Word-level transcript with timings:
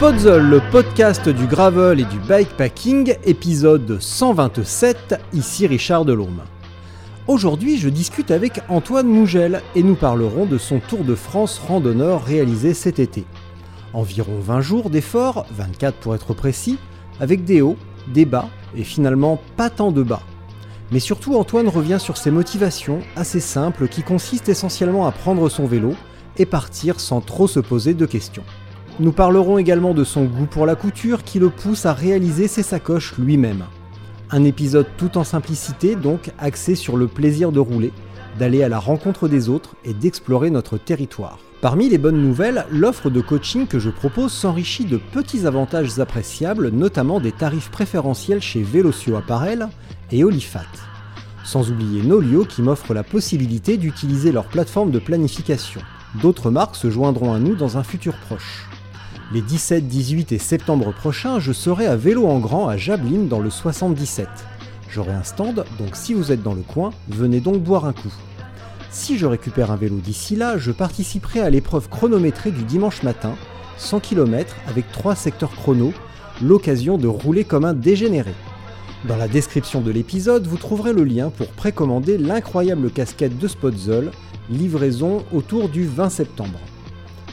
Podzol, 0.00 0.42
le 0.42 0.60
podcast 0.72 1.28
du 1.28 1.46
gravel 1.46 2.00
et 2.00 2.04
du 2.04 2.18
bikepacking, 2.18 3.14
épisode 3.24 4.00
127, 4.00 5.20
ici 5.32 5.66
Richard 5.66 6.04
Delhomme. 6.04 6.42
Aujourd'hui, 7.28 7.78
je 7.78 7.88
discute 7.88 8.30
avec 8.30 8.60
Antoine 8.68 9.06
Mougel 9.06 9.62
et 9.76 9.82
nous 9.82 9.94
parlerons 9.94 10.46
de 10.46 10.58
son 10.58 10.80
Tour 10.80 11.04
de 11.04 11.14
France 11.14 11.60
randonneur 11.68 12.24
réalisé 12.24 12.74
cet 12.74 12.98
été. 12.98 13.24
Environ 13.92 14.38
20 14.40 14.60
jours 14.60 14.90
d'efforts, 14.90 15.46
24 15.52 15.96
pour 15.96 16.14
être 16.14 16.34
précis, 16.34 16.78
avec 17.20 17.44
des 17.44 17.62
hauts, 17.62 17.76
des 18.08 18.24
bas 18.24 18.48
et 18.76 18.82
finalement 18.84 19.40
pas 19.56 19.70
tant 19.70 19.92
de 19.92 20.02
bas. 20.02 20.22
Mais 20.90 21.00
surtout, 21.00 21.36
Antoine 21.36 21.68
revient 21.68 21.98
sur 22.00 22.16
ses 22.16 22.32
motivations 22.32 23.00
assez 23.16 23.40
simples 23.40 23.88
qui 23.88 24.02
consistent 24.02 24.48
essentiellement 24.48 25.06
à 25.06 25.12
prendre 25.12 25.48
son 25.48 25.66
vélo 25.66 25.94
et 26.36 26.46
partir 26.46 27.00
sans 27.00 27.20
trop 27.20 27.46
se 27.46 27.60
poser 27.60 27.94
de 27.94 28.06
questions. 28.06 28.44
Nous 29.00 29.10
parlerons 29.10 29.58
également 29.58 29.92
de 29.92 30.04
son 30.04 30.22
goût 30.24 30.46
pour 30.46 30.66
la 30.66 30.76
couture 30.76 31.24
qui 31.24 31.40
le 31.40 31.50
pousse 31.50 31.84
à 31.84 31.92
réaliser 31.92 32.46
ses 32.46 32.62
sacoches 32.62 33.14
lui-même. 33.18 33.64
Un 34.30 34.44
épisode 34.44 34.86
tout 34.96 35.18
en 35.18 35.24
simplicité, 35.24 35.96
donc 35.96 36.30
axé 36.38 36.76
sur 36.76 36.96
le 36.96 37.08
plaisir 37.08 37.50
de 37.50 37.58
rouler, 37.58 37.92
d'aller 38.38 38.62
à 38.62 38.68
la 38.68 38.78
rencontre 38.78 39.26
des 39.26 39.48
autres 39.48 39.74
et 39.84 39.94
d'explorer 39.94 40.50
notre 40.50 40.78
territoire. 40.78 41.40
Parmi 41.60 41.88
les 41.88 41.98
bonnes 41.98 42.22
nouvelles, 42.22 42.66
l'offre 42.70 43.10
de 43.10 43.20
coaching 43.20 43.66
que 43.66 43.80
je 43.80 43.90
propose 43.90 44.32
s'enrichit 44.32 44.84
de 44.84 44.98
petits 44.98 45.44
avantages 45.44 45.98
appréciables, 45.98 46.68
notamment 46.68 47.18
des 47.18 47.32
tarifs 47.32 47.72
préférentiels 47.72 48.42
chez 48.42 48.62
Vélocio 48.62 49.16
Apparel 49.16 49.70
et 50.12 50.22
Olifat. 50.22 50.60
Sans 51.42 51.68
oublier 51.72 52.02
Nolio 52.02 52.44
qui 52.44 52.62
m'offre 52.62 52.94
la 52.94 53.02
possibilité 53.02 53.76
d'utiliser 53.76 54.30
leur 54.30 54.44
plateforme 54.44 54.92
de 54.92 55.00
planification. 55.00 55.80
D'autres 56.22 56.52
marques 56.52 56.76
se 56.76 56.90
joindront 56.90 57.32
à 57.32 57.40
nous 57.40 57.56
dans 57.56 57.76
un 57.76 57.82
futur 57.82 58.14
proche. 58.14 58.68
Les 59.32 59.40
17, 59.40 59.88
18 59.88 60.32
et 60.32 60.38
septembre 60.38 60.92
prochains, 60.92 61.40
je 61.40 61.52
serai 61.52 61.86
à 61.86 61.96
Vélo 61.96 62.26
en 62.26 62.38
Grand 62.40 62.68
à 62.68 62.76
Jablin 62.76 63.22
dans 63.22 63.40
le 63.40 63.48
77. 63.48 64.28
J'aurai 64.90 65.12
un 65.12 65.22
stand, 65.22 65.64
donc 65.78 65.96
si 65.96 66.12
vous 66.12 66.30
êtes 66.30 66.42
dans 66.42 66.54
le 66.54 66.60
coin, 66.60 66.90
venez 67.08 67.40
donc 67.40 67.62
boire 67.62 67.86
un 67.86 67.94
coup. 67.94 68.12
Si 68.90 69.16
je 69.16 69.24
récupère 69.26 69.70
un 69.70 69.76
vélo 69.76 69.96
d'ici 69.96 70.36
là, 70.36 70.58
je 70.58 70.70
participerai 70.70 71.40
à 71.40 71.48
l'épreuve 71.48 71.88
chronométrée 71.88 72.50
du 72.50 72.64
dimanche 72.64 73.02
matin, 73.02 73.34
100 73.78 74.00
km 74.00 74.54
avec 74.68 74.92
3 74.92 75.16
secteurs 75.16 75.56
chrono, 75.56 75.94
l'occasion 76.42 76.98
de 76.98 77.08
rouler 77.08 77.44
comme 77.44 77.64
un 77.64 77.74
dégénéré. 77.74 78.34
Dans 79.08 79.16
la 79.16 79.26
description 79.26 79.80
de 79.80 79.90
l'épisode, 79.90 80.46
vous 80.46 80.58
trouverez 80.58 80.92
le 80.92 81.02
lien 81.02 81.30
pour 81.30 81.48
précommander 81.48 82.18
l'incroyable 82.18 82.90
casquette 82.90 83.38
de 83.38 83.48
Spotzol, 83.48 84.12
livraison 84.50 85.24
autour 85.32 85.70
du 85.70 85.86
20 85.86 86.10
septembre. 86.10 86.60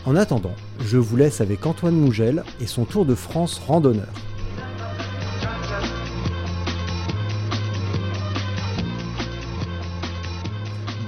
En 0.05 0.15
attendant, 0.15 0.55
je 0.83 0.97
vous 0.97 1.15
laisse 1.15 1.41
avec 1.41 1.65
Antoine 1.65 1.95
Mougel 1.95 2.43
et 2.59 2.65
son 2.65 2.85
Tour 2.85 3.05
de 3.05 3.15
France 3.15 3.59
randonneur. 3.59 4.07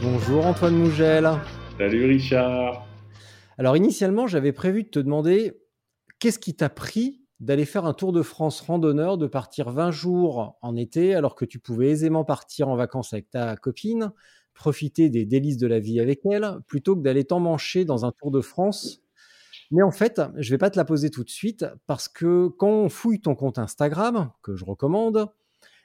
Bonjour 0.01 0.45
Antoine 0.45 0.75
Mougel. 0.75 1.29
Salut 1.78 2.06
Richard. 2.06 2.85
Alors 3.57 3.75
initialement, 3.75 4.28
j'avais 4.28 4.51
prévu 4.51 4.84
de 4.84 4.89
te 4.89 5.00
demander 5.00 5.53
qu'est-ce 6.19 6.40
qui 6.40 6.55
t'a 6.55 6.69
pris 6.69 7.22
d'aller 7.40 7.66
faire 7.66 7.85
un 7.85 7.94
Tour 7.94 8.13
de 8.13 8.22
France 8.22 8.61
randonneur, 8.61 9.17
de 9.17 9.28
partir 9.28 9.69
20 9.69 9.91
jours 9.91 10.57
en 10.61 10.75
été 10.75 11.13
alors 11.13 11.35
que 11.35 11.45
tu 11.45 11.59
pouvais 11.59 11.90
aisément 11.90 12.23
partir 12.23 12.69
en 12.69 12.75
vacances 12.75 13.13
avec 13.13 13.29
ta 13.29 13.57
copine, 13.57 14.11
profiter 14.53 15.09
des 15.09 15.25
délices 15.25 15.57
de 15.57 15.67
la 15.67 15.79
vie 15.79 16.00
avec 16.00 16.22
elle, 16.25 16.59
plutôt 16.67 16.95
que 16.95 17.01
d'aller 17.01 17.25
t'emmancher 17.25 17.85
dans 17.85 18.05
un 18.05 18.11
Tour 18.11 18.31
de 18.31 18.40
France 18.40 19.03
mais 19.73 19.81
en 19.81 19.91
fait, 19.91 20.22
je 20.38 20.51
vais 20.51 20.59
pas 20.59 20.69
te 20.69 20.78
la 20.78 20.85
poser 20.85 21.09
tout 21.09 21.23
de 21.23 21.31
suite 21.31 21.66
parce 21.88 22.07
que 22.07 22.47
quand 22.47 22.69
on 22.69 22.89
fouille 22.89 23.19
ton 23.19 23.34
compte 23.34 23.57
Instagram, 23.57 24.29
que 24.44 24.56
je 24.56 24.63
recommande, 24.63 25.34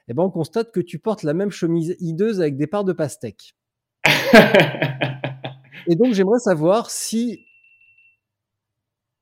eh 0.09 0.13
ben 0.13 0.25
on 0.25 0.31
constate 0.31 0.73
que 0.73 0.81
tu 0.81 0.99
portes 0.99 1.23
la 1.23 1.33
même 1.33 1.51
chemise 1.51 1.97
hideuse 1.99 2.43
avec 2.43 2.59
des 2.59 2.67
parts 2.67 2.85
de 2.85 2.93
pastèque. 2.93 3.57
Et 5.87 5.97
donc 5.97 6.13
j'aimerais 6.13 6.39
savoir 6.39 6.91
si, 6.91 7.47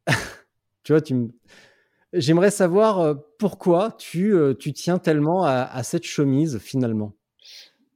tu 0.83 0.93
vois, 0.93 1.01
tu 1.01 1.15
me... 1.15 1.29
j'aimerais 2.13 2.51
savoir 2.51 2.99
euh, 2.99 3.15
pourquoi 3.39 3.93
tu, 3.93 4.35
euh, 4.35 4.53
tu 4.53 4.73
tiens 4.73 4.99
tellement 4.99 5.45
à, 5.45 5.63
à 5.63 5.85
cette 5.85 6.05
chemise 6.05 6.59
finalement. 6.59 7.13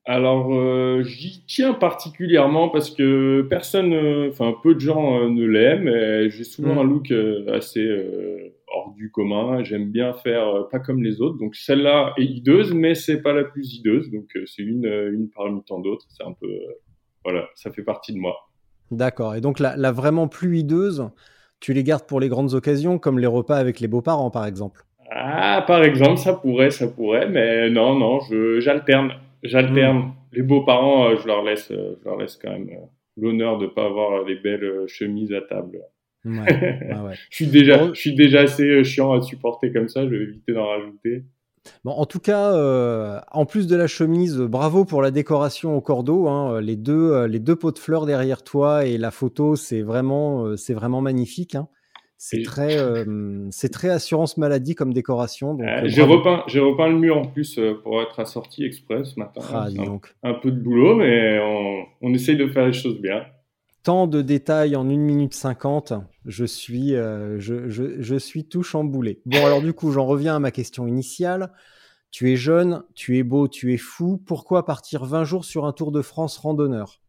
Alors, 0.07 0.55
euh, 0.55 1.03
j'y 1.03 1.45
tiens 1.47 1.75
particulièrement 1.75 2.69
parce 2.71 2.91
que 2.91 3.43
personne, 3.49 3.93
euh, 3.93 4.31
enfin 4.31 4.55
peu 4.63 4.75
de 4.75 4.81
gens 4.81 5.21
euh, 5.21 5.29
ne 5.29 5.45
l'aiment. 5.45 6.29
J'ai 6.31 6.45
souvent 6.45 6.77
Mm. 6.77 6.79
un 6.79 6.85
look 6.85 7.13
assez 7.53 7.87
hors 8.69 8.93
du 8.97 9.11
commun. 9.11 9.63
J'aime 9.63 9.91
bien 9.91 10.15
faire 10.15 10.67
pas 10.71 10.79
comme 10.79 11.03
les 11.03 11.21
autres. 11.21 11.39
Donc 11.39 11.55
celle-là 11.55 12.15
est 12.17 12.25
hideuse, 12.25 12.73
mais 12.73 12.95
c'est 12.95 13.21
pas 13.21 13.33
la 13.33 13.45
plus 13.45 13.75
hideuse. 13.75 14.11
Donc 14.11 14.31
c'est 14.47 14.63
une, 14.63 14.87
une 14.87 15.29
parmi 15.35 15.63
tant 15.65 15.81
d'autres. 15.81 16.07
C'est 16.09 16.25
un 16.25 16.33
peu, 16.33 16.49
voilà, 17.25 17.49
ça 17.55 17.71
fait 17.71 17.83
partie 17.83 18.13
de 18.13 18.19
moi. 18.19 18.37
D'accord. 18.91 19.35
Et 19.35 19.41
donc 19.41 19.61
la, 19.61 19.77
la 19.77 19.93
vraiment 19.93 20.29
plus 20.29 20.59
hideuse, 20.59 21.09
tu 21.61 21.73
les 21.75 21.85
gardes 21.85 22.07
pour 22.07 22.21
les 22.21 22.29
grandes 22.29 22.55
occasions, 22.55 22.99
comme 22.99 23.19
les 23.19 23.27
repas 23.27 23.57
avec 23.57 23.81
les 23.81 23.87
beaux-parents 23.87 24.31
par 24.31 24.47
exemple? 24.47 24.83
Ah, 25.13 25.63
par 25.67 25.83
exemple, 25.85 26.19
ça 26.19 26.33
pourrait, 26.35 26.71
ça 26.71 26.87
pourrait, 26.89 27.29
mais 27.29 27.69
non, 27.69 27.99
non, 27.99 28.21
je 28.31 28.61
j'alterne, 28.61 29.13
j'alterne. 29.43 29.99
Mm. 29.99 30.13
Les 30.33 30.43
beaux-parents, 30.43 31.11
euh, 31.11 31.17
je 31.21 31.27
leur 31.27 31.43
laisse, 31.43 31.71
euh, 31.71 31.97
je 32.01 32.05
leur 32.09 32.17
laisse 32.19 32.37
quand 32.37 32.51
même 32.51 32.69
euh, 32.71 32.87
l'honneur 33.17 33.59
de 33.59 33.67
pas 33.67 33.85
avoir 33.87 34.23
les 34.25 34.37
belles 34.37 34.85
chemises 34.87 35.33
à 35.33 35.41
table. 35.43 35.81
Ouais, 36.25 36.33
ouais, 36.93 37.01
ouais. 37.09 37.15
Je 37.31 37.37
suis 37.37 37.47
déjà, 37.47 37.79
Bon. 37.79 37.95
je 37.95 38.01
suis 38.01 38.15
déjà 38.15 38.41
assez 38.43 38.85
chiant 38.85 39.13
à 39.13 39.21
supporter 39.23 39.73
comme 39.73 39.89
ça. 39.89 40.05
Je 40.05 40.11
vais 40.15 40.23
éviter 40.25 40.53
d'en 40.53 40.67
rajouter. 40.67 41.25
Bon, 41.85 41.91
en 41.93 42.07
tout 42.07 42.21
cas, 42.21 42.55
euh, 42.55 43.21
en 43.33 43.45
plus 43.45 43.67
de 43.67 43.77
la 43.77 43.87
chemise, 43.87 44.39
bravo 44.39 44.85
pour 44.85 45.03
la 45.03 45.11
décoration 45.11 45.77
au 45.77 45.81
cordeau. 45.81 46.27
hein. 46.29 46.61
Les 46.61 46.77
deux, 46.77 47.25
les 47.27 47.39
deux 47.39 47.57
pots 47.57 47.71
de 47.73 47.79
fleurs 47.79 48.07
derrière 48.07 48.43
toi 48.43 48.87
et 48.87 48.97
la 48.99 49.11
photo, 49.11 49.57
c'est 49.57 49.83
vraiment, 49.83 50.57
c'est 50.57 50.73
vraiment 50.75 51.01
magnifique. 51.03 51.55
hein. 51.55 51.69
C'est 52.23 52.41
Et- 52.41 52.43
très, 52.43 52.77
euh, 52.77 53.49
c'est 53.51 53.71
très 53.71 53.89
assurance 53.89 54.37
maladie 54.37 54.75
comme 54.75 54.93
décoration. 54.93 55.55
Donc, 55.55 55.67
Euh, 55.67 55.85
euh, 55.85 55.89
j'ai 55.89 56.03
repeint, 56.03 56.45
j'ai 56.49 56.61
repeint 56.61 56.89
le 56.89 56.99
mur 56.99 57.17
en 57.17 57.25
plus 57.25 57.59
pour 57.83 58.03
être 58.03 58.21
assorti 58.21 58.63
express 58.63 59.15
ce 59.15 59.19
matin. 59.19 59.41
Ah, 59.51 59.69
un, 60.23 60.35
peu 60.35 60.51
de 60.51 60.61
boulot, 60.61 60.97
mais 60.97 61.41
on, 61.43 61.87
on 62.03 62.13
essaye 62.13 62.37
de 62.37 62.47
faire 62.47 62.67
les 62.67 62.75
choses 62.75 63.01
bien. 63.01 63.25
Tant 63.85 64.07
de 64.07 64.21
détails 64.21 64.77
en 64.77 64.87
1 64.87 65.01
minute 65.01 65.33
50, 65.33 65.95
je 66.27 66.45
suis, 66.45 66.95
euh, 66.95 67.41
je, 67.41 67.71
je, 67.71 68.03
je 68.03 68.17
suis 68.17 68.45
tout 68.45 68.63
chamboulé. 68.63 69.23
Bon, 69.25 69.47
alors 69.47 69.63
du 69.63 69.73
coup, 69.73 69.91
j'en 69.91 70.05
reviens 70.05 70.37
à 70.37 70.41
ma 70.41 70.51
question 70.51 70.87
initiale. 70.87 71.51
Tu 72.11 72.31
es 72.31 72.37
jeune, 72.37 72.83
tu 72.95 73.17
es 73.17 73.23
beau, 73.23 73.49
tu 73.49 73.73
es 73.73 73.79
fou. 73.79 74.23
Pourquoi 74.27 74.67
partir 74.67 75.07
20 75.07 75.25
jours 75.25 75.47
sur 75.47 75.65
un 75.65 75.73
Tour 75.73 75.91
de 75.91 76.03
France 76.03 76.37
randonneur? 76.37 77.01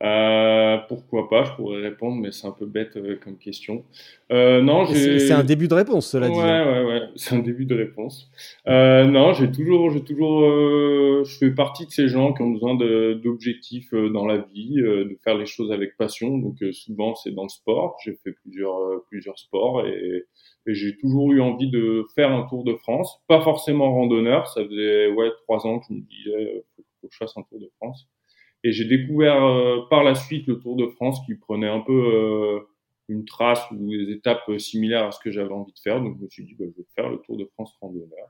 Euh, 0.00 0.78
pourquoi 0.88 1.28
pas 1.28 1.42
Je 1.44 1.52
pourrais 1.54 1.80
répondre, 1.82 2.20
mais 2.20 2.30
c'est 2.30 2.46
un 2.46 2.52
peu 2.52 2.66
bête 2.66 2.96
euh, 2.96 3.16
comme 3.22 3.36
question. 3.36 3.84
Euh, 4.30 4.62
non. 4.62 4.86
C'est 4.86 5.32
un 5.32 5.42
début 5.42 5.66
de 5.66 5.74
réponse, 5.74 6.08
cela 6.10 6.28
ouais, 6.28 6.32
dit. 6.34 6.40
hein. 6.40 6.72
Ouais, 6.72 6.84
ouais, 6.84 7.00
c'est 7.16 7.34
un 7.34 7.40
début 7.40 7.66
de 7.66 7.74
réponse. 7.74 8.30
Euh, 8.68 9.06
non, 9.06 9.32
j'ai 9.32 9.50
toujours, 9.50 9.90
j'ai 9.90 10.04
toujours, 10.04 10.42
euh, 10.42 11.24
je 11.24 11.36
fais 11.38 11.50
partie 11.50 11.84
de 11.84 11.90
ces 11.90 12.06
gens 12.06 12.32
qui 12.32 12.42
ont 12.42 12.50
besoin 12.50 12.76
d'objectifs 12.76 13.92
euh, 13.92 14.08
dans 14.08 14.24
la 14.24 14.38
vie, 14.38 14.78
euh, 14.78 15.04
de 15.04 15.18
faire 15.24 15.36
les 15.36 15.46
choses 15.46 15.72
avec 15.72 15.96
passion. 15.96 16.38
Donc 16.38 16.62
euh, 16.62 16.70
souvent 16.70 17.16
c'est 17.16 17.32
dans 17.32 17.42
le 17.44 17.48
sport. 17.48 17.96
J'ai 18.04 18.12
fait 18.22 18.32
plusieurs, 18.44 18.78
euh, 18.78 19.04
plusieurs 19.08 19.38
sports 19.38 19.84
et, 19.84 20.26
et 20.66 20.74
j'ai 20.74 20.96
toujours 20.96 21.32
eu 21.32 21.40
envie 21.40 21.70
de 21.70 22.04
faire 22.14 22.30
un 22.30 22.46
Tour 22.48 22.62
de 22.62 22.74
France. 22.74 23.20
Pas 23.26 23.40
forcément 23.40 23.92
randonneur. 23.92 24.46
Ça 24.46 24.64
faisait 24.64 25.08
ouais 25.10 25.30
trois 25.42 25.66
ans 25.66 25.80
que 25.80 25.86
je 25.88 25.94
me 25.94 26.00
disais 26.02 26.54
euh, 26.58 26.64
faut 27.00 27.08
que 27.08 27.12
je 27.14 27.18
fasse 27.18 27.36
un 27.36 27.42
Tour 27.42 27.58
de 27.58 27.70
France. 27.78 28.06
Et 28.64 28.72
j'ai 28.72 28.84
découvert 28.84 29.44
euh, 29.44 29.82
par 29.88 30.02
la 30.02 30.14
suite 30.14 30.46
le 30.46 30.58
Tour 30.58 30.76
de 30.76 30.86
France 30.88 31.20
qui 31.26 31.34
prenait 31.34 31.68
un 31.68 31.80
peu 31.80 31.92
euh, 31.92 32.60
une 33.08 33.24
trace 33.24 33.62
ou 33.70 33.76
des 33.76 34.10
étapes 34.10 34.50
similaires 34.58 35.06
à 35.06 35.12
ce 35.12 35.20
que 35.20 35.30
j'avais 35.30 35.52
envie 35.52 35.72
de 35.72 35.78
faire. 35.78 36.00
Donc 36.00 36.16
je 36.18 36.24
me 36.24 36.28
suis 36.28 36.44
dit, 36.44 36.54
bah, 36.58 36.64
je 36.66 36.82
vais 36.82 36.88
faire 36.94 37.08
le 37.08 37.18
Tour 37.18 37.36
de 37.36 37.44
France 37.44 37.72
randonneur. 37.80 38.28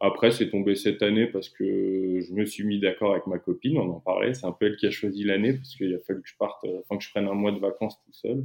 Après, 0.00 0.30
c'est 0.30 0.50
tombé 0.50 0.76
cette 0.76 1.02
année 1.02 1.26
parce 1.26 1.48
que 1.48 2.20
je 2.20 2.32
me 2.32 2.44
suis 2.44 2.64
mis 2.64 2.78
d'accord 2.78 3.12
avec 3.12 3.26
ma 3.26 3.38
copine, 3.38 3.78
on 3.78 3.90
en 3.90 4.00
parlait. 4.00 4.32
C'est 4.34 4.46
un 4.46 4.52
peu 4.52 4.66
elle 4.66 4.76
qui 4.76 4.86
a 4.86 4.90
choisi 4.90 5.24
l'année 5.24 5.54
parce 5.54 5.74
qu'il 5.74 5.92
a 5.94 5.98
fallu 5.98 6.22
que 6.22 6.28
je 6.28 6.36
parte, 6.36 6.64
euh, 6.64 6.80
enfin 6.80 6.98
que 6.98 7.04
je 7.04 7.10
prenne 7.10 7.26
un 7.26 7.34
mois 7.34 7.52
de 7.52 7.58
vacances 7.58 8.00
tout 8.04 8.12
seul. 8.12 8.44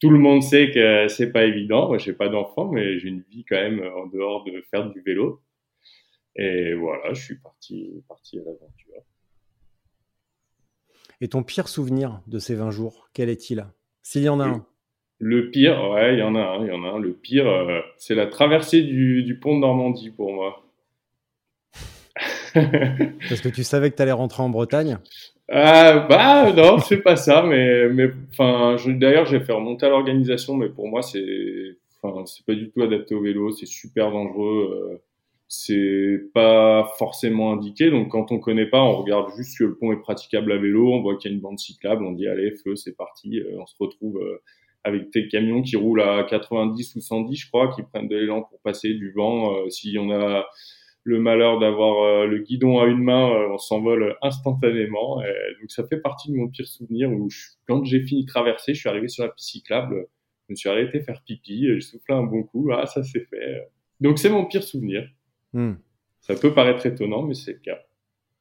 Tout 0.00 0.10
le 0.10 0.18
monde 0.18 0.42
sait 0.42 0.70
que 0.72 1.08
c'est 1.08 1.32
pas 1.32 1.44
évident. 1.44 1.88
Moi, 1.88 1.98
j'ai 1.98 2.12
pas 2.12 2.28
d'enfant, 2.28 2.68
mais 2.68 2.98
j'ai 2.98 3.08
une 3.08 3.22
vie 3.30 3.44
quand 3.44 3.56
même 3.56 3.80
en 3.96 4.06
dehors 4.06 4.44
de 4.44 4.60
faire 4.70 4.90
du 4.90 5.00
vélo. 5.00 5.40
Et 6.36 6.74
voilà, 6.74 7.12
je 7.12 7.22
suis 7.22 7.36
parti, 7.36 8.02
parti 8.08 8.38
à 8.38 8.42
l'aventure. 8.42 9.04
Et 11.22 11.28
ton 11.28 11.44
pire 11.44 11.68
souvenir 11.68 12.20
de 12.26 12.40
ces 12.40 12.56
20 12.56 12.72
jours, 12.72 13.08
quel 13.14 13.28
est-il? 13.28 13.64
S'il 14.02 14.24
y 14.24 14.28
en 14.28 14.40
a 14.40 14.44
un. 14.44 14.66
Le 15.20 15.50
pire, 15.50 15.80
ouais, 15.90 16.14
il 16.14 16.18
y 16.18 16.22
en 16.22 16.34
a 16.34 16.40
un, 16.40 16.64
il 16.64 16.66
y 16.66 16.72
en 16.72 16.82
a 16.82 16.88
un. 16.88 16.98
Le 16.98 17.12
pire, 17.12 17.46
euh, 17.46 17.80
c'est 17.96 18.16
la 18.16 18.26
traversée 18.26 18.82
du, 18.82 19.38
pont 19.40 19.54
de 19.54 19.60
Normandie 19.60 20.10
pour 20.10 20.32
moi. 20.32 20.64
Parce 22.54 23.40
que 23.40 23.48
tu 23.48 23.62
savais 23.62 23.92
que 23.92 23.96
tu 23.96 24.02
allais 24.02 24.10
rentrer 24.10 24.42
en 24.42 24.48
Bretagne? 24.48 24.98
Ah, 25.48 26.08
Bah 26.08 26.52
non, 26.52 26.80
c'est 26.80 27.02
pas 27.02 27.14
ça, 27.14 27.44
mais 27.44 27.88
mais 27.88 28.10
d'ailleurs 28.88 29.26
j'ai 29.26 29.38
fait 29.38 29.52
remonter 29.52 29.86
à 29.86 29.90
l'organisation, 29.90 30.56
mais 30.56 30.70
pour 30.70 30.88
moi 30.88 31.02
c'est 31.02 31.76
pas 32.02 32.54
du 32.54 32.68
tout 32.70 32.82
adapté 32.82 33.14
au 33.14 33.22
vélo, 33.22 33.52
c'est 33.52 33.66
super 33.66 34.10
dangereux. 34.10 34.90
Euh, 34.92 35.02
c'est 35.54 36.30
pas 36.32 36.90
forcément 36.96 37.52
indiqué. 37.52 37.90
Donc 37.90 38.10
quand 38.10 38.32
on 38.32 38.38
connaît 38.38 38.70
pas, 38.70 38.82
on 38.82 38.96
regarde 38.96 39.30
juste 39.36 39.58
si 39.58 39.62
le 39.62 39.76
pont 39.76 39.92
est 39.92 40.00
praticable 40.00 40.50
à 40.50 40.56
vélo, 40.56 40.90
on 40.94 41.02
voit 41.02 41.18
qu'il 41.18 41.30
y 41.30 41.34
a 41.34 41.36
une 41.36 41.42
bande 41.42 41.58
cyclable, 41.58 42.06
on 42.06 42.12
dit 42.12 42.26
allez 42.26 42.52
feu, 42.64 42.74
c'est 42.74 42.96
parti, 42.96 43.38
euh, 43.38 43.60
on 43.60 43.66
se 43.66 43.74
retrouve 43.78 44.16
euh, 44.16 44.42
avec 44.82 45.12
des 45.12 45.28
camions 45.28 45.60
qui 45.60 45.76
roulent 45.76 46.00
à 46.00 46.24
90 46.24 46.96
ou 46.96 47.00
110, 47.02 47.36
je 47.36 47.48
crois, 47.48 47.70
qui 47.74 47.82
prennent 47.82 48.08
de 48.08 48.16
l'élan 48.16 48.42
pour 48.44 48.60
passer 48.60 48.94
du 48.94 49.12
vent. 49.12 49.54
Euh, 49.54 49.68
si 49.68 49.94
on 50.00 50.10
a 50.10 50.46
le 51.04 51.20
malheur 51.20 51.58
d'avoir 51.58 52.26
le 52.26 52.38
guidon 52.38 52.78
à 52.78 52.86
une 52.86 53.02
main, 53.02 53.28
on 53.50 53.58
s'envole 53.58 54.16
instantanément. 54.22 55.16
donc 55.16 55.70
ça 55.70 55.84
fait 55.86 56.00
partie 56.00 56.30
de 56.30 56.36
mon 56.36 56.48
pire 56.48 56.66
souvenir 56.66 57.10
où 57.10 57.28
quand 57.68 57.84
j'ai 57.84 58.00
fini 58.00 58.22
de 58.22 58.28
traverser, 58.28 58.72
je 58.72 58.80
suis 58.80 58.88
arrivé 58.88 59.08
sur 59.08 59.24
la 59.24 59.30
piste 59.30 59.50
cyclable, 59.50 60.06
je 60.48 60.52
me 60.52 60.56
suis 60.56 60.68
arrêté 60.70 61.00
faire 61.00 61.20
pipi, 61.26 61.66
j'ai 61.66 61.80
soufflé 61.80 62.14
un 62.14 62.22
bon 62.22 62.44
coup, 62.44 62.70
ah 62.72 62.86
ça 62.86 63.02
c'est 63.02 63.26
fait. 63.26 63.68
Donc 64.00 64.18
c'est 64.18 64.30
mon 64.30 64.46
pire 64.46 64.62
souvenir. 64.62 65.08
Hmm. 65.52 65.74
Ça 66.20 66.34
peut 66.34 66.54
paraître 66.54 66.86
étonnant, 66.86 67.22
mais 67.22 67.34
c'est 67.34 67.52
le 67.52 67.58
cas. 67.58 67.78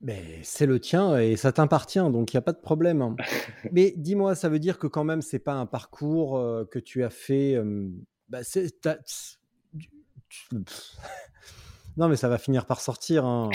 Mais 0.01 0.39
c'est 0.41 0.65
le 0.65 0.79
tien 0.79 1.19
et 1.19 1.35
ça 1.35 1.51
t'appartient, 1.51 1.99
donc 1.99 2.33
il 2.33 2.35
n'y 2.35 2.39
a 2.39 2.41
pas 2.41 2.53
de 2.53 2.61
problème. 2.61 3.01
Hein. 3.01 3.15
mais 3.71 3.93
dis-moi, 3.95 4.33
ça 4.33 4.49
veut 4.49 4.59
dire 4.59 4.79
que 4.79 4.87
quand 4.87 5.03
même, 5.03 5.21
c'est 5.21 5.39
pas 5.39 5.53
un 5.53 5.67
parcours 5.67 6.37
euh, 6.37 6.65
que 6.65 6.79
tu 6.79 7.03
as 7.03 7.11
fait. 7.11 7.55
Euh, 7.55 7.87
bah, 8.29 8.39
non, 11.97 12.07
mais 12.07 12.15
ça 12.15 12.29
va 12.29 12.39
finir 12.39 12.65
par 12.65 12.81
sortir. 12.81 13.25
Hein. 13.25 13.51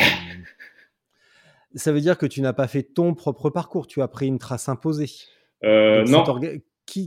ça 1.75 1.93
veut 1.93 2.01
dire 2.01 2.17
que 2.17 2.27
tu 2.27 2.41
n'as 2.43 2.53
pas 2.53 2.69
fait 2.69 2.85
ton 2.85 3.15
propre 3.15 3.51
parcours, 3.51 3.89
tu 3.89 4.03
as 4.03 4.09
pris 4.09 4.29
une 4.29 4.39
trace 4.39 4.69
imposée. 4.69 5.11
Euh, 5.65 6.05
non 6.05 6.23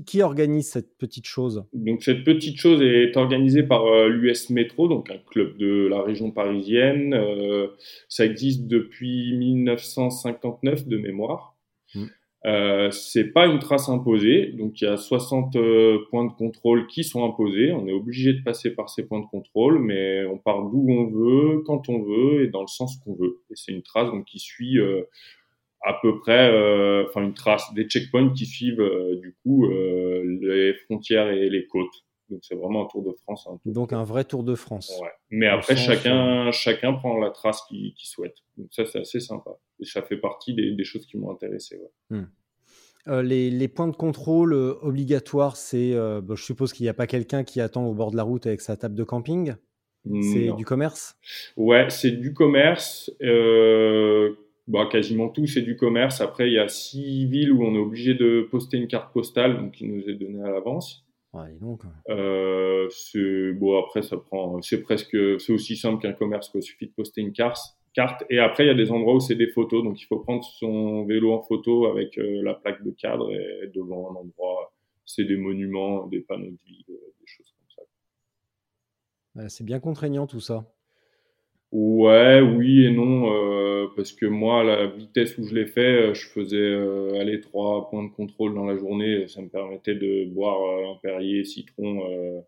qui, 0.06 0.22
organise 0.22 0.70
cette 0.70 0.98
petite 0.98 1.26
chose? 1.26 1.66
Donc 1.74 2.04
cette 2.04 2.24
petite 2.24 2.58
chose 2.58 2.82
est 2.82 3.16
organisée 3.18 3.64
par 3.64 3.86
euh, 3.86 4.08
l'US 4.08 4.50
Métro, 4.50 4.88
donc 4.88 5.10
un 5.10 5.18
club 5.18 5.58
de 5.58 5.88
la 5.88 6.02
région 6.02 6.32
parisienne. 6.32 7.14
Euh, 7.14 7.68
ça 8.08 8.26
existe 8.26 8.68
depuis 8.68 9.36
1959 9.38 10.88
de 10.88 10.98
mémoire. 10.98 11.56
Mmh. 11.96 12.06
Euh, 12.46 12.90
c'est 12.92 13.34
pas 13.34 13.48
une 13.48 13.60
trace 13.60 13.90
imposée, 13.90 14.54
donc 14.54 14.80
il 14.80 14.86
y 14.86 14.88
a 14.88 14.96
60 14.96 15.58
euh, 15.58 16.00
points 16.10 16.26
de 16.26 16.32
contrôle 16.32 16.88
qui 16.88 17.04
sont 17.04 17.26
imposés. 17.26 17.74
On 17.74 17.86
est 17.88 17.92
obligé 17.92 18.34
de 18.34 18.42
passer 18.42 18.74
par 18.74 18.90
ces 18.90 19.06
points 19.06 19.20
de 19.20 19.26
contrôle, 19.26 19.80
mais 19.80 20.26
on 20.26 20.38
part 20.38 20.64
d'où 20.70 20.86
on 20.90 21.08
veut, 21.08 21.64
quand 21.66 21.90
on 21.90 22.02
veut 22.02 22.46
et 22.46 22.48
dans 22.48 22.62
le 22.62 22.68
sens 22.68 22.98
qu'on 23.04 23.16
veut. 23.16 23.42
Et 23.50 23.56
c'est 23.56 23.74
une 23.74 23.84
trace 23.84 24.10
donc 24.10 24.24
qui 24.26 24.40
suit 24.40 24.78
à 25.82 25.98
peu 26.02 26.20
près, 26.20 26.52
euh, 26.52 27.06
enfin 27.08 27.24
une 27.24 27.34
trace 27.34 27.74
des 27.74 27.86
checkpoints 27.86 28.34
qui 28.34 28.46
suivent 28.46 28.82
euh, 28.82 29.16
du 29.20 29.36
coup 29.42 29.66
euh, 29.66 30.24
les 30.42 30.74
frontières 30.86 31.30
et 31.30 31.50
les 31.50 31.68
côtes. 31.68 31.88
Donc 32.30 32.42
c'est 32.44 32.56
vraiment 32.56 32.86
un 32.86 32.88
Tour 32.88 33.04
de 33.04 33.14
France. 33.24 33.48
Donc 33.66 33.94
un 33.94 34.04
vrai 34.04 34.24
Tour 34.24 34.44
de 34.44 34.56
France. 34.56 34.92
Ouais. 35.02 35.10
Mais 35.32 35.48
après 35.48 35.76
chacun 35.76 36.52
chacun 36.52 36.94
prend 36.94 37.18
la 37.18 37.32
trace 37.32 37.62
qu'il 37.68 37.94
souhaite. 37.98 38.36
Donc 38.58 38.68
ça 38.72 38.86
c'est 38.86 39.00
assez 39.00 39.20
sympa. 39.20 39.52
Et 39.80 39.86
ça 39.86 40.02
fait 40.02 40.18
partie 40.18 40.54
des, 40.54 40.72
des 40.72 40.84
choses 40.84 41.06
qui 41.08 41.18
m'ont 41.18 41.32
intéressé. 41.32 41.78
Ouais. 41.78 42.18
Hmm. 42.18 43.22
les, 43.22 43.50
les, 43.50 43.68
points 43.70 43.88
de 43.88 43.96
contrôle 43.96 44.54
obligatoires, 44.54 45.56
c'est, 45.56 45.94
bah, 45.96 46.36
je 46.36 46.44
suppose 46.44 46.74
qu'il 46.74 46.84
n'y 46.84 46.90
a 46.90 46.94
pas 46.94 47.08
quelqu'un 47.08 47.44
qui 47.44 47.62
attend 47.62 47.88
au 47.88 47.94
bord 47.94 48.12
de 48.12 48.18
la 48.18 48.24
route 48.24 48.46
avec 48.46 48.62
sa 48.62 48.76
table 48.76 48.96
de 48.96 49.04
camping? 49.04 49.56
C'est 50.22 50.52
du 50.56 50.66
commerce? 50.66 51.18
Ouais, 51.56 51.90
c'est 51.90 52.12
du 52.12 52.34
commerce. 52.34 53.12
Euh, 54.70 54.72
bah, 54.72 54.88
quasiment 54.92 55.30
tout, 55.30 55.46
c'est 55.48 55.62
du 55.62 55.76
commerce. 55.76 56.22
Après, 56.22 56.48
il 56.48 56.54
y 56.54 56.60
a 56.60 56.68
six 56.68 57.26
villes 57.26 57.52
où 57.52 57.64
on 57.64 57.76
est 57.76 57.80
obligé 57.80 58.14
de 58.14 58.48
poster 58.50 58.78
une 58.78 58.88
carte 58.88 59.14
postale, 59.14 59.58
donc 59.58 59.74
qui 59.74 59.86
nous 59.86 60.02
est 60.10 60.16
donnée 60.16 60.44
à 60.44 60.52
l'avance. 60.52 61.06
donc. 61.60 61.82
Euh, 62.10 62.88
bon, 63.54 63.80
après, 63.80 64.02
ça 64.02 64.18
prend, 64.18 64.62
c'est 64.62 64.82
presque, 64.82 65.18
c'est 65.40 65.54
aussi 65.54 65.76
simple 65.76 66.02
qu'un 66.02 66.14
commerce, 66.14 66.52
Il 66.56 66.62
suffit 66.62 66.88
de 66.88 66.94
poster 66.94 67.22
une 67.22 67.34
carte. 67.34 67.60
Carte. 67.94 68.24
Et 68.30 68.40
après, 68.40 68.66
il 68.66 68.68
y 68.68 68.72
a 68.72 68.76
des 68.76 68.92
endroits 68.92 69.16
où 69.16 69.20
c'est 69.20 69.36
des 69.36 69.50
photos, 69.50 69.84
donc 69.84 70.00
il 70.00 70.06
faut 70.06 70.20
prendre 70.20 70.44
son 70.44 71.06
vélo 71.06 71.34
en 71.34 71.42
photo 71.42 71.88
avec 71.88 72.18
euh, 72.20 72.42
la 72.44 72.54
plaque 72.54 72.84
de 72.84 72.92
cadre 72.92 73.32
et 73.32 73.68
devant 73.74 74.12
un 74.12 74.16
endroit. 74.16 74.72
C'est 75.06 75.26
des 75.26 75.38
monuments, 75.38 76.06
des 76.06 76.20
panneaux 76.20 76.52
de 76.52 76.58
ville, 76.68 76.86
des 76.88 77.26
choses 77.26 77.52
comme 77.52 77.84
ça. 79.36 79.50
c'est 79.50 79.64
bien 79.64 79.80
contraignant 79.80 80.28
tout 80.28 80.40
ça. 80.40 80.72
Ouais, 81.72 82.42
oui 82.42 82.86
et 82.86 82.92
non, 82.92 83.32
euh, 83.32 83.88
parce 83.96 84.12
que 84.12 84.26
moi, 84.26 84.64
la 84.64 84.88
vitesse 84.88 85.38
où 85.38 85.44
je 85.44 85.54
l'ai 85.54 85.68
fait, 85.68 86.10
euh, 86.10 86.14
je 86.16 86.26
faisais 86.28 86.58
euh, 86.58 87.20
aller 87.20 87.42
trois 87.42 87.90
points 87.90 88.04
de 88.04 88.10
contrôle 88.10 88.56
dans 88.56 88.66
la 88.66 88.76
journée. 88.76 89.28
Ça 89.28 89.42
me 89.42 89.50
permettait 89.50 89.94
de 89.94 90.26
boire 90.26 90.58
un 90.90 90.98
Perrier, 91.02 91.44
citron 91.44 92.44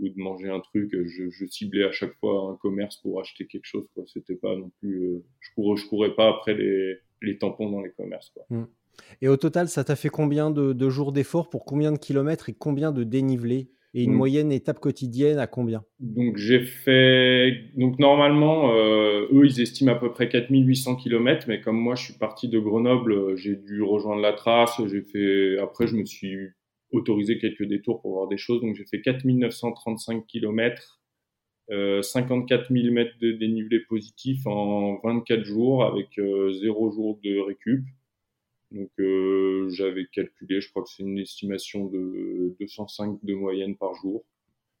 ou 0.00 0.08
de 0.08 0.14
manger 0.16 0.48
un 0.48 0.60
truc. 0.60 0.90
Je, 0.92 1.30
je, 1.30 1.46
ciblais 1.46 1.84
à 1.84 1.92
chaque 1.92 2.14
fois 2.14 2.50
un 2.50 2.56
commerce 2.56 2.96
pour 2.96 3.20
acheter 3.20 3.46
quelque 3.46 3.64
chose. 3.64 3.86
C'était 4.06 4.36
pas 4.36 4.56
non 4.56 4.70
plus, 4.80 5.22
je 5.40 5.50
courais, 5.54 5.76
je 5.76 5.86
courais 5.86 6.14
pas 6.14 6.28
après 6.28 6.54
les, 6.54 7.38
tampons 7.38 7.70
dans 7.70 7.80
les 7.80 7.90
commerces. 7.90 8.32
Mmh. 8.50 8.64
Et 9.22 9.28
au 9.28 9.36
total, 9.36 9.68
ça 9.68 9.84
t'a 9.84 9.94
fait 9.94 10.08
combien 10.08 10.50
de, 10.50 10.88
jours 10.88 11.12
d'efforts 11.12 11.48
pour 11.48 11.64
combien 11.64 11.92
de 11.92 11.98
kilomètres 11.98 12.48
et 12.48 12.54
combien 12.54 12.90
de 12.90 13.04
dénivelé 13.04 13.70
et 13.94 14.04
une 14.04 14.12
moyenne 14.12 14.52
étape 14.52 14.80
quotidienne 14.80 15.38
à 15.38 15.46
combien? 15.46 15.82
Donc 16.00 16.36
j'ai 16.36 16.60
fait 16.60 17.70
donc 17.76 17.98
normalement 17.98 18.72
euh, 18.74 19.26
eux 19.32 19.46
ils 19.46 19.60
estiment 19.60 19.92
à 19.92 19.96
peu 19.96 20.10
près 20.10 20.28
4800 20.28 20.96
km 20.96 21.46
mais 21.48 21.60
comme 21.60 21.76
moi 21.78 21.94
je 21.94 22.04
suis 22.04 22.18
parti 22.18 22.48
de 22.48 22.58
Grenoble, 22.58 23.12
euh, 23.12 23.36
j'ai 23.36 23.56
dû 23.56 23.82
rejoindre 23.82 24.20
la 24.20 24.32
trace, 24.32 24.80
j'ai 24.86 25.02
fait 25.02 25.58
après 25.58 25.86
je 25.86 25.96
me 25.96 26.04
suis 26.04 26.36
autorisé 26.92 27.38
quelques 27.38 27.64
détours 27.64 28.00
pour 28.00 28.12
voir 28.12 28.28
des 28.28 28.38
choses 28.38 28.60
donc 28.60 28.74
j'ai 28.76 28.84
fait 28.84 29.00
4935 29.00 30.26
km 30.26 30.98
euh, 31.70 32.00
54 32.00 32.72
000 32.72 32.94
mètres 32.94 33.14
de 33.20 33.32
dénivelé 33.32 33.80
positif 33.80 34.46
en 34.46 34.98
24 35.04 35.44
jours 35.44 35.84
avec 35.84 36.18
euh, 36.18 36.50
zéro 36.62 36.90
jour 36.90 37.20
de 37.22 37.40
récup. 37.40 37.84
Donc 38.70 38.90
euh, 38.98 39.68
j'avais 39.70 40.06
calculé, 40.06 40.60
je 40.60 40.68
crois 40.70 40.82
que 40.82 40.90
c'est 40.90 41.02
une 41.02 41.18
estimation 41.18 41.86
de 41.86 42.54
205 42.60 43.18
de 43.22 43.34
moyenne 43.34 43.76
par 43.76 43.94
jour. 43.94 44.24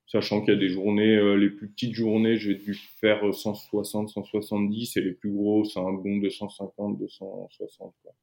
Sachant 0.06 0.40
qu'il 0.40 0.54
y 0.54 0.56
a 0.56 0.60
des 0.60 0.68
journées, 0.68 1.16
euh, 1.16 1.36
les 1.36 1.50
plus 1.50 1.68
petites 1.68 1.94
journées, 1.94 2.36
j'ai 2.36 2.54
dû 2.54 2.74
faire 2.74 3.34
160, 3.34 4.08
170, 4.08 4.96
et 4.96 5.00
les 5.02 5.12
plus 5.12 5.30
gros, 5.30 5.64
c'est 5.64 5.80
un 5.80 5.92
bon 5.92 6.18
250, 6.18 6.98
260. 6.98 7.94
Quoi. 8.02 8.14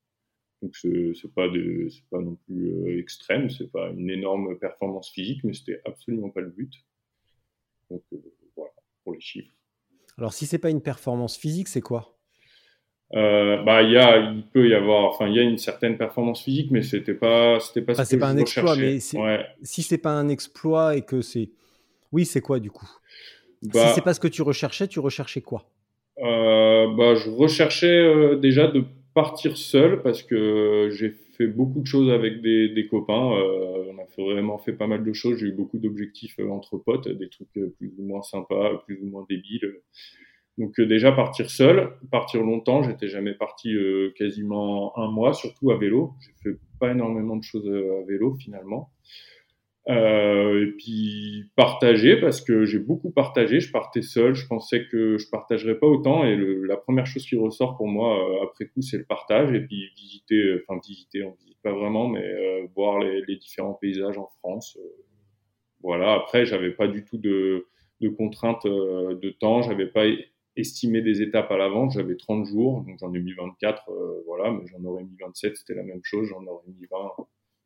Donc 0.62 0.76
c'est 0.76 1.34
pas 1.34 1.48
pas 2.10 2.22
non 2.22 2.38
plus 2.48 2.70
euh, 2.70 3.00
extrême, 3.00 3.50
c'est 3.50 3.72
pas 3.72 3.90
une 3.92 4.10
énorme 4.10 4.58
performance 4.58 5.12
physique, 5.12 5.44
mais 5.44 5.54
c'était 5.54 5.82
absolument 5.86 6.30
pas 6.30 6.42
le 6.42 6.50
but. 6.50 6.74
Donc 7.90 8.04
voilà 8.56 8.72
pour 9.04 9.14
les 9.14 9.22
chiffres. 9.22 9.54
Alors 10.18 10.34
si 10.34 10.46
c'est 10.46 10.60
pas 10.60 10.70
une 10.70 10.82
performance 10.82 11.38
physique, 11.38 11.68
c'est 11.68 11.82
quoi? 11.82 12.15
Euh, 13.14 13.62
bah 13.62 13.84
il 13.84 13.92
y 13.92 13.98
a 13.98 14.18
il 14.18 14.44
peut 14.48 14.68
y 14.68 14.74
avoir 14.74 15.06
enfin 15.06 15.28
il 15.28 15.36
y 15.36 15.40
a 15.40 15.44
une 15.44 15.60
certaine 15.60 15.96
performance 15.96 16.44
physique 16.44 16.72
mais 16.72 16.82
c'était 16.82 17.14
pas 17.14 17.60
c'était 17.60 17.84
pas 17.84 18.04
c'est 18.04 18.18
pas 18.18 18.30
un 18.30 18.38
exploit 18.38 18.76
mais 18.76 19.00
si 19.00 19.84
c'est 19.84 20.00
pas 20.00 20.10
un 20.10 20.28
exploit 20.28 20.96
et 20.96 21.04
que 21.04 21.22
c'est 21.22 21.52
oui 22.12 22.26
c'est 22.26 22.42
quoi 22.42 22.60
du 22.60 22.72
coup? 22.72 22.90
Bah, 23.62 23.88
si 23.88 23.94
c'est 23.94 24.02
pas 24.02 24.16
ce 24.16 24.20
que 24.20 24.28
tu 24.28 24.42
recherchais 24.42 24.88
tu 24.88 25.00
recherchais 25.00 25.42
quoi? 25.42 25.70
Euh, 26.18 26.88
bah 26.96 27.14
je 27.14 27.30
recherchais 27.30 27.96
euh, 27.96 28.38
déjà 28.38 28.68
de 28.68 28.84
partir 29.14 29.56
seul 29.56 30.02
parce 30.02 30.24
que 30.24 30.90
j'ai 30.92 31.12
fait 31.38 31.48
beaucoup 31.48 31.82
de 31.82 31.88
choses 31.88 32.12
avec 32.12 32.42
des, 32.42 32.70
des 32.70 32.88
copains 32.88 33.14
on 33.14 33.98
a 34.00 34.06
fait, 34.08 34.24
vraiment 34.24 34.58
fait 34.58 34.74
pas 34.74 34.88
mal 34.88 35.04
de 35.04 35.14
choses 35.14 35.38
j'ai 35.38 35.48
eu 35.48 35.52
beaucoup 35.52 35.78
d'objectifs 35.78 36.40
entre 36.50 36.78
potes 36.80 37.08
des 37.08 37.30
trucs 37.30 37.52
plus 37.52 37.94
ou 38.00 38.04
moins 38.04 38.24
sympas 38.24 38.82
plus 38.88 39.00
ou 39.04 39.06
moins 39.06 39.28
débiles 39.30 39.80
donc 40.58 40.80
euh, 40.80 40.86
déjà 40.86 41.12
partir 41.12 41.50
seul, 41.50 41.94
partir 42.12 42.42
longtemps, 42.42 42.82
j'étais 42.84 43.08
jamais 43.08 43.34
parti 43.34 43.76
euh, 43.76 44.14
quasiment 44.18 44.98
un 44.98 45.12
mois, 45.12 45.34
surtout 45.34 45.72
à 45.72 45.78
vélo. 45.78 46.14
J'ai 46.22 46.52
fait 46.52 46.58
pas 46.80 46.92
énormément 46.92 47.36
de 47.36 47.44
choses 47.44 47.68
euh, 47.68 48.02
à 48.02 48.06
vélo 48.06 48.36
finalement. 48.36 48.90
Euh, 49.88 50.66
et 50.66 50.72
puis 50.72 51.52
partager 51.56 52.20
parce 52.20 52.42
que 52.42 52.66
j'ai 52.66 52.80
beaucoup 52.80 53.12
partagé. 53.12 53.60
Je 53.60 53.72
partais 53.72 54.02
seul, 54.02 54.34
je 54.34 54.48
pensais 54.48 54.88
que 54.88 55.18
je 55.18 55.30
partagerais 55.30 55.78
pas 55.78 55.88
autant. 55.88 56.24
Et 56.24 56.36
le, 56.36 56.64
la 56.64 56.78
première 56.78 57.06
chose 57.06 57.26
qui 57.26 57.36
ressort 57.36 57.78
pour 57.78 57.88
moi 57.88 58.18
euh, 58.18 58.44
après 58.44 58.66
coup, 58.66 58.82
c'est 58.82 58.98
le 58.98 59.06
partage. 59.06 59.54
Et 59.54 59.60
puis 59.60 59.90
visiter, 59.96 60.60
enfin 60.68 60.80
visiter, 60.86 61.24
on 61.24 61.32
visite 61.34 61.58
pas 61.62 61.74
vraiment, 61.74 62.08
mais 62.08 62.24
euh, 62.24 62.66
voir 62.76 63.00
les, 63.00 63.22
les, 63.28 63.36
différents 63.36 63.74
paysages 63.74 64.18
en 64.18 64.28
France. 64.40 64.78
Euh, 64.80 65.04
voilà. 65.84 66.14
Après, 66.14 66.46
j'avais 66.46 66.72
pas 66.72 66.88
du 66.88 67.04
tout 67.06 67.18
de, 67.18 67.68
de 68.02 68.10
contraintes 68.10 68.66
de 68.66 69.30
temps. 69.30 69.62
J'avais 69.62 69.88
pas 69.88 70.06
estimé 70.58 71.02
des 71.02 71.22
étapes 71.22 71.52
à 71.52 71.58
l'avance. 71.58 71.96
J'avais 71.96 72.16
30 72.16 72.46
jours, 72.46 72.82
donc 72.82 72.98
j'en 73.00 73.14
ai 73.14 73.20
mis 73.20 73.34
24. 73.34 73.92
voilà, 74.26 74.52
mais 74.52 74.66
j'en 74.68 74.84
aurais 74.86 75.04
mis 75.04 75.18
27. 75.20 75.58
C'était 75.58 75.76
la 75.76 75.84
même 75.84 76.02
chose. 76.04 76.28
J'en 76.30 76.46
aurais 76.46 76.68
mis 76.68 76.88
20 76.90 77.26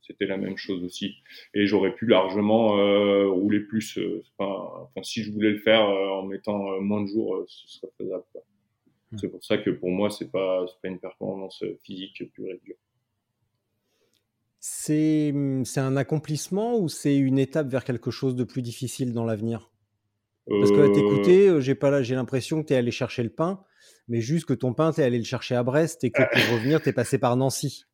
c'était 0.10 0.26
la 0.26 0.38
même 0.38 0.58
chose 0.58 0.84
aussi. 0.84 1.16
Et 1.54 1.68
j'aurais 1.68 1.94
pu 1.94 2.08
largement 2.08 2.78
euh, 2.80 3.28
rouler 3.28 3.60
plus. 3.60 3.98
Euh, 3.98 4.24
pas, 4.38 4.82
enfin, 4.84 5.04
si 5.04 5.24
je 5.24 5.32
voulais 5.32 5.52
le 5.52 5.60
faire 5.60 5.88
euh, 5.88 6.10
en 6.10 6.24
mettant 6.24 6.72
euh, 6.74 6.80
moins 6.80 7.02
de 7.02 7.08
jours, 7.08 7.44
ce 7.48 7.68
serait 7.68 7.92
faisable. 7.98 8.24
Hmm. 9.12 9.18
C'est 9.18 9.30
pour 9.30 9.44
ça 9.44 9.58
que 9.58 9.70
pour 9.70 9.90
moi, 9.90 10.10
c'est 10.10 10.32
pas, 10.32 10.66
pas 10.82 10.90
une 10.90 11.00
performance 11.00 11.64
physique 11.84 12.24
pure 12.34 12.50
et 12.50 12.60
dure. 12.64 12.76
C'est 14.60 15.32
un 15.78 15.96
accomplissement 15.96 16.78
ou 16.80 16.90
c'est 16.90 17.16
une 17.16 17.40
étape 17.40 17.68
vers 17.68 17.86
quelque 17.86 18.12
chose 18.12 18.36
de 18.36 18.44
plus 18.44 18.62
difficile 18.62 19.14
dans 19.14 19.24
l'avenir? 19.24 19.70
Parce 20.50 20.72
que 20.72 20.82
à 20.82 20.90
t'écouter, 20.90 21.62
j'ai 21.62 21.76
pas 21.76 21.92
là, 21.92 22.02
j'ai 22.02 22.16
l'impression 22.16 22.62
que 22.62 22.68
tu 22.68 22.74
es 22.74 22.78
allé 22.78 22.92
chercher 22.92 23.24
le 23.24 23.30
pain, 23.30 23.62
mais 24.08 24.22
juste 24.22 24.46
que 24.46 24.54
ton 24.54 24.74
pain, 24.74 24.92
tu 24.92 25.02
es 25.02 25.04
allé 25.04 25.20
le 25.20 25.24
chercher 25.24 25.56
à 25.56 25.64
Brest 25.64 26.04
et 26.04 26.12
que 26.12 26.24
pour 26.24 26.56
revenir, 26.56 26.82
tu 26.82 26.90
es 26.90 26.94
passé 26.94 27.20
par 27.20 27.36
Nancy. 27.36 27.86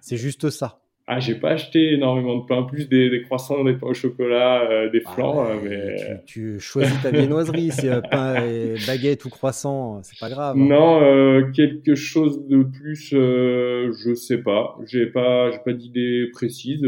C'est 0.00 0.16
juste 0.16 0.50
ça. 0.50 0.83
Ah, 1.06 1.20
j'ai 1.20 1.34
pas 1.34 1.50
acheté 1.50 1.92
énormément 1.92 2.38
de 2.38 2.46
pain, 2.46 2.62
plus 2.62 2.88
des, 2.88 3.10
des 3.10 3.20
croissants, 3.20 3.62
des 3.62 3.74
pains 3.74 3.88
au 3.88 3.94
chocolat, 3.94 4.62
euh, 4.62 4.88
des 4.88 5.02
ah 5.04 5.12
flancs, 5.12 5.44
euh, 5.44 5.56
mais 5.62 6.22
tu, 6.24 6.54
tu, 6.54 6.60
choisis 6.60 6.98
ta 7.02 7.10
viennoiserie, 7.10 7.72
c'est 7.72 7.90
euh, 7.90 8.00
pain 8.00 8.36
et 8.46 8.76
baguette 8.86 9.22
ou 9.26 9.28
croissant, 9.28 10.02
c'est 10.02 10.18
pas 10.18 10.30
grave. 10.30 10.56
Hein. 10.56 10.64
Non, 10.64 11.02
euh, 11.02 11.50
quelque 11.54 11.94
chose 11.94 12.48
de 12.48 12.62
plus, 12.62 13.10
je 13.10 14.14
sais 14.14 14.38
pas. 14.38 14.78
J'ai 14.86 15.04
pas, 15.04 15.50
j'ai 15.50 15.58
pas 15.58 15.74
d'idée 15.74 16.30
précise. 16.32 16.80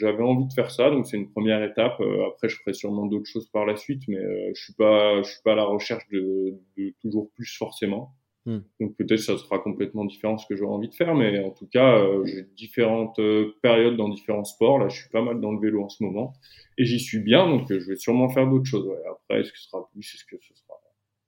J'avais 0.00 0.22
envie 0.22 0.46
de 0.48 0.52
faire 0.54 0.70
ça, 0.70 0.88
donc 0.88 1.06
c'est 1.06 1.18
une 1.18 1.30
première 1.30 1.62
étape. 1.62 2.00
après, 2.26 2.48
je 2.48 2.56
ferai 2.56 2.72
sûrement 2.72 3.04
d'autres 3.04 3.28
choses 3.30 3.50
par 3.52 3.66
la 3.66 3.76
suite, 3.76 4.04
mais 4.08 4.22
je 4.54 4.62
suis 4.62 4.74
pas, 4.74 5.20
je 5.22 5.28
suis 5.28 5.42
pas 5.44 5.52
à 5.52 5.56
la 5.56 5.64
recherche 5.64 6.08
de, 6.10 6.54
de 6.78 6.94
toujours 7.02 7.28
plus 7.34 7.54
forcément. 7.58 8.14
Hmm. 8.44 8.58
Donc 8.80 8.96
peut-être 8.96 9.20
ça 9.20 9.38
sera 9.38 9.60
complètement 9.60 10.04
différent 10.04 10.36
ce 10.36 10.46
que 10.48 10.56
j'aurais 10.56 10.74
envie 10.74 10.88
de 10.88 10.94
faire, 10.94 11.14
mais 11.14 11.44
en 11.44 11.50
tout 11.50 11.68
cas, 11.68 11.96
euh, 11.98 12.24
j'ai 12.24 12.42
différentes 12.56 13.18
euh, 13.20 13.54
périodes 13.62 13.96
dans 13.96 14.08
différents 14.08 14.44
sports. 14.44 14.80
Là, 14.80 14.88
je 14.88 15.02
suis 15.02 15.10
pas 15.10 15.22
mal 15.22 15.40
dans 15.40 15.52
le 15.52 15.60
vélo 15.60 15.84
en 15.84 15.88
ce 15.88 16.02
moment 16.02 16.32
et 16.76 16.84
j'y 16.84 16.98
suis 16.98 17.20
bien, 17.20 17.48
donc 17.48 17.70
euh, 17.70 17.78
je 17.78 17.90
vais 17.90 17.96
sûrement 17.96 18.28
faire 18.30 18.48
d'autres 18.48 18.66
choses. 18.66 18.86
Ouais. 18.86 18.98
Après, 19.08 19.40
est-ce 19.40 19.52
que 19.52 19.58
ce 19.58 19.68
sera 19.68 19.88
plus, 19.92 20.14
est-ce 20.14 20.24
que 20.24 20.42
ce 20.42 20.54
sera 20.54 20.74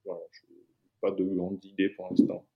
voilà, 0.05 0.21
pas 1.01 1.13
de 1.13 1.25
grandes 1.25 1.65
idées 1.65 1.91
pour 1.91 2.09
l'instant. 2.11 2.47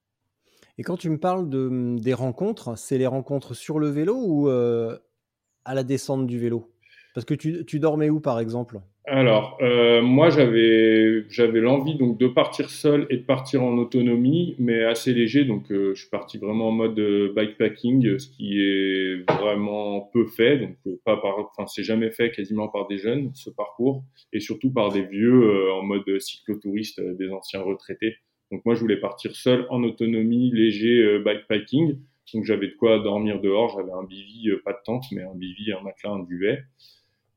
Et 0.76 0.82
quand 0.82 0.96
tu 0.96 1.08
me 1.08 1.18
parles 1.18 1.48
de, 1.48 1.96
des 1.98 2.14
rencontres, 2.14 2.76
c'est 2.76 2.98
les 2.98 3.06
rencontres 3.06 3.54
sur 3.54 3.78
le 3.78 3.88
vélo 3.88 4.16
ou 4.16 4.48
à 4.48 5.74
la 5.74 5.84
descente 5.84 6.26
du 6.26 6.38
vélo? 6.38 6.72
Parce 7.14 7.24
que 7.24 7.34
tu, 7.34 7.64
tu 7.64 7.78
dormais 7.78 8.10
où 8.10 8.20
par 8.20 8.38
exemple? 8.38 8.80
Alors, 9.10 9.56
euh, 9.60 10.02
moi, 10.02 10.30
j'avais 10.30 11.24
j'avais 11.30 11.60
l'envie 11.60 11.96
donc 11.96 12.18
de 12.18 12.26
partir 12.26 12.70
seul 12.70 13.06
et 13.10 13.16
de 13.16 13.22
partir 13.22 13.62
en 13.62 13.76
autonomie, 13.78 14.54
mais 14.58 14.84
assez 14.84 15.12
léger. 15.14 15.44
Donc, 15.44 15.70
euh, 15.70 15.94
je 15.94 16.00
suis 16.02 16.10
parti 16.10 16.38
vraiment 16.38 16.68
en 16.68 16.72
mode 16.72 16.98
euh, 16.98 17.32
bikepacking, 17.34 18.18
ce 18.18 18.28
qui 18.28 18.60
est 18.60 19.30
vraiment 19.30 20.02
peu 20.12 20.26
fait. 20.26 20.58
Donc, 20.58 20.76
euh, 20.86 21.00
pas 21.04 21.16
par, 21.16 21.38
enfin, 21.38 21.66
c'est 21.66 21.82
jamais 21.82 22.10
fait 22.10 22.30
quasiment 22.30 22.68
par 22.68 22.86
des 22.86 22.98
jeunes 22.98 23.30
ce 23.34 23.50
parcours, 23.50 24.04
et 24.32 24.40
surtout 24.40 24.72
par 24.72 24.92
des 24.92 25.02
vieux 25.02 25.72
en 25.72 25.82
mode 25.82 26.18
cyclotouriste, 26.20 27.00
des 27.00 27.30
anciens 27.30 27.62
retraités. 27.62 28.16
Donc, 28.52 28.62
moi, 28.64 28.74
je 28.74 28.80
voulais 28.80 29.00
partir 29.00 29.34
seul 29.34 29.66
en 29.70 29.82
autonomie, 29.82 30.50
léger 30.52 31.18
bikepacking. 31.24 31.98
Donc, 32.34 32.44
j'avais 32.44 32.68
de 32.68 32.74
quoi 32.78 32.98
dormir 32.98 33.40
dehors. 33.40 33.76
J'avais 33.76 33.92
un 33.92 34.04
bivy, 34.04 34.50
pas 34.64 34.72
de 34.72 34.78
tente, 34.84 35.04
mais 35.12 35.22
un 35.22 35.34
bivy, 35.34 35.72
un 35.72 35.82
matelas, 35.82 36.10
un 36.10 36.20
duvet. 36.24 36.62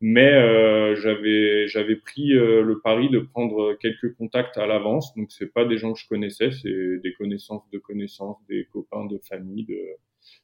Mais 0.04 0.34
euh, 0.34 0.96
j'avais 0.96 1.68
j'avais 1.68 1.96
pris 1.96 2.34
euh, 2.34 2.64
le 2.64 2.80
pari 2.80 3.10
de 3.10 3.20
prendre 3.20 3.76
quelques 3.76 4.16
contacts 4.16 4.58
à 4.58 4.66
l'avance. 4.66 5.16
Donc 5.16 5.32
c'est 5.32 5.54
pas 5.54 5.64
des 5.64 5.78
gens 5.78 5.94
que 5.94 6.00
je 6.00 6.08
connaissais, 6.08 6.50
c'est 6.52 6.98
des 7.04 7.14
connaissances 7.14 7.70
de 7.70 7.78
connaissances, 7.78 8.38
des 8.50 8.68
copains 8.74 9.06
de 9.06 9.20
famille, 9.20 9.64
de 9.66 9.80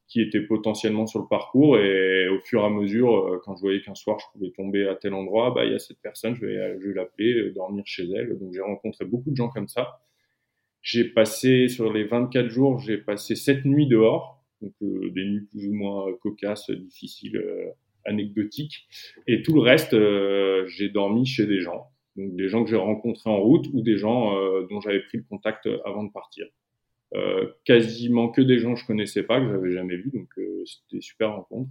qui 0.07 0.21
étaient 0.21 0.41
potentiellement 0.41 1.07
sur 1.07 1.21
le 1.21 1.27
parcours. 1.27 1.79
Et 1.79 2.27
au 2.29 2.39
fur 2.39 2.61
et 2.61 2.65
à 2.65 2.69
mesure, 2.69 3.17
euh, 3.17 3.41
quand 3.43 3.55
je 3.55 3.61
voyais 3.61 3.81
qu'un 3.81 3.95
soir 3.95 4.19
je 4.19 4.25
pouvais 4.31 4.51
tomber 4.51 4.87
à 4.87 4.95
tel 4.95 5.15
endroit, 5.15 5.51
bah 5.51 5.65
il 5.65 5.71
y 5.71 5.75
a 5.75 5.79
cette 5.79 5.99
personne, 6.01 6.35
je 6.35 6.45
vais 6.45 6.77
je 6.79 6.89
vais 6.89 6.93
l'appeler, 6.93 7.49
dormir 7.51 7.83
chez 7.87 8.07
elle. 8.15 8.37
Donc 8.37 8.53
j'ai 8.53 8.61
rencontré 8.61 9.05
beaucoup 9.05 9.31
de 9.31 9.35
gens 9.35 9.49
comme 9.49 9.67
ça. 9.67 10.01
J'ai 10.83 11.05
passé 11.05 11.67
sur 11.67 11.91
les 11.91 12.03
24 12.05 12.49
jours, 12.49 12.79
j'ai 12.79 12.97
passé 12.99 13.35
sept 13.35 13.65
nuits 13.65 13.87
dehors, 13.87 14.43
donc 14.61 14.73
des 14.81 15.25
nuits 15.25 15.47
plus 15.51 15.67
ou 15.67 15.73
moins 15.73 16.13
cocasses, 16.21 16.69
difficiles 16.69 17.41
anecdotique. 18.07 18.87
Et 19.27 19.43
tout 19.43 19.53
le 19.53 19.61
reste, 19.61 19.93
euh, 19.93 20.65
j'ai 20.67 20.89
dormi 20.89 21.25
chez 21.25 21.45
des 21.45 21.59
gens. 21.59 21.91
Donc 22.15 22.35
des 22.35 22.47
gens 22.47 22.63
que 22.63 22.69
j'ai 22.71 22.77
rencontrés 22.77 23.29
en 23.29 23.39
route 23.39 23.67
ou 23.73 23.81
des 23.81 23.97
gens 23.97 24.35
euh, 24.35 24.65
dont 24.69 24.81
j'avais 24.81 25.01
pris 25.01 25.19
le 25.19 25.23
contact 25.29 25.69
avant 25.85 26.03
de 26.03 26.11
partir. 26.11 26.47
Euh, 27.13 27.47
quasiment 27.63 28.29
que 28.29 28.41
des 28.41 28.57
gens 28.57 28.73
que 28.73 28.79
je 28.79 28.85
connaissais 28.85 29.23
pas, 29.23 29.39
que 29.39 29.47
j'avais 29.47 29.71
jamais 29.71 29.97
vus, 29.97 30.11
donc 30.11 30.29
c'était 30.65 31.01
super 31.01 31.35
rencontre. 31.35 31.69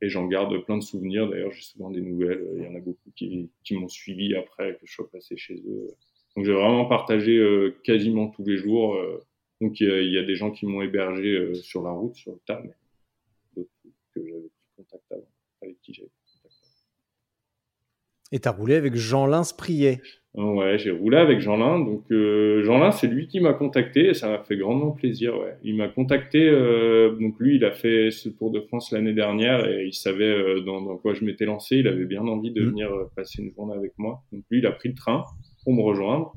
Et 0.00 0.08
j'en 0.08 0.26
garde 0.26 0.56
plein 0.64 0.76
de 0.76 0.82
souvenirs. 0.82 1.28
D'ailleurs, 1.28 1.52
j'ai 1.52 1.62
souvent 1.62 1.90
des 1.90 2.02
nouvelles. 2.02 2.46
Il 2.56 2.62
y 2.62 2.66
en 2.66 2.74
a 2.74 2.80
beaucoup 2.80 3.10
qui, 3.16 3.48
m'ont 3.72 3.88
suivi 3.88 4.34
après 4.34 4.74
que 4.74 4.86
je 4.86 4.92
sois 4.92 5.10
passé 5.10 5.36
chez 5.36 5.54
eux. 5.54 5.90
Donc 6.36 6.44
j'ai 6.44 6.52
vraiment 6.52 6.84
partagé 6.84 7.40
quasiment 7.84 8.28
tous 8.28 8.44
les 8.44 8.56
jours. 8.56 8.98
donc 9.60 9.80
il 9.80 10.12
y, 10.12 10.18
a 10.18 10.22
des 10.22 10.34
gens 10.34 10.50
qui 10.50 10.66
m'ont 10.66 10.82
hébergé 10.82 11.54
sur 11.54 11.82
la 11.82 11.90
route, 11.90 12.16
sur 12.16 12.32
le 12.32 12.40
tas, 12.44 12.60
mais 12.62 12.74
d'autres 13.56 13.70
que 14.14 14.26
j'avais 14.26 14.40
pris 14.40 14.76
contact 14.76 15.12
avant 15.12 15.33
Et 18.32 18.40
tu 18.40 18.48
as 18.48 18.52
roulé 18.52 18.74
avec 18.74 18.94
Jean-Lin 18.96 19.44
Spriet. 19.44 20.00
Ouais, 20.34 20.78
j'ai 20.78 20.90
roulé 20.90 21.16
avec 21.16 21.38
Jean-Lin. 21.38 21.78
Donc, 21.78 22.10
euh, 22.10 22.64
Jean-Lin, 22.64 22.90
c'est 22.90 23.06
lui 23.06 23.28
qui 23.28 23.38
m'a 23.38 23.52
contacté 23.52 24.08
et 24.08 24.14
ça 24.14 24.28
m'a 24.28 24.42
fait 24.42 24.56
grandement 24.56 24.90
plaisir. 24.90 25.38
Ouais. 25.38 25.56
Il 25.62 25.76
m'a 25.76 25.86
contacté. 25.86 26.48
Euh, 26.48 27.14
donc, 27.20 27.38
lui, 27.38 27.54
il 27.54 27.64
a 27.64 27.70
fait 27.70 28.10
ce 28.10 28.28
Tour 28.28 28.50
de 28.50 28.60
France 28.60 28.90
l'année 28.90 29.12
dernière 29.12 29.64
et 29.64 29.86
il 29.86 29.94
savait 29.94 30.24
euh, 30.24 30.60
dans, 30.62 30.82
dans, 30.82 30.96
quoi 30.96 31.14
je 31.14 31.24
m'étais 31.24 31.44
lancé. 31.44 31.76
Il 31.76 31.86
avait 31.86 32.06
bien 32.06 32.22
envie 32.22 32.50
de 32.50 32.62
mmh. 32.62 32.68
venir 32.68 32.92
euh, 32.92 33.08
passer 33.14 33.42
une 33.42 33.52
journée 33.54 33.76
avec 33.76 33.92
moi. 33.96 34.24
Donc, 34.32 34.42
lui, 34.50 34.58
il 34.58 34.66
a 34.66 34.72
pris 34.72 34.88
le 34.88 34.96
train 34.96 35.22
pour 35.62 35.72
me 35.72 35.82
rejoindre. 35.82 36.32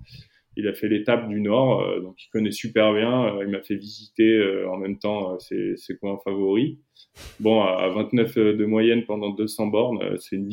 Il 0.57 0.67
a 0.67 0.73
fait 0.73 0.89
l'étape 0.89 1.29
du 1.29 1.39
Nord, 1.39 1.81
euh, 1.81 2.01
donc 2.01 2.21
il 2.21 2.29
connaît 2.29 2.51
super 2.51 2.93
bien. 2.93 3.39
il 3.41 3.47
m'a 3.47 3.61
fait 3.61 3.75
visiter 3.75 4.43
en 4.69 4.77
même 4.77 4.99
temps 4.99 5.39
ses, 5.39 5.75
coins 5.99 6.19
favoris. 6.23 6.77
Bon, 7.39 7.61
à 7.61 7.87
29 7.89 8.37
euh, 8.37 8.57
de 8.57 8.65
moyenne 8.65 9.05
pendant 9.05 9.29
200 9.29 9.67
bornes, 9.67 10.01
euh, 10.01 10.17
c'est 10.17 10.35
une 10.35 10.47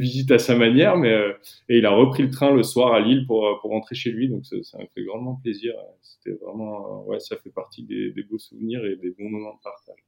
visite, 0.00 0.30
à 0.30 0.38
sa 0.38 0.56
manière, 0.56 0.96
mais 0.96 1.12
euh, 1.12 1.32
et 1.68 1.78
il 1.78 1.86
a 1.86 1.90
repris 1.90 2.22
le 2.22 2.30
train 2.30 2.52
le 2.52 2.62
soir 2.62 2.92
à 2.92 3.00
Lille 3.00 3.26
pour 3.26 3.58
pour 3.60 3.70
rentrer 3.70 3.94
chez 3.94 4.10
lui, 4.10 4.28
donc 4.28 4.44
ça, 4.46 4.78
m'a 4.78 4.84
fait 4.94 5.04
grandement 5.04 5.38
plaisir. 5.42 5.74
C'était 6.02 6.36
vraiment, 6.44 7.04
ouais, 7.04 7.20
ça 7.20 7.36
fait 7.36 7.50
partie 7.50 7.84
des, 7.84 8.10
des, 8.10 8.22
beaux 8.22 8.38
souvenirs 8.38 8.84
et 8.84 8.96
des 8.96 9.10
bons 9.10 9.28
moments 9.28 9.54
de 9.54 9.62
partage. 9.62 10.04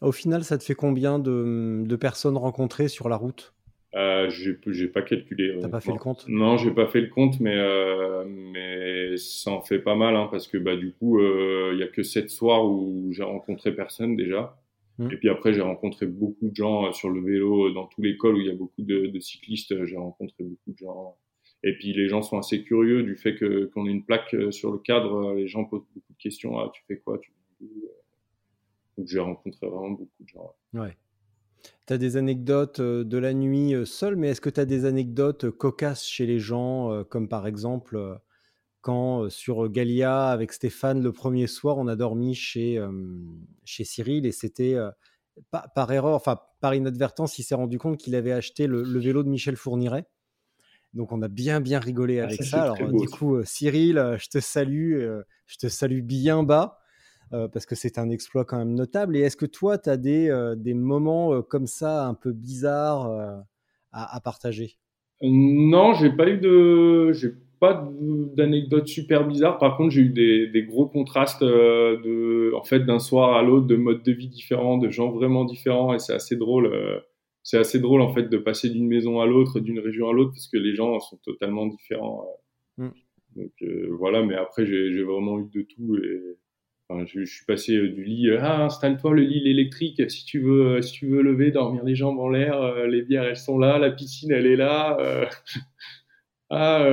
Au 0.00 0.12
final, 0.12 0.44
ça 0.44 0.58
te 0.58 0.64
fait 0.64 0.74
combien 0.74 1.18
de, 1.18 1.82
de 1.86 1.96
personnes 1.96 2.36
rencontrées 2.36 2.88
sur 2.88 3.08
la 3.08 3.16
route? 3.16 3.54
Euh, 3.94 4.30
j'ai 4.30 4.88
pas 4.88 5.02
calculé. 5.02 5.56
T'as 5.60 5.68
pas 5.68 5.80
fait 5.80 5.92
le 5.92 5.98
compte? 5.98 6.26
Non, 6.28 6.56
j'ai 6.56 6.70
pas 6.70 6.86
fait 6.86 7.00
le 7.00 7.08
compte, 7.08 7.40
mais 7.40 7.56
euh, 7.56 8.24
mais 8.26 9.16
ça 9.16 9.50
en 9.50 9.60
fait 9.60 9.78
pas 9.78 9.94
mal, 9.94 10.16
hein, 10.16 10.28
parce 10.30 10.48
que 10.48 10.58
bah 10.58 10.76
du 10.76 10.92
coup, 10.92 11.20
il 11.20 11.78
y 11.78 11.82
a 11.82 11.88
que 11.88 12.02
sept 12.02 12.30
soirs 12.30 12.64
où 12.64 13.12
j'ai 13.12 13.24
rencontré 13.24 13.74
personne 13.74 14.16
déjà. 14.16 14.56
Mm. 14.98 15.12
Et 15.12 15.16
puis 15.16 15.28
après, 15.28 15.52
j'ai 15.52 15.60
rencontré 15.60 16.06
beaucoup 16.06 16.48
de 16.48 16.54
gens 16.54 16.86
euh, 16.86 16.92
sur 16.92 17.10
le 17.10 17.20
vélo 17.20 17.68
euh, 17.68 17.72
dans 17.72 17.86
tous 17.86 18.02
les 18.02 18.16
cols 18.16 18.36
où 18.36 18.40
il 18.40 18.46
y 18.46 18.50
a 18.50 18.54
beaucoup 18.54 18.82
de, 18.82 19.06
de 19.06 19.20
cyclistes. 19.20 19.72
Euh, 19.72 19.86
j'ai 19.86 19.96
rencontré 19.96 20.44
beaucoup 20.44 20.72
de 20.72 20.78
gens. 20.78 21.16
Et 21.64 21.74
puis 21.74 21.92
les 21.92 22.08
gens 22.08 22.22
sont 22.22 22.38
assez 22.38 22.64
curieux 22.64 23.02
du 23.02 23.16
fait 23.16 23.36
que 23.36 23.66
qu'on 23.66 23.86
ait 23.86 23.92
une 23.92 24.04
plaque 24.04 24.34
sur 24.50 24.72
le 24.72 24.78
cadre. 24.78 25.34
Les 25.34 25.46
gens 25.46 25.64
posent 25.64 25.86
beaucoup 25.94 26.12
de 26.12 26.18
questions. 26.18 26.58
Ah, 26.58 26.70
tu 26.74 26.82
fais 26.88 26.98
quoi? 26.98 27.18
Tu 27.18 27.32
Donc 28.98 29.06
j'ai 29.06 29.20
rencontré 29.20 29.68
vraiment 29.68 29.90
beaucoup 29.90 30.22
de 30.24 30.28
gens. 30.28 30.54
Ouais. 30.74 30.96
Tu 31.86 31.92
as 31.92 31.98
des 31.98 32.16
anecdotes 32.16 32.80
de 32.80 33.18
la 33.18 33.34
nuit 33.34 33.74
seul, 33.86 34.16
mais 34.16 34.28
est-ce 34.28 34.40
que 34.40 34.50
tu 34.50 34.60
as 34.60 34.64
des 34.64 34.84
anecdotes 34.84 35.50
cocasses 35.50 36.04
chez 36.04 36.26
les 36.26 36.38
gens, 36.38 37.04
comme 37.08 37.28
par 37.28 37.46
exemple 37.46 38.18
quand 38.80 39.30
sur 39.30 39.68
Galia 39.70 40.28
avec 40.28 40.52
Stéphane 40.52 41.02
le 41.02 41.12
premier 41.12 41.46
soir 41.46 41.78
on 41.78 41.86
a 41.86 41.94
dormi 41.94 42.34
chez 42.34 42.84
chez 43.64 43.84
Cyril 43.84 44.26
et 44.26 44.32
c'était 44.32 44.76
par, 45.50 45.92
erreur 45.92 46.14
enfin 46.14 46.40
par 46.60 46.74
inadvertance 46.74 47.38
il 47.38 47.44
s'est 47.44 47.54
rendu 47.54 47.78
compte 47.78 47.96
qu'il 47.96 48.14
avait 48.16 48.32
acheté 48.32 48.66
le, 48.66 48.82
vélo 48.98 49.22
de 49.22 49.28
Michel 49.28 49.56
Fourniret. 49.56 50.06
Donc 50.94 51.12
on 51.12 51.22
a 51.22 51.28
bien 51.28 51.60
bien 51.60 51.78
rigolé 51.78 52.20
ah, 52.20 52.24
avec 52.24 52.42
ça, 52.42 52.64
alors 52.64 52.92
du 52.92 53.08
coup 53.08 53.42
Cyril 53.44 54.16
je 54.18 54.28
te 54.28 54.40
salue 54.40 55.00
je 55.46 55.56
te 55.58 55.68
salue 55.68 56.02
bien 56.02 56.42
bas 56.42 56.81
parce 57.52 57.66
que 57.66 57.74
c'est 57.74 57.98
un 57.98 58.10
exploit 58.10 58.44
quand 58.44 58.58
même 58.58 58.74
notable 58.74 59.16
et 59.16 59.20
est-ce 59.20 59.36
que 59.36 59.46
toi 59.46 59.78
tu 59.78 59.88
as 59.88 59.96
des, 59.96 60.54
des 60.56 60.74
moments 60.74 61.42
comme 61.42 61.66
ça 61.66 62.06
un 62.06 62.14
peu 62.14 62.32
bizarres 62.32 63.44
à, 63.92 64.20
partager? 64.20 64.76
Non, 65.22 65.94
j'ai 65.94 66.10
pas 66.10 66.28
eu 66.28 66.38
de, 66.38 67.12
j'ai 67.12 67.30
pas 67.60 67.88
d'anecdotes 68.34 68.88
super 68.88 69.26
bizarres. 69.26 69.58
Par 69.58 69.76
contre, 69.76 69.90
j'ai 69.90 70.02
eu 70.02 70.08
des, 70.08 70.64
gros 70.64 70.88
contrastes 70.88 71.44
de, 71.44 72.52
en 72.56 72.64
fait, 72.64 72.80
d'un 72.80 72.98
soir 72.98 73.36
à 73.36 73.42
l'autre, 73.42 73.66
de 73.66 73.76
modes 73.76 74.02
de 74.02 74.12
vie 74.12 74.28
différents, 74.28 74.78
de 74.78 74.90
gens 74.90 75.10
vraiment 75.10 75.44
différents, 75.44 75.94
et 75.94 75.98
c'est 75.98 76.14
assez 76.14 76.36
drôle. 76.36 76.72
c'est 77.44 77.58
assez 77.58 77.78
drôle 77.78 78.02
en 78.02 78.12
fait 78.12 78.28
de 78.28 78.38
passer 78.38 78.68
d'une 78.68 78.88
maison 78.88 79.20
à 79.20 79.26
l'autre, 79.26 79.60
d'une 79.60 79.78
région 79.78 80.08
à 80.08 80.12
l'autre, 80.12 80.32
parce 80.32 80.48
que 80.48 80.58
les 80.58 80.74
gens 80.74 80.98
sont 81.00 81.18
totalement 81.24 81.66
différents. 81.66 82.26
Mm. 82.78 82.88
Donc 83.36 83.52
voilà, 83.98 84.22
mais 84.22 84.34
après 84.34 84.66
j'ai 84.66 85.02
vraiment 85.02 85.38
eu 85.38 85.48
de 85.54 85.62
tout 85.62 85.96
et 85.96 86.36
je, 87.06 87.24
suis 87.24 87.44
passé 87.44 87.76
euh, 87.76 87.88
du 87.88 88.04
lit, 88.04 88.28
euh, 88.28 88.38
ah, 88.40 88.64
installe-toi 88.64 89.14
le 89.14 89.22
lit 89.22 89.48
électrique 89.48 90.10
si 90.10 90.24
tu 90.24 90.40
veux, 90.40 90.76
euh, 90.76 90.82
si 90.82 90.92
tu 90.92 91.06
veux 91.06 91.22
lever, 91.22 91.50
dormir 91.50 91.84
les 91.84 91.94
jambes 91.94 92.18
en 92.18 92.28
l'air, 92.28 92.86
les 92.86 93.02
bières 93.02 93.24
elles 93.24 93.36
sont 93.36 93.58
là, 93.58 93.78
la 93.78 93.90
piscine 93.90 94.32
elle 94.32 94.46
est 94.46 94.56
là. 94.56 94.96
ah, 96.50 96.86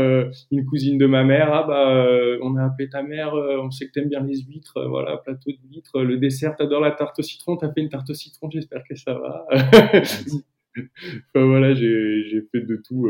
une 0.52 0.66
cousine 0.66 0.98
de 0.98 1.06
ma 1.06 1.24
mère, 1.24 1.54
ah 1.54 1.64
bah, 1.64 2.38
on 2.42 2.56
a 2.56 2.66
appelé 2.66 2.90
ta 2.90 3.04
mère, 3.04 3.34
on 3.34 3.72
sait 3.72 3.88
que 3.88 3.92
t'aimes 3.92 4.10
bien 4.10 4.24
les 4.24 4.42
huîtres, 4.42 4.86
voilà, 4.88 5.18
plateau 5.18 5.52
d'huîtres, 5.52 6.02
le 6.02 6.18
dessert, 6.18 6.56
t'adores 6.56 6.82
la 6.82 6.92
tarte 6.92 7.20
au 7.20 7.24
citron, 7.24 7.58
t'as 7.58 7.72
fait 7.72 7.82
une 7.82 7.90
tarte 7.90 8.10
au 8.10 8.14
citron, 8.14 8.50
j'espère 8.50 8.84
que 8.88 8.96
ça 8.96 9.14
va. 9.14 9.46
enfin, 9.52 11.46
voilà, 11.46 11.74
j'ai 11.74 12.42
fait 12.52 12.62
de 12.62 12.82
tout, 12.88 13.10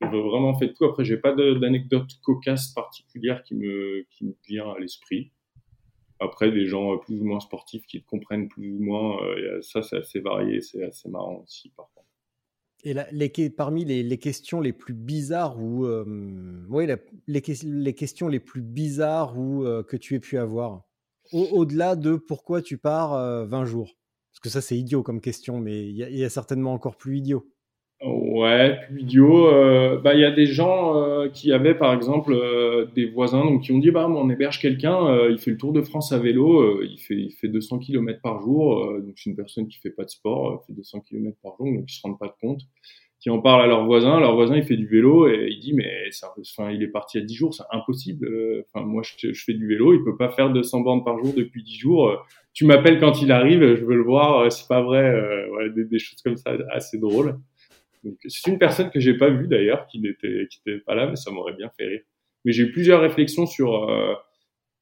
vraiment 0.00 0.58
fait 0.58 0.68
de 0.68 0.72
tout. 0.72 0.84
Après, 0.84 1.04
j'ai 1.04 1.16
pas 1.16 1.32
d'anecdote 1.32 2.08
cocasse 2.22 2.68
particulière 2.68 3.42
qui 3.42 3.54
me 3.54 4.04
vient 4.48 4.70
à 4.70 4.78
l'esprit. 4.78 5.32
Après, 6.22 6.52
des 6.52 6.66
gens 6.66 6.98
plus 6.98 7.20
ou 7.20 7.24
moins 7.24 7.40
sportifs 7.40 7.84
qui 7.86 8.02
comprennent 8.02 8.48
plus 8.48 8.72
ou 8.72 8.78
moins, 8.78 9.20
euh, 9.24 9.60
ça 9.62 9.82
c'est 9.82 9.96
assez 9.96 10.20
varié, 10.20 10.60
c'est 10.60 10.84
assez 10.84 11.08
marrant 11.08 11.42
aussi 11.42 11.70
par. 11.70 11.90
Et 12.84 12.94
les, 13.12 13.50
parmi 13.50 13.84
les, 13.84 14.18
questions 14.18 14.60
les 14.60 14.72
plus 14.72 14.94
bizarres 14.94 15.60
ou 15.62 15.86
euh, 15.86 16.04
oui, 16.68 16.88
les, 17.28 17.92
questions 17.94 18.26
les 18.26 18.40
plus 18.40 18.60
bizarres 18.60 19.38
ou 19.38 19.64
euh, 19.64 19.84
que 19.84 19.96
tu 19.96 20.16
aies 20.16 20.20
pu 20.20 20.36
avoir, 20.36 20.82
au-delà 21.32 21.94
de 21.94 22.16
pourquoi 22.16 22.60
tu 22.60 22.78
pars 22.78 23.46
20 23.46 23.64
jours, 23.66 23.96
parce 24.32 24.40
que 24.40 24.48
ça 24.48 24.60
c'est 24.60 24.76
idiot 24.76 25.04
comme 25.04 25.20
question, 25.20 25.60
mais 25.60 25.88
il 25.88 25.96
y, 25.96 26.24
a 26.24 26.30
certainement 26.30 26.72
encore 26.72 26.96
plus 26.96 27.18
idiot. 27.18 27.48
Ouais, 28.04 28.80
idiot. 28.98 29.46
Euh, 29.46 29.96
bah, 30.00 30.14
il 30.14 30.20
y 30.20 30.24
a 30.24 30.32
des 30.32 30.46
gens 30.46 30.96
euh, 30.96 31.28
qui 31.28 31.52
avaient, 31.52 31.74
par 31.74 31.94
exemple, 31.94 32.32
euh, 32.32 32.86
des 32.96 33.06
voisins 33.06 33.44
donc, 33.44 33.62
qui 33.62 33.70
ont 33.70 33.78
dit 33.78 33.92
bah, 33.92 34.08
on 34.08 34.28
héberge 34.28 34.58
quelqu'un, 34.60 35.28
il 35.28 35.38
fait 35.38 35.52
le 35.52 35.56
Tour 35.56 35.72
de 35.72 35.82
France 35.82 36.10
à 36.10 36.18
vélo, 36.18 36.82
il, 36.82 36.98
fait, 36.98 37.14
il 37.14 37.30
fait 37.30 37.46
200 37.48 37.78
km 37.78 38.20
par 38.20 38.40
jour. 38.40 38.92
donc, 39.00 39.12
c'est 39.16 39.30
une 39.30 39.36
personne 39.36 39.68
qui 39.68 39.78
fait 39.78 39.90
pas 39.90 40.04
de 40.04 40.10
sport, 40.10 40.64
fait 40.66 40.72
200 40.72 41.00
km 41.00 41.36
par 41.42 41.56
jour, 41.56 41.66
donc 41.66 41.84
ils 41.88 41.94
se 41.94 42.00
rendent 42.02 42.18
pas 42.18 42.34
compte. 42.40 42.62
Qui 43.20 43.30
en 43.30 43.40
parlent 43.40 43.62
à 43.62 43.66
leur 43.68 43.84
voisin, 43.86 44.18
leur 44.18 44.34
voisin 44.34 44.56
il 44.56 44.64
fait 44.64 44.76
du 44.76 44.88
vélo 44.88 45.28
et 45.28 45.46
il 45.48 45.60
dit 45.60 45.74
mais 45.74 46.10
ça, 46.10 46.34
enfin, 46.40 46.72
il 46.72 46.82
est 46.82 46.88
parti 46.88 47.18
à 47.18 47.20
10 47.20 47.34
jours, 47.36 47.54
c'est 47.54 47.62
impossible. 47.70 48.28
Enfin, 48.74 48.84
moi 48.84 49.02
je, 49.04 49.32
je, 49.32 49.44
fais 49.44 49.54
du 49.54 49.68
vélo, 49.68 49.94
il 49.94 50.02
peut 50.02 50.16
pas 50.16 50.30
faire 50.30 50.50
200 50.50 50.80
bornes 50.80 51.04
par 51.04 51.16
jour 51.18 51.32
depuis 51.36 51.62
10 51.62 51.76
jours. 51.76 52.26
tu 52.52 52.66
m'appelles 52.66 52.98
quand 52.98 53.22
il 53.22 53.30
arrive, 53.30 53.76
je 53.76 53.84
veux 53.84 53.94
le 53.94 54.02
voir, 54.02 54.50
c'est 54.50 54.66
pas 54.66 54.82
vrai. 54.82 55.48
Ouais, 55.50 55.70
des, 55.70 55.84
des 55.84 56.00
choses 56.00 56.20
comme 56.20 56.36
ça 56.36 56.56
assez 56.72 56.98
drôles 56.98 57.36
c'est 58.26 58.50
une 58.50 58.58
personne 58.58 58.90
que 58.90 59.00
j'ai 59.00 59.14
pas 59.14 59.30
vue 59.30 59.48
d'ailleurs, 59.48 59.86
qui 59.86 60.00
n'était 60.00 60.46
qui 60.50 60.60
était 60.64 60.78
pas 60.78 60.94
là, 60.94 61.06
mais 61.06 61.16
ça 61.16 61.30
m'aurait 61.30 61.54
bien 61.54 61.70
fait 61.76 61.86
rire. 61.86 62.00
Mais 62.44 62.52
j'ai 62.52 62.64
eu 62.64 62.72
plusieurs 62.72 63.00
réflexions 63.00 63.46
sur. 63.46 63.88
Euh, 63.88 64.14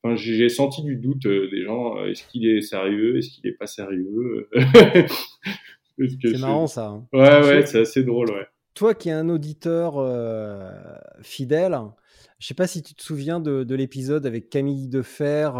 enfin, 0.03 0.17
j'ai 0.17 0.49
senti 0.49 0.83
du 0.83 0.97
doute 0.97 1.27
euh, 1.27 1.51
des 1.51 1.65
gens. 1.65 1.99
Euh, 1.99 2.11
est-ce 2.11 2.27
qu'il 2.27 2.47
est 2.49 2.63
sérieux 2.63 3.19
Est-ce 3.19 3.31
qu'il 3.31 3.47
est 3.47 3.57
pas 3.57 3.67
sérieux 3.67 4.49
C'est 5.99 6.39
marrant 6.39 6.67
ça. 6.67 6.87
Hein. 6.87 7.07
Ouais, 7.13 7.41
ouais, 7.47 7.67
c'est 7.67 7.81
assez 7.81 8.03
drôle, 8.05 8.31
ouais. 8.31 8.47
Toi 8.75 8.95
qui 8.95 9.11
es 9.11 9.13
un 9.13 9.29
auditeur 9.29 9.97
fidèle, 11.23 11.77
je 12.39 12.47
sais 12.47 12.55
pas 12.55 12.69
si 12.69 12.83
tu 12.83 12.95
te 12.95 13.03
souviens 13.03 13.41
de, 13.41 13.65
de 13.65 13.75
l'épisode 13.75 14.25
avec 14.25 14.49
Camille 14.49 14.89
Defer 14.89 15.51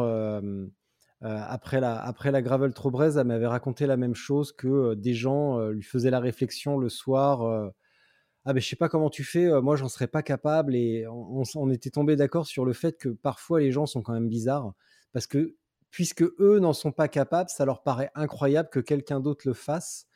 après, 1.23 1.81
la, 1.81 2.01
après 2.03 2.31
la 2.31 2.41
Gravel 2.41 2.73
elle 2.75 3.25
m'avait 3.25 3.47
raconté 3.47 3.87
la 3.87 3.97
même 3.99 4.15
chose 4.15 4.53
que 4.53 4.69
euh, 4.69 4.95
des 4.95 5.13
gens 5.13 5.59
euh, 5.59 5.73
lui 5.73 5.83
faisaient 5.83 6.11
la 6.11 6.21
réflexion 6.21 6.79
le 6.79 6.89
soir. 6.89 7.73
ah 8.47 8.53
ben 8.55 8.61
je 8.61 8.67
sais 8.67 8.77
pas 8.77 8.89
comment 8.89 9.11
tu 9.11 9.25
fais, 9.25 9.49
moi 9.61 9.77
j'en 9.77 9.89
serais 9.89 10.09
pas 10.09 10.23
capable 10.23 10.75
et 10.75 11.07
on, 11.07 11.71
était 11.71 11.91
tombé 11.91 12.17
d'accord 12.17 12.47
sur 12.47 12.65
le 12.65 12.73
fait 12.73 12.97
que 12.97 13.11
parfois 13.11 13.61
les 13.61 13.71
gens 13.71 13.87
sont 13.87 14.03
quand 14.03 14.15
même 14.15 14.29
bizarres 14.29 14.73
parce 15.13 15.27
que 15.27 15.57
puisque 15.91 16.23
eux 16.23 16.59
n'en 16.61 16.73
sont 16.73 16.93
pas 16.93 17.09
capables, 17.09 17.51
ça 17.51 17.65
leur 17.65 17.83
paraît 17.83 18.11
incroyable 18.15 18.71
que 18.71 18.81
quelqu'un 18.81 19.21
d'autre 19.21 19.47
le 19.47 19.55
fasse 19.55 20.07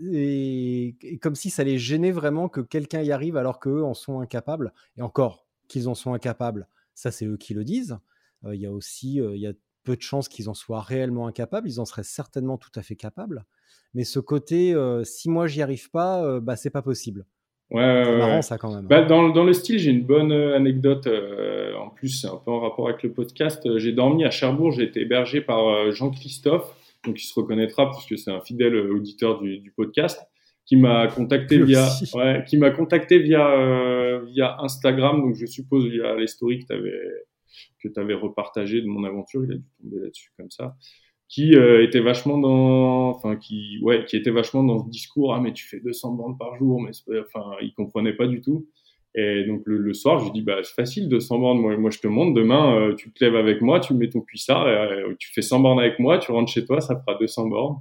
et, 0.00 0.96
comme 1.20 1.34
si 1.34 1.50
ça 1.50 1.64
les 1.64 1.78
gênait 1.78 2.12
vraiment 2.12 2.48
que 2.48 2.60
quelqu'un 2.60 3.02
y 3.02 3.10
arrive 3.10 3.36
alors 3.36 3.58
qu'eux 3.58 3.82
en 3.82 3.94
sont 3.94 4.20
incapables 4.20 4.72
et 4.96 5.02
encore 5.02 5.46
qu'ils 5.66 5.88
en 5.88 5.94
sont 5.94 6.14
incapables, 6.14 6.68
ça 6.94 7.10
c'est 7.10 7.26
eux 7.26 7.36
qui 7.36 7.54
le 7.54 7.64
disent. 7.64 7.98
Il 8.44 8.60
y 8.60 8.66
a 8.66 8.72
aussi 8.72 9.16
il 9.16 9.38
y 9.38 9.46
a 9.46 9.52
peu 9.82 9.96
de 9.96 10.02
chances 10.02 10.28
qu'ils 10.28 10.48
en 10.48 10.54
soient 10.54 10.80
réellement 10.80 11.26
incapables. 11.26 11.68
Ils 11.68 11.80
en 11.80 11.84
seraient 11.84 12.04
certainement 12.04 12.58
tout 12.58 12.70
à 12.76 12.82
fait 12.82 12.96
capables. 12.96 13.44
Mais 13.94 14.04
ce 14.04 14.18
côté, 14.18 14.74
euh, 14.74 15.04
si 15.04 15.28
moi 15.28 15.46
j'y 15.46 15.62
arrive 15.62 15.90
pas, 15.90 16.24
euh, 16.24 16.40
bah 16.40 16.56
c'est 16.56 16.70
pas 16.70 16.82
possible. 16.82 17.26
Ouais, 17.70 18.02
c'est 18.04 18.18
marrant 18.18 18.42
ça 18.42 18.58
quand 18.58 18.74
même. 18.74 18.86
Bah, 18.86 19.02
dans, 19.02 19.30
dans, 19.30 19.44
le 19.44 19.54
style, 19.54 19.78
j'ai 19.78 19.90
une 19.90 20.04
bonne 20.04 20.32
euh, 20.32 20.56
anecdote. 20.56 21.08
en 21.78 21.88
plus, 21.88 22.24
un 22.24 22.36
peu 22.36 22.50
en 22.50 22.60
rapport 22.60 22.88
avec 22.88 23.02
le 23.02 23.12
podcast. 23.12 23.78
J'ai 23.78 23.92
dormi 23.92 24.24
à 24.24 24.30
Cherbourg. 24.30 24.72
J'ai 24.72 24.84
été 24.84 25.00
hébergé 25.00 25.40
par 25.40 25.90
Jean-Christophe, 25.92 26.74
donc 27.06 27.22
il 27.22 27.26
se 27.26 27.34
reconnaîtra 27.38 27.90
puisque 27.90 28.22
c'est 28.22 28.30
un 28.30 28.40
fidèle 28.40 28.76
auditeur 28.76 29.40
du, 29.40 29.58
du 29.58 29.70
podcast, 29.70 30.20
qui 30.66 30.76
m'a 30.76 31.06
contacté 31.14 31.62
via, 31.62 31.88
ouais, 32.14 32.44
qui 32.46 32.58
m'a 32.58 32.70
contacté 32.70 33.18
via 33.18 34.20
via 34.26 34.56
Instagram. 34.60 35.22
Donc 35.22 35.34
je 35.34 35.46
suppose 35.46 35.86
via 35.86 36.14
les 36.14 36.26
stories 36.26 36.60
que 36.60 36.66
tu 36.66 36.74
avais 36.74 37.00
que 37.82 37.88
tu 37.88 38.00
avais 38.00 38.14
repartagé 38.14 38.80
de 38.80 38.86
mon 38.86 39.04
aventure, 39.04 39.44
il 39.44 39.52
a 39.52 39.56
dû 39.56 39.64
tomber 39.80 39.98
là-dessus 40.00 40.32
comme 40.36 40.50
ça, 40.50 40.76
qui 41.28 41.54
euh, 41.54 41.82
était 41.82 42.00
vachement 42.00 42.38
dans, 42.38 43.08
enfin 43.08 43.36
qui, 43.36 43.78
ouais, 43.82 44.04
qui 44.04 44.16
était 44.16 44.30
vachement 44.30 44.62
dans 44.62 44.84
ce 44.84 44.90
discours, 44.90 45.34
ah 45.34 45.40
mais 45.40 45.52
tu 45.52 45.66
fais 45.66 45.80
200 45.80 46.12
bandes 46.12 46.38
par 46.38 46.56
jour, 46.56 46.80
mais 46.80 46.90
enfin 47.20 47.56
il 47.62 47.72
comprenait 47.74 48.12
pas 48.12 48.26
du 48.26 48.42
tout. 48.42 48.68
Et 49.14 49.44
donc 49.44 49.62
le, 49.66 49.92
soir, 49.94 50.18
je 50.18 50.24
lui 50.24 50.32
dis 50.32 50.42
bah 50.42 50.58
c'est 50.62 50.74
facile 50.74 51.08
200 51.08 51.38
bornes, 51.38 51.58
moi, 51.78 51.90
je 51.90 51.98
te 51.98 52.06
montre, 52.06 52.34
demain 52.34 52.76
euh, 52.76 52.94
tu 52.94 53.12
te 53.12 53.24
lèves 53.24 53.36
avec 53.36 53.62
moi, 53.62 53.80
tu 53.80 53.94
mets 53.94 54.10
ton 54.10 54.20
cuissard, 54.20 54.66
euh, 54.66 55.14
tu 55.18 55.32
fais 55.32 55.42
100 55.42 55.60
bornes 55.60 55.80
avec 55.80 55.98
moi, 55.98 56.18
tu 56.18 56.32
rentres 56.32 56.52
chez 56.52 56.64
toi, 56.64 56.80
ça 56.80 56.98
fera 57.00 57.16
200 57.18 57.48
bornes. 57.48 57.76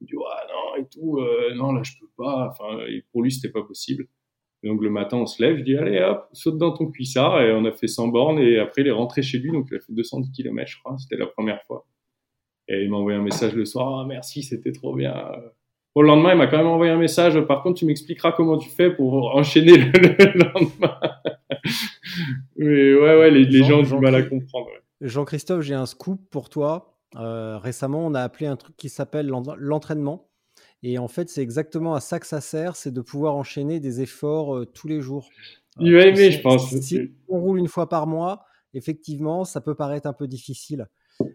Il 0.00 0.06
dit 0.06 0.16
ouais 0.16 0.22
non 0.22 0.82
et 0.82 0.88
tout, 0.88 1.20
non 1.56 1.72
là 1.72 1.82
je 1.82 1.92
peux 2.00 2.10
pas, 2.16 2.48
enfin 2.50 2.78
pour 3.12 3.22
lui 3.22 3.32
c'était 3.32 3.52
pas 3.52 3.62
possible 3.62 4.08
donc 4.64 4.82
le 4.82 4.90
matin, 4.90 5.18
on 5.18 5.26
se 5.26 5.42
lève, 5.42 5.58
je 5.58 5.62
dis 5.62 5.76
allez 5.76 6.00
hop, 6.00 6.28
saute 6.32 6.58
dans 6.58 6.72
ton 6.72 6.86
cuissard 6.86 7.40
et 7.40 7.52
on 7.52 7.64
a 7.64 7.72
fait 7.72 7.86
100 7.86 8.08
bornes 8.08 8.38
et 8.38 8.58
après 8.58 8.82
il 8.82 8.88
est 8.88 8.92
rentré 8.92 9.22
chez 9.22 9.38
lui, 9.38 9.52
donc 9.52 9.66
il 9.70 9.76
a 9.76 9.80
fait 9.80 9.92
210 9.92 10.32
km 10.32 10.70
je 10.70 10.78
crois, 10.78 10.96
c'était 10.98 11.16
la 11.16 11.26
première 11.26 11.62
fois. 11.64 11.86
Et 12.68 12.82
il 12.82 12.90
m'a 12.90 12.96
envoyé 12.96 13.18
un 13.18 13.22
message 13.22 13.54
le 13.54 13.66
soir, 13.66 14.00
ah, 14.00 14.06
merci, 14.08 14.42
c'était 14.42 14.72
trop 14.72 14.94
bien. 14.94 15.14
Au 15.94 16.02
lendemain, 16.02 16.32
il 16.32 16.38
m'a 16.38 16.46
quand 16.46 16.56
même 16.56 16.66
envoyé 16.66 16.90
un 16.90 16.98
message, 16.98 17.38
par 17.46 17.62
contre 17.62 17.78
tu 17.78 17.84
m'expliqueras 17.84 18.32
comment 18.32 18.56
tu 18.56 18.70
fais 18.70 18.90
pour 18.90 19.34
enchaîner 19.36 19.76
le, 19.76 20.38
lendemain. 20.38 20.98
Mais 22.56 22.94
ouais, 22.94 23.18
ouais, 23.18 23.30
les, 23.30 23.64
gens 23.64 23.80
ont 23.80 23.82
du 23.82 23.94
mal 23.98 24.14
à 24.14 24.22
comprendre. 24.22 24.68
Jean-Christophe, 25.00 25.62
j'ai 25.62 25.74
un 25.74 25.86
scoop 25.86 26.20
pour 26.30 26.48
toi. 26.48 26.98
Euh, 27.16 27.58
récemment, 27.58 28.06
on 28.06 28.14
a 28.14 28.22
appelé 28.22 28.46
un 28.46 28.56
truc 28.56 28.76
qui 28.76 28.88
s'appelle 28.88 29.30
l'entraînement. 29.58 30.28
Et 30.86 30.98
en 30.98 31.08
fait, 31.08 31.30
c'est 31.30 31.40
exactement 31.40 31.94
à 31.94 32.00
ça 32.00 32.20
que 32.20 32.26
ça 32.26 32.42
sert, 32.42 32.76
c'est 32.76 32.92
de 32.92 33.00
pouvoir 33.00 33.36
enchaîner 33.36 33.80
des 33.80 34.02
efforts 34.02 34.54
euh, 34.54 34.66
tous 34.66 34.86
les 34.86 35.00
jours. 35.00 35.30
Il 35.80 35.94
va 35.94 36.04
aimer, 36.04 36.30
je 36.30 36.42
pense. 36.42 36.78
Si 36.78 37.14
on 37.26 37.40
roule 37.40 37.58
une 37.58 37.68
fois 37.68 37.88
par 37.88 38.06
mois, 38.06 38.44
effectivement, 38.74 39.46
ça 39.46 39.62
peut 39.62 39.74
paraître 39.74 40.06
un 40.06 40.12
peu 40.12 40.28
difficile. 40.28 40.86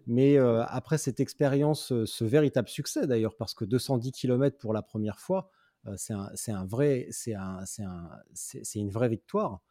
Mais 0.05 0.37
euh, 0.37 0.63
après 0.67 0.99
cette 0.99 1.19
expérience, 1.19 1.91
euh, 1.91 2.05
ce 2.05 2.23
véritable 2.25 2.69
succès 2.69 3.07
d'ailleurs, 3.07 3.35
parce 3.35 3.55
que 3.55 3.65
210 3.65 4.11
km 4.11 4.55
pour 4.59 4.71
la 4.71 4.83
première 4.83 5.19
fois, 5.19 5.49
c'est 5.95 6.13
un, 6.13 6.65
vrai, 6.65 7.07
c'est 7.09 7.33
un, 7.33 7.63
c'est 8.33 8.79
une 8.79 8.91
vraie 8.91 9.09
victoire. 9.09 9.61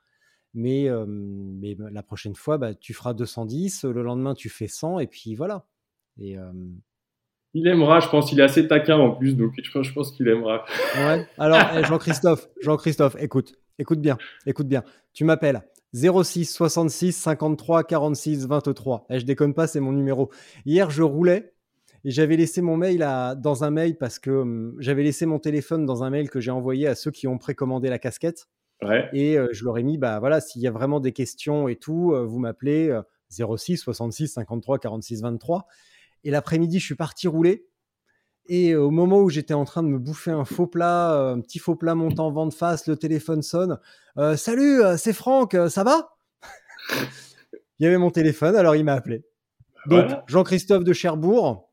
Mais, 0.54 0.88
mais 1.06 1.76
la 1.78 2.02
prochaine 2.02 2.34
fois, 2.34 2.58
bah, 2.58 2.74
tu 2.74 2.94
feras 2.94 3.12
210, 3.14 3.84
le 3.84 4.02
lendemain 4.02 4.34
tu 4.34 4.48
fais 4.48 4.66
100, 4.66 4.98
et 4.98 5.06
puis 5.06 5.36
voilà. 5.36 5.66
Et, 6.18 6.36
il 7.54 7.66
aimera, 7.66 8.00
je 8.00 8.08
pense. 8.08 8.32
Il 8.32 8.40
est 8.40 8.44
assez 8.44 8.68
taquin 8.68 8.96
en 8.96 9.10
plus, 9.10 9.34
donc 9.34 9.52
je, 9.56 9.92
pense 9.92 10.12
qu'il 10.12 10.28
aimera. 10.28 10.64
Ouais. 10.96 11.26
Alors, 11.38 11.60
eh, 11.76 11.84
Jean-Christophe, 11.84 12.48
Jean-Christophe, 12.60 13.16
écoute, 13.18 13.54
écoute 13.78 14.00
bien, 14.00 14.18
écoute 14.46 14.68
bien. 14.68 14.82
Tu 15.12 15.24
m'appelles 15.24 15.62
06 15.94 16.44
66 16.44 17.12
53 17.12 17.84
46 17.84 18.46
23. 18.46 19.06
Et 19.10 19.18
je 19.18 19.24
déconne 19.24 19.54
pas, 19.54 19.66
c'est 19.66 19.80
mon 19.80 19.92
numéro. 19.92 20.30
Hier, 20.66 20.90
je 20.90 21.02
roulais 21.02 21.54
et 22.04 22.10
j'avais 22.10 22.36
laissé 22.36 22.60
mon 22.60 22.76
mail 22.76 23.02
à, 23.02 23.34
dans 23.34 23.64
un 23.64 23.70
mail 23.70 23.96
parce 23.96 24.18
que 24.18 24.30
hum, 24.30 24.76
j'avais 24.78 25.02
laissé 25.02 25.26
mon 25.26 25.38
téléphone 25.38 25.86
dans 25.86 26.04
un 26.04 26.10
mail 26.10 26.30
que 26.30 26.40
j'ai 26.40 26.50
envoyé 26.50 26.86
à 26.86 26.94
ceux 26.94 27.10
qui 27.10 27.26
ont 27.26 27.38
précommandé 27.38 27.88
la 27.88 27.98
casquette. 27.98 28.46
Ouais. 28.82 29.08
Et 29.12 29.36
euh, 29.36 29.48
je 29.52 29.64
leur 29.64 29.76
ai 29.78 29.82
mis, 29.82 29.98
bah 29.98 30.20
voilà, 30.20 30.40
s'il 30.40 30.62
y 30.62 30.68
a 30.68 30.70
vraiment 30.70 31.00
des 31.00 31.12
questions 31.12 31.66
et 31.66 31.74
tout, 31.76 32.12
euh, 32.12 32.24
vous 32.24 32.38
m'appelez 32.38 32.96
06 33.30 33.78
66 33.78 34.28
53 34.28 34.78
46 34.78 35.22
23. 35.22 35.66
Et 36.24 36.30
l'après-midi, 36.30 36.78
je 36.78 36.84
suis 36.84 36.94
parti 36.94 37.28
rouler. 37.28 37.66
Et 38.46 38.74
au 38.74 38.90
moment 38.90 39.20
où 39.20 39.28
j'étais 39.28 39.54
en 39.54 39.64
train 39.64 39.82
de 39.82 39.88
me 39.88 39.98
bouffer 39.98 40.30
un 40.30 40.44
faux 40.44 40.66
plat, 40.66 41.32
un 41.32 41.40
petit 41.40 41.58
faux 41.58 41.76
plat 41.76 41.94
montant 41.94 42.30
vent 42.30 42.46
de 42.46 42.54
face, 42.54 42.86
le 42.86 42.96
téléphone 42.96 43.42
sonne. 43.42 43.78
Salut, 44.36 44.80
c'est 44.96 45.12
Franck, 45.12 45.54
ça 45.68 45.84
va 45.84 46.16
Il 47.78 47.84
y 47.84 47.86
avait 47.86 47.98
mon 47.98 48.10
téléphone, 48.10 48.56
alors 48.56 48.74
il 48.74 48.84
m'a 48.84 48.94
appelé. 48.94 49.24
Donc, 49.86 50.10
Jean-Christophe 50.26 50.84
de 50.84 50.92
Cherbourg, 50.92 51.70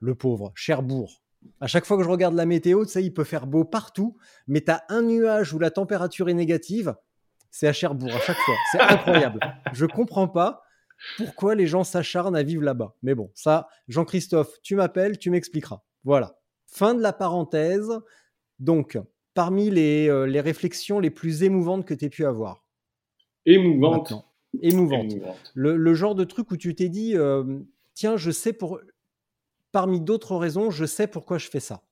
le 0.00 0.14
pauvre, 0.14 0.52
Cherbourg. 0.54 1.22
À 1.60 1.66
chaque 1.66 1.84
fois 1.84 1.96
que 1.96 2.04
je 2.04 2.08
regarde 2.08 2.34
la 2.34 2.46
météo, 2.46 2.84
tu 2.84 2.92
sais, 2.92 3.02
il 3.02 3.12
peut 3.12 3.24
faire 3.24 3.46
beau 3.46 3.64
partout, 3.64 4.16
mais 4.46 4.60
tu 4.60 4.70
as 4.70 4.84
un 4.88 5.02
nuage 5.02 5.52
où 5.52 5.58
la 5.58 5.70
température 5.70 6.28
est 6.28 6.34
négative, 6.34 6.94
c'est 7.50 7.66
à 7.66 7.72
Cherbourg 7.72 8.14
à 8.14 8.20
chaque 8.20 8.38
fois. 8.38 8.54
C'est 8.70 8.80
incroyable. 8.80 9.40
je 9.72 9.86
comprends 9.86 10.28
pas 10.28 10.62
pourquoi 11.16 11.54
les 11.54 11.66
gens 11.66 11.84
s'acharnent 11.84 12.36
à 12.36 12.42
vivre 12.42 12.62
là-bas. 12.62 12.94
Mais 13.02 13.14
bon, 13.14 13.30
ça, 13.34 13.68
Jean-Christophe, 13.88 14.60
tu 14.62 14.76
m'appelles, 14.76 15.18
tu 15.18 15.30
m'expliqueras. 15.30 15.82
Voilà. 16.04 16.38
Fin 16.66 16.94
de 16.94 17.02
la 17.02 17.12
parenthèse. 17.12 17.90
Donc, 18.58 18.98
parmi 19.34 19.70
les, 19.70 20.08
euh, 20.08 20.26
les 20.26 20.40
réflexions 20.40 21.00
les 21.00 21.10
plus 21.10 21.42
émouvantes 21.42 21.84
que 21.84 21.94
tu 21.94 22.04
aies 22.04 22.10
pu 22.10 22.24
avoir. 22.24 22.64
Émouvante. 23.46 24.12
Émouvante. 24.60 25.14
Le, 25.54 25.94
genre 25.94 26.14
de 26.14 26.24
truc 26.24 26.50
où 26.50 26.56
tu 26.56 26.74
t'es 26.74 26.88
dit, 26.88 27.16
euh, 27.16 27.60
tiens, 27.94 28.16
je 28.16 28.30
sais 28.30 28.52
pour. 28.52 28.80
Parmi 29.72 30.02
d'autres 30.02 30.36
raisons, 30.36 30.70
je 30.70 30.84
sais 30.84 31.06
pourquoi 31.06 31.38
je 31.38 31.48
fais 31.48 31.60
ça. 31.60 31.82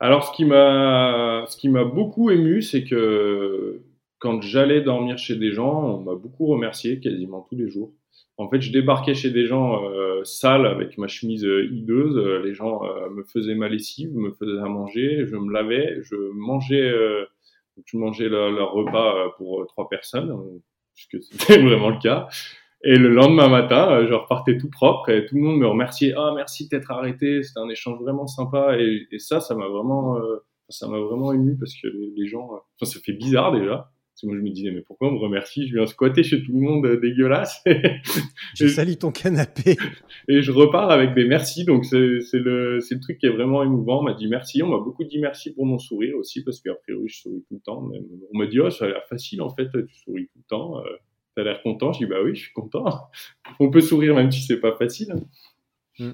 Alors, 0.00 0.26
ce 0.26 0.34
qui 0.34 0.46
m'a, 0.46 1.44
ce 1.46 1.56
qui 1.56 1.68
m'a 1.68 1.84
beaucoup 1.84 2.30
ému, 2.30 2.62
c'est 2.62 2.84
que 2.84 3.82
quand 4.18 4.40
j'allais 4.40 4.80
dormir 4.80 5.18
chez 5.18 5.36
des 5.36 5.52
gens, 5.52 5.84
on 5.84 6.00
m'a 6.00 6.14
beaucoup 6.14 6.46
remercié 6.46 6.98
quasiment 7.00 7.42
tous 7.42 7.56
les 7.56 7.68
jours. 7.68 7.92
En 8.36 8.48
fait, 8.48 8.60
je 8.60 8.72
débarquais 8.72 9.14
chez 9.14 9.30
des 9.30 9.46
gens 9.46 9.84
euh, 9.84 10.24
sales 10.24 10.66
avec 10.66 10.98
ma 10.98 11.06
chemise 11.06 11.44
euh, 11.44 11.68
hideuse. 11.70 12.16
Euh, 12.16 12.42
les 12.42 12.52
gens 12.52 12.82
me 13.10 13.22
faisaient 13.22 13.54
ma 13.54 13.68
lessive, 13.68 14.12
me 14.14 14.32
faisaient 14.32 14.60
à 14.60 14.68
manger, 14.68 15.24
je 15.26 15.36
me 15.36 15.52
lavais, 15.52 16.00
je 16.02 16.16
mangeais, 16.32 16.92
je 17.84 17.96
mangeais 17.96 18.28
leur, 18.28 18.72
repas 18.72 19.30
pour 19.36 19.66
trois 19.68 19.88
personnes, 19.88 20.36
puisque 20.94 21.22
c'était 21.30 21.62
vraiment 21.62 21.90
le 21.90 21.98
cas. 21.98 22.28
Et 22.82 22.96
le 22.96 23.08
lendemain 23.08 23.48
matin, 23.48 24.04
je 24.06 24.12
repartais 24.12 24.58
tout 24.58 24.68
propre 24.68 25.08
et 25.08 25.24
tout 25.24 25.36
le 25.36 25.40
monde 25.40 25.58
me 25.58 25.66
remerciait. 25.66 26.12
Ah, 26.16 26.32
merci 26.34 26.68
d'être 26.68 26.90
arrêté. 26.90 27.42
C'était 27.42 27.60
un 27.60 27.68
échange 27.70 27.98
vraiment 28.00 28.26
sympa. 28.26 28.76
Et, 28.78 29.06
ça, 29.18 29.40
ça 29.40 29.54
m'a 29.54 29.68
vraiment, 29.68 30.18
ça 30.68 30.88
m'a 30.88 30.98
vraiment 30.98 31.32
ému 31.32 31.56
parce 31.56 31.74
que 31.80 31.88
les, 31.88 32.26
gens, 32.26 32.50
enfin, 32.50 32.92
ça 32.92 32.98
fait 33.00 33.12
bizarre 33.12 33.52
déjà 33.52 33.93
parce 34.14 34.20
que 34.20 34.26
moi, 34.28 34.36
je 34.36 34.42
me 34.42 34.50
disais, 34.50 34.70
mais 34.70 34.82
pourquoi 34.82 35.08
on 35.08 35.14
me 35.14 35.18
remercie? 35.18 35.66
Je 35.66 35.74
viens 35.74 35.86
squatter 35.86 36.22
chez 36.22 36.40
tout 36.40 36.52
le 36.52 36.60
monde 36.60 36.86
euh, 36.86 37.00
dégueulasse. 37.00 37.64
je 38.54 38.68
salis 38.68 38.96
ton 38.96 39.10
canapé. 39.10 39.76
Et 40.28 40.40
je 40.40 40.52
repars 40.52 40.92
avec 40.92 41.14
des 41.14 41.24
merci. 41.24 41.64
Donc, 41.64 41.84
c'est 41.84 41.96
le, 41.96 42.28
le 42.78 43.00
truc 43.00 43.18
qui 43.18 43.26
est 43.26 43.30
vraiment 43.30 43.64
émouvant. 43.64 44.02
On 44.02 44.02
m'a 44.04 44.14
dit 44.14 44.28
merci. 44.28 44.62
On 44.62 44.68
m'a 44.68 44.78
beaucoup 44.78 45.02
dit 45.02 45.18
merci 45.18 45.52
pour 45.52 45.66
mon 45.66 45.78
sourire 45.78 46.14
aussi, 46.16 46.44
parce 46.44 46.60
qu'à 46.60 46.74
priori, 46.74 47.08
je 47.08 47.22
souris 47.22 47.44
tout 47.48 47.54
le 47.54 47.60
temps. 47.60 47.90
On 48.32 48.38
m'a 48.38 48.46
dit, 48.46 48.60
oh, 48.60 48.70
ça 48.70 48.84
a 48.84 48.88
l'air 48.88 49.04
facile, 49.08 49.42
en 49.42 49.50
fait, 49.50 49.66
tu 49.66 49.96
souris 50.04 50.28
tout 50.28 50.38
le 50.38 50.48
temps. 50.48 50.78
Euh, 50.78 50.90
T'as 51.34 51.42
l'air 51.42 51.60
content. 51.62 51.92
Je 51.92 51.98
dis, 51.98 52.06
bah 52.06 52.22
oui, 52.22 52.36
je 52.36 52.42
suis 52.42 52.52
content. 52.52 52.84
on 53.58 53.68
peut 53.68 53.80
sourire 53.80 54.14
même 54.14 54.30
si 54.30 54.42
c'est 54.42 54.60
pas 54.60 54.76
facile. 54.76 55.12
Hmm. 55.98 56.12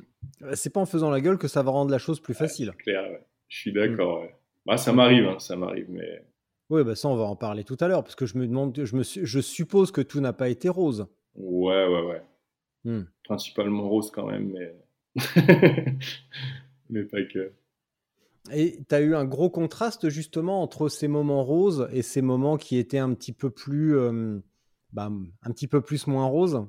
C'est 0.54 0.72
pas 0.72 0.80
en 0.80 0.86
faisant 0.86 1.10
la 1.10 1.20
gueule 1.20 1.36
que 1.36 1.48
ça 1.48 1.62
va 1.62 1.70
rendre 1.70 1.90
la 1.90 1.98
chose 1.98 2.18
plus 2.18 2.32
facile. 2.32 2.72
clair, 2.78 3.04
Je 3.48 3.58
suis 3.58 3.72
d'accord. 3.74 4.24
Bah, 4.64 4.78
ça 4.78 4.94
m'arrive, 4.94 5.26
hein, 5.26 5.38
ça 5.38 5.56
m'arrive, 5.56 5.90
mais 5.90 6.24
oui, 6.70 6.84
bah 6.84 6.94
ça, 6.94 7.08
on 7.08 7.16
va 7.16 7.24
en 7.24 7.36
parler 7.36 7.64
tout 7.64 7.76
à 7.80 7.88
l'heure, 7.88 8.04
parce 8.04 8.14
que 8.14 8.26
je 8.26 8.38
me 8.38 8.46
demande, 8.46 8.84
je, 8.84 8.96
me, 8.96 9.02
je 9.02 9.40
suppose 9.40 9.90
que 9.90 10.00
tout 10.00 10.20
n'a 10.20 10.32
pas 10.32 10.48
été 10.48 10.68
rose. 10.68 11.06
Ouais, 11.34 11.86
ouais, 11.86 12.02
ouais. 12.02 12.22
Hmm. 12.84 13.02
Principalement 13.24 13.88
rose 13.88 14.10
quand 14.10 14.26
même, 14.26 14.52
mais. 14.52 14.74
mais 16.90 17.04
pas 17.04 17.22
que. 17.24 17.52
Et 18.52 18.78
tu 18.88 18.94
as 18.94 19.00
eu 19.00 19.14
un 19.14 19.24
gros 19.24 19.50
contraste 19.50 20.08
justement 20.08 20.62
entre 20.62 20.88
ces 20.88 21.08
moments 21.08 21.44
roses 21.44 21.88
et 21.92 22.02
ces 22.02 22.22
moments 22.22 22.56
qui 22.56 22.78
étaient 22.78 22.98
un 22.98 23.12
petit 23.14 23.32
peu 23.32 23.50
plus. 23.50 23.96
Euh, 23.98 24.38
bah, 24.92 25.10
un 25.42 25.50
petit 25.52 25.68
peu 25.68 25.80
plus 25.80 26.06
moins 26.06 26.26
roses? 26.26 26.64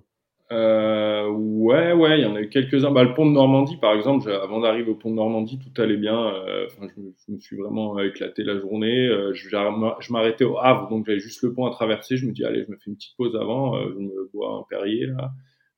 Euh, 0.51 1.29
ouais, 1.29 1.93
ouais, 1.93 2.19
il 2.19 2.23
y 2.23 2.25
en 2.25 2.35
a 2.35 2.41
eu 2.41 2.49
quelques-uns. 2.49 2.91
Bah, 2.91 3.03
le 3.03 3.13
pont 3.13 3.25
de 3.25 3.31
Normandie, 3.31 3.77
par 3.77 3.93
exemple, 3.93 4.29
avant 4.29 4.59
d'arriver 4.59 4.91
au 4.91 4.95
pont 4.95 5.09
de 5.09 5.15
Normandie, 5.15 5.59
tout 5.59 5.81
allait 5.81 5.97
bien. 5.97 6.17
Euh, 6.17 6.67
enfin, 6.67 6.87
je, 6.89 7.01
je, 7.25 7.33
me 7.33 7.39
suis 7.39 7.55
vraiment 7.55 7.97
éclaté 7.99 8.43
la 8.43 8.59
journée. 8.59 9.07
Euh, 9.07 9.33
je, 9.33 9.47
je 9.49 10.13
m'arrêtais 10.13 10.43
au 10.43 10.57
Havre, 10.57 10.89
donc 10.89 11.05
j'avais 11.05 11.19
juste 11.19 11.41
le 11.43 11.53
pont 11.53 11.65
à 11.65 11.71
traverser. 11.71 12.17
Je 12.17 12.25
me 12.25 12.33
dis, 12.33 12.43
allez, 12.43 12.65
je 12.65 12.71
me 12.71 12.75
fais 12.77 12.89
une 12.89 12.95
petite 12.95 13.15
pause 13.17 13.35
avant. 13.35 13.77
Euh, 13.77 13.93
je 13.93 13.99
me 13.99 14.29
bois 14.33 14.55
un 14.55 14.65
Perrier, 14.69 15.05
là. 15.05 15.31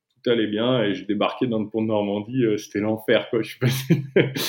Tout 0.08 0.30
allait 0.30 0.46
bien 0.46 0.82
et 0.82 0.94
j'ai 0.94 1.04
débarqué 1.04 1.46
dans 1.46 1.60
le 1.60 1.68
pont 1.68 1.82
de 1.82 1.88
Normandie. 1.88 2.44
Euh, 2.44 2.56
c'était 2.56 2.80
l'enfer, 2.80 3.28
quoi. 3.30 3.42
Je 3.42 3.50
suis 3.50 3.58
passé... 3.60 4.02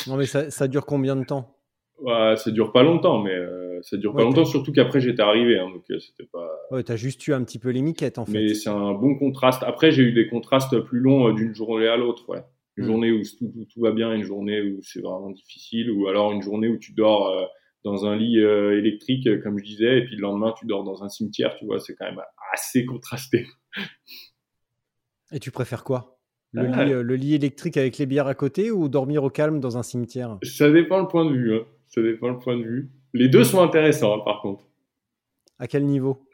non, 0.09 0.17
mais 0.17 0.25
ça, 0.25 0.49
ça 0.49 0.67
dure 0.67 0.85
combien 0.85 1.15
de 1.15 1.23
temps? 1.23 1.55
Ouais, 1.99 2.35
ça 2.35 2.49
dure 2.51 2.71
pas 2.71 2.83
longtemps, 2.83 3.21
mais 3.21 3.33
euh, 3.33 3.64
ça 3.85 3.97
dure 3.97 4.15
pas 4.15 4.23
longtemps, 4.23 4.45
surtout 4.45 4.71
qu'après 4.71 4.99
j'étais 4.99 5.21
arrivé, 5.21 5.59
hein, 5.59 5.69
donc 5.69 5.83
euh, 5.91 5.99
c'était 5.99 6.27
pas. 6.31 6.49
Ouais, 6.71 6.83
t'as 6.83 6.95
juste 6.95 7.25
eu 7.27 7.33
un 7.33 7.43
petit 7.43 7.59
peu 7.59 7.69
les 7.69 7.81
miquettes 7.81 8.17
en 8.17 8.25
fait. 8.25 8.31
Mais 8.31 8.53
c'est 8.53 8.69
un 8.69 8.93
bon 8.93 9.15
contraste. 9.15 9.63
Après, 9.63 9.91
j'ai 9.91 10.01
eu 10.03 10.11
des 10.11 10.27
contrastes 10.27 10.79
plus 10.79 10.99
longs 10.99 11.29
euh, 11.29 11.33
d'une 11.33 11.53
journée 11.53 11.87
à 11.87 11.95
l'autre, 11.95 12.27
ouais. 12.29 12.43
Une 12.77 12.85
mm. 12.85 12.87
journée 12.87 13.11
où 13.11 13.21
tout, 13.37 13.53
tout, 13.71 13.81
va 13.81 13.91
bien, 13.91 14.13
une 14.13 14.23
journée 14.23 14.61
où 14.61 14.79
c'est 14.81 15.01
vraiment 15.01 15.29
difficile, 15.29 15.91
ou 15.91 16.07
alors 16.07 16.31
une 16.31 16.41
journée 16.41 16.67
où 16.67 16.77
tu 16.77 16.93
dors 16.93 17.49
dans 17.83 18.05
un 18.05 18.15
lit 18.15 18.39
électrique, 18.39 19.29
comme 19.43 19.59
je 19.59 19.63
disais, 19.63 19.99
et 19.99 20.05
puis 20.05 20.15
le 20.15 20.23
lendemain 20.23 20.53
tu 20.57 20.65
dors 20.65 20.83
dans 20.83 21.03
un 21.03 21.07
cimetière, 21.07 21.55
tu 21.57 21.65
vois, 21.65 21.79
c'est 21.79 21.95
quand 21.95 22.05
même 22.05 22.21
assez 22.53 22.85
contrasté. 22.85 23.45
Et 25.31 25.39
tu 25.39 25.51
préfères 25.51 25.83
quoi? 25.83 26.19
Le, 26.51 26.69
ah. 26.73 26.83
lit, 26.83 26.91
le 26.91 27.15
lit 27.15 27.35
électrique 27.35 27.77
avec 27.77 27.97
les 27.97 28.05
bières 28.05 28.27
à 28.27 28.35
côté 28.35 28.71
ou 28.71 28.89
dormir 28.89 29.23
au 29.23 29.29
calme 29.29 29.59
dans 29.59 29.77
un 29.77 29.83
cimetière? 29.83 30.37
Ça 30.43 30.71
dépend 30.71 30.99
le 30.99 31.07
point 31.07 31.25
de 31.25 31.35
vue. 31.35 31.55
Hein 31.55 31.65
ça 31.95 32.01
dépend 32.01 32.29
le 32.29 32.37
point 32.37 32.57
de 32.57 32.63
vue. 32.63 32.91
Les 33.15 33.29
deux 33.29 33.45
sont 33.45 33.61
intéressants, 33.61 34.17
hein, 34.17 34.21
par 34.25 34.41
contre. 34.41 34.63
À 35.57 35.67
quel 35.67 35.85
niveau 35.85 36.27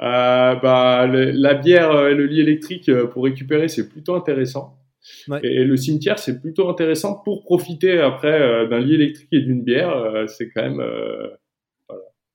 euh, 0.00 0.54
bah, 0.54 1.06
La 1.06 1.54
bière 1.54 2.08
et 2.08 2.14
le 2.14 2.24
lit 2.24 2.40
électrique 2.40 2.88
euh, 2.88 3.06
pour 3.06 3.24
récupérer, 3.24 3.68
c'est 3.68 3.88
plutôt 3.88 4.14
intéressant. 4.14 4.78
Et, 5.42 5.64
le 5.64 5.76
cimetière, 5.76 6.18
c'est 6.18 6.40
plutôt 6.40 6.70
intéressant 6.70 7.20
pour 7.22 7.44
profiter 7.44 7.98
après 7.98 8.40
euh, 8.40 8.66
d'un 8.66 8.80
lit 8.80 8.94
électrique 8.94 9.28
et 9.32 9.40
d'une 9.40 9.62
bière. 9.62 10.24
c'est 10.28 10.48
quand 10.50 10.62
même 10.62 10.82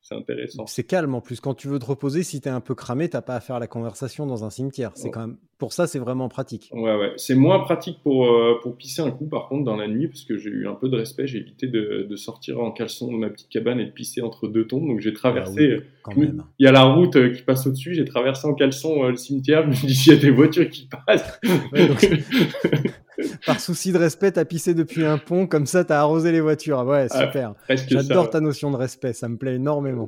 c'est 0.02 0.16
intéressant. 0.16 0.66
C'est 0.66 0.84
calme 0.84 1.14
en 1.14 1.22
plus. 1.22 1.40
Quand 1.40 1.54
tu 1.54 1.68
veux 1.68 1.80
te 1.80 1.86
reposer, 1.86 2.24
si 2.24 2.42
tu 2.42 2.48
es 2.48 2.52
un 2.52 2.62
peu 2.62 2.76
cramé, 2.76 3.10
t'as 3.10 3.22
pas 3.22 3.36
à 3.36 3.40
faire 3.40 3.60
la 3.60 3.68
conversation 3.68 4.26
dans 4.26 4.44
un 4.44 4.50
cimetière. 4.50 4.92
C'est 4.96 5.12
quand 5.12 5.22
même 5.22 5.38
pour 5.60 5.74
ça, 5.74 5.88
c'est 5.88 6.00
vraiment 6.00 6.30
pratique. 6.30 6.70
Ouais, 6.72 6.96
ouais. 6.96 7.12
C'est 7.18 7.36
moins 7.36 7.60
pratique 7.60 8.00
pour 8.02 8.26
euh, 8.26 8.58
pour 8.64 8.78
pisser 8.78 9.02
un 9.02 9.12
coup, 9.12 9.28
par 9.28 9.50
contre, 9.50 9.66
dans 9.66 9.76
la 9.76 9.90
nuit, 9.90 10.08
parce 10.08 10.24
que 10.24 10.38
j'ai 10.38 10.50
eu 10.50 10.68
un 10.70 10.74
peu 10.74 10.88
de 10.88 10.96
respect. 10.96 11.28
J'ai 11.28 11.40
évité 11.40 11.68
de, 11.68 12.08
de, 12.10 12.16
sortir 12.16 12.62
en 12.62 12.72
caleçon 12.72 13.12
de 13.12 13.18
ma 13.18 13.30
petite 13.30 13.50
cabane 13.50 13.80
et 13.80 13.86
de 13.86 13.92
pisser 13.92 14.22
entre 14.22 14.48
deux 14.48 14.66
tombes. 14.66 14.88
Donc 14.88 15.02
j'ai 15.02 15.14
traversé. 15.14 15.82
Ah 16.06 16.12
il 16.16 16.42
y 16.60 16.68
a 16.68 16.72
la 16.72 16.84
route 16.84 17.18
euh, 17.18 17.30
qui 17.32 17.42
passe 17.42 17.68
au-dessus. 17.68 17.94
J'ai 17.94 18.06
traversé 18.06 18.48
en 18.48 18.54
caleçon 18.54 19.04
euh, 19.04 19.10
le 19.10 19.18
cimetière. 19.18 19.64
Je 19.64 19.68
me 19.68 19.74
s'il 19.74 20.14
y 20.14 20.16
a 20.16 20.20
des 20.20 20.32
voitures 20.32 20.70
qui 20.70 20.88
passent. 20.88 21.40
Par 23.46 23.60
souci 23.60 23.92
de 23.92 23.98
respect, 23.98 24.32
t'as 24.32 24.46
pissé 24.46 24.74
depuis 24.74 25.06
un 25.06 25.18
pont, 25.18 25.48
comme 25.48 25.66
ça 25.66 25.84
t'as 25.84 26.00
arrosé 26.00 26.32
les 26.32 26.42
voitures. 26.42 26.80
Ouais, 26.86 27.08
ah, 27.10 27.26
super. 27.26 27.56
J'adore 27.70 28.30
ta 28.30 28.40
notion 28.40 28.72
de 28.72 28.78
respect, 28.78 29.14
ça 29.14 29.28
me 29.28 29.38
plaît 29.38 29.56
énormément. 29.56 30.08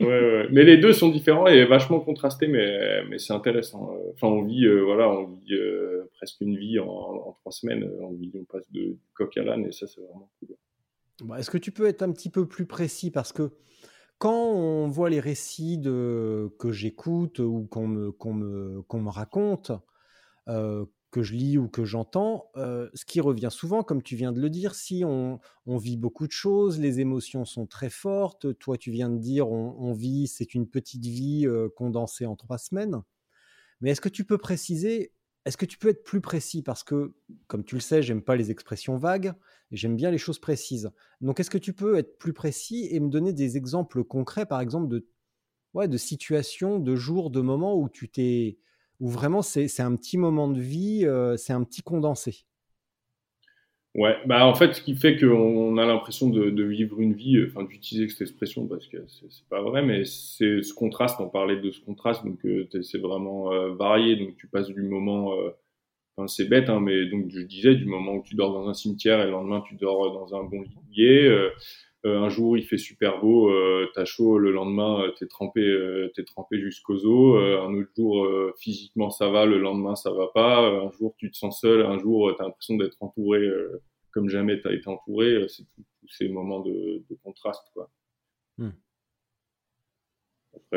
Ouais, 0.00 0.06
ouais. 0.06 0.48
Mais 0.52 0.64
les 0.64 0.76
deux 0.76 0.92
sont 0.92 1.08
différents 1.08 1.46
et 1.46 1.64
vachement 1.64 2.00
contrastés, 2.00 2.46
mais, 2.46 3.04
mais 3.08 3.18
c'est 3.18 3.32
intéressant. 3.32 3.96
Enfin, 4.12 4.28
on 4.28 4.42
vit, 4.42 4.66
euh, 4.66 4.82
voilà, 4.84 5.08
on 5.08 5.26
vit 5.26 5.54
euh, 5.54 6.10
presque 6.16 6.40
une 6.40 6.56
vie 6.56 6.78
en, 6.78 7.36
trois 7.40 7.52
semaines. 7.52 7.90
On, 8.00 8.12
vit, 8.12 8.32
on 8.34 8.44
passe 8.44 8.70
de 8.72 8.96
coq 9.14 9.36
à 9.36 9.42
l'âne 9.42 9.66
et 9.66 9.72
ça, 9.72 9.86
c'est 9.86 10.00
vraiment 10.00 10.30
cool. 10.38 11.36
Est-ce 11.38 11.50
que 11.50 11.58
tu 11.58 11.72
peux 11.72 11.86
être 11.86 12.02
un 12.02 12.12
petit 12.12 12.30
peu 12.30 12.46
plus 12.46 12.66
précis? 12.66 13.10
Parce 13.10 13.32
que 13.32 13.50
quand 14.18 14.50
on 14.50 14.88
voit 14.88 15.10
les 15.10 15.20
récits 15.20 15.78
de, 15.78 16.50
que 16.58 16.72
j'écoute 16.72 17.38
ou 17.38 17.66
qu'on 17.70 17.88
me, 17.88 18.14
me, 18.24 18.84
me 18.92 19.08
raconte, 19.08 19.72
euh, 20.48 20.84
que 21.10 21.22
je 21.22 21.34
lis 21.34 21.58
ou 21.58 21.68
que 21.68 21.84
j'entends, 21.84 22.50
euh, 22.56 22.90
ce 22.94 23.04
qui 23.04 23.20
revient 23.20 23.48
souvent, 23.50 23.82
comme 23.82 24.02
tu 24.02 24.16
viens 24.16 24.32
de 24.32 24.40
le 24.40 24.50
dire, 24.50 24.74
si 24.74 25.04
on, 25.04 25.38
vit 25.66 25.96
beaucoup 25.96 26.26
de 26.26 26.32
choses, 26.32 26.78
les 26.78 27.00
émotions 27.00 27.44
sont 27.44 27.66
très 27.66 27.90
fortes, 27.90 28.58
toi 28.58 28.76
tu 28.76 28.90
viens 28.90 29.08
de 29.08 29.18
dire 29.18 29.48
on, 29.48 29.92
vit, 29.92 30.26
c'est 30.26 30.54
une 30.54 30.68
petite 30.68 31.04
vie 31.04 31.46
euh, 31.46 31.68
condensée 31.74 32.26
en 32.26 32.36
trois 32.36 32.58
semaines, 32.58 33.02
mais 33.80 33.90
est-ce 33.90 34.00
que 34.00 34.08
tu 34.08 34.24
peux 34.24 34.38
préciser, 34.38 35.12
est-ce 35.44 35.56
que 35.56 35.66
tu 35.66 35.78
peux 35.78 35.88
être 35.88 36.02
plus 36.02 36.20
précis? 36.20 36.62
Parce 36.62 36.82
que, 36.82 37.14
comme 37.46 37.64
tu 37.64 37.76
le 37.76 37.80
sais, 37.80 38.02
j'aime 38.02 38.22
pas 38.22 38.36
les 38.36 38.50
expressions 38.50 38.96
vagues, 38.96 39.32
j'aime 39.70 39.96
bien 39.96 40.10
les 40.10 40.18
choses 40.18 40.38
précises. 40.38 40.90
Donc 41.20 41.40
est-ce 41.40 41.50
que 41.50 41.58
tu 41.58 41.72
peux 41.72 41.96
être 41.96 42.18
plus 42.18 42.32
précis 42.32 42.88
et 42.90 43.00
me 43.00 43.08
donner 43.08 43.32
des 43.32 43.56
exemples 43.56 44.02
concrets, 44.04 44.46
par 44.46 44.60
exemple, 44.60 44.88
de, 44.88 45.06
ouais, 45.74 45.88
de 45.88 45.96
situations, 45.96 46.78
de 46.78 46.96
jours, 46.96 47.30
de 47.30 47.40
moments 47.40 47.78
où 47.78 47.88
tu 47.88 48.08
t'es 48.08 48.58
ou 49.00 49.08
vraiment 49.08 49.42
c'est 49.42 49.80
un 49.80 49.94
petit 49.96 50.18
moment 50.18 50.48
de 50.48 50.60
vie, 50.60 51.04
euh, 51.04 51.36
c'est 51.36 51.52
un 51.52 51.64
petit 51.64 51.82
condensé 51.82 52.44
Ouais, 53.94 54.14
bah 54.26 54.46
en 54.46 54.54
fait, 54.54 54.74
ce 54.74 54.82
qui 54.82 54.94
fait 54.94 55.16
qu'on 55.16 55.78
a 55.78 55.86
l'impression 55.86 56.28
de, 56.28 56.62
vivre 56.62 57.00
une 57.00 57.14
vie, 57.14 57.42
enfin 57.46 57.64
d'utiliser 57.64 58.08
cette 58.10 58.20
expression 58.20 58.66
parce 58.66 58.86
que 58.88 58.98
c'est 59.08 59.48
pas 59.48 59.62
vrai, 59.62 59.82
mais 59.82 60.04
c'est 60.04 60.62
ce 60.62 60.74
contraste, 60.74 61.18
on 61.18 61.30
parlait 61.30 61.56
de 61.56 61.70
ce 61.70 61.80
contraste, 61.80 62.22
donc 62.22 62.44
euh, 62.44 62.68
c'est 62.82 62.98
vraiment 62.98 63.54
euh, 63.54 63.72
varié, 63.72 64.16
donc 64.16 64.36
tu 64.36 64.48
passes 64.48 64.68
du 64.68 64.82
moment 64.82 65.32
Enfin, 66.18 66.28
c'est 66.28 66.46
bête, 66.46 66.70
hein, 66.70 66.80
mais 66.80 67.06
donc 67.10 67.26
je 67.28 67.40
disais 67.40 67.74
du 67.74 67.84
moment 67.84 68.14
où 68.14 68.22
tu 68.22 68.36
dors 68.36 68.52
dans 68.52 68.68
un 68.68 68.74
cimetière 68.74 69.20
et 69.20 69.26
le 69.26 69.32
lendemain 69.32 69.62
tu 69.66 69.74
dors 69.74 70.12
dans 70.12 70.34
un 70.34 70.44
bon 70.44 70.62
lit. 70.62 71.28
Euh, 72.06 72.20
un 72.20 72.28
jour 72.28 72.56
il 72.56 72.64
fait 72.64 72.78
super 72.78 73.20
beau, 73.20 73.50
euh, 73.50 73.90
t'as 73.94 74.04
chaud, 74.04 74.38
le 74.38 74.52
lendemain 74.52 75.02
euh, 75.02 75.10
t'es 75.18 75.26
trempé, 75.26 75.60
t'es 76.14 76.22
trempé 76.22 76.60
jusqu'aux 76.60 77.04
os. 77.04 77.60
un 77.62 77.74
autre 77.74 77.90
jour 77.96 78.52
physiquement 78.58 79.10
ça 79.10 79.28
va, 79.28 79.44
le 79.44 79.58
lendemain 79.58 79.96
ça 79.96 80.12
va 80.12 80.28
pas. 80.28 80.60
un 80.68 80.90
jour 80.92 81.14
tu 81.18 81.30
te 81.30 81.36
sens 81.36 81.60
seul, 81.60 81.84
un 81.84 81.98
jour 81.98 82.32
t'as 82.38 82.44
l'impression 82.44 82.76
d'être 82.76 82.96
entouré 83.00 83.40
comme 84.12 84.28
jamais 84.28 84.60
t'as 84.60 84.72
été 84.72 84.88
entouré. 84.88 85.46
C'est 85.48 85.64
tous 85.74 86.08
ces 86.08 86.28
moments 86.28 86.60
de, 86.60 87.02
de 87.10 87.18
contraste 87.24 87.66
quoi. 87.74 87.90
Hmm. 88.58 88.70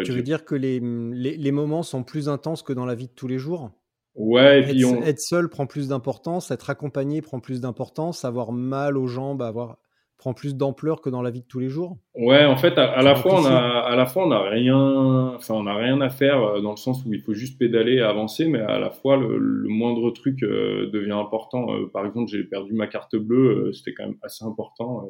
tu 0.03 0.11
veux 0.11 0.23
dire 0.23 0.45
que 0.45 0.55
les, 0.55 0.79
les, 0.79 1.37
les 1.37 1.51
moments 1.51 1.83
sont 1.83 2.03
plus 2.03 2.27
intenses 2.27 2.63
que 2.63 2.73
dans 2.73 2.85
la 2.85 2.95
vie 2.95 3.07
de 3.07 3.13
tous 3.13 3.27
les 3.27 3.37
jours? 3.37 3.71
Ouais, 4.15 4.61
et 4.63 4.81
être, 4.81 5.07
être, 5.07 5.19
seul 5.19 5.47
prend 5.47 5.67
plus 5.67 5.87
d'importance, 5.89 6.49
être 6.51 6.69
accompagné 6.69 7.21
prend 7.21 7.39
plus 7.39 7.61
d'importance, 7.61 8.25
avoir 8.25 8.51
mal 8.51 8.97
aux 8.97 9.07
jambes, 9.07 9.41
avoir 9.41 9.77
prend 10.19 10.33
plus 10.33 10.55
d'ampleur 10.55 11.01
que 11.01 11.09
dans 11.09 11.21
la 11.21 11.31
vie 11.31 11.41
de 11.41 11.47
tous 11.47 11.59
les 11.59 11.69
jours? 11.69 11.97
Ouais, 12.13 12.45
en 12.45 12.57
fait, 12.57 12.77
à, 12.77 13.01
la 13.01 13.15
fois 13.15 13.39
on 13.39 13.45
a, 13.45 13.55
à 13.55 13.95
la 13.95 14.05
fois 14.05 14.27
on 14.27 14.31
a 14.31 14.49
rien, 14.49 15.33
enfin 15.35 15.55
on 15.55 15.65
a 15.65 15.73
rien 15.73 16.01
à 16.01 16.09
faire 16.09 16.43
euh, 16.43 16.61
dans 16.61 16.71
le 16.71 16.77
sens 16.77 17.03
où 17.05 17.13
il 17.13 17.21
faut 17.21 17.33
juste 17.33 17.57
pédaler 17.57 17.95
et 17.95 18.01
avancer, 18.01 18.47
mais 18.47 18.59
à 18.59 18.77
la 18.77 18.91
fois 18.91 19.15
le, 19.15 19.39
moindre 19.69 20.11
truc 20.11 20.43
euh, 20.43 20.89
devient 20.91 21.13
important. 21.13 21.73
Euh, 21.73 21.87
par 21.87 22.05
exemple, 22.05 22.29
j'ai 22.29 22.43
perdu 22.43 22.73
ma 22.73 22.87
carte 22.87 23.15
bleue, 23.15 23.71
c'était 23.73 23.93
quand 23.93 24.05
même 24.05 24.17
assez 24.21 24.43
important 24.43 25.07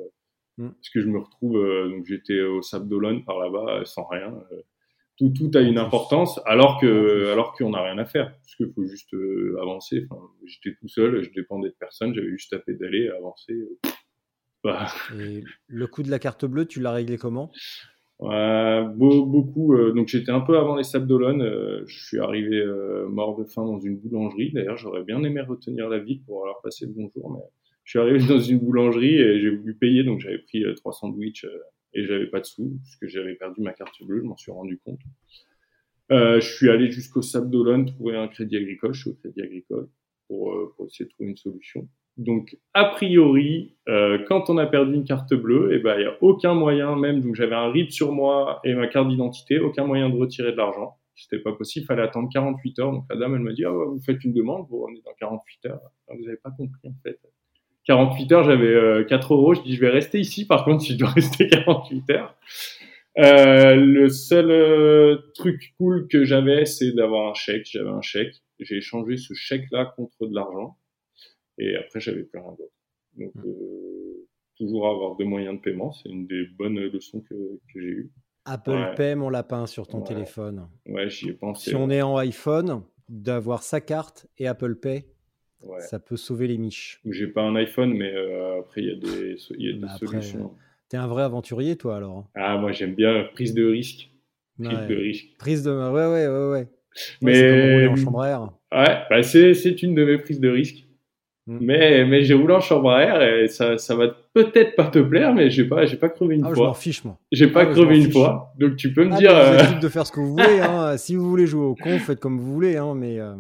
mm. 0.59 0.69
parce 0.69 0.89
que 0.93 1.01
je 1.01 1.07
me 1.07 1.17
retrouve, 1.17 1.59
donc 1.89 2.05
j'étais 2.05 2.41
au 2.41 2.61
Sable 2.61 2.87
d'Olonne 2.87 3.25
par 3.25 3.39
là-bas 3.39 3.81
sans 3.85 4.05
rien 4.05 4.33
tout, 5.17 5.33
tout 5.35 5.51
a 5.55 5.61
une 5.61 5.77
importance 5.77 6.39
alors 6.45 6.79
que 6.79 7.31
alors 7.31 7.53
qu'on 7.53 7.71
n'a 7.71 7.81
rien 7.81 7.97
à 7.97 8.05
faire 8.05 8.31
parce 8.31 8.55
qu'il 8.55 8.71
faut 8.73 8.85
juste 8.85 9.13
avancer 9.61 10.07
enfin 10.09 10.21
j'étais 10.45 10.77
tout 10.79 10.87
seul 10.87 11.21
je 11.23 11.29
dépendais 11.31 11.69
de 11.69 11.75
personne 11.77 12.15
j'avais 12.15 12.29
juste 12.29 12.53
à 12.53 12.59
pédaler 12.59 13.09
avancer 13.09 13.53
bah. 14.63 14.87
et 15.17 15.43
le 15.67 15.87
coup 15.87 16.03
de 16.03 16.09
la 16.09 16.19
carte 16.19 16.45
bleue 16.45 16.65
tu 16.65 16.79
l'as 16.79 16.91
réglé 16.91 17.17
comment? 17.17 17.51
Euh, 18.21 18.83
beaucoup 18.83 19.73
euh, 19.73 19.93
donc 19.93 20.09
j'étais 20.09 20.31
un 20.31 20.41
peu 20.41 20.57
avant 20.57 20.75
les 20.75 20.83
sables 20.83 21.07
d'Olonne 21.07 21.41
euh, 21.41 21.83
je 21.85 22.03
suis 22.03 22.19
arrivé 22.19 22.61
mort 23.07 23.37
de 23.37 23.45
faim 23.45 23.63
dans 23.63 23.79
une 23.79 23.97
boulangerie 23.97 24.51
d'ailleurs 24.51 24.77
j'aurais 24.77 25.03
bien 25.03 25.23
aimé 25.23 25.41
retenir 25.41 25.87
la 25.87 25.99
ville 25.99 26.21
pour 26.25 26.45
leur 26.45 26.59
passer 26.61 26.85
le 26.85 26.91
bonjour 26.91 27.31
mais 27.31 27.43
je 27.85 27.91
suis 27.91 27.99
arrivé 27.99 28.19
dans 28.27 28.39
une 28.39 28.59
boulangerie 28.59 29.15
et 29.15 29.39
j'ai 29.39 29.49
voulu 29.49 29.73
payer 29.75 30.03
donc 30.03 30.19
j'avais 30.19 30.39
pris 30.39 30.63
trois 30.75 30.91
sandwichs 30.91 31.45
et 31.93 32.05
j'avais 32.05 32.27
pas 32.27 32.39
de 32.39 32.45
sous 32.45 32.79
puisque 32.83 33.07
j'avais 33.07 33.35
perdu 33.35 33.61
ma 33.61 33.73
carte 33.73 34.03
bleue, 34.03 34.21
je 34.21 34.27
m'en 34.27 34.37
suis 34.37 34.51
rendu 34.51 34.79
compte. 34.79 34.99
Euh, 36.11 36.39
je 36.39 36.53
suis 36.53 36.69
allé 36.69 36.91
jusqu'au 36.91 37.21
Sable 37.21 37.49
d'Olonne 37.49 37.85
trouver 37.85 38.17
un 38.17 38.27
crédit 38.27 38.57
agricole, 38.57 38.93
je 38.93 39.01
suis 39.01 39.09
au 39.11 39.13
crédit 39.13 39.41
agricole 39.41 39.89
pour, 40.29 40.53
euh, 40.53 40.73
pour 40.77 40.85
essayer 40.85 41.05
de 41.05 41.09
trouver 41.09 41.31
une 41.31 41.35
solution. 41.35 41.89
Donc, 42.15 42.57
a 42.73 42.85
priori, 42.85 43.75
euh, 43.87 44.19
quand 44.27 44.49
on 44.49 44.57
a 44.57 44.65
perdu 44.65 44.93
une 44.93 45.05
carte 45.05 45.33
bleue, 45.33 45.69
eh 45.73 45.79
ben, 45.79 45.95
il 45.97 46.01
n'y 46.01 46.05
a 46.05 46.17
aucun 46.21 46.53
moyen, 46.53 46.95
même, 46.95 47.21
donc 47.21 47.35
j'avais 47.35 47.55
un 47.55 47.71
RIP 47.71 47.91
sur 47.91 48.11
moi 48.11 48.59
et 48.63 48.73
ma 48.75 48.87
carte 48.87 49.07
d'identité, 49.09 49.59
aucun 49.59 49.85
moyen 49.85 50.09
de 50.09 50.15
retirer 50.15 50.51
de 50.51 50.57
l'argent. 50.57 50.97
C'était 51.15 51.41
pas 51.41 51.53
possible, 51.53 51.85
fallait 51.85 52.03
attendre 52.03 52.29
48 52.31 52.79
heures. 52.79 52.91
Donc, 52.91 53.05
la 53.09 53.17
dame, 53.17 53.35
elle 53.35 53.41
me 53.41 53.53
dit, 53.53 53.65
ah, 53.65 53.71
vous 53.71 54.01
faites 54.05 54.23
une 54.23 54.33
demande, 54.33 54.67
vous 54.69 54.81
revenez 54.81 55.01
dans 55.05 55.13
48 55.19 55.65
heures. 55.71 55.81
vous 56.09 56.23
n'avez 56.23 56.37
pas 56.37 56.51
compris, 56.51 56.87
en 56.87 56.95
fait. 57.03 57.19
48 57.85 58.31
heures, 58.33 58.43
j'avais 58.43 59.05
4 59.05 59.31
euh, 59.31 59.35
euros. 59.35 59.53
Je 59.53 59.61
dis, 59.61 59.75
je 59.75 59.81
vais 59.81 59.89
rester 59.89 60.19
ici. 60.19 60.45
Par 60.45 60.63
contre, 60.63 60.83
si 60.83 60.93
je 60.93 60.97
dois 60.99 61.09
rester 61.15 61.47
48 61.47 62.09
heures. 62.11 62.35
Euh, 63.17 63.75
le 63.75 64.09
seul 64.09 65.21
truc 65.35 65.73
cool 65.77 66.07
que 66.07 66.23
j'avais, 66.23 66.65
c'est 66.65 66.91
d'avoir 66.91 67.31
un 67.31 67.33
chèque. 67.33 67.67
J'avais 67.71 67.89
un 67.89 68.01
chèque. 68.01 68.35
J'ai 68.59 68.77
échangé 68.77 69.17
ce 69.17 69.33
chèque-là 69.33 69.93
contre 69.95 70.27
de 70.27 70.35
l'argent. 70.35 70.77
Et 71.57 71.75
après, 71.75 71.99
j'avais 71.99 72.23
plus 72.23 72.39
rien 72.39 72.51
d'autre. 72.51 72.73
Donc, 73.17 73.35
mmh. 73.35 73.43
toujours 74.57 74.87
avoir 74.87 75.15
deux 75.17 75.25
moyens 75.25 75.55
de 75.57 75.61
paiement, 75.61 75.91
c'est 75.91 76.09
une 76.09 76.27
des 76.27 76.45
bonnes 76.57 76.79
leçons 76.79 77.21
que, 77.21 77.35
que 77.35 77.81
j'ai 77.81 77.87
eues. 77.87 78.11
Apple 78.45 78.93
Pay, 78.95 79.15
mon 79.15 79.29
lapin, 79.29 79.67
sur 79.67 79.87
ton 79.87 80.01
téléphone. 80.01 80.69
Ouais, 80.85 81.09
j'y 81.09 81.29
ai 81.29 81.33
pensé. 81.33 81.71
Si 81.71 81.75
on 81.75 81.89
est 81.89 82.01
en 82.01 82.17
iPhone, 82.17 82.83
d'avoir 83.09 83.63
sa 83.63 83.81
carte 83.81 84.27
et 84.37 84.47
Apple 84.47 84.75
Pay, 84.75 85.05
ça 85.79 85.99
peut 85.99 86.17
sauver 86.17 86.47
les 86.47 86.57
miches. 86.57 87.01
J'ai 87.05 87.27
pas 87.27 87.41
un 87.41 87.55
iPhone, 87.55 87.93
mais 87.93 88.13
euh, 88.13 88.59
après, 88.59 88.81
il 88.81 88.87
y 88.87 88.91
a 88.91 88.95
des, 88.95 89.37
y 89.57 89.69
a 89.69 89.73
des 89.73 89.79
bah, 89.79 89.97
solutions. 89.97 90.55
T'es 90.87 90.97
un 90.97 91.07
vrai 91.07 91.23
aventurier, 91.23 91.75
toi, 91.75 91.97
alors 91.97 92.29
Ah, 92.33 92.57
moi, 92.57 92.71
j'aime 92.71 92.95
bien 92.95 93.25
prise 93.33 93.53
de 93.53 93.65
risque. 93.65 94.09
Prise 94.57 94.87
de 94.87 94.95
risque. 94.95 95.37
Prise 95.37 95.63
de. 95.63 95.71
Ouais, 95.71 96.07
ouais, 96.07 96.27
ouais, 96.27 96.49
ouais. 96.51 96.67
Mais. 97.21 97.88
en 97.88 97.95
chambre 97.95 98.21
à 98.21 98.29
air. 98.29 98.49
Ouais, 98.71 98.97
bah, 99.09 99.23
c'est 99.23 99.83
une 99.83 99.95
de 99.95 100.05
mes 100.05 100.17
prises 100.17 100.39
de 100.39 100.49
risque. 100.49 100.85
Mm. 101.47 101.57
Mais, 101.62 102.05
mais 102.05 102.23
j'ai 102.23 102.35
roulé 102.35 102.53
en 102.53 102.59
chambre 102.59 102.91
à 102.91 103.01
air 103.01 103.21
et 103.23 103.47
ça, 103.47 103.79
ça 103.79 103.95
va 103.95 104.15
peut-être 104.33 104.75
pas 104.75 104.85
te 104.85 104.99
plaire, 104.99 105.33
mais 105.33 105.49
j'ai 105.49 105.65
pas, 105.65 105.88
j'ai 105.88 105.97
pas 105.97 106.09
crevé 106.09 106.35
une 106.35 106.45
ah, 106.45 106.53
fois. 106.53 106.55
Je 106.55 106.62
m'en 106.62 106.73
fiche, 106.75 107.03
moi. 107.03 107.17
J'ai 107.31 107.47
pas 107.47 107.62
ah, 107.62 107.65
crevé 107.65 107.97
une 107.97 108.12
fois. 108.12 108.53
Donc 108.59 108.75
tu 108.75 108.93
peux 108.93 109.03
me 109.03 109.13
ah, 109.13 109.17
dire. 109.17 109.31
Vous 109.31 109.77
euh... 109.77 109.79
de 109.79 109.88
faire 109.89 110.05
ce 110.05 110.12
que 110.12 110.19
vous 110.19 110.33
voulez. 110.33 110.59
Hein. 110.62 110.95
si 110.97 111.15
vous 111.15 111.27
voulez 111.27 111.47
jouer 111.47 111.65
au 111.65 111.75
con, 111.75 111.97
faites 111.97 112.19
comme 112.19 112.39
vous 112.39 112.53
voulez. 112.53 112.77
Hein, 112.77 112.93
mais. 112.95 113.19
Euh... 113.19 113.33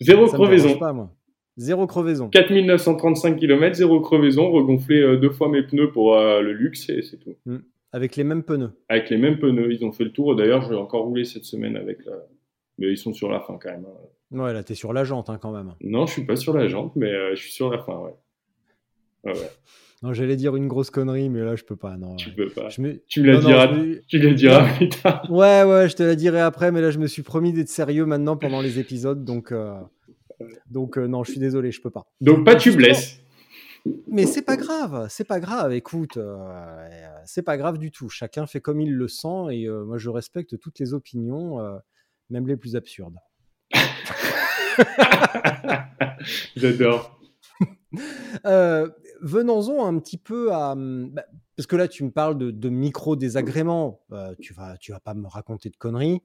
Zéro 0.00 0.26
crevaison. 0.26 0.76
Pas, 0.76 0.92
moi. 0.92 1.10
Zéro 1.56 1.86
crevaison. 1.86 2.28
4935 2.30 3.36
km, 3.36 3.76
zéro 3.76 4.00
crevaison, 4.00 4.50
regonflé 4.50 5.00
euh, 5.00 5.16
deux 5.16 5.30
fois 5.30 5.48
mes 5.48 5.62
pneus 5.62 5.92
pour 5.92 6.16
euh, 6.16 6.40
le 6.40 6.52
luxe 6.52 6.88
et 6.90 7.02
c'est 7.02 7.18
tout. 7.18 7.36
Hmm. 7.46 7.58
Avec 7.92 8.16
les 8.16 8.24
mêmes 8.24 8.42
pneus 8.42 8.72
Avec 8.88 9.08
les 9.08 9.18
mêmes 9.18 9.38
pneus, 9.38 9.72
ils 9.72 9.84
ont 9.84 9.92
fait 9.92 10.02
le 10.02 10.10
tour. 10.10 10.34
D'ailleurs, 10.34 10.62
je 10.62 10.70
vais 10.70 10.76
encore 10.76 11.04
rouler 11.04 11.24
cette 11.24 11.44
semaine 11.44 11.76
avec 11.76 12.04
la... 12.04 12.14
Mais 12.78 12.90
ils 12.90 12.96
sont 12.96 13.12
sur 13.12 13.30
la 13.30 13.40
fin 13.40 13.58
quand 13.60 13.70
même. 13.70 13.86
Hein. 13.86 14.38
Ouais, 14.38 14.52
là, 14.52 14.64
t'es 14.64 14.74
sur 14.74 14.92
la 14.92 15.04
jante 15.04 15.30
hein, 15.30 15.38
quand 15.40 15.52
même. 15.52 15.74
Non, 15.80 16.06
je 16.06 16.12
suis 16.12 16.24
pas 16.24 16.36
sur 16.36 16.56
la 16.56 16.68
jante, 16.68 16.96
mais 16.96 17.12
euh, 17.12 17.34
je 17.34 17.40
suis 17.40 17.52
sur 17.52 17.70
la 17.70 17.78
fin, 17.78 17.96
ouais. 17.98 18.14
Ouais, 19.24 19.32
ouais. 19.32 19.50
Non, 20.02 20.12
j'allais 20.12 20.36
dire 20.36 20.54
une 20.56 20.68
grosse 20.68 20.90
connerie, 20.90 21.30
mais 21.30 21.40
là, 21.40 21.56
je 21.56 21.64
peux 21.64 21.76
pas. 21.76 21.96
Non, 21.96 22.16
tu 22.16 22.30
peux 22.30 22.48
pas. 22.48 22.68
Tu 22.68 22.80
me 23.22 23.26
la 23.26 23.38
diras, 23.38 23.68
tu 24.08 24.18
le 24.18 24.34
diras 24.34 24.76
plus 24.76 24.88
tard. 24.88 25.26
Ouais, 25.30 25.62
ouais, 25.62 25.88
je 25.88 25.96
te 25.96 26.02
la 26.02 26.14
dirai 26.14 26.40
après, 26.40 26.72
mais 26.72 26.80
là, 26.80 26.90
je 26.90 26.98
me 26.98 27.06
suis 27.06 27.22
promis 27.22 27.52
d'être 27.52 27.68
sérieux 27.68 28.04
maintenant 28.04 28.36
pendant 28.36 28.60
les 28.60 28.78
épisodes, 28.78 29.24
donc. 29.24 29.52
Donc 30.66 30.98
euh, 30.98 31.06
non, 31.06 31.24
je 31.24 31.32
suis 31.32 31.40
désolé, 31.40 31.72
je 31.72 31.80
peux 31.80 31.90
pas. 31.90 32.06
Donc 32.20 32.44
pas 32.44 32.56
tu 32.56 32.72
blesses. 32.72 33.20
Mais 34.08 34.24
c'est 34.24 34.42
pas 34.42 34.56
grave, 34.56 35.08
c'est 35.10 35.26
pas 35.26 35.40
grave. 35.40 35.72
Écoute, 35.72 36.16
euh, 36.16 36.88
c'est 37.26 37.42
pas 37.42 37.58
grave 37.58 37.78
du 37.78 37.90
tout. 37.90 38.08
Chacun 38.08 38.46
fait 38.46 38.60
comme 38.60 38.80
il 38.80 38.94
le 38.94 39.08
sent 39.08 39.48
et 39.50 39.68
euh, 39.68 39.84
moi 39.84 39.98
je 39.98 40.08
respecte 40.08 40.58
toutes 40.58 40.78
les 40.78 40.94
opinions, 40.94 41.58
même 42.30 42.46
les 42.46 42.56
plus 42.56 42.76
absurdes. 42.76 43.16
J'adore. 46.56 47.20
Venons-en 49.20 49.86
un 49.86 49.98
petit 49.98 50.18
peu 50.18 50.52
à. 50.52 50.74
Bah, 50.76 51.24
parce 51.56 51.66
que 51.66 51.76
là, 51.76 51.86
tu 51.88 52.04
me 52.04 52.10
parles 52.10 52.36
de, 52.36 52.68
micro 52.68 53.16
désagréments. 53.16 54.00
tu, 54.40 54.52
vas, 54.54 54.76
tu 54.78 54.92
vas 54.92 55.00
pas 55.00 55.14
me 55.14 55.28
raconter 55.28 55.70
de 55.70 55.76
conneries 55.76 56.20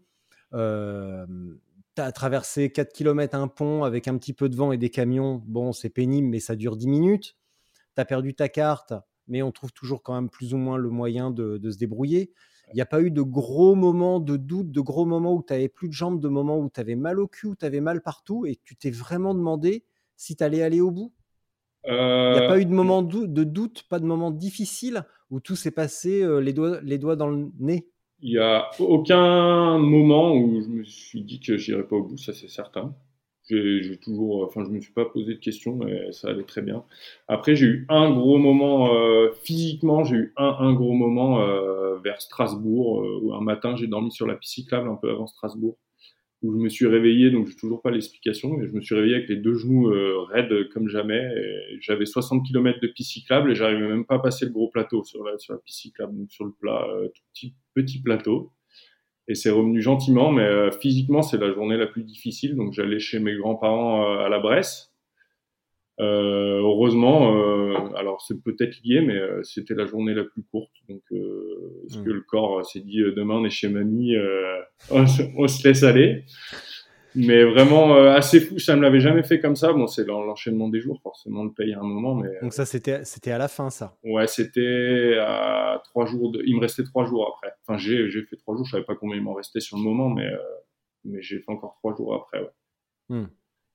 tu 1.99 2.01
as 2.01 2.11
traversé 2.11 2.71
4 2.71 2.93
km 2.93 3.35
un 3.35 3.47
pont 3.47 3.83
avec 3.83 4.07
un 4.07 4.17
petit 4.17 4.33
peu 4.33 4.49
de 4.49 4.55
vent 4.55 4.71
et 4.71 4.77
des 4.77 4.89
camions. 4.89 5.43
Bon, 5.45 5.73
c'est 5.73 5.89
pénible, 5.89 6.27
mais 6.27 6.39
ça 6.39 6.55
dure 6.55 6.77
10 6.77 6.87
minutes. 6.87 7.35
Tu 7.95 8.01
as 8.01 8.05
perdu 8.05 8.33
ta 8.33 8.47
carte, 8.47 8.93
mais 9.27 9.41
on 9.41 9.51
trouve 9.51 9.73
toujours 9.73 10.01
quand 10.01 10.13
même 10.13 10.29
plus 10.29 10.53
ou 10.53 10.57
moins 10.57 10.77
le 10.77 10.89
moyen 10.89 11.31
de, 11.31 11.59
se 11.69 11.77
débrouiller. 11.77 12.31
Il 12.71 12.75
n'y 12.75 12.81
a 12.81 12.85
pas 12.85 13.01
eu 13.01 13.11
de 13.11 13.21
gros 13.21 13.75
moments 13.75 14.19
de 14.19 14.37
doute, 14.37 14.71
de 14.71 14.81
gros 14.81 15.05
moments 15.05 15.33
où 15.33 15.43
tu 15.43 15.53
n'avais 15.53 15.69
plus 15.69 15.87
de 15.87 15.93
jambes, 15.93 16.19
de 16.19 16.27
moments 16.27 16.59
où 16.59 16.69
tu 16.69 16.79
avais 16.79 16.95
mal 16.95 17.19
au 17.19 17.27
cul, 17.27 17.47
où 17.47 17.55
tu 17.55 17.65
avais 17.65 17.81
mal 17.81 18.01
partout 18.01 18.45
et 18.45 18.59
tu 18.63 18.75
t'es 18.75 18.91
vraiment 18.91 19.33
demandé 19.33 19.83
si 20.15 20.35
tu 20.35 20.43
allais 20.43 20.61
aller 20.61 20.81
au 20.81 20.91
bout? 20.91 21.13
Il 21.85 22.33
n'y 22.33 22.37
a 22.37 22.47
pas 22.47 22.59
eu 22.59 22.65
de 22.65 22.73
moment 22.73 23.01
de 23.01 23.43
doute, 23.43 23.83
pas 23.89 23.99
de 23.99 24.05
moment 24.05 24.31
difficile 24.31 25.05
où 25.31 25.39
tout 25.39 25.55
s'est 25.55 25.71
passé 25.71 26.21
euh, 26.21 26.39
les, 26.39 26.53
doigts, 26.53 26.79
les 26.81 26.97
doigts 26.97 27.15
dans 27.15 27.27
le 27.27 27.49
nez? 27.59 27.87
Il 28.21 28.31
n'y 28.31 28.37
a 28.37 28.69
aucun 28.79 29.77
moment 29.77 30.35
où 30.35 30.61
je 30.61 30.67
me 30.67 30.83
suis 30.83 31.23
dit 31.23 31.39
que 31.39 31.57
j'irais 31.57 31.87
pas 31.87 31.95
au 31.95 32.03
bout, 32.03 32.17
ça 32.17 32.33
c'est 32.33 32.49
certain. 32.49 32.93
J'ai 33.49 33.97
toujours, 33.97 34.43
enfin, 34.45 34.63
je 34.63 34.69
me 34.69 34.79
suis 34.79 34.93
pas 34.93 35.05
posé 35.05 35.33
de 35.33 35.39
questions, 35.39 35.75
mais 35.75 36.11
ça 36.11 36.29
allait 36.29 36.43
très 36.43 36.61
bien. 36.61 36.83
Après, 37.27 37.55
j'ai 37.55 37.65
eu 37.65 37.85
un 37.89 38.11
gros 38.11 38.37
moment 38.37 38.93
euh, 38.93 39.31
physiquement, 39.43 40.03
j'ai 40.03 40.15
eu 40.15 40.33
un, 40.37 40.55
un 40.59 40.73
gros 40.73 40.93
moment 40.93 41.41
euh, 41.41 41.97
vers 42.03 42.21
Strasbourg 42.21 43.01
euh, 43.01 43.19
où 43.21 43.33
un 43.33 43.41
matin 43.41 43.75
j'ai 43.75 43.87
dormi 43.87 44.11
sur 44.11 44.27
la 44.27 44.35
piste 44.35 44.53
cyclable 44.55 44.89
un 44.89 44.95
peu 44.95 45.09
avant 45.09 45.27
Strasbourg 45.27 45.77
où 46.41 46.53
je 46.53 46.57
me 46.57 46.69
suis 46.69 46.87
réveillé, 46.87 47.31
donc 47.31 47.47
j'ai 47.47 47.55
toujours 47.55 47.81
pas 47.81 47.91
l'explication, 47.91 48.55
mais 48.55 48.67
je 48.67 48.71
me 48.71 48.81
suis 48.81 48.95
réveillé 48.95 49.15
avec 49.15 49.29
les 49.29 49.35
deux 49.35 49.55
genoux 49.55 49.89
euh, 49.89 50.23
raides 50.29 50.69
comme 50.69 50.87
jamais. 50.87 51.29
J'avais 51.81 52.05
60 52.05 52.45
km 52.45 52.79
de 52.79 52.87
piste 52.87 53.11
cyclable 53.11 53.51
et 53.51 53.55
j'arrivais 53.55 53.87
même 53.87 54.05
pas 54.05 54.15
à 54.15 54.19
passer 54.19 54.45
le 54.45 54.51
gros 54.51 54.69
plateau 54.69 55.03
sur 55.03 55.23
la, 55.23 55.37
sur 55.37 55.53
la 55.53 55.59
piste 55.59 55.79
cyclable, 55.79 56.17
donc 56.17 56.31
sur 56.31 56.45
le 56.45 56.51
plat, 56.51 56.87
euh, 56.89 57.09
tout 57.09 57.21
petit, 57.33 57.53
petit 57.73 58.01
plateau. 58.01 58.51
Et 59.29 59.35
c'est 59.35 59.51
revenu 59.51 59.81
gentiment, 59.81 60.31
mais 60.31 60.43
euh, 60.43 60.71
physiquement 60.71 61.21
c'est 61.21 61.37
la 61.37 61.53
journée 61.53 61.77
la 61.77 61.87
plus 61.87 62.03
difficile. 62.03 62.57
Donc 62.57 62.73
j'allais 62.73 62.99
chez 62.99 63.19
mes 63.19 63.35
grands-parents 63.37 64.19
à 64.19 64.27
la 64.27 64.39
Bresse 64.39 64.89
euh, 65.99 66.61
heureusement, 66.61 67.35
euh, 67.35 67.73
alors 67.97 68.21
c'est 68.21 68.41
peut-être 68.41 68.77
lié, 68.85 69.01
mais 69.01 69.17
euh, 69.17 69.43
c'était 69.43 69.73
la 69.73 69.85
journée 69.85 70.13
la 70.13 70.23
plus 70.23 70.43
courte. 70.43 70.71
Donc, 70.87 71.01
est-ce 71.11 71.99
mm. 71.99 72.05
que 72.05 72.09
le 72.09 72.21
corps 72.21 72.65
s'est 72.65 72.79
dit 72.79 73.01
demain 73.15 73.35
on 73.35 73.45
est 73.45 73.49
chez 73.49 73.67
mamie, 73.67 74.15
on, 74.91 75.07
se 75.07 75.67
laisse 75.67 75.83
aller? 75.83 76.23
Mais 77.15 77.43
vraiment 77.43 77.95
euh, 77.95 78.11
assez 78.11 78.39
fou. 78.39 78.59
Ça 78.59 78.75
me 78.75 78.81
l'avait 78.81 78.99
jamais 78.99 79.23
fait 79.23 79.39
comme 79.39 79.55
ça. 79.55 79.73
Bon, 79.73 79.87
c'est 79.87 80.05
l'enchaînement 80.05 80.69
des 80.69 80.79
jours, 80.79 80.99
forcément, 81.01 81.43
le 81.43 81.51
paye 81.51 81.73
à 81.73 81.79
un 81.79 81.83
moment. 81.83 82.15
Mais, 82.15 82.29
Donc 82.41 82.53
ça, 82.53 82.65
c'était, 82.65 83.03
c'était 83.03 83.31
à 83.31 83.37
la 83.37 83.47
fin, 83.47 83.69
ça 83.69 83.97
Ouais, 84.03 84.27
c'était 84.27 85.17
à 85.19 85.81
trois 85.85 86.05
jours. 86.05 86.31
De... 86.31 86.41
Il 86.45 86.55
me 86.55 86.61
restait 86.61 86.83
trois 86.83 87.05
jours 87.05 87.33
après. 87.33 87.53
Enfin, 87.65 87.77
j'ai, 87.77 88.09
j'ai 88.09 88.23
fait 88.23 88.35
trois 88.35 88.55
jours. 88.55 88.65
Je 88.65 88.71
savais 88.71 88.83
pas 88.83 88.95
combien 88.95 89.15
il 89.15 89.23
m'en 89.23 89.33
restait 89.33 89.59
sur 89.59 89.77
le 89.77 89.83
moment, 89.83 90.09
mais, 90.09 90.27
euh, 90.27 90.37
mais 91.05 91.21
j'ai 91.21 91.39
fait 91.39 91.51
encore 91.51 91.75
trois 91.79 91.95
jours 91.95 92.13
après. 92.13 92.41
Ouais. 92.41 92.49
Hmm. 93.09 93.27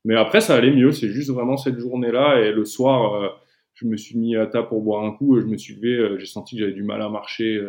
Mais 0.05 0.17
après, 0.17 0.41
ça 0.41 0.55
allait 0.55 0.73
mieux. 0.73 0.93
C'est 0.93 1.09
juste 1.09 1.31
vraiment 1.31 1.57
cette 1.57 1.79
journée-là. 1.79 2.41
Et 2.41 2.53
le 2.53 2.65
soir, 2.65 3.15
euh, 3.15 3.29
je 3.75 3.87
me 3.87 3.97
suis 3.97 4.19
mis 4.19 4.37
à 4.37 4.47
table 4.47 4.69
pour 4.69 4.83
boire 4.83 5.05
un 5.05 5.13
coup. 5.13 5.41
Je 5.41 5.47
me 5.47 5.57
suis 5.57 5.75
levé. 5.75 6.19
j'ai 6.19 6.27
senti 6.27 6.57
que 6.57 6.61
j'avais 6.61 6.75
du 6.75 6.85
mal 6.85 7.03
à 7.03 7.09
marcher. 7.09 7.61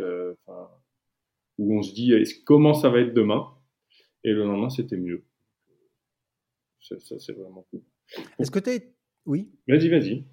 où 1.57 1.77
on 1.77 1.81
se 1.81 1.93
dit, 1.93 2.13
comment 2.45 2.73
ça 2.73 2.89
va 2.89 2.99
être 2.99 3.13
demain? 3.13 3.47
Et 4.25 4.31
le 4.31 4.43
lendemain, 4.43 4.69
c'était 4.69 4.97
mieux 4.97 5.23
ça, 6.99 7.15
c'est 7.19 7.33
vraiment 7.33 7.65
cool. 7.71 7.81
Est-ce 8.39 8.51
que 8.51 8.59
tu 8.59 8.69
as... 8.69 8.79
Oui? 9.25 9.51
Vas-y, 9.67 9.89
vas-y. 9.89 10.25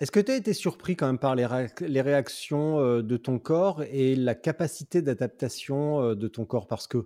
Est-ce 0.00 0.10
que 0.10 0.20
tu 0.20 0.32
as 0.32 0.36
été 0.36 0.52
surpris 0.52 0.96
quand 0.96 1.06
même 1.06 1.18
par 1.18 1.34
les, 1.34 1.46
les, 1.80 2.00
réactions 2.00 2.80
euh, 2.80 3.02
de 3.02 3.16
ton 3.16 3.38
corps 3.38 3.82
et 3.84 4.16
la 4.16 4.34
capacité 4.34 5.02
d'adaptation 5.02 6.02
euh, 6.02 6.14
de 6.14 6.28
ton 6.28 6.44
corps? 6.44 6.66
Parce 6.66 6.86
que 6.86 6.98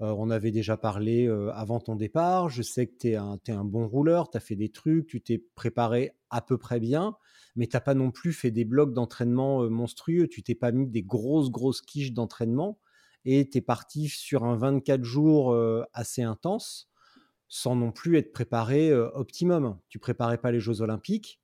euh, 0.00 0.14
on 0.18 0.28
avait 0.30 0.50
déjà 0.50 0.76
parlé 0.76 1.28
avant 1.54 1.80
ton 1.80 1.96
départ, 1.96 2.50
je 2.50 2.62
sais 2.62 2.88
que 2.88 2.98
tu 2.98 3.08
es, 3.08 3.12
es, 3.12 3.52
un 3.52 3.64
bon 3.64 3.86
rouleur, 3.86 4.28
tu 4.28 4.36
as 4.36 4.40
fait 4.40 4.56
des 4.56 4.68
trucs, 4.68 5.06
tu 5.06 5.20
t'es 5.22 5.38
préparé 5.54 6.12
à 6.30 6.42
peu 6.42 6.58
près 6.58 6.80
bien, 6.80 7.16
mais 7.56 7.66
tu 7.68 7.76
n'as 7.76 7.80
pas 7.80 7.94
non 7.94 8.10
plus 8.10 8.32
fait 8.32 8.50
des 8.50 8.64
blocs 8.64 8.92
d'entraînement 8.92 9.68
monstrueux, 9.70 10.26
tu 10.26 10.42
t'es 10.42 10.56
pas 10.56 10.72
mis 10.72 10.88
des 10.88 11.02
grosses, 11.02 11.50
grosses 11.50 11.80
quiches 11.80 12.12
d'entraînement 12.12 12.80
et 13.24 13.48
tu 13.48 13.58
es 13.58 13.60
parti 13.60 14.08
sur 14.08 14.44
un 14.44 14.56
24 14.56 15.04
jours 15.04 15.56
assez 15.92 16.22
intense 16.22 16.90
sans 17.54 17.76
non 17.76 17.92
plus 17.92 18.16
être 18.16 18.32
préparé 18.32 18.92
optimum. 18.92 19.78
Tu 19.88 20.00
préparais 20.00 20.38
pas 20.38 20.50
les 20.50 20.58
Jeux 20.58 20.80
Olympiques. 20.80 21.40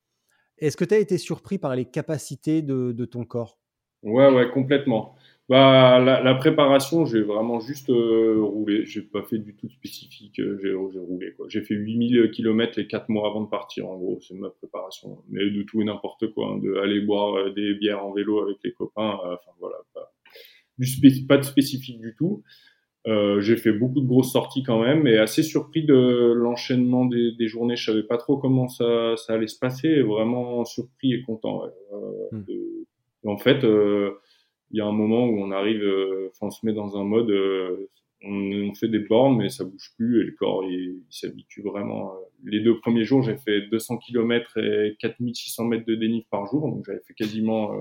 Est-ce 0.59 0.77
que 0.77 0.85
tu 0.85 0.93
as 0.93 0.99
été 0.99 1.19
surpris 1.19 1.57
par 1.57 1.77
les 1.77 1.85
capacités 1.85 2.63
de, 2.63 3.05
ton 3.05 3.25
corps? 3.25 3.61
Ouais, 4.03 4.29
ouais, 4.29 4.51
complètement. 4.51 5.15
Bah, 5.49 6.01
la, 6.01 6.35
préparation, 6.35 7.07
j'ai 7.07 7.23
vraiment 7.23 7.61
juste 7.61 7.91
roulé. 7.91 8.87
J'ai 8.87 9.03
pas 9.03 9.23
fait 9.23 9.39
du 9.39 9.55
tout 9.55 9.69
spécifique. 9.69 10.35
J'ai 10.35 10.73
roulé. 10.75 11.37
J'ai 11.47 11.63
fait 11.63 11.75
8000 11.75 12.33
km 12.33 12.73
les 12.77 12.89
4 12.89 13.09
mois 13.09 13.29
avant 13.29 13.43
de 13.43 13.49
partir, 13.49 13.89
en 13.89 13.97
gros. 13.97 14.19
C'est 14.21 14.35
ma 14.35 14.51
préparation. 14.51 15.23
Mais 15.29 15.49
de 15.49 15.63
tout 15.63 15.81
et 15.81 15.85
n'importe 15.85 16.33
quoi. 16.33 16.49
Hein, 16.49 16.59
de 16.59 16.75
aller 16.75 17.03
boire 17.03 17.55
des 17.55 17.75
bières 17.75 18.05
en 18.05 18.13
vélo 18.13 18.43
avec 18.43 18.57
les 18.65 18.73
copains. 18.73 19.17
Enfin, 19.23 19.53
voilà. 19.61 19.77
Pas, 19.95 20.13
pas 21.29 21.37
de 21.37 21.45
spécifique 21.45 22.01
du 22.01 22.17
tout. 22.19 22.43
Euh, 23.07 23.41
j'ai 23.41 23.57
fait 23.57 23.73
beaucoup 23.73 24.01
de 24.01 24.07
grosses 24.07 24.33
sorties 24.33 24.63
quand 24.63 24.81
même, 24.83 25.07
et 25.07 25.17
assez 25.17 25.43
surpris 25.43 25.85
de 25.85 26.33
l'enchaînement 26.35 27.07
des, 27.07 27.33
des, 27.33 27.49
journées. 27.49 27.77
Je 27.77 27.91
savais 27.91 28.03
pas 28.03 28.19
trop 28.19 28.37
comment 28.37 28.69
ça, 28.69 29.17
ça 29.17 29.35
allait 29.35 29.47
se 29.47 29.59
passer, 29.59 30.03
vraiment 30.03 30.65
surpris 30.65 31.15
et 31.15 31.23
content. 31.23 31.65
Ouais. 31.65 31.71
Euh, 31.95 32.37
hmm. 32.37 33.29
En 33.29 33.39
fait, 33.39 33.65
euh, 33.65 34.13
il 34.71 34.79
y 34.79 34.81
a 34.81 34.87
un 34.87 34.93
moment 34.93 35.27
où 35.27 35.41
on 35.41 35.51
arrive, 35.51 35.83
euh, 35.83 36.31
on 36.43 36.51
se 36.51 36.65
met 36.67 36.75
dans 36.75 36.99
un 36.99 37.05
mode, 37.05 37.31
euh, 37.31 37.89
on, 38.23 38.69
on, 38.69 38.75
fait 38.75 38.89
des 38.89 38.99
bornes, 38.99 39.39
mais 39.39 39.49
ça 39.49 39.65
bouge 39.65 39.93
plus, 39.97 40.21
et 40.21 40.25
le 40.25 40.33
corps 40.33 40.65
il, 40.65 41.01
il 41.01 41.05
s'habitue 41.09 41.63
vraiment. 41.63 42.15
Les 42.45 42.61
deux 42.61 42.79
premiers 42.81 43.05
jours, 43.05 43.23
j'ai 43.23 43.37
fait 43.37 43.63
200 43.69 43.97
km 43.99 44.59
et 44.59 44.97
4600 44.99 45.65
mètres 45.65 45.87
de 45.87 45.95
dénive 45.95 46.25
par 46.31 46.47
jour, 46.47 46.69
donc 46.69 46.85
j'avais 46.87 47.01
fait 47.01 47.15
quasiment, 47.15 47.75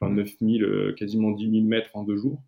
enfin 0.00 0.12
9000, 0.12 0.94
quasiment 0.96 1.32
10 1.32 1.50
000 1.50 1.64
mètres 1.64 1.90
en 1.94 2.04
deux 2.04 2.16
jours. 2.16 2.40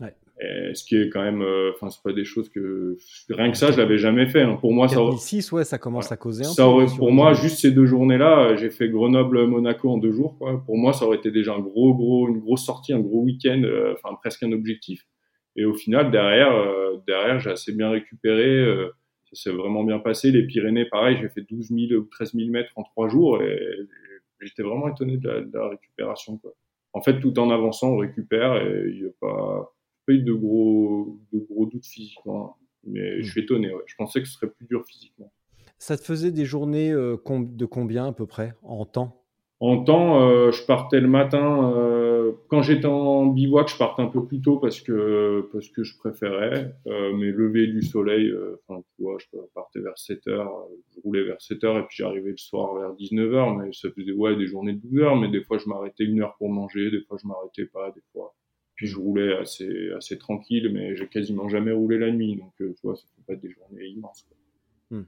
Ouais 0.00 0.14
ce 0.38 0.84
qui 0.84 0.96
est 0.96 1.08
quand 1.08 1.22
même, 1.22 1.42
euh, 1.42 1.72
enfin, 1.74 1.88
c'est 1.88 2.02
pas 2.02 2.12
des 2.12 2.24
choses 2.24 2.48
que 2.50 2.96
rien 3.30 3.50
que 3.50 3.56
ça, 3.56 3.72
je 3.72 3.78
l'avais 3.78 3.98
jamais 3.98 4.26
fait. 4.26 4.42
Hein. 4.42 4.56
Pour 4.60 4.72
moi, 4.72 4.88
ça. 4.88 5.02
ouais, 5.02 5.64
ça 5.64 5.78
commence 5.78 6.12
à 6.12 6.16
causer 6.16 6.44
un 6.44 6.48
ça 6.48 6.68
Aurait, 6.68 6.86
pour 6.96 7.10
moi, 7.10 7.32
juste 7.32 7.60
ces 7.60 7.70
deux 7.70 7.86
journées-là, 7.86 8.56
j'ai 8.56 8.70
fait 8.70 8.88
Grenoble-Monaco 8.88 9.88
en 9.88 9.98
deux 9.98 10.12
jours. 10.12 10.36
Quoi. 10.38 10.62
Pour 10.64 10.76
moi, 10.76 10.92
ça 10.92 11.06
aurait 11.06 11.16
été 11.16 11.30
déjà 11.30 11.54
un 11.54 11.60
gros, 11.60 11.94
gros, 11.94 12.28
une 12.28 12.40
grosse 12.40 12.64
sortie, 12.64 12.92
un 12.92 13.00
gros 13.00 13.22
week-end, 13.22 13.62
euh, 13.64 13.94
enfin 13.94 14.14
presque 14.16 14.42
un 14.42 14.52
objectif. 14.52 15.06
Et 15.56 15.64
au 15.64 15.74
final, 15.74 16.10
derrière, 16.10 16.54
euh, 16.54 16.96
derrière, 17.06 17.38
j'ai 17.40 17.50
assez 17.50 17.72
bien 17.72 17.90
récupéré. 17.90 18.62
ça 19.32 19.42
s'est 19.42 19.56
vraiment 19.56 19.84
bien 19.84 19.98
passé. 19.98 20.30
Les 20.30 20.46
Pyrénées, 20.46 20.84
pareil, 20.84 21.16
j'ai 21.18 21.30
fait 21.30 21.46
12 21.48 21.68
000 21.88 22.00
ou 22.00 22.04
13 22.10 22.34
000 22.34 22.50
mètres 22.50 22.72
en 22.76 22.82
trois 22.82 23.08
jours 23.08 23.42
et 23.42 23.58
j'étais 24.42 24.62
vraiment 24.62 24.88
étonné 24.88 25.16
de 25.16 25.26
la, 25.26 25.40
de 25.40 25.50
la 25.54 25.68
récupération. 25.70 26.36
Quoi. 26.36 26.52
En 26.92 27.00
fait, 27.00 27.20
tout 27.20 27.38
en 27.38 27.50
avançant, 27.50 27.92
on 27.92 27.96
récupère 27.96 28.56
et 28.56 28.90
il 28.90 29.02
n'y 29.02 29.08
a 29.08 29.12
pas 29.18 29.72
pas 30.06 30.12
eu 30.12 30.22
de 30.22 30.32
gros, 30.32 31.18
de 31.32 31.38
gros 31.38 31.66
doutes 31.66 31.86
physiquement, 31.86 32.56
mais 32.84 33.20
je 33.20 33.26
hmm. 33.26 33.30
suis 33.30 33.40
étonné. 33.42 33.72
Je 33.86 33.94
pensais 33.96 34.20
que 34.20 34.28
ce 34.28 34.34
serait 34.34 34.50
plus 34.50 34.66
dur 34.66 34.84
physiquement. 34.86 35.32
Ça 35.78 35.96
te 35.96 36.02
faisait 36.02 36.32
des 36.32 36.44
journées 36.44 36.90
euh, 36.90 37.16
de 37.26 37.66
combien 37.66 38.06
à 38.06 38.12
peu 38.12 38.26
près 38.26 38.54
en 38.62 38.86
temps? 38.86 39.22
En 39.58 39.82
temps, 39.82 40.20
euh, 40.20 40.50
je 40.50 40.64
partais 40.66 41.00
le 41.00 41.08
matin. 41.08 41.72
Euh, 41.74 42.32
quand 42.48 42.60
j'étais 42.60 42.86
en 42.86 43.26
bivouac, 43.26 43.68
je 43.68 43.78
partais 43.78 44.02
un 44.02 44.08
peu 44.08 44.24
plus 44.26 44.42
tôt 44.42 44.58
parce 44.58 44.80
que, 44.80 45.48
parce 45.52 45.68
que 45.68 45.82
je 45.82 45.96
préférais. 45.96 46.74
mais 46.86 47.30
lever 47.30 47.66
du 47.66 47.82
soleil, 47.82 48.30
enfin, 48.68 48.82
tu 48.96 49.02
vois, 49.02 49.16
je 49.18 49.26
partais 49.54 49.80
vers 49.80 49.96
7 49.96 50.26
heures, 50.28 50.52
je 50.94 51.00
roulais 51.00 51.22
vers 51.24 51.40
7 51.40 51.64
heures 51.64 51.78
et 51.78 51.86
puis 51.86 51.96
j'arrivais 51.98 52.30
le 52.30 52.36
soir 52.36 52.74
vers 52.74 52.92
19 52.94 53.34
heures. 53.34 53.54
Mais 53.56 53.70
ça 53.72 53.88
faisait 53.90 54.12
ouais, 54.12 54.36
des 54.36 54.46
journées 54.46 54.74
de 54.74 54.80
12 54.80 55.00
heures. 55.00 55.16
Mais 55.16 55.28
des 55.28 55.42
fois, 55.42 55.56
je 55.56 55.68
m'arrêtais 55.68 56.04
une 56.04 56.20
heure 56.20 56.36
pour 56.38 56.50
manger, 56.50 56.90
des 56.90 57.00
fois, 57.02 57.16
je 57.22 57.26
m'arrêtais 57.26 57.66
pas, 57.66 57.90
des 57.92 58.02
fois 58.12 58.34
puis 58.76 58.86
je 58.86 58.98
roulais 58.98 59.36
assez, 59.36 59.90
assez 59.96 60.18
tranquille, 60.18 60.70
mais 60.72 60.94
j'ai 60.96 61.08
quasiment 61.08 61.48
jamais 61.48 61.72
roulé 61.72 61.98
la 61.98 62.10
nuit. 62.10 62.36
Donc, 62.36 62.52
euh, 62.60 62.74
tu 62.74 62.86
vois, 62.86 62.94
ça 62.94 63.02
ne 63.04 63.16
peut 63.16 63.22
pas 63.26 63.32
être 63.32 63.40
des 63.40 63.50
journées 63.50 63.86
immenses. 63.86 64.28
Hmm. 64.90 65.02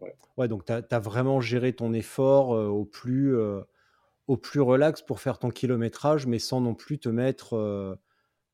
Ouais. 0.00 0.14
ouais. 0.36 0.48
donc 0.48 0.66
tu 0.66 0.72
as, 0.72 0.98
vraiment 1.00 1.40
géré 1.40 1.72
ton 1.72 1.94
effort 1.94 2.54
euh, 2.54 2.66
au, 2.66 2.84
plus, 2.84 3.34
euh, 3.36 3.62
au 4.28 4.36
plus 4.36 4.60
relax 4.60 5.00
pour 5.00 5.20
faire 5.20 5.38
ton 5.38 5.48
kilométrage, 5.48 6.26
mais 6.26 6.38
sans 6.38 6.60
non 6.60 6.74
plus 6.74 6.98
te 6.98 7.08
mettre 7.08 7.98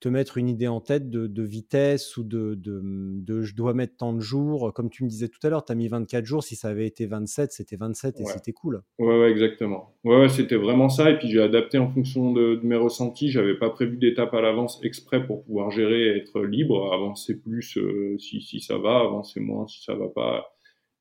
te 0.01 0.09
mettre 0.09 0.39
une 0.39 0.49
idée 0.49 0.67
en 0.67 0.81
tête 0.81 1.11
de, 1.11 1.43
vitesse 1.43 2.17
ou 2.17 2.25
de, 2.25 2.55
de, 2.57 3.43
je 3.43 3.55
dois 3.55 3.75
mettre 3.75 3.97
tant 3.97 4.15
de 4.15 4.21
jours. 4.21 4.73
Comme 4.73 4.89
tu 4.89 5.05
me 5.05 5.09
disais 5.09 5.29
tout 5.29 5.39
à 5.43 5.51
l'heure, 5.51 5.65
tu 5.65 5.73
as 5.73 5.75
mis 5.75 5.89
24 5.89 6.25
jours. 6.25 6.43
Si 6.43 6.57
ça 6.57 6.69
avait 6.69 6.87
été 6.87 7.07
27, 7.07 7.53
c'était 7.53 7.77
27 7.77 8.21
et 8.21 8.25
c'était 8.25 8.53
cool. 8.53 8.83
Ouais, 8.99 9.21
ouais, 9.21 9.31
exactement. 9.31 9.95
Ouais, 10.05 10.19
ouais 10.21 10.29
c'était 10.29 10.57
vraiment 10.57 10.89
ça. 10.89 11.11
Et 11.11 11.19
puis 11.19 11.31
j'ai 11.31 11.43
adapté 11.43 11.79
en 11.79 11.91
fonction 11.91 12.33
de, 12.33 12.61
mes 12.63 12.77
ressentis. 12.77 13.31
J'avais 13.31 13.59
pas 13.59 13.71
prévu 13.71 13.99
d'étape 13.99 14.33
à 14.33 14.41
l'avance 14.41 14.81
exprès 14.83 15.25
pour 15.25 15.45
pouvoir 15.45 15.71
gérer 15.71 16.07
et 16.07 16.17
être 16.17 16.41
libre. 16.43 16.93
Avancer 16.93 17.39
plus 17.39 17.77
euh, 17.77 18.17
si, 18.19 18.41
si 18.41 18.61
ça 18.61 18.79
va, 18.79 19.01
avancer 19.01 19.41
moins 19.41 19.67
si 19.69 19.83
ça 19.85 19.95
va 19.95 20.09
pas. 20.09 20.57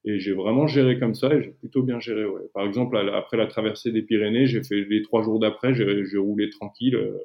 Et 0.05 0.19
j'ai 0.19 0.33
vraiment 0.33 0.67
géré 0.67 0.97
comme 0.97 1.13
ça 1.13 1.33
et 1.33 1.41
j'ai 1.41 1.51
plutôt 1.51 1.83
bien 1.83 1.99
géré. 1.99 2.25
Ouais. 2.25 2.41
Par 2.53 2.65
exemple, 2.65 2.97
après 2.97 3.37
la 3.37 3.47
traversée 3.47 3.91
des 3.91 4.01
Pyrénées, 4.01 4.45
j'ai 4.45 4.63
fait 4.63 4.85
les 4.89 5.01
trois 5.01 5.23
jours 5.23 5.39
d'après, 5.39 5.73
j'ai 5.73 6.17
roulé 6.17 6.49
tranquille. 6.49 6.95
Euh, 6.95 7.17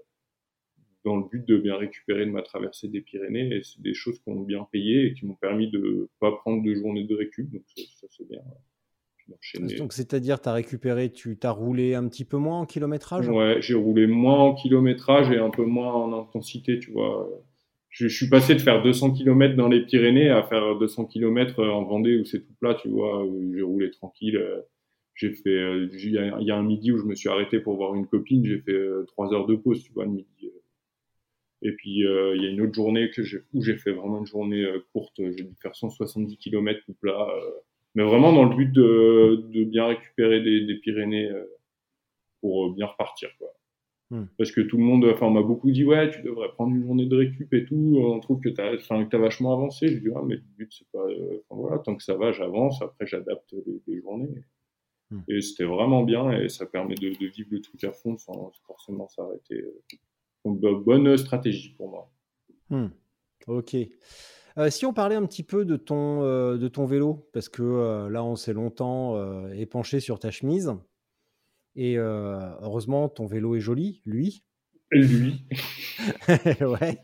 dans 1.04 1.16
le 1.16 1.24
but 1.30 1.46
de 1.46 1.58
bien 1.58 1.76
récupérer 1.76 2.24
de 2.26 2.30
ma 2.30 2.42
traversée 2.42 2.88
des 2.88 3.00
Pyrénées. 3.00 3.56
Et 3.56 3.62
c'est 3.62 3.80
des 3.82 3.94
choses 3.94 4.18
qui 4.18 4.30
ont 4.30 4.40
bien 4.40 4.66
payé 4.72 5.06
et 5.06 5.14
qui 5.14 5.26
m'ont 5.26 5.34
permis 5.34 5.70
de 5.70 6.08
pas 6.18 6.32
prendre 6.32 6.62
de 6.62 6.74
journée 6.74 7.04
de 7.04 7.14
récup. 7.14 7.50
Donc 7.52 7.62
ça, 7.76 8.06
c'est 8.10 8.28
bien. 8.28 8.40
Donc 9.78 9.92
c'est-à-dire, 9.92 10.40
tu 10.40 10.48
as 10.48 10.52
récupéré, 10.52 11.10
tu 11.10 11.38
as 11.42 11.50
roulé 11.50 11.94
un 11.94 12.06
petit 12.08 12.24
peu 12.24 12.36
moins 12.36 12.60
en 12.60 12.66
kilométrage? 12.66 13.28
Ouais, 13.28 13.56
j'ai 13.60 13.74
roulé 13.74 14.06
moins 14.06 14.38
en 14.38 14.54
kilométrage 14.54 15.30
et 15.30 15.38
un 15.38 15.50
peu 15.50 15.64
moins 15.64 15.92
en 15.92 16.12
intensité, 16.12 16.78
tu 16.78 16.90
vois. 16.92 17.28
Je, 17.88 18.08
suis 18.08 18.28
passé 18.28 18.54
de 18.54 18.58
faire 18.58 18.82
200 18.82 19.12
km 19.12 19.56
dans 19.56 19.68
les 19.68 19.82
Pyrénées 19.82 20.28
à 20.28 20.42
faire 20.42 20.76
200 20.76 21.06
km 21.06 21.62
en 21.62 21.84
Vendée 21.84 22.18
où 22.18 22.24
c'est 22.24 22.40
tout 22.40 22.52
plat, 22.60 22.74
tu 22.74 22.88
vois. 22.88 23.24
J'ai 23.54 23.62
roulé 23.62 23.90
tranquille. 23.90 24.38
J'ai 25.14 25.30
fait, 25.30 25.86
il 25.92 26.10
y, 26.10 26.50
a 26.50 26.56
un 26.56 26.62
midi 26.64 26.90
où 26.90 26.98
je 26.98 27.04
me 27.04 27.14
suis 27.14 27.28
arrêté 27.28 27.60
pour 27.60 27.76
voir 27.76 27.94
une 27.94 28.06
copine, 28.06 28.44
j'ai 28.44 28.58
fait 28.58 28.76
trois 29.06 29.32
heures 29.32 29.46
de 29.46 29.54
pause, 29.54 29.80
tu 29.84 29.92
vois, 29.92 30.04
le 30.04 30.10
midi 30.10 30.50
et 31.64 31.72
puis, 31.72 32.06
euh, 32.06 32.36
il 32.36 32.42
y 32.42 32.46
a 32.46 32.50
une 32.50 32.60
autre 32.60 32.74
journée 32.74 33.10
que 33.10 33.22
où 33.54 33.62
j'ai 33.62 33.76
fait 33.76 33.92
vraiment 33.92 34.18
une 34.18 34.26
journée 34.26 34.62
euh, 34.62 34.84
courte. 34.92 35.14
J'ai 35.16 35.44
dû 35.44 35.54
faire 35.62 35.74
170 35.74 36.36
km 36.36 36.78
tout 36.84 36.92
plat. 36.92 37.26
Euh, 37.30 37.50
mais 37.94 38.04
vraiment 38.04 38.32
dans 38.32 38.44
le 38.44 38.54
but 38.54 38.70
de, 38.70 39.46
de 39.48 39.64
bien 39.64 39.86
récupérer 39.86 40.42
des, 40.42 40.66
des 40.66 40.74
Pyrénées 40.74 41.30
pour 42.40 42.74
bien 42.74 42.86
repartir. 42.86 43.30
Quoi. 43.38 43.48
Hmm. 44.10 44.26
Parce 44.36 44.50
que 44.50 44.60
tout 44.60 44.76
le 44.76 44.82
monde, 44.82 45.06
enfin, 45.06 45.26
on 45.26 45.30
m'a 45.30 45.42
beaucoup 45.42 45.70
dit, 45.70 45.84
ouais, 45.84 46.10
tu 46.10 46.20
devrais 46.22 46.48
prendre 46.50 46.74
une 46.74 46.84
journée 46.84 47.06
de 47.06 47.16
récup 47.16 47.54
et 47.54 47.64
tout. 47.64 47.96
On 47.98 48.20
trouve 48.20 48.40
que 48.40 48.48
tu 48.48 48.60
as, 48.60 48.74
as, 48.90 49.18
vachement 49.18 49.54
avancé. 49.54 49.88
Je 49.88 49.98
dis, 50.00 50.08
ah, 50.14 50.22
mais 50.26 50.34
le 50.34 50.42
but, 50.58 50.74
c'est 50.76 50.88
pas. 50.92 51.04
Enfin, 51.48 51.60
voilà, 51.62 51.78
tant 51.78 51.94
que 51.96 52.02
ça 52.02 52.16
va, 52.16 52.32
j'avance. 52.32 52.82
Après, 52.82 53.06
j'adapte 53.06 53.54
les, 53.86 54.00
journées. 54.00 54.44
Hmm. 55.10 55.20
Et 55.28 55.40
c'était 55.40 55.64
vraiment 55.64 56.02
bien 56.02 56.30
et 56.32 56.48
ça 56.48 56.66
permet 56.66 56.96
de, 56.96 57.08
de, 57.08 57.26
vivre 57.26 57.48
le 57.52 57.60
truc 57.60 57.84
à 57.84 57.92
fond 57.92 58.18
sans 58.18 58.52
forcément 58.66 59.08
s'arrêter. 59.08 59.64
Donc, 60.44 60.60
bonne 60.84 61.16
stratégie 61.16 61.70
pour 61.70 61.90
moi. 61.90 62.10
Hmm. 62.70 62.88
Ok. 63.46 63.76
Euh, 64.56 64.70
si 64.70 64.86
on 64.86 64.92
parlait 64.92 65.16
un 65.16 65.26
petit 65.26 65.42
peu 65.42 65.64
de 65.64 65.76
ton, 65.76 66.22
euh, 66.22 66.56
de 66.56 66.68
ton 66.68 66.84
vélo, 66.84 67.28
parce 67.32 67.48
que 67.48 67.62
euh, 67.62 68.08
là, 68.08 68.22
on 68.22 68.36
s'est 68.36 68.52
longtemps 68.52 69.50
épanché 69.52 70.00
sur 70.00 70.18
ta 70.18 70.30
chemise. 70.30 70.72
Et 71.76 71.96
heureusement, 71.96 73.08
ton 73.08 73.26
vélo 73.26 73.56
est 73.56 73.60
joli, 73.60 74.00
lui. 74.06 74.44
Lui. 74.92 75.42
ouais. 76.60 77.02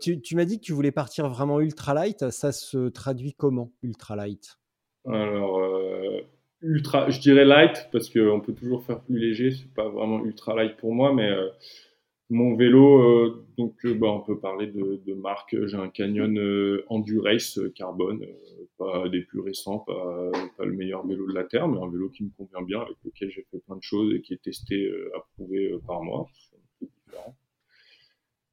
Tu, 0.00 0.22
tu 0.22 0.36
m'as 0.36 0.46
dit 0.46 0.58
que 0.58 0.64
tu 0.64 0.72
voulais 0.72 0.92
partir 0.92 1.28
vraiment 1.28 1.60
ultralight. 1.60 2.30
Ça 2.30 2.50
se 2.52 2.88
traduit 2.88 3.34
comment, 3.34 3.70
ultralight 3.82 4.58
Alors, 5.06 5.58
euh, 5.58 6.22
ultra, 6.62 7.10
je 7.10 7.20
dirais 7.20 7.44
light 7.44 7.90
parce 7.92 8.08
qu'on 8.08 8.40
peut 8.40 8.54
toujours 8.54 8.82
faire 8.84 9.02
plus 9.02 9.18
léger. 9.18 9.50
C'est 9.50 9.74
pas 9.74 9.90
vraiment 9.90 10.24
ultra 10.24 10.54
light 10.54 10.78
pour 10.78 10.94
moi, 10.94 11.12
mais 11.12 11.30
mon 12.30 12.56
vélo, 12.56 13.02
euh, 13.02 13.46
donc 13.56 13.84
euh, 13.86 13.94
bah, 13.94 14.08
on 14.08 14.20
peut 14.20 14.38
parler 14.38 14.66
de, 14.66 15.14
marque. 15.14 15.56
J'ai 15.66 15.76
un 15.76 15.88
Canyon 15.88 16.38
euh, 16.38 16.84
Endurace 16.88 17.58
carbone, 17.74 18.26
pas 18.76 19.08
des 19.08 19.22
plus 19.22 19.40
récents, 19.40 19.78
pas, 19.80 20.30
le 20.58 20.72
meilleur 20.72 21.06
vélo 21.06 21.26
de 21.26 21.34
la 21.34 21.44
terre, 21.44 21.68
mais 21.68 21.80
un 21.80 21.90
vélo 21.90 22.10
qui 22.10 22.24
me 22.24 22.30
convient 22.36 22.62
bien, 22.62 22.80
avec 22.80 22.96
lequel 23.04 23.30
j'ai 23.30 23.46
fait 23.50 23.58
plein 23.58 23.76
de 23.76 23.82
choses 23.82 24.14
et 24.14 24.20
qui 24.20 24.34
est 24.34 24.42
testé, 24.42 24.90
approuvé 25.16 25.74
par 25.86 26.02
moi. 26.02 26.26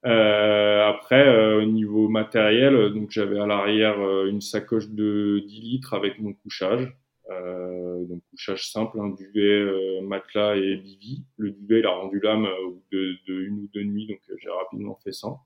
Après, 0.04 1.56
au 1.58 1.66
niveau 1.66 2.08
matériel, 2.08 2.94
donc 2.94 3.12
j'avais 3.12 3.40
à 3.40 3.46
l'arrière 3.46 4.26
une 4.26 4.42
sacoche 4.42 4.90
de 4.90 5.44
10 5.46 5.62
litres 5.62 5.94
avec 5.94 6.20
mon 6.20 6.34
couchage. 6.34 6.96
Euh, 7.32 8.06
donc 8.06 8.22
couchage 8.30 8.70
simple, 8.70 9.00
un 9.00 9.10
duvet, 9.10 9.42
euh, 9.42 10.02
matelas 10.02 10.56
et 10.56 10.78
bivy. 10.78 11.24
Le 11.38 11.52
duvet, 11.52 11.80
il 11.80 11.86
a 11.86 11.92
rendu 11.92 12.20
l'âme 12.20 12.46
euh, 12.46 12.66
au 12.66 12.72
bout 12.72 12.84
de, 12.92 13.16
de 13.28 13.42
une 13.42 13.60
ou 13.62 13.70
deux 13.74 13.84
nuits, 13.84 14.08
donc 14.08 14.20
j'ai 14.38 14.50
rapidement 14.50 15.00
fait 15.04 15.12
100. 15.12 15.40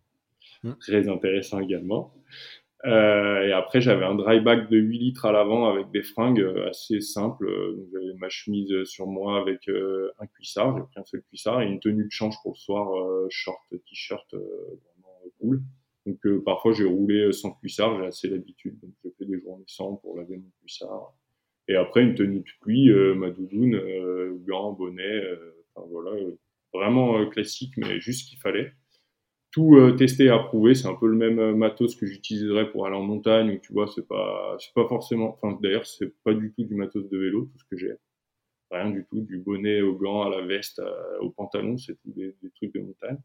Mm. 0.63 0.73
Très 0.79 1.07
intéressant 1.07 1.59
également. 1.59 2.13
Euh, 2.85 3.45
et 3.45 3.51
après, 3.51 3.81
j'avais 3.81 4.05
un 4.05 4.15
dry 4.15 4.39
bag 4.39 4.69
de 4.69 4.77
8 4.77 4.99
litres 4.99 5.25
à 5.25 5.31
l'avant 5.33 5.69
avec 5.69 5.91
des 5.91 6.01
fringues 6.01 6.39
euh, 6.39 6.69
assez 6.69 7.01
simples. 7.01 7.47
Donc, 7.75 7.87
j'avais 7.91 8.13
ma 8.17 8.29
chemise 8.29 8.83
sur 8.85 9.07
moi 9.07 9.39
avec 9.39 9.67
euh, 9.67 10.11
un 10.19 10.27
cuissard. 10.27 10.77
J'ai 10.77 10.83
pris 10.83 10.99
un 10.99 11.05
seul 11.05 11.21
cuissard 11.23 11.61
et 11.61 11.65
une 11.65 11.79
tenue 11.79 12.05
de 12.05 12.11
change 12.11 12.35
pour 12.41 12.53
le 12.53 12.57
soir, 12.57 12.95
euh, 12.95 13.27
short, 13.29 13.61
t-shirt, 13.69 14.33
euh, 14.33 14.39
vraiment 15.01 15.19
cool. 15.39 15.61
Donc, 16.05 16.25
euh, 16.25 16.41
parfois, 16.43 16.71
j'ai 16.71 16.85
roulé 16.85 17.31
sans 17.33 17.51
cuissard. 17.51 17.99
J'ai 17.99 18.05
assez 18.05 18.27
l'habitude. 18.29 18.79
Donc, 18.79 18.91
j'ai 19.03 19.11
fait 19.11 19.25
des 19.25 19.39
journées 19.41 19.65
sans 19.67 19.95
pour 19.97 20.17
laver 20.17 20.37
mon 20.37 20.49
cuissard. 20.61 21.13
Et 21.69 21.75
après, 21.77 22.03
une 22.03 22.15
tenue 22.15 22.39
de 22.41 22.49
pluie, 22.61 22.89
euh, 22.91 23.15
ma 23.15 23.29
doudoune, 23.29 23.75
euh, 23.75 24.35
gants, 24.47 24.73
bonnet. 24.73 25.03
euh, 25.03 25.53
enfin, 25.75 25.87
voilà. 25.89 26.11
euh, 26.11 26.37
vraiment 26.73 27.19
euh, 27.19 27.27
classique, 27.27 27.73
mais 27.77 27.99
juste 28.01 28.25
ce 28.25 28.29
qu'il 28.31 28.39
fallait 28.39 28.73
tout 29.51 29.75
euh, 29.77 29.93
testé 29.93 30.25
et 30.25 30.29
approuvé. 30.29 30.75
C'est 30.75 30.87
un 30.87 30.95
peu 30.95 31.07
le 31.07 31.15
même 31.17 31.39
euh, 31.39 31.55
matos 31.55 31.95
que 31.95 32.05
j'utiliserais 32.05 32.71
pour 32.71 32.85
aller 32.85 32.95
en 32.95 33.03
montagne. 33.03 33.59
Tu 33.61 33.73
vois, 33.73 33.87
c'est 33.87 34.07
pas, 34.07 34.57
pas 34.75 34.87
forcément. 34.87 35.37
Enfin, 35.41 35.57
d'ailleurs, 35.61 35.85
c'est 35.87 36.13
pas 36.23 36.33
du 36.35 36.53
tout 36.53 36.63
du 36.65 36.75
matos 36.75 37.09
de 37.09 37.17
vélo 37.17 37.45
tout 37.45 37.59
ce 37.59 37.65
que 37.65 37.77
j'ai. 37.77 37.93
Rien 38.71 38.91
du 38.91 39.05
tout, 39.09 39.21
du 39.21 39.37
bonnet 39.39 39.81
aux 39.81 39.95
gants, 39.95 40.23
à 40.23 40.29
la 40.29 40.41
veste, 40.45 40.81
au 41.21 41.31
pantalon, 41.31 41.77
c'est 41.77 41.95
tout 41.95 42.11
des, 42.15 42.35
trucs 42.55 42.73
de 42.73 42.81
montagne. 42.81 43.17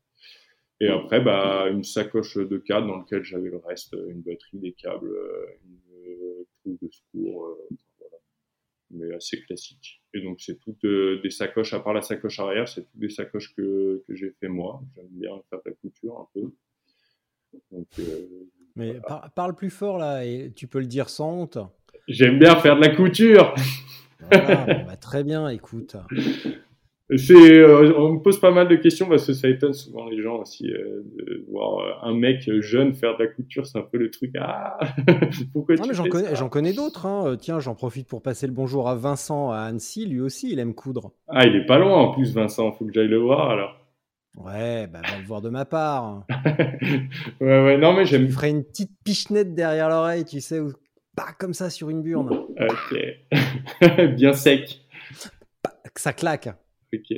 Et 0.80 0.88
après, 0.88 1.20
bah, 1.20 1.68
une 1.70 1.84
sacoche 1.84 2.36
de 2.36 2.58
cadre 2.58 2.88
dans 2.88 2.98
lequel 2.98 3.22
j'avais 3.22 3.48
le 3.50 3.58
reste, 3.58 3.94
euh, 3.94 4.10
une 4.10 4.22
batterie, 4.22 4.58
des 4.58 4.72
câbles, 4.72 5.08
euh, 5.08 5.46
une 5.64 5.78
euh, 6.08 6.46
trousse 6.60 6.78
de 6.80 6.88
secours, 6.90 7.46
euh. 7.46 7.76
Mais 8.94 9.12
assez 9.14 9.40
classique. 9.42 10.02
Et 10.14 10.20
donc, 10.22 10.40
c'est 10.40 10.58
toutes 10.60 10.84
euh, 10.84 11.20
des 11.22 11.30
sacoches, 11.30 11.74
à 11.74 11.80
part 11.80 11.92
la 11.94 12.02
sacoche 12.02 12.38
arrière, 12.40 12.68
c'est 12.68 12.82
toutes 12.82 12.98
des 13.00 13.10
sacoches 13.10 13.54
que, 13.54 14.02
que 14.06 14.14
j'ai 14.14 14.30
fait 14.40 14.48
moi. 14.48 14.82
J'aime 14.96 15.08
bien 15.10 15.30
faire 15.50 15.60
de 15.64 15.70
la 15.70 15.76
couture 15.76 16.18
un 16.20 16.28
peu. 16.34 16.52
Donc, 17.70 17.86
euh, 17.98 18.28
Mais 18.76 18.94
par- 19.00 19.30
parle 19.32 19.54
plus 19.54 19.70
fort 19.70 19.98
là, 19.98 20.24
et 20.24 20.52
tu 20.54 20.66
peux 20.66 20.80
le 20.80 20.86
dire 20.86 21.08
sans 21.08 21.32
honte. 21.42 21.58
j'aime 22.08 22.38
bien 22.38 22.56
faire 22.56 22.76
de 22.76 22.80
la 22.82 22.94
couture. 22.94 23.54
Voilà, 24.20 24.66
bon, 24.66 24.82
bah, 24.86 24.96
très 24.96 25.24
bien, 25.24 25.48
écoute. 25.48 25.96
C'est, 27.16 27.34
euh, 27.58 27.92
on 27.98 28.14
me 28.14 28.18
pose 28.20 28.40
pas 28.40 28.50
mal 28.50 28.66
de 28.66 28.76
questions 28.76 29.06
parce 29.06 29.26
que 29.26 29.34
ça 29.34 29.46
étonne 29.48 29.74
souvent 29.74 30.08
les 30.08 30.22
gens 30.22 30.36
aussi 30.38 30.70
euh, 30.72 31.02
de 31.18 31.44
voir 31.50 31.80
euh, 31.80 32.08
un 32.08 32.14
mec 32.14 32.50
jeune 32.62 32.94
faire 32.94 33.18
de 33.18 33.24
la 33.24 33.28
couture, 33.30 33.66
c'est 33.66 33.76
un 33.78 33.82
peu 33.82 33.98
le 33.98 34.10
truc. 34.10 34.32
Ah, 34.40 34.78
pourquoi 35.52 35.74
Non, 35.74 35.82
tu 35.82 35.88
mais 35.90 35.94
j'en 35.94 36.04
connais, 36.08 36.28
ça 36.28 36.34
j'en 36.34 36.48
connais 36.48 36.72
d'autres. 36.72 37.04
hein. 37.04 37.36
Tiens, 37.38 37.60
j'en 37.60 37.74
profite 37.74 38.08
pour 38.08 38.22
passer 38.22 38.46
le 38.46 38.54
bonjour 38.54 38.88
à 38.88 38.94
Vincent 38.94 39.50
à 39.50 39.58
Annecy. 39.58 40.06
Lui 40.06 40.22
aussi, 40.22 40.50
il 40.50 40.58
aime 40.58 40.74
coudre. 40.74 41.12
Ah, 41.28 41.44
il 41.46 41.54
est 41.56 41.66
pas 41.66 41.78
loin 41.78 41.94
en 41.94 42.12
plus, 42.14 42.32
Vincent. 42.32 42.72
Faut 42.72 42.86
que 42.86 42.92
j'aille 42.94 43.08
le 43.08 43.18
voir 43.18 43.50
alors. 43.50 43.76
Ouais, 44.38 44.86
bah, 44.86 45.00
va 45.06 45.18
le 45.18 45.26
voir 45.26 45.42
de 45.42 45.50
ma 45.50 45.66
part. 45.66 46.24
ouais, 47.40 47.64
ouais, 47.64 47.76
non 47.76 47.92
mais 47.92 48.06
Je 48.06 48.12
j'aime. 48.12 48.28
ferai 48.30 48.48
une 48.48 48.64
petite 48.64 48.90
pichenette 49.04 49.54
derrière 49.54 49.90
l'oreille, 49.90 50.24
tu 50.24 50.40
sais, 50.40 50.58
ou 50.58 50.72
pas 51.14 51.28
comme 51.38 51.52
ça 51.54 51.68
sur 51.68 51.90
une 51.90 52.02
burne. 52.02 52.30
Ok, 52.32 52.98
bien 54.16 54.32
sec. 54.32 54.80
Que 55.94 56.00
ça 56.00 56.12
claque. 56.14 56.48
Ok, 56.96 57.16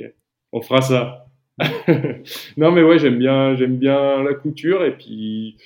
on 0.51 0.61
fera 0.61 0.81
ça. 0.81 1.27
non 2.57 2.71
mais 2.71 2.83
ouais, 2.83 2.99
j'aime 2.99 3.17
bien, 3.17 3.55
j'aime 3.55 3.77
bien 3.77 4.23
la 4.23 4.35
couture 4.35 4.83
et 4.85 4.95
puis 4.95 5.57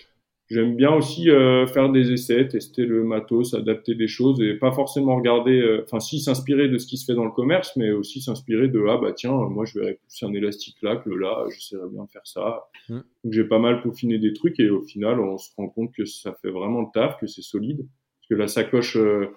j'aime 0.51 0.75
bien 0.75 0.93
aussi 0.93 1.29
euh, 1.29 1.65
faire 1.65 1.89
des 1.89 2.11
essais, 2.11 2.47
tester 2.47 2.85
le 2.85 3.03
matos, 3.03 3.53
adapter 3.53 3.95
des 3.95 4.07
choses 4.07 4.41
et 4.41 4.53
pas 4.53 4.71
forcément 4.71 5.15
regarder, 5.15 5.59
euh, 5.59 5.83
enfin 5.83 5.99
si 5.99 6.19
s'inspirer 6.19 6.67
de 6.67 6.77
ce 6.77 6.85
qui 6.87 6.97
se 6.97 7.05
fait 7.05 7.15
dans 7.15 7.25
le 7.25 7.31
commerce, 7.31 7.75
mais 7.77 7.91
aussi 7.91 8.21
s'inspirer 8.21 8.67
de 8.67 8.85
ah 8.89 8.97
bah 8.97 9.13
tiens, 9.13 9.31
moi 9.31 9.65
je 9.65 9.79
verrais 9.79 9.95
plus 9.95 10.23
un 10.23 10.33
élastique 10.33 10.81
là 10.81 10.97
que 10.97 11.09
là, 11.09 11.45
j'essaierais 11.49 11.89
bien 11.89 12.03
de 12.03 12.09
faire 12.09 12.25
ça. 12.25 12.65
Mm. 12.89 12.99
Donc 13.23 13.33
j'ai 13.33 13.45
pas 13.45 13.59
mal 13.59 13.81
peaufiné 13.81 14.17
des 14.17 14.33
trucs 14.33 14.59
et 14.59 14.69
au 14.69 14.81
final 14.81 15.19
on 15.19 15.37
se 15.37 15.49
rend 15.57 15.69
compte 15.69 15.93
que 15.93 16.05
ça 16.05 16.33
fait 16.41 16.51
vraiment 16.51 16.81
le 16.81 16.87
taf, 16.93 17.17
que 17.19 17.27
c'est 17.27 17.41
solide, 17.41 17.79
parce 17.79 18.27
que 18.29 18.35
la 18.35 18.47
sacoche 18.47 18.97
euh, 18.97 19.27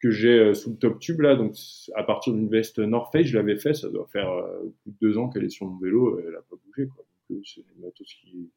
que 0.00 0.10
j'ai 0.10 0.38
euh, 0.38 0.54
sous 0.54 0.70
le 0.70 0.76
top 0.76 0.98
tube 0.98 1.20
là, 1.20 1.36
donc 1.36 1.54
à 1.94 2.02
partir 2.02 2.32
d'une 2.32 2.48
veste 2.48 2.78
North 2.78 3.12
Face, 3.12 3.26
je 3.26 3.36
l'avais 3.36 3.58
fait, 3.58 3.74
ça 3.74 3.90
doit 3.90 4.06
faire 4.06 4.30
euh, 4.30 4.74
plus 4.82 4.92
de 4.92 4.96
deux 5.00 5.18
ans 5.18 5.28
qu'elle 5.28 5.44
est 5.44 5.50
sur 5.50 5.66
mon 5.66 5.78
vélo, 5.78 6.18
et 6.18 6.24
elle 6.26 6.34
a 6.34 6.42
pas 6.42 6.56
bougé 6.64 6.88
quoi. 6.88 7.04
Donc 7.28 7.38
euh, 7.38 7.42
c'est 7.44 7.60
une 7.60 7.82
matos 7.82 8.06
qui 8.06 8.50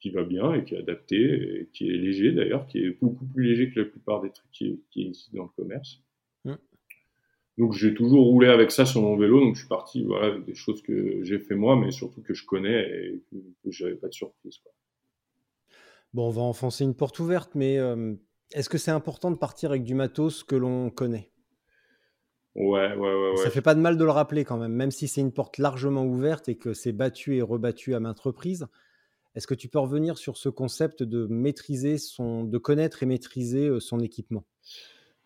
qui 0.00 0.10
va 0.10 0.22
bien 0.22 0.52
et 0.52 0.64
qui 0.64 0.74
est 0.74 0.78
adapté 0.78 1.16
et 1.16 1.68
qui 1.72 1.88
est 1.88 1.96
léger 1.96 2.32
d'ailleurs, 2.32 2.66
qui 2.66 2.78
est 2.78 2.90
beaucoup 3.00 3.24
plus 3.24 3.44
léger 3.44 3.70
que 3.70 3.80
la 3.80 3.86
plupart 3.86 4.20
des 4.20 4.30
trucs 4.30 4.50
qui, 4.52 4.82
qui 4.90 5.06
existent 5.06 5.38
dans 5.38 5.44
le 5.44 5.48
commerce. 5.56 6.02
Mm. 6.44 6.56
Donc 7.56 7.72
j'ai 7.72 7.94
toujours 7.94 8.26
roulé 8.26 8.48
avec 8.48 8.70
ça 8.70 8.84
sur 8.84 9.00
mon 9.00 9.16
vélo, 9.16 9.40
donc 9.40 9.54
je 9.54 9.60
suis 9.60 9.68
parti 9.68 10.02
voilà 10.02 10.26
avec 10.26 10.44
des 10.44 10.54
choses 10.54 10.82
que 10.82 11.22
j'ai 11.22 11.38
fait 11.38 11.54
moi, 11.54 11.76
mais 11.76 11.90
surtout 11.90 12.20
que 12.20 12.34
je 12.34 12.44
connais 12.44 12.82
et 12.82 13.22
que, 13.30 13.36
que 13.62 13.70
j'avais 13.70 13.94
pas 13.94 14.08
de 14.08 14.14
surprise 14.14 14.58
quoi. 14.58 14.72
Bon, 16.12 16.28
on 16.28 16.30
va 16.30 16.42
enfoncer 16.42 16.84
une 16.84 16.94
porte 16.94 17.18
ouverte, 17.18 17.56
mais 17.56 17.76
euh, 17.78 18.14
est-ce 18.54 18.68
que 18.68 18.78
c'est 18.78 18.90
important 18.90 19.30
de 19.30 19.36
partir 19.36 19.70
avec 19.70 19.82
du 19.82 19.94
matos 19.94 20.44
que 20.44 20.56
l'on 20.56 20.88
connaît? 20.88 21.30
Ouais, 22.54 22.94
ouais, 22.94 22.96
ouais, 22.96 23.30
ouais. 23.30 23.36
Ça 23.36 23.50
fait 23.50 23.62
pas 23.62 23.74
de 23.74 23.80
mal 23.80 23.98
de 23.98 24.04
le 24.04 24.10
rappeler 24.12 24.44
quand 24.44 24.56
même, 24.56 24.72
même 24.72 24.92
si 24.92 25.08
c'est 25.08 25.20
une 25.20 25.32
porte 25.32 25.58
largement 25.58 26.04
ouverte 26.04 26.48
et 26.48 26.56
que 26.56 26.72
c'est 26.72 26.92
battu 26.92 27.36
et 27.36 27.42
rebattu 27.42 27.94
à 27.94 28.00
maintes 28.00 28.20
reprises. 28.20 28.68
Est-ce 29.34 29.48
que 29.48 29.54
tu 29.54 29.68
peux 29.68 29.80
revenir 29.80 30.16
sur 30.18 30.36
ce 30.36 30.48
concept 30.48 31.02
de 31.02 31.26
maîtriser 31.26 31.98
son, 31.98 32.44
de 32.44 32.58
connaître 32.58 33.02
et 33.02 33.06
maîtriser 33.06 33.66
euh, 33.66 33.80
son 33.80 33.98
équipement? 33.98 34.44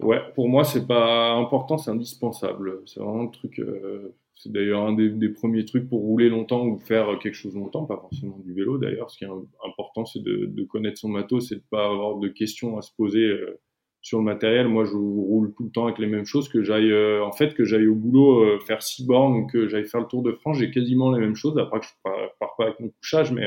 Ouais, 0.01 0.21
pour 0.35 0.49
moi, 0.49 0.65
c'est 0.65 0.87
pas 0.87 1.33
important, 1.33 1.77
c'est 1.77 1.91
indispensable. 1.91 2.83
C'est 2.87 3.01
vraiment 3.01 3.25
le 3.25 3.31
truc. 3.31 3.59
euh, 3.59 4.15
c'est 4.39 4.53
d'ailleurs 4.53 4.87
un 4.87 4.93
des, 4.93 5.29
premiers 5.29 5.65
trucs 5.65 5.89
pour 5.89 6.01
rouler 6.01 6.29
longtemps 6.29 6.67
ou 6.67 6.79
faire 6.79 7.19
quelque 7.19 7.35
chose 7.35 7.55
longtemps, 7.55 7.85
pas 7.85 7.99
forcément 7.99 8.39
du 8.39 8.55
vélo 8.55 8.79
d'ailleurs. 8.79 9.11
Ce 9.11 9.19
qui 9.19 9.25
est 9.25 9.29
im- 9.29 9.47
important, 9.67 10.05
c'est 10.05 10.23
de, 10.23 10.65
connaître 10.65 10.99
son 10.99 11.09
matos 11.09 11.53
et 11.53 11.57
de 11.57 11.63
pas 11.71 11.87
avoir 11.87 12.19
de 12.19 12.29
questions 12.29 12.79
à 12.79 12.83
se 12.83 12.93
poser 12.97 13.25
euh, 13.25 13.61
sur 14.01 14.19
le 14.19 14.25
matériel. 14.25 14.69
Moi, 14.69 14.85
je 14.85 14.95
roule 14.95 15.53
tout 15.57 15.65
le 15.65 15.71
temps 15.71 15.87
avec 15.87 15.99
les 15.99 16.07
mêmes 16.07 16.25
choses. 16.25 16.49
Que 16.49 16.63
j'aille, 16.63 16.93
euh, 16.93 17.25
en 17.25 17.33
fait, 17.33 17.55
que 17.55 17.65
j'aille 17.65 17.89
au 17.89 17.97
boulot 17.97 18.45
euh, 18.45 18.59
faire 18.61 18.83
six 18.83 19.05
bornes 19.05 19.35
ou 19.37 19.47
que 19.47 19.69
j'aille 19.69 19.87
faire 19.87 20.01
le 20.01 20.07
tour 20.07 20.23
de 20.23 20.33
France, 20.33 20.59
j'ai 20.59 20.71
quasiment 20.71 21.11
les 21.13 21.21
mêmes 21.21 21.37
choses. 21.37 21.59
Après, 21.59 21.81
que 21.81 21.87
je 21.87 21.93
pars, 22.05 22.15
pars 22.39 22.55
pas 22.57 22.65
avec 22.67 22.81
mon 22.81 22.91
couchage, 22.91 23.33
mais 23.33 23.45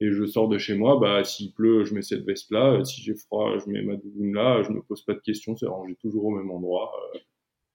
et 0.00 0.10
je 0.10 0.26
sors 0.26 0.48
de 0.48 0.58
chez 0.58 0.74
moi, 0.74 0.98
bah, 1.00 1.24
s'il 1.24 1.52
pleut, 1.52 1.84
je 1.84 1.94
mets 1.94 2.02
cette 2.02 2.24
veste-là, 2.24 2.74
Euh, 2.74 2.84
si 2.84 3.00
j'ai 3.02 3.14
froid, 3.14 3.56
je 3.58 3.70
mets 3.70 3.82
ma 3.82 3.96
doudoune 3.96 4.34
là, 4.34 4.62
je 4.62 4.70
me 4.70 4.82
pose 4.82 5.02
pas 5.02 5.14
de 5.14 5.20
questions, 5.20 5.56
c'est 5.56 5.66
rangé 5.66 5.94
toujours 5.96 6.26
au 6.26 6.30
même 6.30 6.50
endroit, 6.50 6.92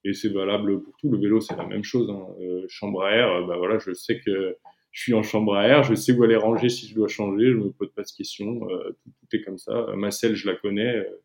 et 0.04 0.14
c'est 0.14 0.30
valable 0.30 0.82
pour 0.82 0.96
tout. 0.98 1.12
Le 1.12 1.18
vélo, 1.18 1.42
c'est 1.42 1.56
la 1.56 1.66
même 1.66 1.84
chose, 1.84 2.10
hein. 2.10 2.28
Euh, 2.42 2.66
chambre 2.68 3.04
à 3.04 3.12
air, 3.12 3.30
euh, 3.30 3.46
bah 3.46 3.58
voilà, 3.58 3.80
je 3.80 3.94
sais 3.94 4.20
que 4.20 4.58
je 4.92 5.02
suis 5.02 5.14
en 5.14 5.24
chambre 5.24 5.56
à 5.56 5.68
air, 5.68 5.84
je 5.84 5.94
sais 5.94 6.14
où 6.14 6.24
elle 6.24 6.32
est 6.32 6.38
rangée 6.38 6.70
si 6.70 6.88
je 6.88 6.96
dois 6.96 7.08
changer, 7.08 7.52
je 7.52 7.58
me 7.58 7.72
pose 7.72 7.92
pas 7.94 8.04
de 8.04 8.10
questions, 8.10 8.68
euh, 8.70 8.92
tout, 9.04 9.36
est 9.36 9.42
comme 9.42 9.58
ça. 9.58 9.72
Euh, 9.72 9.96
Ma 9.96 10.12
selle, 10.12 10.36
je 10.36 10.48
la 10.48 10.56
connais, 10.56 10.96
euh, 10.96 11.22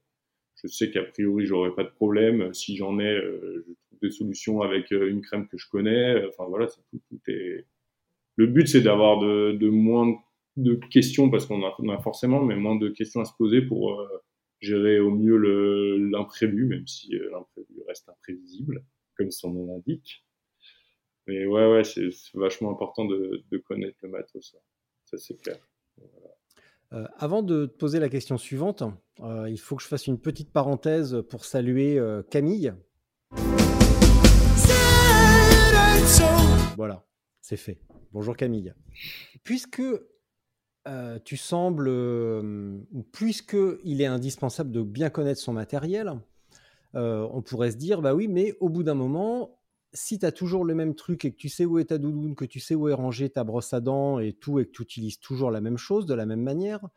je 0.62 0.68
sais 0.68 0.90
qu'a 0.90 1.02
priori, 1.02 1.46
j'aurai 1.46 1.74
pas 1.74 1.84
de 1.84 1.90
problème. 1.90 2.52
Si 2.54 2.76
j'en 2.76 2.98
ai, 2.98 3.16
je 3.16 3.62
trouve 3.62 3.98
des 4.02 4.10
solutions 4.10 4.62
avec 4.62 4.90
une 4.90 5.20
crème 5.20 5.46
que 5.48 5.58
je 5.58 5.68
connais. 5.68 6.24
Enfin 6.26 6.44
voilà, 6.48 6.66
tout, 6.68 7.20
est. 7.28 7.66
Le 8.36 8.46
but, 8.46 8.66
c'est 8.66 8.80
d'avoir 8.80 9.18
de, 9.20 9.52
de 9.52 9.68
moins 9.68 10.14
de 10.56 10.74
questions 10.90 11.30
parce 11.30 11.46
qu'on 11.46 11.62
en 11.62 11.88
a 11.88 11.98
forcément, 11.98 12.42
mais 12.42 12.56
moins 12.56 12.76
de 12.76 12.88
questions 12.88 13.20
à 13.20 13.24
se 13.24 13.34
poser 13.36 13.62
pour 13.62 14.06
gérer 14.64 14.98
au 14.98 15.10
mieux 15.10 15.36
l'imprévu, 16.10 16.66
même 16.66 16.86
si 16.86 17.14
euh, 17.16 17.30
comme 19.16 19.30
son 19.30 19.52
nom 19.52 19.66
l'indique. 19.66 20.24
Mais 21.26 21.46
ouais, 21.46 21.70
ouais, 21.72 21.84
c'est 21.84 22.10
vachement 22.34 22.70
important 22.70 23.06
de, 23.06 23.42
connaître 23.66 23.96
le 24.02 24.10
matos, 24.10 24.50
ça, 24.52 24.58
ça 25.04 25.18
c'est 25.18 25.40
clair. 25.40 25.58
Euh, 26.92 27.06
avant 27.16 27.42
de 27.42 27.66
te 27.66 27.76
poser 27.76 27.98
la 27.98 28.08
question 28.08 28.36
suivante, 28.36 28.82
euh, 29.20 29.48
il 29.48 29.58
faut 29.58 29.74
que 29.74 29.82
je 29.82 29.88
fasse 29.88 30.06
une 30.06 30.20
petite 30.20 30.52
parenthèse 30.52 31.22
pour 31.28 31.44
saluer 31.44 31.98
euh, 31.98 32.22
Camille. 32.22 32.74
Voilà, 36.76 37.06
c'est 37.40 37.56
fait. 37.56 37.80
Bonjour 38.12 38.36
Camille. 38.36 38.74
Puisque 39.42 39.82
tu 41.24 41.38
sembles, 41.38 41.90
puisque 43.10 43.56
il 43.84 44.02
est 44.02 44.06
indispensable 44.06 44.70
de 44.70 44.82
bien 44.82 45.08
connaître 45.08 45.40
son 45.40 45.54
matériel, 45.54 46.12
euh, 46.94 47.26
on 47.32 47.42
pourrait 47.42 47.72
se 47.72 47.76
dire, 47.76 48.02
bah 48.02 48.14
oui, 48.14 48.28
mais 48.28 48.56
au 48.60 48.68
bout 48.68 48.82
d'un 48.82 48.94
moment, 48.94 49.58
si 49.92 50.18
tu 50.18 50.26
as 50.26 50.32
toujours 50.32 50.64
le 50.64 50.74
même 50.74 50.94
truc 50.94 51.24
et 51.24 51.32
que 51.32 51.36
tu 51.36 51.48
sais 51.48 51.64
où 51.64 51.78
est 51.78 51.86
ta 51.86 51.98
doudoune, 51.98 52.34
que 52.34 52.44
tu 52.44 52.60
sais 52.60 52.74
où 52.74 52.88
est 52.88 52.94
rangée 52.94 53.30
ta 53.30 53.44
brosse 53.44 53.72
à 53.72 53.80
dents 53.80 54.18
et 54.18 54.32
tout, 54.32 54.58
et 54.58 54.66
que 54.66 54.72
tu 54.72 54.82
utilises 54.82 55.20
toujours 55.20 55.50
la 55.50 55.60
même 55.60 55.78
chose 55.78 56.06
de 56.06 56.14
la 56.14 56.26
même 56.26 56.42
manière, 56.42 56.88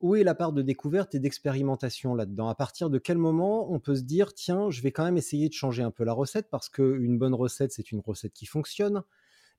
où 0.00 0.14
est 0.16 0.24
la 0.24 0.34
part 0.34 0.52
de 0.52 0.62
découverte 0.62 1.14
et 1.14 1.18
d'expérimentation 1.18 2.14
là-dedans? 2.14 2.48
À 2.48 2.54
partir 2.54 2.90
de 2.90 2.98
quel 2.98 3.18
moment 3.18 3.72
on 3.72 3.80
peut 3.80 3.96
se 3.96 4.02
dire, 4.02 4.34
tiens, 4.34 4.70
je 4.70 4.82
vais 4.82 4.92
quand 4.92 5.04
même 5.04 5.16
essayer 5.16 5.48
de 5.48 5.54
changer 5.54 5.82
un 5.82 5.90
peu 5.90 6.04
la 6.04 6.12
recette 6.12 6.48
parce 6.50 6.68
qu'une 6.68 7.18
bonne 7.18 7.34
recette, 7.34 7.72
c'est 7.72 7.90
une 7.92 8.00
recette 8.00 8.32
qui 8.32 8.46
fonctionne 8.46 9.02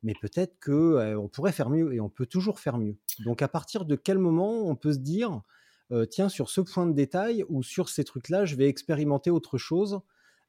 mais 0.03 0.13
peut-être 0.21 0.57
que 0.59 1.15
on 1.17 1.27
pourrait 1.27 1.51
faire 1.51 1.69
mieux 1.69 1.93
et 1.93 1.99
on 1.99 2.09
peut 2.09 2.25
toujours 2.25 2.59
faire 2.59 2.77
mieux? 2.77 2.97
Donc 3.19 3.41
à 3.41 3.47
partir 3.47 3.85
de 3.85 3.95
quel 3.95 4.17
moment 4.17 4.67
on 4.67 4.75
peut 4.75 4.93
se 4.93 4.99
dire 4.99 5.41
tiens 6.09 6.29
sur 6.29 6.49
ce 6.49 6.61
point 6.61 6.85
de 6.85 6.93
détail 6.93 7.43
ou 7.49 7.63
sur 7.63 7.89
ces 7.89 8.03
trucs-là, 8.03 8.45
je 8.45 8.55
vais 8.55 8.67
expérimenter 8.67 9.31
autre 9.31 9.57
chose 9.57 10.01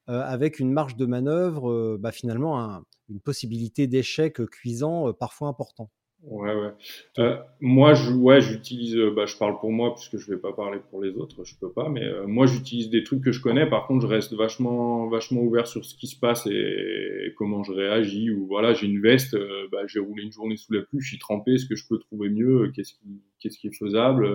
avec 0.07 0.59
une 0.59 0.71
marge 0.71 0.95
de 0.95 1.05
manœuvre, 1.05 1.97
bah, 1.97 2.11
finalement 2.11 2.83
une 3.09 3.21
possibilité 3.21 3.87
d'échec 3.87 4.45
cuisant 4.47 5.13
parfois 5.13 5.47
important. 5.47 5.89
Ouais, 6.23 6.53
ouais. 6.53 6.71
Euh, 7.17 7.37
moi, 7.61 7.95
je, 7.95 8.11
ouais, 8.11 8.41
j'utilise, 8.41 8.95
euh, 8.95 9.11
bah, 9.11 9.25
je 9.25 9.35
parle 9.37 9.59
pour 9.59 9.71
moi 9.71 9.95
puisque 9.95 10.17
je 10.17 10.31
vais 10.31 10.37
pas 10.37 10.53
parler 10.53 10.79
pour 10.91 11.01
les 11.01 11.15
autres, 11.17 11.43
je 11.43 11.55
peux 11.59 11.71
pas, 11.71 11.89
mais 11.89 12.03
euh, 12.03 12.27
moi, 12.27 12.45
j'utilise 12.45 12.91
des 12.91 13.03
trucs 13.03 13.23
que 13.23 13.31
je 13.31 13.41
connais. 13.41 13.67
Par 13.67 13.87
contre, 13.87 14.03
je 14.03 14.07
reste 14.07 14.33
vachement, 14.33 15.07
vachement 15.07 15.41
ouvert 15.41 15.65
sur 15.65 15.83
ce 15.83 15.95
qui 15.95 16.05
se 16.05 16.19
passe 16.19 16.45
et, 16.45 17.33
comment 17.37 17.63
je 17.63 17.71
réagis. 17.71 18.29
Ou 18.29 18.45
voilà, 18.45 18.73
j'ai 18.73 18.85
une 18.85 19.01
veste, 19.01 19.35
bah, 19.71 19.87
j'ai 19.87 19.99
roulé 19.99 20.23
une 20.23 20.31
journée 20.31 20.57
sous 20.57 20.73
la 20.73 20.81
pluie, 20.81 21.01
je 21.01 21.07
suis 21.07 21.19
trempé, 21.19 21.53
est-ce 21.53 21.65
que 21.65 21.75
je 21.75 21.87
peux 21.87 21.97
trouver 21.97 22.29
mieux 22.29 22.71
Qu'est-ce 22.75 22.93
qui, 22.93 23.23
qu'est-ce 23.39 23.57
qui 23.57 23.67
est 23.67 23.75
faisable 23.75 24.27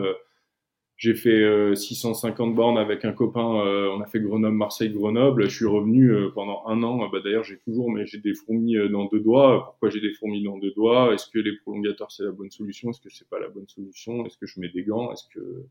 j'ai 0.97 1.15
fait 1.15 1.75
650 1.77 2.51
euh, 2.51 2.55
bornes 2.55 2.79
avec 2.79 3.05
un 3.05 3.13
copain. 3.13 3.61
Euh, 3.67 3.91
on 3.91 4.01
a 4.01 4.07
fait 4.07 4.19
Grenoble-Marseille-Grenoble. 4.21 5.45
Je 5.45 5.55
suis 5.55 5.67
revenu 5.67 6.11
euh, 6.11 6.31
pendant 6.35 6.63
un 6.67 6.83
an. 6.83 7.09
Bah, 7.11 7.19
D'ailleurs, 7.23 7.45
j'ai 7.45 7.59
toujours, 7.59 7.91
mais 7.91 8.07
j'ai 8.07 8.19
des 8.19 8.33
fourmis 8.33 8.77
dans 8.91 9.05
deux 9.05 9.21
doigts. 9.21 9.67
Pourquoi 9.67 9.91
j'ai 9.91 10.01
des 10.01 10.13
fourmis 10.15 10.43
dans 10.43 10.57
deux 10.59 10.73
doigts? 10.73 11.13
Est-ce 11.13 11.29
que 11.29 11.39
les 11.39 11.55
prolongateurs 11.59 12.11
c'est 12.11 12.25
la 12.25 12.31
bonne 12.31 12.51
solution? 12.51 12.91
Est-ce 12.91 13.03
que 13.03 13.11
c'est 13.11 13.29
pas 13.29 13.39
la 13.39 13.49
bonne 13.49 13.69
solution? 13.69 14.25
Est-ce 14.25 14.39
que 14.39 14.47
je 14.47 14.59
mets 14.59 14.71
des 14.71 14.85
gants? 14.85 15.13
Est-ce 15.13 15.25
que, 15.35 15.65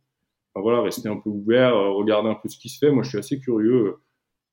enfin, 0.54 0.62
voilà, 0.62 0.82
rester 0.84 1.10
un 1.10 1.18
peu 1.18 1.32
ouvert, 1.32 1.76
regarder 1.76 2.30
un 2.30 2.36
peu 2.36 2.48
ce 2.48 2.60
qui 2.60 2.70
se 2.70 2.78
fait. 2.78 2.92
Moi, 2.92 3.02
je 3.02 3.10
suis 3.10 3.18
assez 3.18 3.40
curieux. 3.40 3.96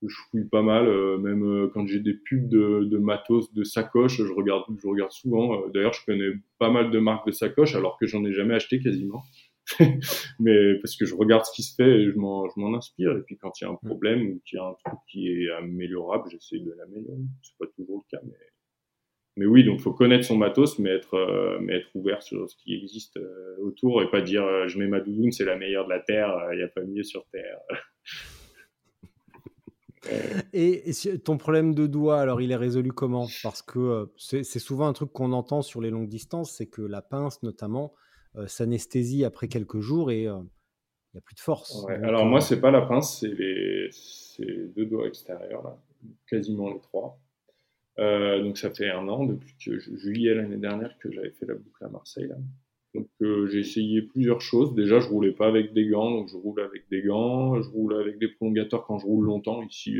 Je 0.04 0.16
fouille 0.30 0.48
pas 0.48 0.62
mal, 0.62 0.88
même 1.18 1.70
quand 1.72 1.86
j'ai 1.86 2.00
des 2.00 2.14
pubs 2.14 2.48
de, 2.48 2.88
de, 2.90 2.98
matos, 2.98 3.52
de 3.52 3.62
sacoches, 3.62 4.16
je 4.16 4.32
regarde, 4.32 4.64
je 4.82 4.88
regarde 4.88 5.12
souvent. 5.12 5.68
D'ailleurs, 5.68 5.92
je 5.92 6.04
connais 6.04 6.32
pas 6.58 6.70
mal 6.70 6.90
de 6.90 6.98
marques 6.98 7.26
de 7.26 7.32
sacoches, 7.32 7.76
alors 7.76 7.98
que 7.98 8.06
j'en 8.06 8.24
ai 8.24 8.32
jamais 8.32 8.54
acheté 8.54 8.80
quasiment. 8.80 9.22
mais 10.40 10.74
parce 10.80 10.96
que 10.96 11.04
je 11.04 11.14
regarde 11.14 11.44
ce 11.44 11.52
qui 11.52 11.62
se 11.62 11.74
fait 11.74 11.88
et 11.88 12.10
je 12.10 12.16
m'en, 12.16 12.48
je 12.48 12.60
m'en 12.60 12.76
inspire. 12.76 13.12
Et 13.12 13.22
puis 13.22 13.36
quand 13.36 13.60
il 13.60 13.64
y 13.64 13.66
a 13.66 13.70
un 13.70 13.78
mm. 13.82 13.86
problème 13.86 14.22
ou 14.22 14.42
qu'il 14.44 14.56
y 14.56 14.60
a 14.60 14.64
un 14.64 14.74
truc 14.84 14.98
qui 15.08 15.28
est 15.28 15.50
améliorable, 15.52 16.30
j'essaie 16.30 16.58
de 16.58 16.72
l'améliorer. 16.72 17.22
C'est 17.42 17.58
pas 17.58 17.70
toujours 17.76 18.04
le 18.04 18.16
cas, 18.16 18.22
mais 18.24 18.36
mais 19.36 19.46
oui, 19.46 19.64
donc 19.64 19.80
faut 19.80 19.94
connaître 19.94 20.26
son 20.26 20.36
matos, 20.36 20.78
mais 20.78 20.90
être, 20.90 21.14
euh, 21.14 21.58
mais 21.60 21.76
être 21.76 21.88
ouvert 21.94 22.22
sur 22.22 22.48
ce 22.50 22.56
qui 22.56 22.74
existe 22.74 23.16
euh, 23.16 23.56
autour 23.60 24.02
et 24.02 24.10
pas 24.10 24.20
dire 24.20 24.44
euh, 24.44 24.68
je 24.68 24.78
mets 24.78 24.88
ma 24.88 25.00
doudoune, 25.00 25.32
c'est 25.32 25.46
la 25.46 25.56
meilleure 25.56 25.86
de 25.86 25.90
la 25.90 26.00
terre, 26.00 26.36
il 26.52 26.58
n'y 26.58 26.62
a 26.62 26.68
pas 26.68 26.82
mieux 26.82 27.02
sur 27.02 27.24
terre. 27.32 27.58
et, 30.52 30.82
ton 31.24 31.38
problème 31.38 31.74
de 31.74 31.86
doigt, 31.86 32.20
alors 32.20 32.42
il 32.42 32.52
est 32.52 32.56
résolu 32.56 32.92
comment? 32.92 33.26
Parce 33.42 33.62
que 33.62 34.10
c'est, 34.18 34.44
souvent 34.44 34.86
un 34.86 34.92
truc 34.92 35.12
qu'on 35.12 35.32
entend 35.32 35.62
sur 35.62 35.80
les 35.80 35.88
longues 35.88 36.08
distances, 36.08 36.52
c'est 36.54 36.68
que 36.68 36.82
la 36.82 37.00
pince 37.00 37.42
notamment 37.42 37.94
s'anesthésie 38.46 39.24
après 39.24 39.48
quelques 39.48 39.80
jours 39.80 40.10
et 40.10 40.26
euh, 40.26 40.38
il 40.38 41.16
n'y 41.16 41.18
a 41.18 41.22
plus 41.22 41.34
de 41.34 41.40
force. 41.40 41.86
alors 41.88 42.24
moi, 42.24 42.40
c'est 42.40 42.60
pas 42.60 42.70
la 42.70 42.82
pince, 42.82 43.20
c'est 43.20 43.34
les 44.44 44.66
deux 44.74 44.86
doigts 44.86 45.06
extérieurs, 45.06 45.62
là, 45.62 45.78
quasiment 46.26 46.72
les 46.72 46.80
trois. 46.80 47.18
Euh, 47.98 48.42
donc 48.42 48.56
ça 48.56 48.70
fait 48.70 48.88
un 48.88 49.06
an, 49.08 49.26
depuis 49.26 49.54
que 49.62 49.78
juillet 49.78 50.34
l'année 50.34 50.56
dernière, 50.56 50.96
que 50.98 51.12
j'avais 51.12 51.30
fait 51.30 51.44
la 51.44 51.54
boucle 51.54 51.84
à 51.84 51.88
Marseille. 51.88 52.28
Là. 52.28 52.36
Donc 52.94 53.08
j'ai 53.20 53.58
essayé 53.58 54.00
plusieurs 54.00 54.40
choses. 54.40 54.74
Déjà, 54.74 55.00
je 55.00 55.08
roulais 55.08 55.32
pas 55.32 55.48
avec 55.48 55.74
des 55.74 55.86
gants, 55.86 56.10
donc 56.10 56.28
je 56.28 56.36
roule 56.36 56.62
avec 56.62 56.88
des 56.90 57.02
gants. 57.02 57.60
Je 57.60 57.68
roule 57.68 57.94
avec 57.94 58.18
des 58.18 58.28
prolongateurs 58.28 58.86
quand 58.86 58.98
je 58.98 59.04
roule 59.04 59.26
longtemps. 59.26 59.62
Ici, 59.62 59.96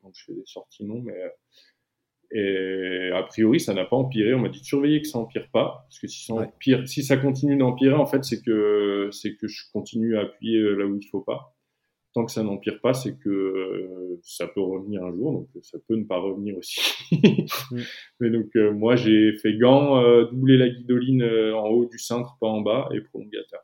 quand 0.00 0.10
je 0.14 0.24
fais 0.24 0.34
des 0.34 0.46
sorties, 0.46 0.84
non, 0.84 1.00
mais 1.00 1.14
et 2.34 3.10
a 3.14 3.22
priori, 3.22 3.60
ça 3.60 3.74
n'a 3.74 3.84
pas 3.84 3.96
empiré. 3.96 4.34
On 4.34 4.38
m'a 4.38 4.48
dit 4.48 4.60
de 4.60 4.64
surveiller 4.64 5.02
que 5.02 5.08
ça 5.08 5.18
empire 5.18 5.48
pas, 5.52 5.84
parce 5.84 5.98
que 5.98 6.06
si 6.06 6.24
ça 6.24 6.34
empire, 6.34 6.88
si 6.88 7.02
ça 7.02 7.16
continue 7.16 7.56
d'empirer, 7.56 7.94
en 7.94 8.06
fait, 8.06 8.24
c'est 8.24 8.42
que 8.42 9.08
c'est 9.12 9.36
que 9.36 9.48
je 9.48 9.64
continue 9.72 10.16
à 10.16 10.22
appuyer 10.22 10.60
là 10.76 10.86
où 10.86 10.96
il 10.96 11.06
faut 11.06 11.20
pas. 11.20 11.54
Tant 12.14 12.26
que 12.26 12.32
ça 12.32 12.42
n'empire 12.42 12.78
pas, 12.82 12.92
c'est 12.92 13.18
que 13.18 13.30
euh, 13.30 14.20
ça 14.22 14.46
peut 14.46 14.60
revenir 14.60 15.02
un 15.02 15.12
jour, 15.12 15.32
donc 15.32 15.48
ça 15.62 15.78
peut 15.88 15.96
ne 15.96 16.04
pas 16.04 16.18
revenir 16.18 16.56
aussi. 16.56 16.80
Mm. 17.70 17.80
Mais 18.20 18.30
donc 18.30 18.48
euh, 18.56 18.72
moi, 18.72 18.96
j'ai 18.96 19.36
fait 19.38 19.56
gants, 19.56 19.98
euh, 20.02 20.24
doubler 20.24 20.56
la 20.56 20.68
guidoline 20.68 21.22
en 21.22 21.68
haut 21.68 21.86
du 21.86 21.98
cintre, 21.98 22.36
pas 22.40 22.46
en 22.46 22.60
bas, 22.60 22.88
et 22.92 23.00
prolongateur. 23.00 23.60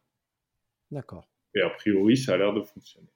D'accord. 0.91 1.29
Et 1.55 1.61
a 1.61 1.71
priori, 1.71 2.17
ça 2.17 2.35
a 2.35 2.37
l'air 2.39 2.55
de 2.55 2.63
fonctionner. 2.63 3.09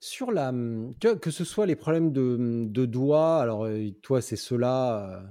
Sur 0.00 0.30
la, 0.30 0.52
mmh, 0.52 0.94
que 1.20 1.30
ce 1.30 1.44
soit 1.44 1.66
les 1.66 1.76
problèmes 1.76 2.12
de, 2.12 2.66
de 2.68 2.86
doigts, 2.86 3.40
alors 3.40 3.66
toi 4.02 4.20
c'est 4.22 4.36
cela, 4.36 5.22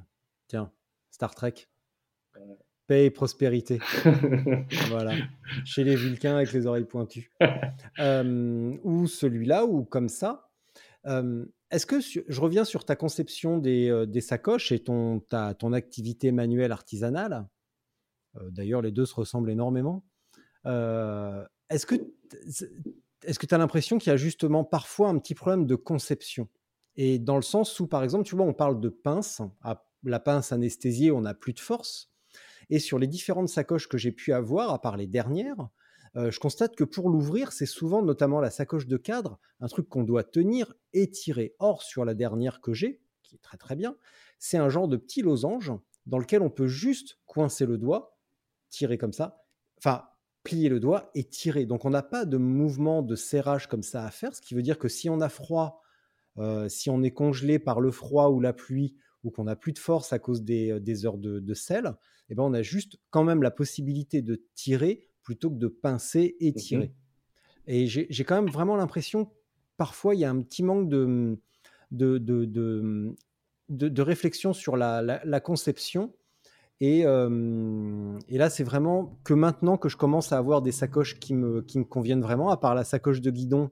tiens, 0.47 0.71
Star 1.09 1.33
Trek, 1.35 1.53
paix 2.85 3.05
et 3.05 3.09
prospérité, 3.09 3.79
voilà, 4.89 5.13
chez 5.63 5.83
les 5.83 5.95
Vulcains 5.95 6.35
avec 6.35 6.51
les 6.51 6.67
oreilles 6.67 6.85
pointues, 6.85 7.31
ou 7.97 9.07
celui-là, 9.07 9.65
ou 9.65 9.85
comme 9.85 10.09
ça. 10.09 10.49
Est-ce 11.69 11.85
que 11.85 11.99
je 12.01 12.41
reviens 12.41 12.65
sur 12.65 12.83
ta 12.83 12.95
conception 12.95 13.59
des, 13.59 14.05
des 14.07 14.21
sacoches 14.21 14.71
et 14.71 14.79
ton, 14.79 15.21
ta, 15.21 15.53
ton 15.53 15.73
activité 15.73 16.31
manuelle 16.31 16.71
artisanale. 16.71 17.47
D'ailleurs, 18.49 18.81
les 18.81 18.91
deux 18.91 19.05
se 19.05 19.15
ressemblent 19.15 19.49
énormément. 19.49 20.05
Est-ce 20.65 21.85
que 21.85 21.95
est-ce 23.23 23.39
que 23.39 23.45
tu 23.45 23.55
as 23.55 23.57
l'impression 23.57 23.97
qu'il 23.97 24.11
y 24.11 24.13
a 24.13 24.17
justement 24.17 24.63
parfois 24.63 25.09
un 25.09 25.17
petit 25.17 25.35
problème 25.35 25.65
de 25.65 25.75
conception? 25.75 26.47
Et 26.95 27.19
dans 27.19 27.35
le 27.35 27.41
sens 27.41 27.79
où, 27.79 27.87
par 27.87 28.03
exemple, 28.03 28.25
tu 28.25 28.35
vois, 28.35 28.45
on 28.45 28.53
parle 28.53 28.79
de 28.79 28.89
pince, 28.89 29.41
la 30.03 30.19
pince 30.19 30.51
anesthésiée, 30.51 31.11
on 31.11 31.21
n'a 31.21 31.33
plus 31.33 31.53
de 31.53 31.59
force. 31.59 32.11
Et 32.69 32.79
sur 32.79 32.99
les 32.99 33.07
différentes 33.07 33.49
sacoches 33.49 33.87
que 33.87 33.97
j'ai 33.97 34.11
pu 34.11 34.33
avoir, 34.33 34.73
à 34.73 34.81
part 34.81 34.97
les 34.97 35.07
dernières, 35.07 35.69
euh, 36.15 36.31
je 36.31 36.39
constate 36.39 36.75
que 36.75 36.83
pour 36.83 37.09
l'ouvrir, 37.09 37.51
c'est 37.51 37.65
souvent, 37.65 38.01
notamment 38.01 38.39
la 38.39 38.49
sacoche 38.49 38.87
de 38.87 38.97
cadre, 38.97 39.39
un 39.59 39.67
truc 39.67 39.87
qu'on 39.87 40.03
doit 40.03 40.23
tenir 40.23 40.73
et 40.93 41.09
tirer. 41.09 41.55
Or, 41.59 41.83
sur 41.83 42.03
la 42.05 42.15
dernière 42.15 42.61
que 42.61 42.73
j'ai, 42.73 43.01
qui 43.23 43.35
est 43.35 43.41
très 43.41 43.57
très 43.57 43.75
bien, 43.75 43.95
c'est 44.39 44.57
un 44.57 44.69
genre 44.69 44.87
de 44.87 44.97
petit 44.97 45.21
losange 45.21 45.71
dans 46.05 46.17
lequel 46.17 46.41
on 46.41 46.49
peut 46.49 46.67
juste 46.67 47.19
coincer 47.25 47.65
le 47.65 47.77
doigt, 47.77 48.17
tirer 48.69 48.97
comme 48.97 49.13
ça. 49.13 49.45
Enfin, 49.77 50.05
plier 50.43 50.69
le 50.69 50.79
doigt 50.79 51.11
et 51.15 51.23
tirer. 51.23 51.65
Donc 51.65 51.85
on 51.85 51.89
n'a 51.89 52.03
pas 52.03 52.25
de 52.25 52.37
mouvement 52.37 53.01
de 53.01 53.15
serrage 53.15 53.67
comme 53.67 53.83
ça 53.83 54.05
à 54.05 54.11
faire, 54.11 54.35
ce 54.35 54.41
qui 54.41 54.55
veut 54.55 54.61
dire 54.61 54.79
que 54.79 54.87
si 54.87 55.09
on 55.09 55.21
a 55.21 55.29
froid, 55.29 55.81
euh, 56.37 56.69
si 56.69 56.89
on 56.89 57.03
est 57.03 57.11
congelé 57.11 57.59
par 57.59 57.81
le 57.81 57.91
froid 57.91 58.29
ou 58.29 58.39
la 58.39 58.53
pluie, 58.53 58.95
ou 59.23 59.31
qu'on 59.31 59.45
n'a 59.45 59.55
plus 59.55 59.73
de 59.73 59.79
force 59.79 60.13
à 60.13 60.19
cause 60.19 60.43
des, 60.43 60.71
euh, 60.71 61.05
heures 61.05 61.17
de, 61.17 61.53
sel, 61.53 61.93
eh 62.29 62.35
ben 62.35 62.43
on 62.43 62.53
a 62.53 62.61
juste 62.61 62.97
quand 63.09 63.23
même 63.23 63.41
la 63.41 63.51
possibilité 63.51 64.21
de 64.21 64.43
tirer 64.53 65.09
plutôt 65.23 65.49
que 65.49 65.57
de 65.57 65.67
pincer 65.67 66.37
et 66.39 66.51
mmh 66.51 66.55
tirer. 66.55 66.93
Et 67.69 67.87
j'ai 67.87 68.23
quand 68.23 68.41
même 68.41 68.51
vraiment 68.51 68.77
l'impression, 68.77 69.29
parfois, 69.75 70.15
il 70.15 70.21
y 70.21 70.25
a 70.25 70.29
un 70.29 70.41
petit 70.41 70.63
manque 70.63 70.87
de, 70.87 71.37
de, 71.91 72.17
de, 73.67 74.01
réflexion 74.01 74.53
sur 74.53 74.77
la 74.77 75.41
conception 75.41 76.13
et, 76.79 77.03
là, 77.03 78.49
c'est 78.49 78.63
vraiment 78.63 79.19
que 79.23 79.33
maintenant 79.33 79.77
que 79.77 79.89
je 79.89 79.97
commence 79.97 80.31
à 80.31 80.37
avoir 80.37 80.61
des 80.61 80.71
sacoches 80.71 81.19
qui 81.19 81.33
me, 81.33 81.61
qui 81.61 81.79
me 81.79 81.85
conviennent 81.85 82.21
vraiment, 82.21 82.49
à 82.49 82.57
part 82.57 82.75
la 82.75 82.83
sacoche 82.83 83.21
de 83.21 83.31
guidon 83.31 83.71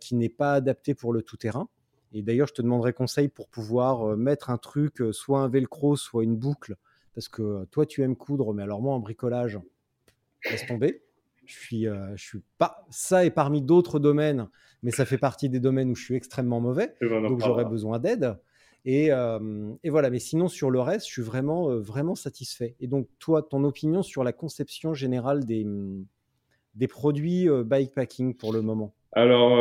qui 0.00 0.14
n'est 0.14 0.30
pas 0.30 0.54
adaptée 0.54 0.94
pour 0.94 1.12
le 1.12 1.22
tout-terrain. 1.22 1.68
Et 2.12 2.22
d'ailleurs, 2.22 2.48
je 2.48 2.54
te 2.54 2.62
demanderai 2.62 2.92
conseil 2.92 3.28
pour 3.28 3.48
pouvoir 3.48 4.16
mettre 4.16 4.50
un 4.50 4.56
truc, 4.56 5.02
soit 5.12 5.40
un 5.40 5.48
velcro, 5.48 5.96
soit 5.96 6.24
une 6.24 6.36
boucle, 6.36 6.76
parce 7.14 7.28
que 7.28 7.64
toi, 7.66 7.86
tu 7.86 8.02
aimes 8.02 8.16
coudre, 8.16 8.54
mais 8.54 8.62
alors 8.62 8.80
moi, 8.80 8.94
en 8.94 9.00
bricolage, 9.00 9.60
laisse 10.50 10.66
tomber. 10.66 11.02
Je 11.44 11.54
suis, 11.54 11.84
je 11.84 12.22
suis 12.22 12.42
pas. 12.58 12.86
Ça 12.90 13.24
est 13.24 13.30
parmi 13.30 13.62
d'autres 13.62 13.98
domaines, 13.98 14.48
mais 14.82 14.90
ça 14.90 15.04
fait 15.04 15.18
partie 15.18 15.48
des 15.48 15.60
domaines 15.60 15.90
où 15.90 15.94
je 15.94 16.02
suis 16.02 16.14
extrêmement 16.14 16.60
mauvais, 16.60 16.94
ben, 17.00 17.22
donc 17.22 17.40
j'aurais 17.40 17.64
besoin 17.64 17.98
d'aide. 17.98 18.36
Et, 18.84 19.10
voilà, 19.88 20.10
mais 20.10 20.18
sinon 20.18 20.48
sur 20.48 20.70
le 20.70 20.80
reste, 20.80 21.06
je 21.06 21.12
suis 21.12 21.22
vraiment, 21.22 21.76
vraiment 21.78 22.14
satisfait. 22.14 22.76
Et 22.80 22.86
donc 22.86 23.08
toi, 23.18 23.42
ton 23.42 23.64
opinion 23.64 24.02
sur 24.02 24.24
la 24.24 24.32
conception 24.32 24.94
générale 24.94 25.44
des, 25.44 25.66
des 26.74 26.88
produits 26.88 27.48
bikepacking 27.64 28.34
pour 28.34 28.52
le 28.52 28.62
moment? 28.62 28.94
Alors, 29.12 29.58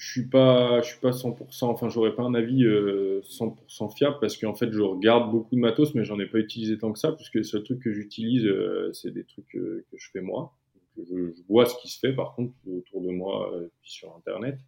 je 0.00 0.10
suis 0.10 0.26
pas, 0.26 0.80
je 0.80 0.88
suis 0.88 0.98
pas 0.98 1.10
100%, 1.10 1.64
enfin, 1.64 1.90
j'aurais 1.90 2.14
pas 2.14 2.22
un 2.22 2.32
avis 2.32 2.64
100% 2.64 2.64
euh, 2.64 3.88
fiable 3.94 4.16
parce 4.18 4.38
qu'en 4.38 4.54
fait, 4.54 4.72
je 4.72 4.80
regarde 4.80 5.30
beaucoup 5.30 5.54
de 5.54 5.60
matos, 5.60 5.94
mais 5.94 6.04
j'en 6.04 6.18
ai 6.18 6.26
pas 6.26 6.38
utilisé 6.38 6.78
tant 6.78 6.90
que 6.90 6.98
ça, 6.98 7.12
puisque 7.12 7.34
les 7.34 7.42
seuls 7.42 7.64
trucs 7.64 7.82
que 7.82 7.92
j'utilise, 7.92 8.46
euh, 8.46 8.90
c'est 8.94 9.10
des 9.10 9.24
trucs 9.24 9.48
que 9.48 9.84
je 9.94 10.10
fais 10.10 10.22
moi. 10.22 10.56
je, 10.96 11.34
vois 11.50 11.66
ce 11.66 11.74
qui 11.82 11.88
se 11.88 11.98
fait, 11.98 12.14
par 12.14 12.34
contre, 12.34 12.54
autour 12.66 13.02
de 13.02 13.10
moi, 13.10 13.54
euh, 13.54 13.68
puis 13.82 13.90
sur 13.90 14.16
Internet. 14.16 14.58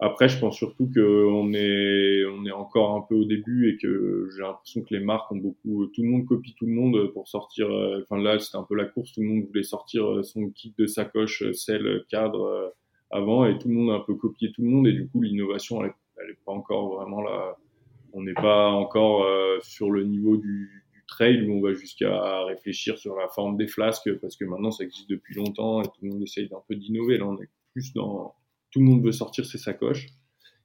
Après, 0.00 0.28
je 0.28 0.38
pense 0.38 0.56
surtout 0.56 0.90
qu'on 0.92 1.52
est, 1.52 2.24
on 2.26 2.44
est 2.44 2.52
encore 2.52 2.96
un 2.96 3.02
peu 3.08 3.14
au 3.14 3.24
début 3.24 3.70
et 3.70 3.76
que 3.76 4.28
j'ai 4.34 4.42
l'impression 4.42 4.82
que 4.82 4.92
les 4.92 5.00
marques 5.00 5.30
ont 5.30 5.36
beaucoup, 5.36 5.86
tout 5.86 6.02
le 6.02 6.08
monde 6.08 6.26
copie 6.26 6.54
tout 6.58 6.66
le 6.66 6.72
monde 6.72 7.12
pour 7.12 7.28
sortir. 7.28 7.68
Enfin 8.02 8.20
là, 8.20 8.38
c'était 8.38 8.58
un 8.58 8.64
peu 8.64 8.74
la 8.74 8.86
course, 8.86 9.12
tout 9.12 9.22
le 9.22 9.28
monde 9.28 9.44
voulait 9.46 9.62
sortir 9.62 10.24
son 10.24 10.50
kit 10.50 10.74
de 10.76 10.86
sacoche, 10.86 11.50
sel, 11.52 12.04
cadre 12.08 12.74
avant 13.14 13.46
et 13.46 13.56
tout 13.58 13.68
le 13.68 13.74
monde 13.74 13.90
a 13.90 13.94
un 13.94 14.00
peu 14.00 14.14
copié 14.16 14.50
tout 14.52 14.62
le 14.62 14.68
monde 14.68 14.88
et 14.88 14.92
du 14.92 15.08
coup 15.08 15.22
l'innovation 15.22 15.82
elle, 15.84 15.92
n'est 16.26 16.34
pas 16.44 16.52
encore 16.52 16.96
vraiment 16.96 17.22
là. 17.22 17.56
On 18.12 18.22
n'est 18.22 18.34
pas 18.34 18.70
encore 18.70 19.24
euh, 19.24 19.58
sur 19.62 19.90
le 19.90 20.04
niveau 20.04 20.36
du, 20.36 20.84
du, 20.92 21.04
trail 21.06 21.48
où 21.48 21.54
on 21.54 21.60
va 21.60 21.74
jusqu'à 21.74 22.44
réfléchir 22.44 22.98
sur 22.98 23.16
la 23.16 23.28
forme 23.28 23.56
des 23.56 23.66
flasques 23.66 24.12
parce 24.20 24.36
que 24.36 24.44
maintenant 24.44 24.70
ça 24.70 24.84
existe 24.84 25.10
depuis 25.10 25.34
longtemps 25.34 25.82
et 25.82 25.84
tout 25.84 26.00
le 26.02 26.10
monde 26.10 26.22
essaye 26.22 26.48
d'un 26.48 26.62
peu 26.68 26.74
d'innover. 26.74 27.18
Là 27.18 27.26
on 27.26 27.40
est 27.40 27.48
plus 27.72 27.92
dans 27.92 28.34
tout 28.74 28.80
le 28.80 28.86
monde 28.86 29.04
veut 29.04 29.12
sortir 29.12 29.46
ses 29.46 29.58
sacoches. 29.58 30.08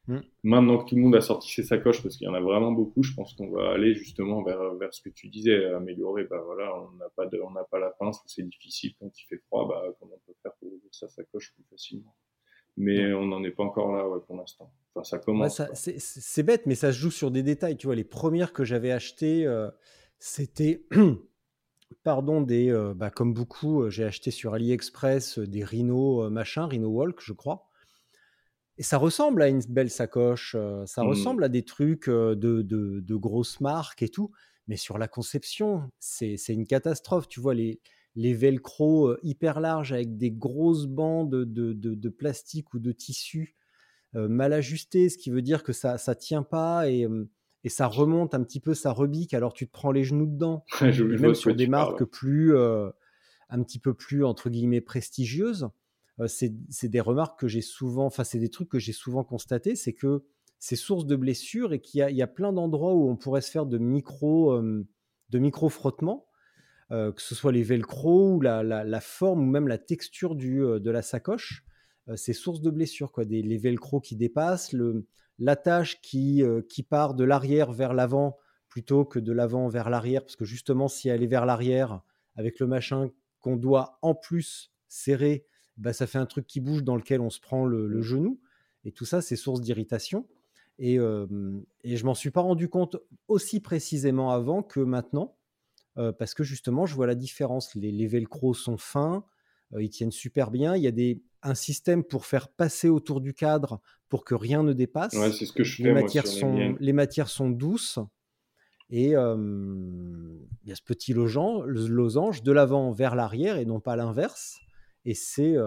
Mm. 0.08 0.20
Maintenant 0.44 0.78
que 0.80 0.90
tout 0.90 0.96
le 0.96 1.02
monde 1.02 1.16
a 1.16 1.22
sorti 1.22 1.52
ses 1.52 1.64
sacoches, 1.64 2.02
parce 2.02 2.18
qu'il 2.18 2.26
y 2.26 2.30
en 2.30 2.34
a 2.34 2.42
vraiment 2.42 2.72
beaucoup, 2.72 3.04
je 3.04 3.14
pense 3.14 3.36
qu'on 3.36 3.52
va 3.52 3.70
aller 3.70 3.94
justement 3.94 4.42
vers, 4.44 4.74
vers 4.76 4.92
ce 4.92 5.02
que 5.04 5.10
tu 5.10 5.28
disais, 5.30 5.66
améliorer. 5.66 6.24
Bah 6.24 6.42
voilà, 6.44 6.74
on 6.76 6.92
n'a 6.98 7.10
pas 7.16 7.28
de, 7.28 7.40
on 7.40 7.52
n'a 7.52 7.64
pas 7.64 7.80
la 7.80 7.92
pince, 7.92 8.20
c'est 8.26 8.48
difficile 8.48 8.94
quand 9.00 9.12
il 9.16 9.26
fait 9.28 9.38
froid. 9.46 9.68
Bah 9.68 9.84
comment 10.00 10.16
on 10.16 10.26
peut 10.26 10.38
faire 10.42 10.54
pour 10.60 10.74
ouvrir 10.74 10.90
sa 10.92 11.08
sacoche 11.08 11.54
plus 11.54 11.64
facilement 11.70 12.16
mais 12.80 13.14
on 13.14 13.26
n'en 13.26 13.44
est 13.44 13.52
pas 13.52 13.64
encore 13.64 13.92
là 13.92 14.06
pour 14.26 14.38
l'instant. 14.38 14.72
Enfin, 14.96 15.04
ça 15.04 15.20
commence. 15.20 15.62
c'est 15.74 16.44
bête, 16.44 16.66
mais 16.66 16.76
ça 16.76 16.92
se 16.92 16.98
joue 16.98 17.12
sur 17.12 17.30
des 17.30 17.44
détails. 17.44 17.78
Tu 17.78 17.88
vois, 17.88 17.96
les 17.96 18.06
premières 18.06 18.54
que 18.54 18.64
j'avais 18.64 18.92
achetées, 18.92 19.46
euh, 19.46 19.70
c'était, 20.18 20.86
pardon, 22.04 22.42
des, 22.42 22.72
euh, 22.72 22.94
bah, 22.94 23.10
comme 23.10 23.34
beaucoup, 23.34 23.84
euh, 23.84 23.90
j'ai 23.90 24.06
acheté 24.06 24.32
sur 24.32 24.54
AliExpress 24.54 25.40
des 25.40 25.64
Rhino 25.64 26.30
machin, 26.30 26.68
Rhino 26.68 26.88
Walk, 26.88 27.20
je 27.22 27.34
crois. 27.34 27.69
Et 28.80 28.84
ça 28.84 28.98
ressemble 28.98 29.42
à 29.42 29.50
une 29.50 29.60
belle 29.68 29.90
sacoche, 29.90 30.56
ça 30.86 31.04
mmh. 31.04 31.08
ressemble 31.08 31.44
à 31.44 31.50
des 31.50 31.64
trucs 31.64 32.10
de, 32.10 32.34
de, 32.34 32.64
de, 32.64 33.16
grosses 33.16 33.60
marques 33.60 34.02
et 34.02 34.08
tout, 34.08 34.32
mais 34.70 34.78
sur 34.78 34.98
la 34.98 35.10
conception, 35.10 35.92
c'est 36.00 36.38
une 36.48 36.66
catastrophe. 36.66 37.28
Tu 37.28 37.42
vois, 37.42 37.54
les, 37.54 37.82
les 38.16 38.34
velcro 38.34 39.16
hyper 39.22 39.60
larges 39.60 39.92
avec 39.92 40.16
des 40.16 40.32
grosses 40.32 40.88
bandes 40.88 41.30
de, 41.30 42.10
plastique 42.10 42.74
ou 42.74 42.80
de 42.80 42.94
tissu 42.94 43.58
mal 44.14 44.54
ajustées, 44.54 45.10
ce 45.10 45.18
qui 45.18 45.30
veut 45.30 45.42
dire 45.42 45.62
que 45.62 45.74
ça 45.74 45.98
ne 46.08 46.14
tient 46.14 46.44
pas 46.44 46.90
et, 46.90 47.06
ça 47.68 47.86
remonte 47.86 48.34
un 48.34 48.44
petit 48.44 48.62
peu, 48.62 48.74
ça 48.74 48.94
rebique, 48.94 49.34
alors 49.34 49.52
tu 49.52 49.68
te 49.68 49.74
prends 49.74 49.92
les 49.92 50.06
genoux 50.06 50.26
dedans. 50.26 50.64
même 50.82 51.36
sur 51.36 51.54
des 51.54 51.68
marques 51.68 52.06
plus, 52.06 52.58
un 52.58 53.64
petit 53.64 53.80
peu 53.80 53.94
plus, 53.94 54.24
entre 54.24 54.50
guillemets, 54.50 54.80
prestigieuses, 54.80 55.68
c'est 56.28 56.90
des 56.90 57.00
remarques 57.00 57.40
que 57.40 57.48
j'ai 57.48 57.62
souvent, 57.62 58.06
enfin 58.06 58.24
c'est 58.24 58.40
des 58.40 58.50
trucs 58.50 58.70
que 58.70 58.80
j'ai 58.80 58.94
souvent 58.94 59.24
constatés, 59.24 59.76
c'est 59.76 59.94
que 59.94 60.24
c'est 60.60 60.76
source 60.76 61.06
de 61.06 61.16
blessures 61.16 61.72
et 61.72 61.80
qu'il 61.80 62.02
y, 62.02 62.22
a 62.22 62.28
plein 62.28 62.52
d'endroits 62.52 62.94
où 62.94 63.10
on 63.10 63.16
pourrait 63.16 63.42
se 63.42 63.50
faire 63.50 63.66
de 63.66 63.78
micro, 63.78 64.62
de 64.62 65.40
micro 65.40 65.70
frottements 65.70 66.26
que 66.90 67.22
ce 67.22 67.36
soit 67.36 67.52
les 67.52 67.64
velcro 67.64 68.34
ou 68.34 68.42
la, 68.42 69.00
forme 69.00 69.44
ou 69.44 69.46
même 69.46 69.68
la 69.68 69.78
texture 69.78 70.36
du, 70.36 70.58
de 70.60 70.92
la 70.92 71.02
sacoche, 71.02 71.64
euh, 72.10 72.16
c'est 72.16 72.34
source 72.34 72.62
de 72.62 72.70
blessures. 72.70 73.12
Quoi. 73.12 73.26
Des, 73.26 73.42
les 73.42 73.58
velcro 73.58 74.00
qui 74.02 74.16
dépassent, 74.16 74.76
l'attache 75.38 76.02
qui, 76.02 76.44
qui 76.68 76.84
part 76.84 77.14
de 77.14 77.24
l'arrière 77.24 77.72
vers 77.72 77.94
l'avant 77.94 78.38
plutôt 78.68 79.06
que 79.06 79.20
de 79.20 79.32
l'avant 79.32 79.68
vers 79.68 79.90
l'arrière, 79.90 80.22
parce 80.22 80.36
que 80.36 80.46
justement, 80.46 80.88
si 80.88 81.10
elle 81.10 81.24
est 81.24 81.28
vers 81.28 81.46
l'arrière, 81.46 82.02
avec 82.36 82.60
le 82.60 82.68
machin 82.68 83.10
qu'on 83.40 83.56
doit 83.56 83.98
en 84.02 84.14
plus 84.14 84.72
serrer, 84.88 85.46
bah, 85.80 85.94
ça 85.94 86.06
fait 86.06 86.20
un 86.20 86.26
truc 86.26 86.46
qui 86.46 86.60
bouge 86.60 86.84
dans 86.84 86.96
lequel 86.96 87.22
on 87.22 87.30
se 87.30 87.40
prend 87.40 87.66
le, 87.66 87.88
mmh. 87.88 88.02
genou. 88.02 88.40
Et 88.86 88.92
tout 88.92 89.06
ça, 89.06 89.22
c'est 89.22 89.36
source 89.36 89.62
d'irritation. 89.62 90.28
Et, 90.78 90.96
et 90.96 91.98
je 91.98 92.06
m'en 92.06 92.14
suis 92.14 92.32
pas 92.32 92.40
rendu 92.40 92.70
compte 92.70 92.96
aussi 93.28 93.60
précisément 93.60 94.32
avant 94.32 94.64
que 94.64 94.80
maintenant. 94.80 95.36
Euh, 96.00 96.14
parce 96.14 96.34
que 96.34 96.44
justement, 96.44 96.86
je 96.86 96.96
vois 96.96 97.08
la 97.08 97.16
différence. 97.16 97.76
Les, 97.76 97.92
les 97.92 98.08
velcro 98.08 98.54
sont 98.54 98.78
fins, 98.78 99.26
euh, 99.74 99.84
ils 99.84 99.90
tiennent 99.90 100.12
super 100.12 100.50
bien. 100.50 100.76
Il 100.76 100.84
y 100.84 100.88
a 100.88 100.92
des, 100.92 101.22
un 101.44 101.56
système 101.56 102.04
pour 102.04 102.26
faire 102.26 102.48
passer 102.48 102.90
autour 102.90 103.22
du 103.22 103.34
cadre 103.34 103.82
pour 104.08 104.24
que 104.24 104.34
rien 104.34 104.64
ne 104.64 104.74
dépasse. 104.74 105.14
Ouais, 105.14 105.32
c'est 105.32 105.46
ce 105.46 105.54
que 105.54 105.64
je 105.64 105.78
fais. 105.78 105.84
Les, 105.84 105.92
moi, 105.92 106.02
matières, 106.02 106.28
sont, 106.28 106.76
les, 106.80 106.94
matières 106.94 107.28
sont 107.28 107.50
douces. 107.50 108.00
Et 108.90 109.16
euh, 109.16 109.36
il 110.64 110.70
y 110.70 110.72
a 110.72 110.76
ce 110.76 110.82
petit 110.82 111.14
losange, 111.14 111.66
losange 111.68 112.44
de 112.44 112.52
l'avant 112.52 112.92
vers 112.92 113.16
l'arrière 113.16 113.58
et 113.58 113.66
non 113.66 113.80
pas 113.80 113.96
l'inverse. 113.96 114.58
Et 115.10 115.14
c'est. 115.16 115.58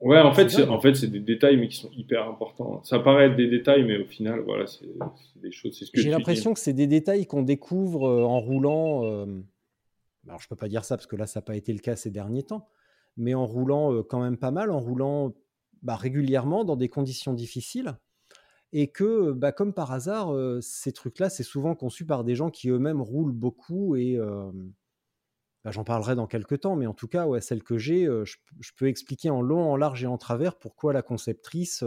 ouais, 0.00 0.20
en 0.20 0.32
fait, 0.32 0.48
c'est, 0.48 0.66
en 0.66 0.80
fait, 0.80 0.94
c'est 0.94 1.08
des 1.08 1.20
détails, 1.20 1.58
mais 1.58 1.68
qui 1.68 1.76
sont 1.76 1.90
hyper 1.92 2.28
importants. 2.28 2.82
Ça 2.84 2.98
paraît 2.98 3.26
être 3.26 3.36
des 3.36 3.48
détails, 3.48 3.84
mais 3.84 3.98
au 3.98 4.06
final, 4.06 4.40
voilà, 4.40 4.66
c'est, 4.66 4.86
des 5.36 5.52
choses. 5.52 5.76
C'est 5.78 5.84
ce 5.84 5.90
que 5.90 6.00
J'ai 6.00 6.10
l'impression 6.10 6.54
que 6.54 6.60
c'est 6.60 6.72
des 6.72 6.86
détails 6.86 7.26
qu'on 7.26 7.42
découvre 7.42 8.08
en 8.08 8.40
roulant 8.40 9.26
alors 10.26 10.40
je 10.40 10.48
peux 10.48 10.56
pas 10.56 10.68
dire 10.68 10.84
ça 10.84 10.96
parce 10.96 11.06
que 11.06 11.16
là 11.16 11.26
ça 11.26 11.40
n'a 11.40 11.44
pas 11.44 11.56
été 11.56 11.72
le 11.72 11.80
cas 11.80 11.96
ces 11.96 12.10
derniers 12.10 12.42
temps, 12.42 12.68
mais 13.16 13.34
en 13.34 13.46
roulant 13.46 13.92
euh, 13.92 14.02
quand 14.02 14.20
même 14.20 14.36
pas 14.36 14.50
mal, 14.50 14.70
en 14.70 14.80
roulant 14.80 15.34
bah, 15.82 15.96
régulièrement 15.96 16.64
dans 16.64 16.76
des 16.76 16.88
conditions 16.88 17.34
difficiles, 17.34 17.98
et 18.72 18.90
que 18.90 19.32
bah, 19.32 19.52
comme 19.52 19.74
par 19.74 19.92
hasard, 19.92 20.32
euh, 20.32 20.60
ces 20.60 20.92
trucs-là, 20.92 21.28
c'est 21.28 21.42
souvent 21.42 21.74
conçu 21.74 22.06
par 22.06 22.24
des 22.24 22.34
gens 22.34 22.50
qui 22.50 22.68
eux-mêmes 22.70 23.02
roulent 23.02 23.32
beaucoup, 23.32 23.96
et 23.96 24.16
euh, 24.16 24.50
bah, 25.64 25.70
j'en 25.70 25.84
parlerai 25.84 26.14
dans 26.14 26.26
quelques 26.26 26.60
temps, 26.60 26.76
mais 26.76 26.86
en 26.86 26.94
tout 26.94 27.08
cas, 27.08 27.26
ouais, 27.26 27.40
celle 27.40 27.62
que 27.62 27.78
j'ai, 27.78 28.04
je, 28.04 28.70
peux 28.76 28.88
expliquer 28.88 29.30
en 29.30 29.42
long, 29.42 29.70
en 29.70 29.76
large 29.76 30.02
et 30.02 30.06
en 30.06 30.18
travers 30.18 30.58
pourquoi 30.58 30.92
la 30.92 31.02
conceptrice 31.02 31.84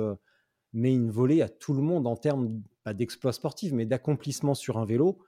met 0.73 0.93
une 0.93 1.09
volée 1.09 1.41
à 1.41 1.49
tout 1.49 1.73
le 1.73 1.81
monde 1.81 2.07
en 2.07 2.15
termes, 2.15 2.61
pas 2.83 2.93
d'exploit 2.93 3.33
sportif, 3.33 3.73
mais 3.73 3.85
d'accomplissement 3.85 4.53
sur 4.53 4.77
un 4.77 4.85
vélo 4.85 5.19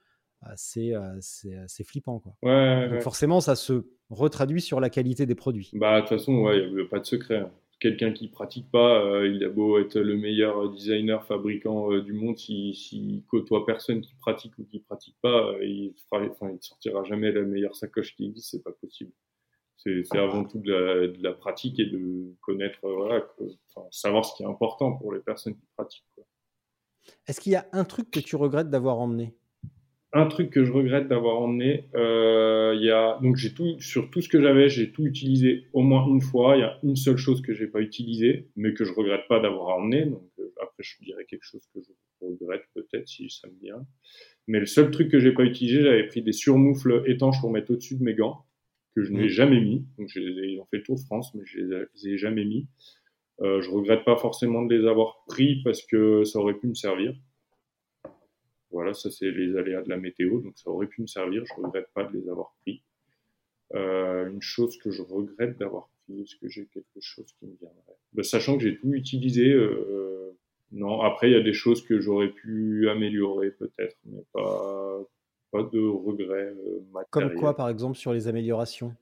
ah, 0.43 0.53
euh, 0.77 1.17
c'est 1.19 1.83
flippant. 1.83 2.19
Quoi. 2.19 2.33
Ouais, 2.43 3.01
forcément, 3.01 3.41
ça 3.41 3.55
se 3.55 3.87
retraduit 4.09 4.61
sur 4.61 4.79
la 4.79 4.89
qualité 4.89 5.25
des 5.25 5.35
produits. 5.35 5.71
Bah, 5.73 5.95
de 5.95 6.01
toute 6.01 6.09
façon, 6.09 6.51
il 6.51 6.75
n'y 6.75 6.81
a 6.81 6.85
pas 6.85 6.99
de 6.99 7.05
secret. 7.05 7.45
Quelqu'un 7.79 8.11
qui 8.11 8.27
pratique 8.27 8.71
pas, 8.71 9.03
euh, 9.03 9.27
il 9.27 9.43
a 9.43 9.49
beau 9.49 9.77
être 9.77 9.99
le 9.99 10.17
meilleur 10.17 10.69
designer, 10.71 11.23
fabricant 11.25 11.91
euh, 11.91 12.01
du 12.01 12.13
monde, 12.13 12.37
s'il 12.37 12.75
si 12.75 13.23
côtoie 13.27 13.67
personne 13.67 14.01
qui 14.01 14.15
pratique 14.15 14.57
ou 14.57 14.65
qui 14.65 14.79
pratique 14.79 15.15
pas, 15.21 15.53
il 15.61 15.93
ne 16.11 16.57
sortira 16.59 17.03
jamais 17.03 17.31
la 17.31 17.43
meilleure 17.43 17.75
sacoche 17.75 18.15
qui 18.15 18.25
existe, 18.25 18.51
c'est 18.51 18.63
pas 18.63 18.71
possible. 18.71 19.11
C'est 19.75 20.17
avant 20.17 20.43
tout 20.43 20.59
de 20.59 21.13
la, 21.21 21.33
pratique 21.33 21.79
et 21.79 21.85
de 21.85 22.33
connaître, 22.41 22.79
voilà, 22.81 23.23
savoir 23.91 24.25
ce 24.25 24.35
qui 24.35 24.43
est 24.43 24.47
important 24.47 24.93
pour 24.93 25.13
les 25.13 25.19
personnes 25.19 25.55
qui 25.55 25.67
pratiquent. 25.75 26.03
Est-ce 27.27 27.39
qu'il 27.39 27.51
y 27.51 27.55
a 27.55 27.67
un 27.71 27.85
truc 27.85 28.09
que 28.09 28.19
tu 28.19 28.35
regrettes 28.35 28.69
d'avoir 28.69 28.99
emmené? 28.99 29.35
Un 30.13 30.25
truc 30.27 30.49
que 30.49 30.63
je 30.63 30.71
regrette 30.71 31.07
d'avoir 31.07 31.39
emmené, 31.39 31.85
euh, 31.95 32.73
il 32.75 32.83
y 32.83 32.91
a 32.91 33.19
donc 33.21 33.35
j'ai 33.35 33.53
tout 33.53 33.79
sur 33.79 34.09
tout 34.09 34.21
ce 34.21 34.29
que 34.29 34.41
j'avais, 34.41 34.69
j'ai 34.69 34.91
tout 34.91 35.05
utilisé 35.05 35.65
au 35.73 35.81
moins 35.81 36.07
une 36.07 36.21
fois. 36.21 36.55
Il 36.55 36.61
y 36.61 36.63
a 36.63 36.79
une 36.83 36.95
seule 36.95 37.17
chose 37.17 37.41
que 37.41 37.53
j'ai 37.53 37.67
pas 37.67 37.81
utilisée, 37.81 38.47
mais 38.55 38.73
que 38.73 38.85
je 38.85 38.93
regrette 38.93 39.27
pas 39.27 39.39
d'avoir 39.39 39.77
emmené. 39.77 40.05
Donc 40.05 40.23
euh, 40.39 40.53
après, 40.61 40.81
je 40.81 40.95
dirais 41.03 41.25
quelque 41.25 41.43
chose 41.43 41.61
que 41.73 41.81
je 41.81 41.91
regrette 42.25 42.63
peut-être 42.73 43.07
si 43.07 43.29
ça 43.29 43.47
me 43.47 43.59
vient. 43.61 43.85
Mais 44.47 44.59
le 44.59 44.65
seul 44.65 44.91
truc 44.91 45.11
que 45.11 45.19
j'ai 45.19 45.33
pas 45.33 45.43
utilisé, 45.43 45.81
j'avais 45.81 46.07
pris 46.07 46.21
des 46.21 46.31
surmoufles 46.31 47.03
étanches 47.05 47.41
pour 47.41 47.51
mettre 47.51 47.71
au-dessus 47.71 47.97
de 47.97 48.03
mes 48.03 48.15
gants 48.15 48.45
que 48.95 49.03
je 49.03 49.11
n'ai 49.11 49.25
mmh. 49.25 49.29
jamais 49.29 49.59
mis. 49.59 49.85
Donc 49.97 50.09
ils 50.15 50.59
ont 50.59 50.65
fait 50.71 50.77
le 50.77 50.83
tour 50.83 50.95
de 50.95 51.01
France, 51.01 51.33
mais 51.35 51.43
je 51.45 51.59
les, 51.59 51.85
les 51.95 52.13
ai 52.13 52.17
jamais 52.17 52.45
mis. 52.45 52.67
Euh, 53.41 53.61
je 53.61 53.69
regrette 53.69 54.03
pas 54.03 54.17
forcément 54.17 54.63
de 54.63 54.75
les 54.75 54.87
avoir 54.87 55.23
pris 55.27 55.61
parce 55.63 55.83
que 55.83 56.23
ça 56.23 56.39
aurait 56.39 56.55
pu 56.55 56.67
me 56.67 56.73
servir. 56.73 57.13
Voilà, 58.71 58.93
ça 58.93 59.09
c'est 59.09 59.31
les 59.31 59.55
aléas 59.57 59.81
de 59.81 59.89
la 59.89 59.97
météo, 59.97 60.41
donc 60.41 60.57
ça 60.57 60.69
aurait 60.69 60.87
pu 60.87 61.01
me 61.01 61.07
servir. 61.07 61.43
Je 61.45 61.53
regrette 61.61 61.87
pas 61.93 62.03
de 62.03 62.17
les 62.17 62.29
avoir 62.29 62.53
pris. 62.61 62.83
Euh, 63.73 64.29
une 64.29 64.41
chose 64.41 64.77
que 64.77 64.91
je 64.91 65.01
regrette 65.01 65.57
d'avoir 65.57 65.89
pris, 66.05 66.21
est-ce 66.21 66.35
que 66.35 66.47
j'ai 66.47 66.65
quelque 66.67 66.99
chose 66.99 67.31
qui 67.39 67.45
me 67.45 67.55
viendrait? 67.59 67.97
Ben, 68.13 68.23
Sachant 68.23 68.57
que 68.57 68.63
j'ai 68.63 68.77
tout 68.77 68.93
utilisé, 68.93 69.51
euh, 69.51 70.37
non. 70.71 71.01
Après, 71.01 71.29
il 71.29 71.33
y 71.33 71.39
a 71.39 71.41
des 71.41 71.53
choses 71.53 71.83
que 71.83 71.99
j'aurais 71.99 72.29
pu 72.29 72.89
améliorer 72.89 73.51
peut-être, 73.51 73.97
mais 74.05 74.23
pas, 74.33 74.99
pas 75.51 75.63
de 75.63 75.79
regrets 75.79 76.53
euh, 76.53 77.03
Comme 77.09 77.33
quoi, 77.35 77.55
par 77.55 77.69
exemple, 77.69 77.97
sur 77.97 78.13
les 78.13 78.27
améliorations? 78.27 78.93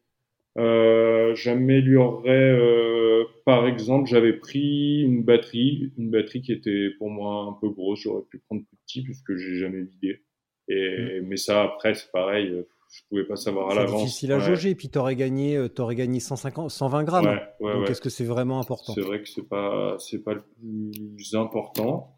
Euh, 0.57 1.35
J'améliorerais, 1.35 2.51
euh, 2.51 3.23
par 3.45 3.67
exemple, 3.67 4.09
j'avais 4.09 4.33
pris 4.33 5.01
une 5.01 5.23
batterie, 5.23 5.91
une 5.97 6.09
batterie 6.11 6.41
qui 6.41 6.51
était 6.53 6.89
pour 6.97 7.09
moi 7.09 7.43
un 7.49 7.53
peu 7.59 7.69
grosse. 7.69 7.99
J'aurais 8.01 8.23
pu 8.29 8.39
prendre 8.39 8.63
plus 8.65 8.77
petit 8.85 9.03
puisque 9.03 9.35
j'ai 9.35 9.55
jamais 9.57 9.83
vidé. 9.83 10.21
Et 10.67 11.19
mmh. 11.21 11.27
mais 11.27 11.37
ça 11.37 11.61
après 11.63 11.93
c'est 11.93 12.11
pareil. 12.11 12.51
je 12.91 13.01
pouvais 13.09 13.25
pas 13.25 13.35
savoir 13.35 13.67
à 13.67 13.71
C'est 13.71 13.79
l'avance. 13.81 14.01
difficile 14.03 14.31
à 14.31 14.37
Ouais. 14.37 14.43
jauger, 14.43 14.73
puis 14.75 14.89
t'aurais 14.89 15.15
gagné, 15.15 15.57
euh, 15.57 15.67
t'aurais 15.67 15.95
gagné 15.95 16.19
150, 16.19 16.71
120 16.71 17.03
grammes. 17.03 17.25
Ouais, 17.25 17.41
ouais, 17.59 17.73
Donc 17.73 17.89
est-ce 17.89 18.01
que 18.01 18.09
c'est 18.09 18.23
vraiment 18.25 18.59
important? 18.59 18.93
C'est 18.93 19.01
vrai 19.01 19.21
que 19.21 19.27
c'est 19.27 19.47
pas, 19.47 19.97
c'est 19.99 20.23
pas 20.23 20.33
le 20.35 20.41
plus 20.41 21.35
important. 21.35 22.15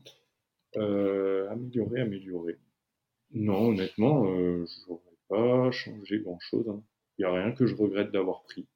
Euh, 0.78 1.50
améliorer, 1.50 2.02
améliorer. 2.02 2.58
Non, 3.34 3.70
honnêtement, 3.70 4.26
euh, 4.30 4.66
j'aurais 4.88 5.02
pas 5.30 5.72
changé 5.72 6.20
grand-chose. 6.20 6.66
Il 7.18 7.24
y 7.24 7.26
a 7.26 7.32
rien 7.32 7.52
que 7.52 7.66
je 7.66 7.76
regrette 7.76 8.12
d'avoir 8.12 8.44
pris. 8.44 8.68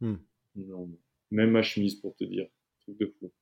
Hmm. 0.00 0.16
Non, 0.54 0.88
même 1.30 1.50
ma 1.50 1.62
chemise 1.62 1.96
pour 1.96 2.14
te 2.16 2.24
dire, 2.24 2.46
truc 2.80 2.98
de 2.98 3.06
fou. 3.18 3.32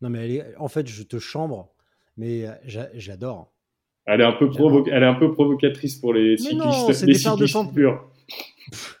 Non, 0.00 0.10
mais 0.10 0.24
elle 0.24 0.30
est... 0.32 0.56
en 0.56 0.68
fait, 0.68 0.86
je 0.86 1.02
te 1.02 1.18
chambre, 1.18 1.72
mais 2.16 2.46
j'a- 2.64 2.90
j'adore. 2.94 3.52
Elle 4.04 4.20
est 4.20 4.24
un 4.24 4.32
peu 4.32 4.48
provo- 4.48 4.88
elle 4.90 5.02
est 5.02 5.06
un 5.06 5.14
peu 5.14 5.32
provocatrice 5.32 5.96
pour 5.96 6.12
les 6.12 6.36
Mais 6.44 6.54
non, 6.54 6.70
cyclistes, 6.70 7.00
les 7.02 7.06
des 7.06 7.12
de 7.12 7.18
cyclistes 7.18 7.52
champ- 7.52 7.72
purs. 7.72 8.10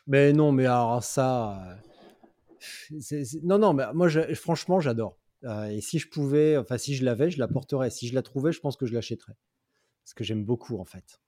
Mais 0.06 0.32
non, 0.32 0.52
mais 0.52 0.66
alors 0.66 1.02
ça. 1.02 1.80
euh, 2.92 3.00
Non, 3.42 3.58
non, 3.58 3.72
mais 3.72 3.84
moi, 3.92 4.08
je- 4.08 4.34
franchement, 4.34 4.80
j'adore. 4.80 5.18
Euh, 5.44 5.66
et 5.66 5.80
si 5.80 5.98
je 5.98 6.08
pouvais, 6.08 6.56
enfin, 6.56 6.78
si 6.78 6.94
je 6.94 7.04
l'avais, 7.04 7.30
je 7.30 7.38
la 7.38 7.46
porterais. 7.46 7.90
Si 7.90 8.08
je 8.08 8.14
la 8.14 8.22
trouvais, 8.22 8.52
je 8.52 8.60
pense 8.60 8.76
que 8.76 8.86
je 8.86 8.94
l'achèterais. 8.94 9.36
Parce 10.04 10.14
que 10.14 10.24
j'aime 10.24 10.44
beaucoup, 10.44 10.78
en 10.78 10.84
fait. 10.84 11.20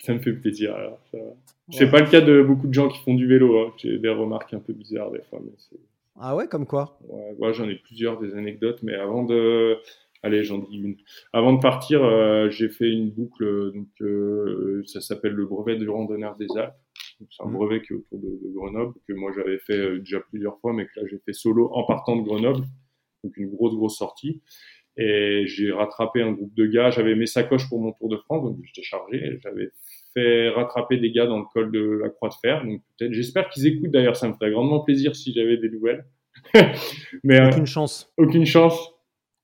Ça 0.00 0.14
me 0.14 0.18
fait 0.20 0.32
plaisir. 0.32 0.74
Alors, 0.74 1.00
ça. 1.10 1.18
Ouais. 1.18 1.34
C'est 1.70 1.90
pas 1.90 2.00
le 2.00 2.10
cas 2.10 2.20
de 2.20 2.42
beaucoup 2.42 2.66
de 2.66 2.72
gens 2.74 2.88
qui 2.88 2.98
font 3.02 3.14
du 3.14 3.26
vélo. 3.26 3.58
hein. 3.58 3.72
J'ai 3.76 3.98
des 3.98 4.08
remarques 4.08 4.54
un 4.54 4.60
peu 4.60 4.72
bizarres 4.72 5.10
des 5.10 5.22
fois, 5.22 5.40
mais 5.44 5.52
c'est 5.58 5.78
Ah 6.18 6.34
ouais, 6.34 6.48
comme 6.48 6.66
quoi? 6.66 6.98
Ouais, 7.08 7.34
ouais, 7.38 7.52
j'en 7.54 7.68
ai 7.68 7.74
plusieurs 7.76 8.18
des 8.18 8.34
anecdotes, 8.34 8.82
mais 8.82 8.94
avant 8.94 9.24
de, 9.24 9.76
allez, 10.22 10.44
j'en 10.44 10.58
dis 10.58 10.76
une. 10.78 10.96
Avant 11.32 11.52
de 11.52 11.60
partir, 11.60 12.02
euh, 12.04 12.48
j'ai 12.50 12.68
fait 12.70 12.88
une 12.90 13.10
boucle, 13.10 13.72
donc 13.74 13.88
euh, 14.00 14.82
ça 14.86 15.00
s'appelle 15.00 15.32
le 15.32 15.44
brevet 15.46 15.76
du 15.76 15.88
randonneur 15.88 16.36
des 16.36 16.46
Alpes. 16.56 16.74
Donc, 17.20 17.28
C'est 17.32 17.42
un 17.42 17.46
Mhm. 17.48 17.54
brevet 17.54 17.82
qui 17.82 17.92
est 17.92 17.96
autour 17.96 18.18
de, 18.18 18.28
de 18.28 18.52
Grenoble 18.54 18.94
que 19.06 19.12
moi 19.12 19.32
j'avais 19.36 19.58
fait 19.58 19.76
euh, 19.78 19.98
déjà 19.98 20.20
plusieurs 20.20 20.58
fois, 20.60 20.72
mais 20.72 20.86
que 20.86 21.00
là 21.00 21.06
j'ai 21.10 21.18
fait 21.18 21.32
solo 21.32 21.68
en 21.74 21.84
partant 21.84 22.16
de 22.16 22.22
Grenoble, 22.22 22.64
donc 23.24 23.36
une 23.36 23.50
grosse 23.50 23.74
grosse 23.74 23.98
sortie. 23.98 24.40
Et 25.00 25.44
j'ai 25.46 25.70
rattrapé 25.70 26.22
un 26.22 26.32
groupe 26.32 26.54
de 26.54 26.66
gars. 26.66 26.90
J'avais 26.90 27.14
mes 27.14 27.26
sacoches 27.26 27.68
pour 27.68 27.80
mon 27.80 27.92
Tour 27.92 28.08
de 28.08 28.16
France, 28.16 28.44
donc 28.44 28.58
j'étais 28.64 28.82
chargé. 28.82 29.38
J'avais 29.42 29.70
fait 30.12 30.48
rattraper 30.50 30.96
des 30.96 31.12
gars 31.12 31.26
dans 31.26 31.38
le 31.38 31.44
col 31.52 31.70
de 31.70 32.00
la 32.02 32.08
Croix 32.08 32.28
de 32.30 32.34
Fer. 32.34 32.64
Donc 32.64 32.82
peut-être, 32.98 33.12
j'espère 33.12 33.48
qu'ils 33.48 33.66
écoutent 33.66 33.92
d'ailleurs. 33.92 34.16
Ça 34.16 34.28
me 34.28 34.34
ferait 34.34 34.50
grandement 34.50 34.80
plaisir 34.80 35.14
si 35.14 35.32
j'avais 35.32 35.56
des 35.56 35.70
nouvelles. 35.70 36.04
mais 37.24 37.40
euh, 37.40 37.48
Aucune 37.48 37.66
chance. 37.66 38.12
aucune 38.16 38.44
chance. 38.44 38.98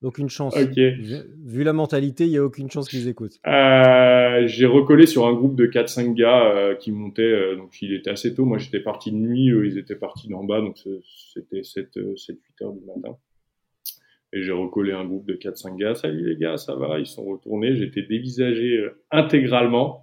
Aucune 0.05 0.28
chance. 0.28 0.55
Vu, 0.57 1.64
la 1.64 1.72
mentalité, 1.72 2.26
il 2.26 2.30
n'y 2.30 2.36
a 2.36 2.44
aucune 2.44 2.70
chance 2.70 2.88
qu'ils 2.88 3.09
écoutent. 3.09 3.40
Euh, 3.46 4.46
j'ai 4.46 4.66
recollé 4.66 5.07
sur 5.07 5.26
un 5.26 5.32
groupe 5.32 5.57
de 5.57 5.66
4-5 5.66 6.12
gars 6.12 6.44
euh, 6.44 6.74
qui 6.74 6.92
montaient, 6.92 7.22
euh, 7.22 7.57
donc 7.57 7.80
il 7.80 7.94
était 7.94 8.11
assez 8.11 8.34
tôt. 8.34 8.44
Moi 8.44 8.59
j'étais 8.59 8.80
parti 8.80 9.12
de 9.12 9.16
nuit, 9.16 9.50
eux 9.50 9.66
ils 9.66 9.78
étaient 9.78 9.96
partis 9.96 10.28
d'en 10.28 10.44
bas, 10.44 10.61
donc 10.61 10.76
c'était 11.32 11.62
7-8 11.62 12.36
heures 12.62 12.72
du 12.72 12.84
matin. 12.84 13.16
Et 14.35 14.43
j'ai 14.43 14.53
recollé 14.53 14.93
un 14.93 15.05
groupe 15.05 15.26
de 15.26 15.35
4-5 15.35 15.76
gars. 15.76 15.95
Salut 15.95 16.28
les 16.28 16.37
gars, 16.37 16.57
ça 16.57 16.74
va? 16.74 16.99
Ils 16.99 17.07
sont 17.07 17.24
retournés. 17.24 17.76
J'étais 17.76 18.03
dévisagé 18.03 18.78
euh, 18.78 19.01
intégralement. 19.12 20.03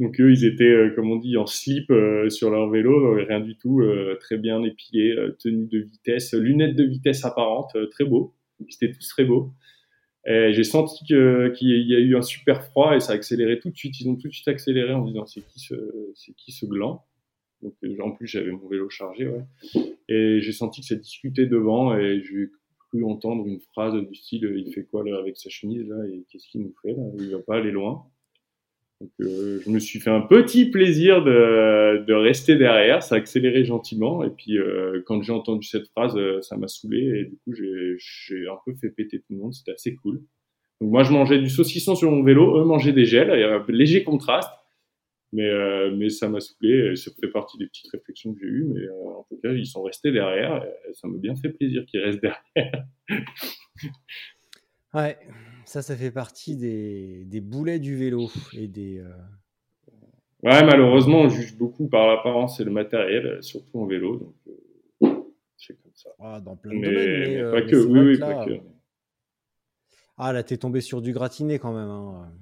Donc 0.00 0.20
eux, 0.20 0.32
ils 0.32 0.44
étaient, 0.44 0.64
euh, 0.64 0.92
comme 0.96 1.12
on 1.12 1.16
dit, 1.16 1.36
en 1.36 1.46
slip 1.46 1.88
euh, 1.92 2.28
sur 2.28 2.50
leur 2.50 2.68
vélo, 2.70 3.14
rien 3.14 3.38
du 3.38 3.56
tout, 3.56 3.80
très 4.18 4.36
bien 4.36 4.64
épilés, 4.64 5.14
tenue 5.38 5.66
de 5.66 5.78
vitesse, 5.78 6.34
lunettes 6.34 6.74
de 6.74 6.84
vitesse 6.84 7.24
apparentes, 7.24 7.76
très 7.92 8.04
beau. 8.04 8.34
Ils 8.58 8.74
étaient 8.74 8.92
tous 8.92 9.08
très 9.08 9.24
beaux. 9.24 9.52
J'ai 10.26 10.64
senti 10.64 11.04
qu'il 11.04 11.16
y 11.60 11.94
a 11.94 12.00
eu 12.00 12.16
un 12.16 12.22
super 12.22 12.64
froid 12.64 12.96
et 12.96 13.00
ça 13.00 13.12
a 13.12 13.14
accéléré 13.14 13.60
tout 13.60 13.70
de 13.70 13.76
suite. 13.76 13.98
Ils 14.00 14.08
ont 14.08 14.16
tout 14.16 14.28
de 14.28 14.34
suite 14.34 14.48
accéléré 14.48 14.92
en 14.92 15.04
disant 15.04 15.24
c'est 15.24 15.40
qui 15.46 15.60
ce, 15.60 15.74
c'est 16.14 16.34
qui 16.34 16.52
ce 16.52 16.66
gland? 16.66 17.04
Donc 17.62 17.74
en 18.00 18.10
plus 18.10 18.26
j'avais 18.26 18.50
mon 18.50 18.68
vélo 18.68 18.90
chargé. 18.90 19.30
Et 20.08 20.40
j'ai 20.40 20.52
senti 20.52 20.80
que 20.80 20.86
ça 20.88 20.96
discutait 20.96 21.46
devant 21.46 21.96
et 21.96 22.20
j'ai 22.22 22.50
cru 22.88 23.04
entendre 23.04 23.46
une 23.46 23.60
phrase 23.60 23.94
du 23.94 24.14
style 24.14 24.52
il 24.56 24.72
fait 24.72 24.84
quoi 24.84 25.02
avec 25.18 25.36
sa 25.36 25.50
chemise 25.50 25.86
là 25.88 25.96
et 26.06 26.24
qu'est-ce 26.30 26.48
qu'il 26.48 26.62
nous 26.62 26.74
fait 26.82 26.92
là? 26.92 27.02
Il 27.18 27.30
va 27.30 27.38
pas 27.40 27.56
aller 27.56 27.70
loin. 27.70 28.04
Donc 29.00 29.10
euh, 29.20 29.60
je 29.64 29.70
me 29.70 29.78
suis 29.78 30.00
fait 30.00 30.10
un 30.10 30.22
petit 30.22 30.70
plaisir 30.70 31.22
de, 31.22 32.04
de 32.04 32.14
rester 32.14 32.56
derrière, 32.56 33.02
ça 33.02 33.16
a 33.16 33.64
gentiment. 33.64 34.24
Et 34.24 34.30
puis 34.30 34.58
euh, 34.58 35.02
quand 35.06 35.22
j'ai 35.22 35.32
entendu 35.32 35.66
cette 35.66 35.86
phrase, 35.88 36.16
euh, 36.16 36.40
ça 36.42 36.56
m'a 36.56 36.66
saoulé. 36.66 36.98
Et 36.98 37.24
du 37.26 37.36
coup 37.36 37.54
j'ai 37.54 37.94
j'ai 37.98 38.48
un 38.48 38.58
peu 38.64 38.74
fait 38.74 38.90
péter 38.90 39.18
tout 39.18 39.34
le 39.34 39.38
monde, 39.38 39.54
c'était 39.54 39.72
assez 39.72 39.94
cool. 39.94 40.20
Donc 40.80 40.90
moi 40.90 41.04
je 41.04 41.12
mangeais 41.12 41.38
du 41.38 41.48
saucisson 41.48 41.94
sur 41.94 42.10
mon 42.10 42.22
vélo, 42.24 42.60
eux 42.60 42.64
mangeaient 42.64 42.92
des 42.92 43.04
gels, 43.04 43.30
il 43.34 43.40
y 43.40 43.44
avait 43.44 43.54
un 43.54 43.64
léger 43.68 44.02
contraste, 44.04 44.50
mais 45.32 45.48
euh, 45.48 45.94
mais 45.96 46.08
ça 46.10 46.28
m'a 46.28 46.40
saoulé 46.40 46.92
et 46.92 46.96
ça 46.96 47.10
fait 47.20 47.28
partie 47.28 47.58
des 47.58 47.66
petites 47.66 47.90
réflexions 47.92 48.32
que 48.34 48.40
j'ai 48.40 48.46
eues, 48.46 48.64
mais 48.64 48.80
euh, 48.82 48.92
en 49.18 49.24
tout 49.28 49.38
cas 49.42 49.52
ils 49.52 49.66
sont 49.66 49.82
restés 49.82 50.10
derrière, 50.12 50.64
et 50.64 50.94
ça 50.94 51.06
m'a 51.08 51.18
bien 51.18 51.36
fait 51.36 51.50
plaisir 51.50 51.84
qu'ils 51.86 52.00
restent 52.00 52.20
derrière. 52.22 52.86
Ouais, 54.94 55.18
ça, 55.66 55.82
ça 55.82 55.94
fait 55.96 56.10
partie 56.10 56.56
des, 56.56 57.24
des 57.26 57.40
boulets 57.42 57.78
du 57.78 57.94
vélo 57.94 58.30
et 58.56 58.68
des. 58.68 58.98
euh, 58.98 59.10
Ouais 60.42 60.64
malheureusement 60.64 61.22
on 61.22 61.28
juge 61.28 61.56
beaucoup 61.56 61.88
par 61.88 62.06
l'apparence 62.06 62.58
et 62.60 62.64
le 62.64 62.70
matériel, 62.70 63.42
surtout 63.42 63.80
en 63.80 63.86
vélo, 63.86 64.16
donc 64.16 64.34
c'est 65.56 65.74
comme 65.82 65.92
ça. 65.94 66.10
ah, 66.20 66.40
dans 66.40 66.56
plein 66.56 66.72
de 66.72 66.78
Mais, 66.78 66.86
domaines. 66.86 67.06
Mais, 67.34 67.42
mais 67.44 67.50
pas 67.50 67.62
que, 67.62 67.76
oui, 67.76 68.00
oui, 68.00 68.18
là, 68.18 68.34
pas 68.34 68.46
que. 68.46 68.52
Ah, 70.16 70.32
là, 70.32 70.42
t'es 70.42 70.56
tombé 70.56 70.80
sur 70.80 71.02
du 71.02 71.12
gratiné 71.12 71.58
quand 71.58 71.72
même. 71.72 71.88
hein. 71.88 72.32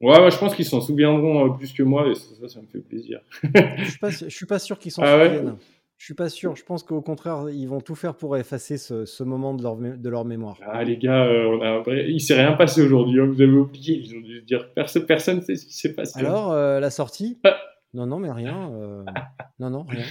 Ouais, 0.00 0.20
ouais, 0.20 0.30
je 0.30 0.38
pense 0.38 0.54
qu'ils 0.54 0.64
s'en 0.66 0.80
souviendront 0.80 1.46
euh, 1.46 1.56
plus 1.56 1.72
que 1.72 1.82
moi 1.82 2.06
et 2.08 2.14
ça, 2.14 2.48
ça, 2.48 2.60
me 2.60 2.66
fait 2.66 2.80
plaisir. 2.80 3.20
Je 3.42 3.84
suis 3.90 3.98
pas, 3.98 4.10
je 4.10 4.28
suis 4.28 4.46
pas 4.46 4.58
sûr 4.58 4.78
qu'ils 4.78 4.92
s'en 4.92 5.02
Ah 5.02 5.16
ouais 5.16 5.26
souviennent. 5.28 5.56
Je 5.98 6.04
suis 6.04 6.14
pas 6.14 6.28
sûr. 6.28 6.54
Je 6.54 6.62
pense 6.62 6.82
qu'au 6.82 7.00
contraire, 7.00 7.46
ils 7.50 7.66
vont 7.66 7.80
tout 7.80 7.94
faire 7.94 8.14
pour 8.14 8.36
effacer 8.36 8.76
ce, 8.76 9.06
ce 9.06 9.22
moment 9.24 9.54
de 9.54 9.62
leur, 9.62 9.76
de 9.76 10.08
leur 10.10 10.26
mémoire. 10.26 10.58
Ah 10.62 10.84
les 10.84 10.98
gars, 10.98 11.24
euh, 11.24 11.46
on 11.46 11.62
a 11.62 11.94
il 11.94 12.20
s'est 12.20 12.34
rien 12.34 12.52
passé 12.52 12.82
aujourd'hui, 12.82 13.18
hein, 13.18 13.24
vous 13.24 13.40
avez 13.40 13.50
oublié, 13.50 14.02
ils 14.04 14.14
ont 14.14 14.20
dû 14.20 14.40
se 14.40 14.44
dire 14.44 14.68
personne, 14.74 15.06
personne 15.06 15.40
sait 15.40 15.56
ce 15.56 15.64
qui 15.64 15.72
s'est 15.74 15.94
passé. 15.94 16.18
Alors, 16.20 16.52
euh, 16.52 16.78
la 16.80 16.90
sortie? 16.90 17.38
Ah. 17.44 17.56
Non, 17.94 18.04
non, 18.06 18.18
mais 18.18 18.30
rien. 18.30 18.70
euh, 18.74 19.02
Non, 19.58 19.70
non, 19.70 19.84
rien. 19.84 20.04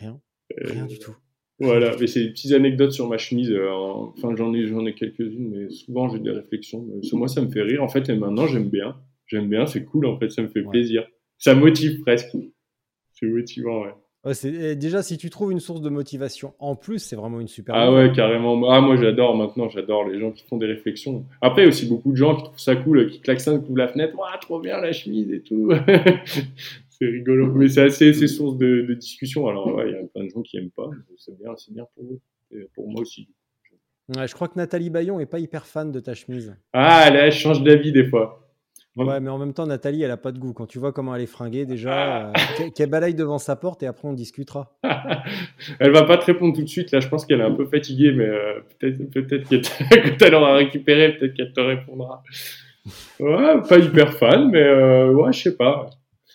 Rien. 0.00 0.20
Rien 0.58 0.86
du 0.86 0.98
tout. 0.98 1.14
Voilà, 1.60 1.94
mais 2.00 2.08
c'est 2.08 2.24
des 2.24 2.30
petites 2.30 2.52
anecdotes 2.52 2.90
sur 2.92 3.06
ma 3.08 3.18
chemise. 3.18 3.52
en- 3.54 4.12
Enfin, 4.16 4.34
j'en 4.34 4.52
ai, 4.52 4.66
j'en 4.66 4.84
ai 4.86 4.94
quelques-unes, 4.94 5.50
mais 5.54 5.70
souvent 5.70 6.08
j'ai 6.08 6.18
des 6.18 6.32
réflexions. 6.32 6.84
Mais 6.88 7.00
moi, 7.12 7.28
ça 7.28 7.40
me 7.40 7.50
fait 7.50 7.62
rire 7.62 7.84
en 7.84 7.88
fait, 7.88 8.08
et 8.08 8.16
maintenant 8.16 8.48
j'aime 8.48 8.68
bien. 8.68 8.96
J'aime 9.30 9.48
bien, 9.48 9.64
c'est 9.66 9.84
cool 9.84 10.06
en 10.06 10.18
fait, 10.18 10.28
ça 10.30 10.42
me 10.42 10.48
fait 10.48 10.60
Ouais. 10.60 10.70
plaisir. 10.70 11.06
Ça 11.38 11.54
motive 11.54 12.00
presque. 12.00 12.36
C'est 13.12 13.26
motivant, 13.26 13.82
ouais. 13.84 13.94
Ouais, 14.24 14.34
c'est- 14.34 14.52
et 14.52 14.76
déjà, 14.76 15.02
si 15.02 15.16
tu 15.16 15.30
trouves 15.30 15.52
une 15.52 15.60
source 15.60 15.80
de 15.80 15.88
motivation 15.88 16.52
en 16.58 16.74
plus, 16.76 16.98
c'est 16.98 17.14
vraiment 17.16 17.40
une 17.40 17.46
super. 17.48 17.74
Ah 17.74 17.92
ouais, 17.92 18.10
carrément. 18.12 18.68
Ah, 18.70 18.80
moi 18.80 18.96
j'adore 18.96 19.36
maintenant, 19.36 19.68
j'adore 19.70 20.06
les 20.08 20.18
gens 20.18 20.32
qui 20.32 20.44
font 20.44 20.56
des 20.58 20.66
réflexions. 20.66 21.24
Après, 21.40 21.62
il 21.62 21.64
y 21.64 21.66
a 21.66 21.68
aussi 21.70 21.86
beaucoup 21.88 22.10
de 22.10 22.16
gens 22.16 22.34
qui 22.36 22.42
trouvent 22.42 22.58
ça 22.58 22.74
cool, 22.76 23.08
qui 23.08 23.20
klaxonnent, 23.20 23.62
qui 23.62 23.70
ouvrent 23.70 23.78
la 23.78 23.88
fenêtre. 23.88 24.18
Ouah, 24.18 24.36
trop 24.40 24.58
bien 24.60 24.78
la 24.80 24.92
chemise 24.92 25.30
et 25.32 25.40
tout. 25.42 25.70
c'est 26.90 27.06
rigolo. 27.06 27.52
Mais 27.54 27.68
c'est 27.68 27.82
assez, 27.82 28.12
c'est 28.12 28.26
source 28.26 28.58
de, 28.58 28.82
de 28.88 28.94
discussion. 28.94 29.46
Alors, 29.48 29.74
ouais, 29.74 29.88
il 29.88 29.92
y 29.92 29.96
a 29.96 30.02
plein 30.04 30.24
de 30.24 30.28
gens 30.30 30.42
qui 30.42 30.58
aiment 30.58 30.70
pas. 30.70 30.90
C'est 31.16 31.38
bien, 31.38 31.54
c'est 31.56 31.72
bien 31.72 31.86
pour 31.94 32.04
eux. 32.04 32.20
Et 32.52 32.68
pour 32.74 32.90
moi 32.90 33.00
aussi. 33.02 33.28
Ouais, 34.16 34.26
je 34.26 34.34
crois 34.34 34.48
que 34.48 34.56
Nathalie 34.58 34.90
Bayon 34.90 35.20
est 35.20 35.26
pas 35.26 35.38
hyper 35.38 35.64
fan 35.66 35.92
de 35.92 36.00
ta 36.00 36.14
chemise. 36.14 36.54
Ah, 36.72 37.04
elle, 37.06 37.16
elle 37.16 37.32
change 37.32 37.62
d'avis 37.62 37.92
des 37.92 38.04
fois. 38.08 38.49
Ouais. 38.96 39.04
Ouais, 39.04 39.20
mais 39.20 39.30
en 39.30 39.38
même 39.38 39.52
temps, 39.54 39.66
Nathalie, 39.66 40.02
elle 40.02 40.10
a 40.10 40.16
pas 40.16 40.32
de 40.32 40.38
goût. 40.38 40.52
Quand 40.52 40.66
tu 40.66 40.78
vois 40.80 40.92
comment 40.92 41.14
elle 41.14 41.22
est 41.22 41.26
fringuée, 41.26 41.62
Ah. 41.62 41.64
déjà, 41.64 42.26
euh, 42.28 42.32
qu'elle- 42.56 42.72
qu'elle 42.72 42.90
balaye 42.90 43.14
devant 43.14 43.38
sa 43.38 43.54
porte 43.56 43.82
et 43.82 43.86
après 43.86 44.08
on 44.08 44.12
discutera. 44.12 44.76
elle 45.78 45.92
va 45.92 46.02
pas 46.04 46.18
te 46.18 46.24
répondre 46.26 46.54
tout 46.54 46.62
de 46.62 46.68
suite. 46.68 46.90
Là, 46.90 47.00
je 47.00 47.08
pense 47.08 47.24
qu'elle 47.24 47.40
est 47.40 47.44
un 47.44 47.52
peu 47.54 47.66
fatiguée, 47.66 48.12
mais 48.12 48.24
euh, 48.26 48.60
peut-être, 48.78 49.10
peut-être 49.10 49.44
que 49.90 50.08
quand 50.18 50.26
elle 50.26 50.34
aura 50.34 50.54
récupéré, 50.54 51.16
peut-être 51.16 51.34
qu'elle 51.34 51.52
te 51.52 51.60
répondra. 51.60 52.22
Ouais, 53.20 53.60
pas 53.68 53.78
hyper 53.78 54.14
fan, 54.14 54.50
mais 54.50 54.62
euh, 54.62 55.12
ouais, 55.12 55.32
je 55.32 55.42
sais 55.42 55.56
pas. 55.56 55.88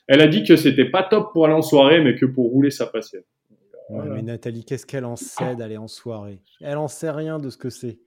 Elle 0.08 0.22
a 0.22 0.28
dit 0.28 0.43
que 0.43 0.56
c'était 0.56 0.86
pas 0.89 1.03
top 1.03 1.34
pour 1.34 1.45
aller 1.45 1.56
en 1.56 1.62
soirée, 1.64 2.01
mais 2.03 2.16
que 2.16 2.26
pour 2.26 2.51
rouler, 2.51 2.70
ça 2.72 2.86
passait. 2.86 3.26
Ouais, 3.89 3.97
Voilà. 3.97 4.14
mais 4.16 4.22
Nathalie, 4.22 4.64
qu'est-ce 4.64 4.86
qu'elle 4.86 5.06
en 5.06 5.16
sait 5.16 5.56
d'aller 5.56 5.78
en 5.78 5.88
soirée? 5.88 6.41
Elle 6.62 6.78
en 6.78 6.88
sait 6.88 7.12
rien 7.12 7.39
de 7.39 7.49
ce 7.49 7.58
que 7.58 7.70
c'est. 7.70 7.99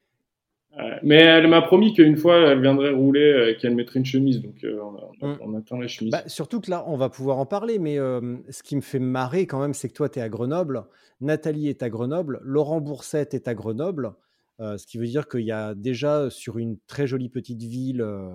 Euh, 0.77 0.97
mais 1.03 1.16
elle 1.16 1.49
m'a 1.49 1.62
promis 1.62 1.95
qu'une 1.95 2.16
fois, 2.16 2.37
elle 2.39 2.61
viendrait 2.61 2.91
rouler 2.91 3.33
euh, 3.33 3.51
et 3.51 3.57
qu'elle 3.57 3.75
mettrait 3.75 3.99
une 4.01 4.05
chemise. 4.05 4.43
Donc, 4.43 4.62
euh, 4.64 4.79
on, 4.83 5.27
Mm. 5.27 5.39
on 5.41 5.55
attend 5.55 5.79
la 5.79 5.89
chemise. 5.89 6.12
Bah, 6.12 6.23
surtout 6.27 6.61
que 6.61 6.71
là, 6.71 6.85
on 6.87 6.97
va 6.97 7.09
pouvoir 7.09 7.39
en 7.39 7.47
parler, 7.47 7.79
mais 7.79 7.99
euh, 7.99 8.37
ce 8.51 8.62
qui 8.62 8.77
me 8.77 8.81
fait 8.81 8.99
marrer 9.01 9.47
quand 9.47 9.61
même, 9.61 9.75
c'est 9.75 9.89
que 9.89 9.95
toi, 9.95 10.09
tu 10.09 10.19
es 10.19 10.23
à 10.23 10.29
Grenoble, 10.29 10.85
Nathalie 11.21 11.69
est 11.69 11.83
à 11.83 11.91
Grenoble, 11.91 12.39
Laurent 12.43 12.81
Boursette 12.81 13.35
est 13.35 13.49
à 13.49 13.55
Grenoble, 13.55 14.12
euh, 14.61 14.79
ce 14.79 14.87
qui 14.87 14.99
veut 14.99 15.07
dire 15.07 15.29
qu'il 15.29 15.41
y 15.41 15.53
a 15.53 15.75
déjà 15.75 16.31
sur 16.31 16.59
une 16.59 16.79
très 16.87 17.07
jolie 17.07 17.29
petite 17.29 17.62
ville 17.62 18.03
euh, 18.03 18.29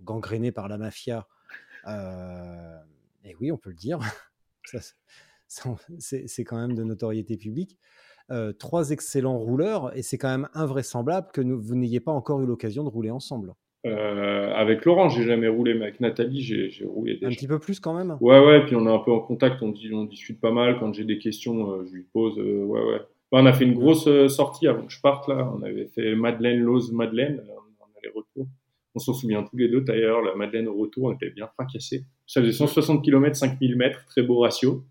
gangrénée 0.00 0.50
par 0.52 0.66
la 0.68 0.78
mafia, 0.78 1.28
euh, 1.86 2.78
et 3.24 3.36
oui, 3.40 3.52
on 3.52 3.56
peut 3.58 3.70
le 3.70 3.76
dire, 3.76 4.00
c'est 5.98 6.44
quand 6.44 6.56
même 6.56 6.74
de 6.74 6.82
notoriété 6.82 7.36
publique, 7.36 7.78
euh, 8.30 8.52
trois 8.52 8.90
excellents 8.90 9.38
rouleurs, 9.38 9.96
et 9.96 10.02
c'est 10.02 10.18
quand 10.18 10.28
même 10.30 10.48
invraisemblable 10.54 11.28
que 11.32 11.40
nous- 11.40 11.60
vous 11.60 11.74
n'ayez 11.76 12.00
pas 12.00 12.12
encore 12.12 12.40
eu 12.42 12.46
l'occasion 12.46 12.84
de 12.84 12.88
rouler 12.88 13.10
ensemble. 13.10 13.52
Euh, 13.86 14.52
avec 14.54 14.84
Laurent, 14.84 15.08
j'ai 15.08 15.22
jamais 15.22 15.46
roulé, 15.46 15.74
mais 15.74 15.82
avec 15.84 16.00
Nathalie, 16.00 16.40
j'ai 16.42 16.84
roulé 16.84 17.14
déjà. 17.14 17.28
Un 17.28 17.30
petit 17.30 17.46
peu 17.46 17.60
plus 17.60 17.78
quand 17.78 17.94
même 17.94 18.16
Ouais, 18.20 18.44
ouais, 18.44 18.64
puis 18.66 18.74
on 18.74 18.84
est 18.86 18.92
un 18.92 18.98
peu 18.98 19.12
en 19.12 19.20
contact, 19.20 19.62
on, 19.62 19.68
dit, 19.70 19.90
on 19.92 20.04
discute 20.04 20.40
pas 20.40 20.50
mal. 20.50 20.78
Quand 20.80 20.92
j'ai 20.92 21.04
des 21.04 21.18
questions, 21.18 21.70
euh, 21.70 21.84
je 21.86 21.92
lui 21.94 22.06
pose. 22.12 22.36
Euh, 22.38 22.64
ouais, 22.64 22.80
ouais. 22.82 23.00
on 23.30 23.46
a 23.46 23.52
fait 23.52 23.64
une 23.64 23.74
grosse 23.74 24.08
sortie 24.28 24.66
avant 24.66 24.84
que 24.86 24.92
je 24.92 25.00
parte, 25.00 25.28
là. 25.28 25.52
On 25.56 25.62
avait 25.62 25.86
fait 25.86 26.16
Madeleine, 26.16 26.58
Lose, 26.60 26.90
Madeleine, 26.92 27.42
on 27.48 27.84
allait 27.98 28.12
retour. 28.12 28.48
On 28.96 28.98
s'en 28.98 29.12
souvient 29.12 29.42
tous 29.44 29.56
les 29.56 29.68
deux 29.68 29.82
d'ailleurs, 29.82 30.20
la 30.22 30.34
Madeleine 30.34 30.66
au 30.68 30.74
retour, 30.74 31.04
on 31.04 31.12
était 31.12 31.30
bien 31.30 31.46
fracassé. 31.54 32.04
Ça 32.26 32.40
faisait 32.40 32.52
160 32.52 33.04
km, 33.04 33.36
5000 33.36 33.76
mètres, 33.76 34.04
très 34.06 34.22
beau 34.22 34.40
ratio. 34.40 34.82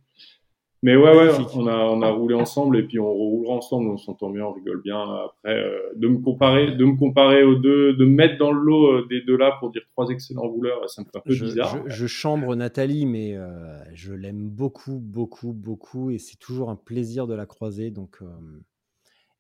Mais 0.86 0.96
ouais, 0.96 1.18
ouais, 1.18 1.32
on 1.56 1.66
a, 1.66 1.78
on 1.78 2.04
a 2.04 2.12
roulé 2.12 2.36
ensemble 2.36 2.78
et 2.78 2.84
puis 2.84 3.00
on 3.00 3.12
roulera 3.12 3.56
ensemble, 3.56 3.90
on 3.90 3.98
s'entend 3.98 4.30
bien, 4.30 4.46
on 4.46 4.52
rigole 4.52 4.84
bien. 4.84 5.00
Après, 5.00 5.58
euh, 5.58 5.80
de 5.96 6.08
me 6.08 6.20
comparer, 6.20 6.76
de 6.76 6.86
me 6.86 6.96
comparer 6.96 7.44
aux 7.44 7.56
deux, 7.56 7.94
de 7.94 8.06
me 8.06 8.12
mettre 8.12 8.38
dans 8.38 8.52
le 8.52 8.62
lot 8.62 8.92
euh, 8.92 9.08
des 9.10 9.22
deux 9.22 9.36
là 9.36 9.58
pour 9.60 9.72
dire 9.72 9.82
trois 9.94 10.10
excellents 10.10 10.48
rouleurs, 10.48 10.88
ça 10.88 11.02
me 11.02 11.08
fait 11.08 11.18
un 11.18 11.22
peu 11.22 11.34
bizarre. 11.34 11.82
Je, 11.88 12.06
chambre 12.06 12.56
Nathalie, 12.56 13.08
mais 13.08 13.36
euh, 13.36 13.80
je 13.96 14.14
l'aime 14.14 14.48
beaucoup, 14.48 15.00
beaucoup, 15.00 15.54
beaucoup 15.54 16.12
et 16.12 16.20
c'est 16.20 16.38
toujours 16.38 16.70
un 16.70 16.76
plaisir 16.76 17.26
de 17.26 17.34
la 17.34 17.48
croiser. 17.48 17.90
Donc, 17.90 18.20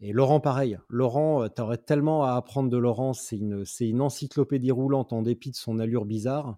et 0.01 0.13
Laurent, 0.13 0.39
pareil. 0.39 0.79
Laurent, 0.89 1.47
tu 1.47 1.61
aurais 1.61 1.77
tellement 1.77 2.23
à 2.23 2.31
apprendre 2.31 2.71
de 2.71 2.77
Laurent. 2.77 3.13
C'est 3.13 3.37
une, 3.37 3.65
c'est 3.65 3.87
une 3.87 4.01
encyclopédie 4.01 4.71
roulante 4.71 5.13
en 5.13 5.21
dépit 5.21 5.51
de 5.51 5.57
son 5.57 5.77
allure 5.77 6.05
bizarre. 6.05 6.57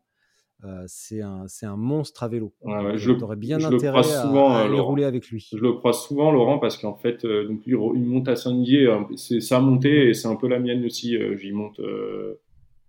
Euh, 0.63 0.83
c'est 0.87 1.21
un, 1.21 1.45
un, 1.61 1.75
monstre 1.75 2.23
à 2.23 2.27
vélo. 2.27 2.51
je 2.95 3.11
le, 3.11 3.35
bien 3.35 3.63
intérêt 3.63 4.01
souvent, 4.01 4.49
à, 4.49 4.61
aller 4.61 4.79
rouler 4.79 5.03
avec 5.03 5.27
lui. 5.29 5.47
Je 5.51 5.57
le 5.57 5.73
crois 5.73 5.93
souvent, 5.93 6.31
Laurent, 6.31 6.57
parce 6.57 6.77
qu'en 6.77 6.95
fait, 6.95 7.25
euh, 7.25 7.47
donc, 7.47 7.61
il, 7.67 7.75
monte 7.77 8.27
à 8.27 8.35
Saint-Dié, 8.35 8.87
euh, 8.87 9.01
c'est 9.15 9.39
sa 9.39 9.59
montée 9.59 10.09
et 10.09 10.13
c'est 10.15 10.27
un 10.27 10.35
peu 10.35 10.47
la 10.47 10.57
mienne 10.59 10.83
aussi. 10.83 11.15
j'y 11.37 11.51
monte, 11.51 11.79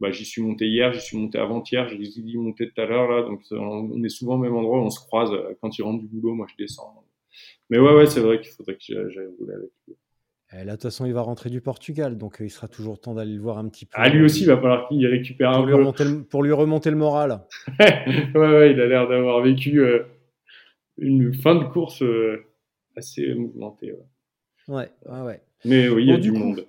bah, 0.01 0.11
j'y 0.11 0.25
suis 0.25 0.41
monté 0.41 0.67
hier, 0.67 0.95
j'y 0.95 1.01
suis 1.01 1.19
monté 1.19 1.39
avant-hier, 1.39 1.89
j'y 1.89 2.11
suis 2.11 2.39
monté 2.39 2.71
tout 2.71 2.81
à 2.81 2.87
l'heure 2.87 3.11
là, 3.11 3.23
donc 3.23 3.43
on 3.51 4.03
est 4.03 4.09
souvent 4.09 4.37
au 4.37 4.39
même 4.39 4.55
endroit, 4.55 4.81
on 4.81 4.91
se 4.91 5.01
croise 5.01 5.31
quand 5.61 5.77
il 5.79 5.83
rentre 5.83 6.01
du 6.01 6.07
boulot, 6.07 6.35
moi 6.35 6.47
je 6.49 6.55
descends. 6.57 7.05
Mais 7.69 7.79
ouais, 7.79 7.95
ouais, 7.95 8.07
c'est 8.07 8.21
vrai 8.21 8.41
qu'il 8.41 8.51
faudrait 8.53 8.77
que 8.77 8.81
j'aille 8.87 9.29
rouler 9.39 9.55
avec 9.55 9.71
lui. 9.87 9.95
Eh, 10.53 10.65
là, 10.65 10.65
de 10.65 10.71
toute 10.73 10.83
façon, 10.85 11.05
il 11.05 11.13
va 11.13 11.21
rentrer 11.21 11.51
du 11.51 11.61
Portugal, 11.61 12.17
donc 12.17 12.41
euh, 12.41 12.47
il 12.47 12.51
sera 12.51 12.69
toujours 12.69 12.99
temps 12.99 13.15
d'aller 13.15 13.35
le 13.35 13.41
voir 13.41 13.59
un 13.59 13.69
petit 13.69 13.85
peu. 13.85 13.93
Ah, 13.95 14.09
lui 14.09 14.25
aussi, 14.25 14.43
il 14.43 14.47
va 14.47 14.57
falloir 14.57 14.89
qu'il 14.89 15.07
récupère 15.07 15.51
pour 15.51 15.61
un 15.61 15.67
lui 15.67 15.73
peu. 15.73 15.79
Remonter 15.79 16.05
pour 16.31 16.43
lui 16.43 16.53
remonter 16.53 16.91
le 16.91 16.97
moral. 16.97 17.43
ouais, 17.79 18.35
ouais, 18.35 18.73
il 18.73 18.81
a 18.81 18.87
l'air 18.87 19.07
d'avoir 19.09 19.43
vécu 19.43 19.81
euh, 19.81 20.05
une 20.97 21.35
fin 21.35 21.55
de 21.55 21.65
course 21.65 22.03
euh, 22.03 22.47
assez 22.97 23.35
mouvementée. 23.35 23.93
Ouais, 24.69 24.91
ouais, 25.07 25.21
ouais. 25.21 25.43
Mais 25.67 25.89
oui, 25.89 26.05
il 26.05 26.09
y 26.09 26.13
a 26.13 26.17
du, 26.17 26.33
monde. 26.33 26.67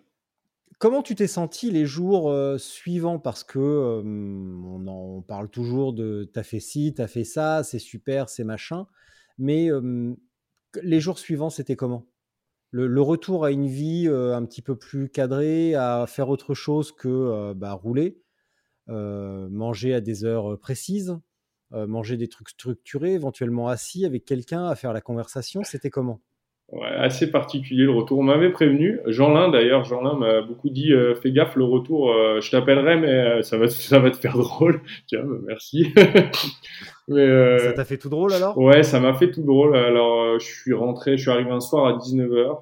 Comment 0.77 1.01
tu 1.01 1.15
t'es 1.15 1.27
senti 1.27 1.71
les 1.71 1.85
jours 1.85 2.33
suivants? 2.57 3.19
Parce 3.19 3.43
que 3.43 4.01
on, 4.03 4.87
en, 4.87 5.21
parle 5.21 5.49
toujours 5.49 5.93
de 5.93 6.29
t'as 6.33 6.43
fait 6.43 6.59
ci, 6.59 6.93
t'as 6.95 7.07
fait 7.07 7.23
ça, 7.23 7.63
c'est 7.63 7.79
super, 7.79 8.29
c'est 8.29 8.43
machin. 8.43 8.87
Mais 9.37 9.69
les 10.81 10.99
jours 10.99 11.19
suivants, 11.19 11.49
c'était 11.49 11.75
comment? 11.75 12.07
Le, 12.71 13.01
retour 13.01 13.45
à 13.45 13.51
une 13.51 13.67
vie 13.67 14.07
un 14.07 14.45
petit 14.45 14.61
peu 14.61 14.75
plus 14.75 15.09
cadrée, 15.09 15.75
à 15.75 16.05
faire 16.07 16.29
autre 16.29 16.53
chose 16.53 16.91
que 16.91 17.53
bah, 17.53 17.73
rouler, 17.73 18.21
manger 18.87 19.93
à 19.93 20.01
des 20.01 20.25
heures 20.25 20.59
précises, 20.59 21.17
manger 21.71 22.17
des 22.17 22.27
trucs 22.27 22.49
structurés, 22.49 23.13
éventuellement 23.13 23.67
assis 23.67 24.05
avec 24.05 24.25
quelqu'un 24.25 24.65
à 24.65 24.75
faire 24.75 24.93
la 24.93 25.01
conversation, 25.01 25.63
c'était 25.63 25.89
comment? 25.89 26.21
Ouais, 26.71 26.87
assez 26.87 27.31
particulier 27.31 27.83
le 27.83 27.91
retour. 27.91 28.19
On 28.19 28.23
m'avait 28.23 28.51
prévenu. 28.51 28.99
Jean-Lin 29.07 29.49
d'ailleurs, 29.49 29.85
Jean-Lin 29.85 30.15
m'a 30.15 30.41
beaucoup 30.41 30.69
dit 30.69 30.91
fais 31.21 31.31
gaffe 31.31 31.55
le 31.55 31.63
retour. 31.63 32.13
je 32.39 32.51
t'appellerai, 32.51 32.97
mais 32.97 33.41
ça 33.41 33.57
va, 33.57 33.67
ça 33.69 33.99
va 33.99 34.11
te 34.11 34.17
faire 34.17 34.37
drôle. 34.37 34.81
Tiens, 35.07 35.23
bah, 35.23 35.37
merci. 35.47 35.91
mais, 37.07 37.57
ça 37.59 37.73
t'a 37.73 37.85
fait 37.85 37.97
tout 37.97 38.09
drôle 38.09 38.33
alors? 38.33 38.57
Ouais, 38.57 38.83
ça 38.83 38.99
m'a 38.99 39.13
fait 39.13 39.31
tout 39.31 39.43
drôle. 39.43 39.75
Alors 39.75 40.39
je 40.39 40.45
suis 40.45 40.73
rentré, 40.73 41.17
je 41.17 41.23
suis 41.23 41.31
arrivé 41.31 41.49
un 41.49 41.59
soir 41.59 41.87
à 41.87 41.97
19h. 41.97 42.61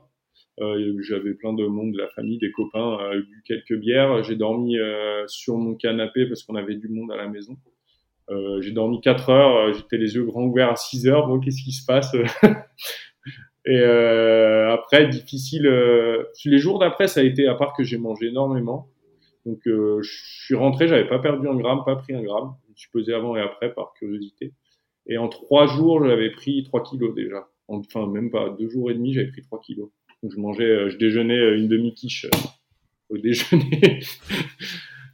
Euh, 0.60 0.98
j'avais 1.02 1.34
plein 1.34 1.54
de 1.54 1.66
monde, 1.66 1.94
de 1.94 1.98
la 1.98 2.08
famille, 2.10 2.40
des 2.40 2.52
copains, 2.52 2.98
euh, 3.02 3.22
bu 3.22 3.44
quelques 3.46 3.76
bières. 3.76 4.24
J'ai 4.24 4.36
dormi 4.36 4.78
euh, 4.78 5.24
sur 5.28 5.56
mon 5.58 5.76
canapé 5.76 6.26
parce 6.26 6.44
qu'on 6.44 6.56
avait 6.56 6.76
du 6.76 6.88
monde 6.88 7.12
à 7.12 7.18
la 7.18 7.28
maison. 7.28 7.58
Euh, 8.30 8.60
j'ai 8.62 8.72
dormi 8.72 9.00
4 9.00 9.30
heures, 9.30 9.74
j'étais 9.74 9.98
les 9.98 10.16
yeux 10.16 10.26
grands 10.26 10.44
ouverts 10.44 10.72
à 10.72 10.76
6 10.76 11.08
heures. 11.08 11.28
Bon, 11.28 11.40
qu'est-ce 11.40 11.64
qui 11.64 11.72
se 11.72 11.86
passe? 11.86 12.14
Et 13.70 13.84
après, 13.84 15.08
difficile. 15.08 15.64
les 16.46 16.58
jours 16.58 16.80
d'après, 16.80 17.08
ça 17.08 17.20
a 17.20 17.24
été, 17.24 17.48
à 17.48 17.56
part 17.56 17.74
que 17.74 17.84
j'ai 17.84 17.98
mangé 17.98 18.28
énormément. 18.28 18.88
Donc, 19.46 19.60
je 19.66 20.10
suis 20.44 20.56
rentré, 20.56 20.88
j'avais 20.88 21.08
pas 21.08 21.20
perdu 21.20 21.48
un 21.48 21.56
gramme, 21.56 21.84
pas 21.86 21.98
pris 21.98 22.14
un 22.14 22.24
gramme. 22.24 22.56
Je 22.66 22.72
me 22.72 22.76
suis 22.76 22.90
pesé 22.92 23.14
avant 23.14 23.36
et 23.36 23.42
après 23.42 23.74
par 23.74 23.94
curiosité. 23.94 24.54
Et 25.08 25.18
en 25.18 25.30
3 25.30 25.68
jours, 25.68 26.06
j'avais 26.06 26.32
pris 26.32 26.64
3 26.64 26.84
kilos 26.84 27.16
déjà. 27.16 27.48
Enfin, 27.68 28.08
même 28.08 28.30
pas, 28.30 28.50
2 28.58 28.70
jours 28.70 28.92
et 28.92 28.94
demi, 28.94 29.14
j'avais 29.14 29.32
pris 29.32 29.42
3 29.42 29.60
kilos. 29.60 29.90
Donc 30.24 30.32
je 30.36 30.40
mangeais, 30.40 30.64
euh, 30.64 30.90
je 30.90 30.98
déjeunais 30.98 31.38
euh, 31.38 31.58
une 31.58 31.68
demi-quiche 31.68 32.26
euh, 32.26 32.38
au 33.10 33.18
déjeuner. 33.18 34.00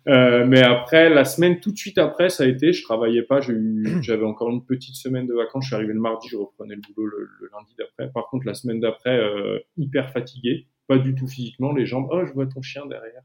Euh, 0.08 0.46
mais 0.46 0.62
après, 0.62 1.10
la 1.10 1.24
semaine 1.24 1.60
tout 1.60 1.72
de 1.72 1.78
suite 1.78 1.98
après, 1.98 2.30
ça 2.30 2.44
a 2.44 2.48
été, 2.48 2.74
je 2.74 2.84
travaillais 2.84 3.22
pas, 3.24 3.40
j'avais 4.02 4.26
encore 4.26 4.50
une 4.50 4.66
petite 4.66 4.96
semaine 4.96 5.28
de 5.28 5.34
vacances, 5.34 5.64
je 5.64 5.68
suis 5.68 5.76
arrivé 5.76 5.94
le 5.94 6.00
mardi, 6.00 6.28
je 6.28 6.38
reprenais 6.38 6.76
le 6.76 6.82
boulot 6.82 7.08
le, 7.08 7.50
lundi 7.52 7.74
d'après. 7.78 8.12
Par 8.12 8.28
contre, 8.28 8.46
la 8.46 8.54
semaine 8.54 8.80
d'après, 8.80 9.18
euh, 9.18 9.60
hyper 9.78 10.12
fatigué, 10.12 10.68
pas 10.88 10.98
du 10.98 11.16
tout 11.16 11.28
physiquement, 11.28 11.74
les 11.74 11.86
jambes, 11.86 12.08
oh, 12.12 12.26
je 12.26 12.34
vois 12.34 12.48
ton 12.48 12.62
chien 12.62 12.86
derrière. 12.86 13.24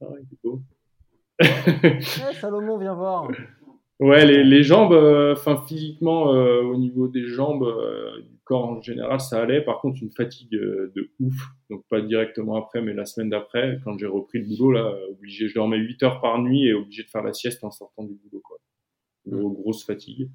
Ah, 0.00 0.06
il 0.18 0.26
est 0.32 0.38
beau. 0.42 0.62
Salomon, 2.40 2.78
viens 2.78 2.94
voir. 2.94 3.30
Ouais, 4.00 4.26
les, 4.26 4.42
les 4.42 4.62
jambes, 4.64 4.94
enfin 5.32 5.62
physiquement, 5.68 6.24
au 6.24 6.76
niveau 6.76 7.06
des 7.06 7.28
jambes, 7.28 7.64
en 8.54 8.82
général, 8.82 9.20
ça 9.20 9.42
allait. 9.42 9.62
Par 9.62 9.80
contre, 9.80 10.02
une 10.02 10.10
fatigue 10.10 10.54
euh, 10.54 10.92
de 10.94 11.10
ouf. 11.20 11.34
Donc, 11.70 11.84
pas 11.88 12.00
directement 12.00 12.56
après, 12.56 12.82
mais 12.82 12.92
la 12.92 13.04
semaine 13.04 13.30
d'après, 13.30 13.78
quand 13.84 13.98
j'ai 13.98 14.06
repris 14.06 14.38
le 14.40 14.46
boulot, 14.46 14.72
là, 14.72 14.94
obligé, 15.10 15.48
je 15.48 15.54
dormais 15.54 15.78
8 15.78 16.02
heures 16.02 16.20
par 16.20 16.40
nuit 16.40 16.66
et 16.66 16.72
obligé 16.72 17.02
de 17.02 17.08
faire 17.08 17.22
la 17.22 17.32
sieste 17.32 17.64
en 17.64 17.70
sortant 17.70 18.04
du 18.04 18.14
boulot, 18.14 18.42
quoi. 18.42 18.58
grosse 19.26 19.84
fatigue. 19.84 20.30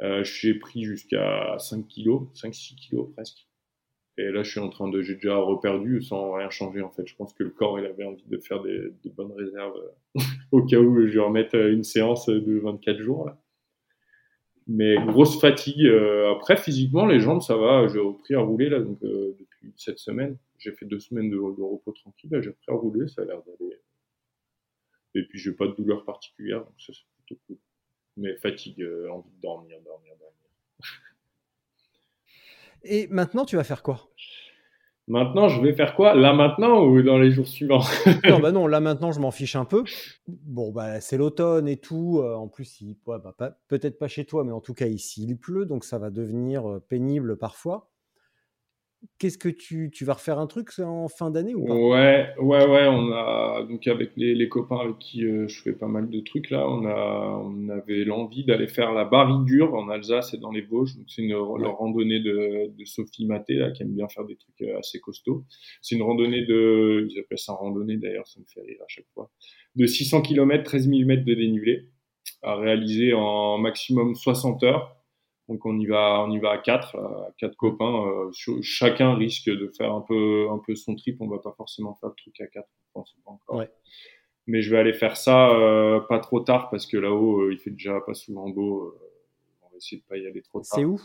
Euh, 0.00 0.22
j'ai 0.24 0.54
pris 0.54 0.84
jusqu'à 0.84 1.56
5 1.58 1.86
kilos, 1.88 2.28
5-6 2.34 2.76
kilos 2.76 3.10
presque. 3.14 3.48
Et 4.16 4.30
là, 4.30 4.42
je 4.42 4.50
suis 4.50 4.60
en 4.60 4.68
train 4.68 4.88
de, 4.88 5.00
j'ai 5.00 5.14
déjà 5.14 5.36
reperdu 5.36 6.02
sans 6.02 6.32
rien 6.32 6.50
changer, 6.50 6.82
en 6.82 6.90
fait. 6.90 7.06
Je 7.06 7.14
pense 7.14 7.32
que 7.34 7.44
le 7.44 7.50
corps, 7.50 7.78
il 7.78 7.86
avait 7.86 8.04
envie 8.04 8.26
de 8.26 8.38
faire 8.38 8.62
des, 8.62 8.92
de 9.04 9.10
bonnes 9.10 9.32
réserves 9.32 9.80
au 10.52 10.62
cas 10.64 10.78
où 10.78 11.06
je 11.06 11.18
remette 11.18 11.54
une 11.54 11.84
séance 11.84 12.28
de 12.28 12.58
24 12.58 12.98
jours, 12.98 13.26
là. 13.26 13.40
Mais 14.68 14.96
grosse 15.06 15.40
fatigue. 15.40 15.86
Euh, 15.86 16.30
après, 16.30 16.58
physiquement, 16.58 17.06
les 17.06 17.20
jambes, 17.20 17.40
ça 17.40 17.56
va. 17.56 17.88
J'ai 17.88 17.98
repris 17.98 18.34
à 18.34 18.40
rouler 18.40 18.68
là, 18.68 18.80
donc 18.80 19.02
euh, 19.02 19.34
depuis 19.38 19.72
cette 19.76 19.98
semaine. 19.98 20.36
J'ai 20.58 20.72
fait 20.72 20.84
deux 20.84 21.00
semaines 21.00 21.30
de, 21.30 21.38
repos 21.38 21.92
tranquille. 21.92 22.30
J'ai 22.42 22.50
repris 22.50 22.68
à 22.68 22.74
rouler, 22.74 23.08
ça 23.08 23.22
a 23.22 23.24
l'air 23.24 23.42
d'aller. 23.44 23.80
Et 25.14 25.22
puis, 25.22 25.38
j'ai 25.38 25.52
pas 25.52 25.66
de 25.66 25.72
douleur 25.72 26.04
particulière, 26.04 26.60
donc 26.60 26.74
ça 26.78 26.92
c'est 26.92 27.06
plutôt 27.16 27.40
cool. 27.46 27.56
Mais 28.18 28.36
fatigue, 28.36 28.82
euh, 28.82 29.08
envie 29.10 29.30
de 29.30 29.40
dormir, 29.40 29.80
dormir, 29.82 30.12
dormir. 30.18 30.34
Et 32.84 33.06
maintenant, 33.08 33.46
tu 33.46 33.56
vas 33.56 33.64
faire 33.64 33.82
quoi? 33.82 34.10
Maintenant, 35.08 35.48
je 35.48 35.60
vais 35.62 35.72
faire 35.72 35.94
quoi? 35.94 36.14
Là 36.14 36.34
maintenant 36.34 36.84
ou 36.84 37.00
dans 37.02 37.18
les 37.18 37.30
jours 37.30 37.48
suivants? 37.48 37.82
Non, 38.28 38.40
bah 38.40 38.52
non, 38.52 38.66
là 38.66 38.80
maintenant, 38.80 39.10
je 39.10 39.20
m'en 39.20 39.30
fiche 39.30 39.56
un 39.56 39.64
peu. 39.64 39.84
Bon, 40.26 40.70
bah 40.70 41.00
c'est 41.00 41.16
l'automne 41.16 41.66
et 41.66 41.78
tout. 41.78 42.20
Euh, 42.22 42.34
en 42.34 42.48
plus, 42.48 42.80
il, 42.82 42.96
bah, 43.06 43.34
peut-être 43.68 43.98
pas 43.98 44.08
chez 44.08 44.26
toi, 44.26 44.44
mais 44.44 44.52
en 44.52 44.60
tout 44.60 44.74
cas 44.74 44.86
ici, 44.86 45.24
il 45.26 45.38
pleut, 45.38 45.64
donc 45.64 45.84
ça 45.84 45.98
va 45.98 46.10
devenir 46.10 46.68
euh, 46.68 46.84
pénible 46.86 47.38
parfois. 47.38 47.90
Qu'est-ce 49.18 49.38
que 49.38 49.48
tu, 49.48 49.90
tu 49.92 50.04
vas 50.04 50.14
refaire 50.14 50.38
un 50.38 50.48
truc 50.48 50.70
en 50.80 51.08
fin 51.08 51.30
d'année 51.30 51.54
ou 51.54 51.64
pas? 51.64 51.74
Ouais, 51.74 52.28
ouais, 52.40 52.66
ouais. 52.66 52.86
On 52.88 53.12
a 53.12 53.64
donc 53.68 53.86
avec 53.86 54.10
les, 54.16 54.34
les 54.34 54.48
copains 54.48 54.78
avec 54.78 54.98
qui 54.98 55.24
euh, 55.24 55.46
je 55.46 55.62
fais 55.62 55.72
pas 55.72 55.86
mal 55.86 56.10
de 56.10 56.20
trucs 56.20 56.50
là, 56.50 56.68
on 56.68 56.84
a, 56.84 57.40
on 57.44 57.68
avait 57.68 58.04
l'envie 58.04 58.44
d'aller 58.44 58.66
faire 58.66 58.92
la 58.92 59.04
Barigure 59.04 59.74
en 59.74 59.88
Alsace 59.88 60.34
et 60.34 60.38
dans 60.38 60.50
les 60.50 60.62
Vosges. 60.62 60.96
Donc 60.96 61.06
c'est 61.08 61.22
une 61.22 61.34
randonnée 61.34 62.20
de, 62.20 62.76
de 62.76 62.84
Sophie 62.84 63.26
Maté 63.26 63.54
là 63.54 63.70
qui 63.70 63.82
aime 63.82 63.94
bien 63.94 64.08
faire 64.08 64.24
des 64.24 64.36
trucs 64.36 64.62
euh, 64.62 64.78
assez 64.78 64.98
costauds. 64.98 65.44
C'est 65.80 65.94
une 65.94 66.02
randonnée 66.02 66.44
de, 66.44 67.06
ils 67.08 67.20
appellent 67.20 67.38
ça 67.38 67.52
randonnée 67.52 67.98
d'ailleurs, 67.98 68.26
ça 68.26 68.40
me 68.40 68.46
fait 68.46 68.62
rire 68.62 68.80
à 68.80 68.88
chaque 68.88 69.08
fois, 69.14 69.30
de 69.76 69.86
600 69.86 70.22
km, 70.22 70.64
13 70.64 70.88
000 70.88 71.06
mètres 71.06 71.24
de 71.24 71.34
dénivelé 71.34 71.88
à 72.42 72.56
réaliser 72.56 73.14
en 73.14 73.58
maximum 73.58 74.14
60 74.14 74.62
heures 74.64 74.97
donc 75.48 75.64
on 75.64 75.78
y 75.78 75.86
va, 75.86 76.24
on 76.26 76.30
y 76.30 76.38
va 76.38 76.50
à 76.50 76.58
quatre, 76.58 76.96
à 76.96 77.32
quatre 77.38 77.56
copains. 77.56 78.06
Euh, 78.06 78.30
chacun 78.62 79.14
risque 79.14 79.48
de 79.48 79.70
faire 79.76 79.92
un 79.92 80.02
peu, 80.02 80.48
un 80.50 80.58
peu 80.58 80.74
son 80.74 80.94
trip. 80.94 81.20
On 81.20 81.28
va 81.28 81.38
pas 81.38 81.54
forcément 81.56 81.94
faire 81.94 82.10
le 82.10 82.14
truc 82.16 82.40
à 82.40 82.46
quatre. 82.46 82.68
Je 82.80 82.92
pense 82.92 83.16
pas 83.24 83.30
encore. 83.30 83.64
Mais 84.46 84.62
je 84.62 84.70
vais 84.70 84.78
aller 84.78 84.94
faire 84.94 85.16
ça 85.16 85.50
euh, 85.50 86.00
pas 86.00 86.20
trop 86.20 86.40
tard 86.40 86.70
parce 86.70 86.86
que 86.86 86.96
là-haut 86.96 87.42
euh, 87.42 87.52
il 87.52 87.58
fait 87.58 87.70
déjà 87.70 88.00
pas 88.00 88.14
souvent 88.14 88.48
beau. 88.48 88.94
on 89.62 89.68
va 89.68 89.76
essayer 89.76 90.00
de 90.00 90.06
pas 90.06 90.16
y 90.16 90.26
aller 90.26 90.42
trop 90.42 90.60
tard. 90.60 90.78
C'est 90.78 90.84
où? 90.84 91.00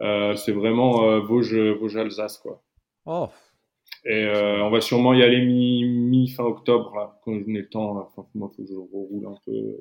C'est 0.00 0.52
vraiment 0.52 1.18
Vosges, 1.20 1.56
Vosges 1.56 1.96
Alsace 1.96 2.38
quoi. 2.38 2.62
Oh. 3.06 3.28
Et 4.04 4.24
euh, 4.24 4.62
on 4.64 4.70
va 4.70 4.80
sûrement 4.80 5.14
y 5.14 5.22
aller 5.22 5.44
mi, 5.44 5.84
mi 5.84 6.28
fin 6.28 6.44
octobre, 6.44 6.94
là, 6.94 7.18
quand 7.24 7.38
je 7.38 7.44
n'ai 7.46 7.60
le 7.60 7.68
temps. 7.68 7.96
Enfin, 7.98 8.26
moi, 8.34 8.50
faut 8.54 8.62
que 8.62 8.68
je 8.68 8.74
roule 8.74 9.26
un 9.26 9.36
peu, 9.44 9.76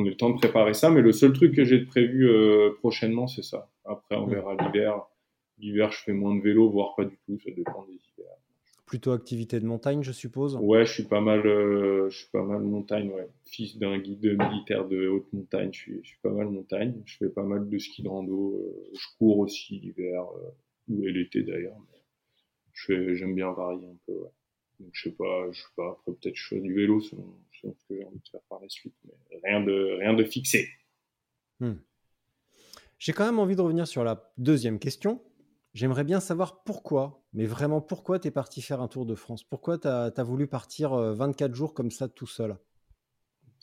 qu'on 0.00 0.06
ait 0.06 0.10
le 0.10 0.16
temps 0.16 0.30
de 0.30 0.38
préparer 0.38 0.74
ça. 0.74 0.90
Mais 0.90 1.00
le 1.00 1.12
seul 1.12 1.32
truc 1.32 1.54
que 1.54 1.64
j'ai 1.64 1.84
prévu 1.84 2.28
euh, 2.28 2.70
prochainement, 2.78 3.26
c'est 3.26 3.42
ça. 3.42 3.70
Après, 3.84 4.16
on 4.16 4.26
verra 4.26 4.54
l'hiver. 4.54 5.02
L'hiver, 5.58 5.92
je 5.92 5.98
fais 5.98 6.12
moins 6.12 6.34
de 6.34 6.42
vélo, 6.42 6.70
voire 6.70 6.94
pas 6.96 7.04
du 7.04 7.18
tout. 7.26 7.38
Ça 7.44 7.50
dépend 7.50 7.84
des 7.84 7.94
hivers. 7.94 8.34
Plutôt 8.86 9.12
activité 9.12 9.60
de 9.60 9.66
montagne, 9.66 10.02
je 10.02 10.10
suppose? 10.10 10.56
Ouais, 10.60 10.84
je 10.84 10.92
suis 10.92 11.04
pas 11.04 11.20
mal, 11.20 11.46
euh, 11.46 12.08
je 12.10 12.18
suis 12.18 12.30
pas 12.32 12.42
mal 12.42 12.60
montagne. 12.62 13.10
Ouais, 13.10 13.28
fils 13.44 13.78
d'un 13.78 13.98
guide 13.98 14.36
militaire 14.36 14.88
de 14.88 15.06
haute 15.06 15.32
montagne, 15.32 15.70
je 15.72 15.78
suis, 15.78 16.00
je 16.02 16.08
suis 16.08 16.18
pas 16.22 16.30
mal 16.30 16.48
montagne. 16.48 17.00
Je 17.04 17.16
fais 17.18 17.28
pas 17.28 17.44
mal 17.44 17.68
de 17.68 17.78
ski 17.78 18.02
de 18.02 18.08
rando. 18.08 18.56
Euh, 18.56 18.90
je 18.92 19.06
cours 19.18 19.38
aussi 19.38 19.78
l'hiver 19.78 20.24
ou 20.88 21.02
l'été 21.02 21.42
d'ailleurs. 21.42 21.76
J'aime 22.88 23.34
bien 23.34 23.52
varier 23.52 23.86
un 23.86 23.96
peu. 24.06 24.12
Ouais. 24.12 24.30
Donc 24.80 24.90
je 24.92 25.02
sais 25.02 25.14
pas, 25.14 25.52
je 25.52 25.60
sais 25.60 25.68
pas. 25.76 25.90
Après 25.90 26.12
peut-être 26.12 26.36
je 26.36 26.48
fais 26.48 26.60
du 26.60 26.74
vélo 26.74 27.00
selon, 27.00 27.34
selon 27.60 27.74
ce 27.74 27.94
que 27.94 28.30
faire 28.30 28.40
par 28.48 28.60
suite, 28.68 28.94
mais 29.04 29.40
rien 29.42 30.14
de 30.14 30.24
fixé. 30.24 30.68
Hmm. 31.60 31.74
J'ai 32.98 33.12
quand 33.12 33.24
même 33.24 33.38
envie 33.38 33.56
de 33.56 33.62
revenir 33.62 33.86
sur 33.86 34.04
la 34.04 34.32
deuxième 34.36 34.78
question. 34.78 35.22
J'aimerais 35.72 36.04
bien 36.04 36.20
savoir 36.20 36.64
pourquoi, 36.64 37.22
mais 37.32 37.46
vraiment 37.46 37.80
pourquoi 37.80 38.18
tu 38.18 38.28
es 38.28 38.30
parti 38.30 38.60
faire 38.60 38.80
un 38.80 38.88
Tour 38.88 39.06
de 39.06 39.14
France? 39.14 39.44
Pourquoi 39.44 39.78
tu 39.78 39.88
as, 39.88 40.22
voulu 40.22 40.46
partir 40.46 40.94
24 40.94 41.54
jours 41.54 41.74
comme 41.74 41.90
ça 41.90 42.08
tout 42.08 42.26
seul? 42.26 42.56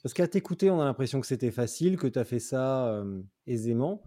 Parce 0.04 0.14
qu'à 0.14 0.28
t'écouter, 0.28 0.70
on 0.70 0.80
a 0.80 0.86
l'impression 0.86 1.20
que 1.20 1.28
c'était 1.28 1.52
facile, 1.52 1.98
que 1.98 2.08
tu 2.08 2.18
as 2.18 2.24
fait 2.24 2.39
ça 2.39 2.88
euh, 2.88 3.22
aisément, 3.45 4.04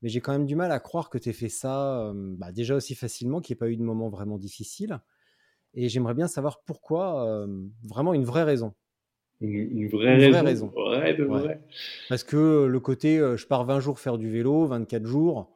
mais 0.00 0.08
j'ai 0.08 0.20
quand 0.20 0.32
même 0.32 0.46
du 0.46 0.56
mal 0.56 0.72
à 0.72 0.80
croire 0.80 1.10
que 1.10 1.18
tu 1.18 1.28
aies 1.28 1.34
fait 1.34 1.48
ça 1.48 2.00
euh, 2.00 2.12
bah, 2.14 2.52
déjà 2.52 2.74
aussi 2.74 2.94
facilement, 2.94 3.40
qu'il 3.40 3.54
n'y 3.54 3.58
ait 3.58 3.60
pas 3.60 3.68
eu 3.68 3.76
de 3.76 3.82
moment 3.82 4.08
vraiment 4.08 4.38
difficile. 4.38 5.00
Et 5.74 5.88
j'aimerais 5.88 6.14
bien 6.14 6.28
savoir 6.28 6.62
pourquoi, 6.62 7.28
euh, 7.28 7.66
vraiment 7.82 8.14
une 8.14 8.24
vraie 8.24 8.44
raison. 8.44 8.74
Une, 9.42 9.78
une, 9.78 9.88
vraie, 9.88 10.24
une 10.24 10.30
vraie, 10.30 10.40
raison. 10.40 10.68
De 10.68 11.24
ouais. 11.26 11.60
Parce 12.08 12.24
que 12.24 12.64
le 12.64 12.80
côté, 12.80 13.18
je 13.18 13.46
pars 13.46 13.64
20 13.64 13.80
jours 13.80 13.98
faire 13.98 14.16
du 14.16 14.30
vélo, 14.30 14.66
24 14.66 15.04
jours, 15.04 15.50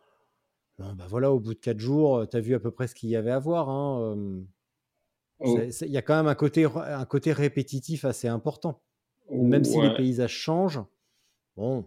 bah 0.79 1.07
voilà, 1.09 1.33
au 1.33 1.41
bout 1.41 1.55
de 1.55 1.59
quatre 1.59 1.79
jours, 1.79 2.27
tu 2.29 2.37
as 2.37 2.41
vu 2.41 2.55
à 2.55 2.59
peu 2.59 2.71
près 2.71 2.87
ce 2.87 2.95
qu'il 2.95 3.09
y 3.09 3.17
avait 3.17 3.31
à 3.31 3.39
voir. 3.39 3.71
Hein, 3.71 4.17
oh. 5.41 5.59
Il 5.83 5.91
y 5.91 5.97
a 5.97 6.03
quand 6.03 6.17
même 6.17 6.27
un 6.27 6.35
côté, 6.35 6.67
un 6.67 7.05
côté 7.05 7.33
répétitif 7.33 8.05
assez 8.05 8.29
important. 8.29 8.83
Même 9.31 9.65
si 9.65 9.81
les 9.81 9.95
paysages 9.95 10.33
changent, 10.33 10.83
bon, 11.57 11.85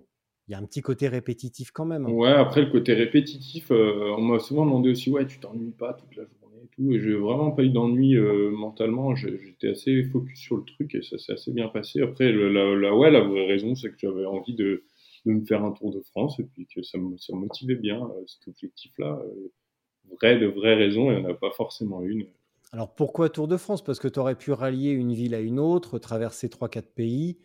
il 0.48 0.54
y 0.54 0.56
a 0.56 0.58
un 0.58 0.66
petit 0.66 0.82
côté 0.82 1.08
répétitif 1.08 1.72
quand 1.72 1.86
même. 1.86 2.08
Hein. 2.08 2.12
Ouais, 2.12 2.32
après 2.32 2.62
le 2.62 2.72
côté 2.72 2.94
répétitif, 2.94 3.72
euh, 3.72 4.16
on 4.18 4.22
m'a 4.22 4.40
souvent 4.40 4.66
demandé 4.66 4.90
aussi, 4.90 5.12
ouais, 5.12 5.28
tu 5.28 5.40
t'ennuies 5.40 5.72
pas 5.72 5.94
toute 5.94 6.16
la 6.16 6.24
journée 6.24 6.39
et 6.64 6.68
tout. 6.76 6.92
Et 6.94 7.00
j'ai 7.00 7.14
vraiment 7.14 7.52
pas 7.52 7.64
eu 7.64 7.70
d'ennui 7.70 8.16
euh, 8.16 8.52
mentalement. 8.52 9.16
J'étais 9.16 9.70
assez 9.70 10.04
focus 10.04 10.40
sur 10.40 10.58
le 10.58 10.64
truc 10.64 10.96
et 10.96 11.02
ça 11.02 11.18
s'est 11.18 11.34
assez 11.34 11.52
bien 11.52 11.68
passé. 11.68 12.02
Après, 12.02 12.32
la, 12.32 12.96
ouais, 12.96 13.12
la 13.12 13.22
vraie 13.22 13.46
raison, 13.46 13.76
c'est 13.76 13.90
que 13.90 13.98
j'avais 14.00 14.26
envie 14.26 14.56
de 14.56 14.84
de 15.26 15.34
me 15.34 15.46
faire 15.46 15.64
un 15.64 15.72
tour 15.72 15.92
de 15.92 16.02
France 16.02 16.40
et 16.40 16.44
puis 16.44 16.68
que 16.68 16.82
ça 16.82 16.98
me, 16.98 17.18
ça 17.18 17.36
motivait 17.36 17.76
bien 17.76 18.04
euh, 18.04 18.24
cet 18.28 18.48
objectif-là. 18.48 19.20
Euh, 19.24 19.52
vrai, 20.22 20.40
de 20.40 20.48
vraies 20.48 20.76
raisons, 20.76 21.12
il 21.12 21.20
n'y 21.20 21.26
en 21.26 21.30
a 21.30 21.34
pas 21.34 21.52
forcément 21.52 22.02
une. 22.02 22.26
Alors 22.72 22.94
pourquoi 22.94 23.30
Tour 23.30 23.48
de 23.48 23.58
France? 23.58 23.84
Parce 23.84 24.00
que 24.00 24.08
tu 24.08 24.20
aurais 24.20 24.36
pu 24.36 24.52
rallier 24.52 24.92
une 24.92 25.14
ville 25.14 25.34
à 25.34 25.40
une 25.40 25.60
autre, 25.60 26.00
traverser 26.00 26.48
3-4 26.48 26.84
pays, 26.94 27.38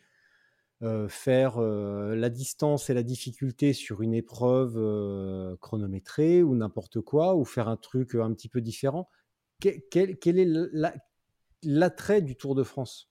euh, 0.85 1.09
faire 1.09 1.57
euh, 1.57 2.14
la 2.14 2.28
distance 2.28 2.91
et 2.91 2.95
la 2.95 3.03
difficulté 3.03 3.72
sur 3.72 4.03
une 4.03 4.12
épreuve 4.12 4.74
euh, 4.76 5.57
chronométrée 5.62 6.43
ou 6.43 6.55
n'importe 6.55 7.01
quoi, 7.01 7.37
ou 7.37 7.47
faire 7.47 7.68
un 7.68 7.78
truc 7.78 8.14
un 8.14 8.35
petit 8.35 8.51
peu 8.51 8.61
différent? 8.61 9.09
Quel, 9.61 9.80
quel, 9.91 10.18
quel 10.18 10.39
est 10.39 10.49
l'attrait 11.62 12.20
du 12.20 12.37
Tour 12.37 12.55
de 12.55 12.62
France? 12.62 13.11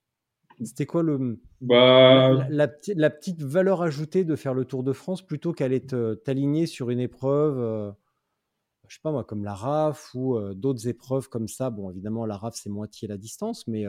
C'était 0.63 0.85
quoi 0.85 1.01
le, 1.01 1.41
bah... 1.61 2.47
la, 2.47 2.69
la, 2.95 3.09
petite 3.09 3.41
valeur 3.41 3.81
ajoutée 3.81 4.23
de 4.23 4.35
faire 4.35 4.53
le 4.53 4.65
Tour 4.65 4.83
de 4.83 4.93
France 4.93 5.25
plutôt 5.25 5.51
qu'aller 5.51 5.83
t'aligner 6.23 6.67
sur 6.67 6.91
une 6.91 6.99
épreuve, 6.99 7.95
je 8.87 8.93
sais 8.93 9.01
pas 9.01 9.11
moi, 9.11 9.23
comme 9.23 9.43
la 9.43 9.55
RAF 9.55 10.13
ou 10.13 10.39
d'autres 10.53 10.87
épreuves 10.87 11.27
comme 11.27 11.47
ça? 11.47 11.71
Bon, 11.71 11.89
évidemment, 11.89 12.27
la 12.27 12.37
RAF, 12.37 12.53
c'est 12.55 12.69
moitié 12.69 13.07
la 13.07 13.17
distance, 13.17 13.65
mais. 13.67 13.85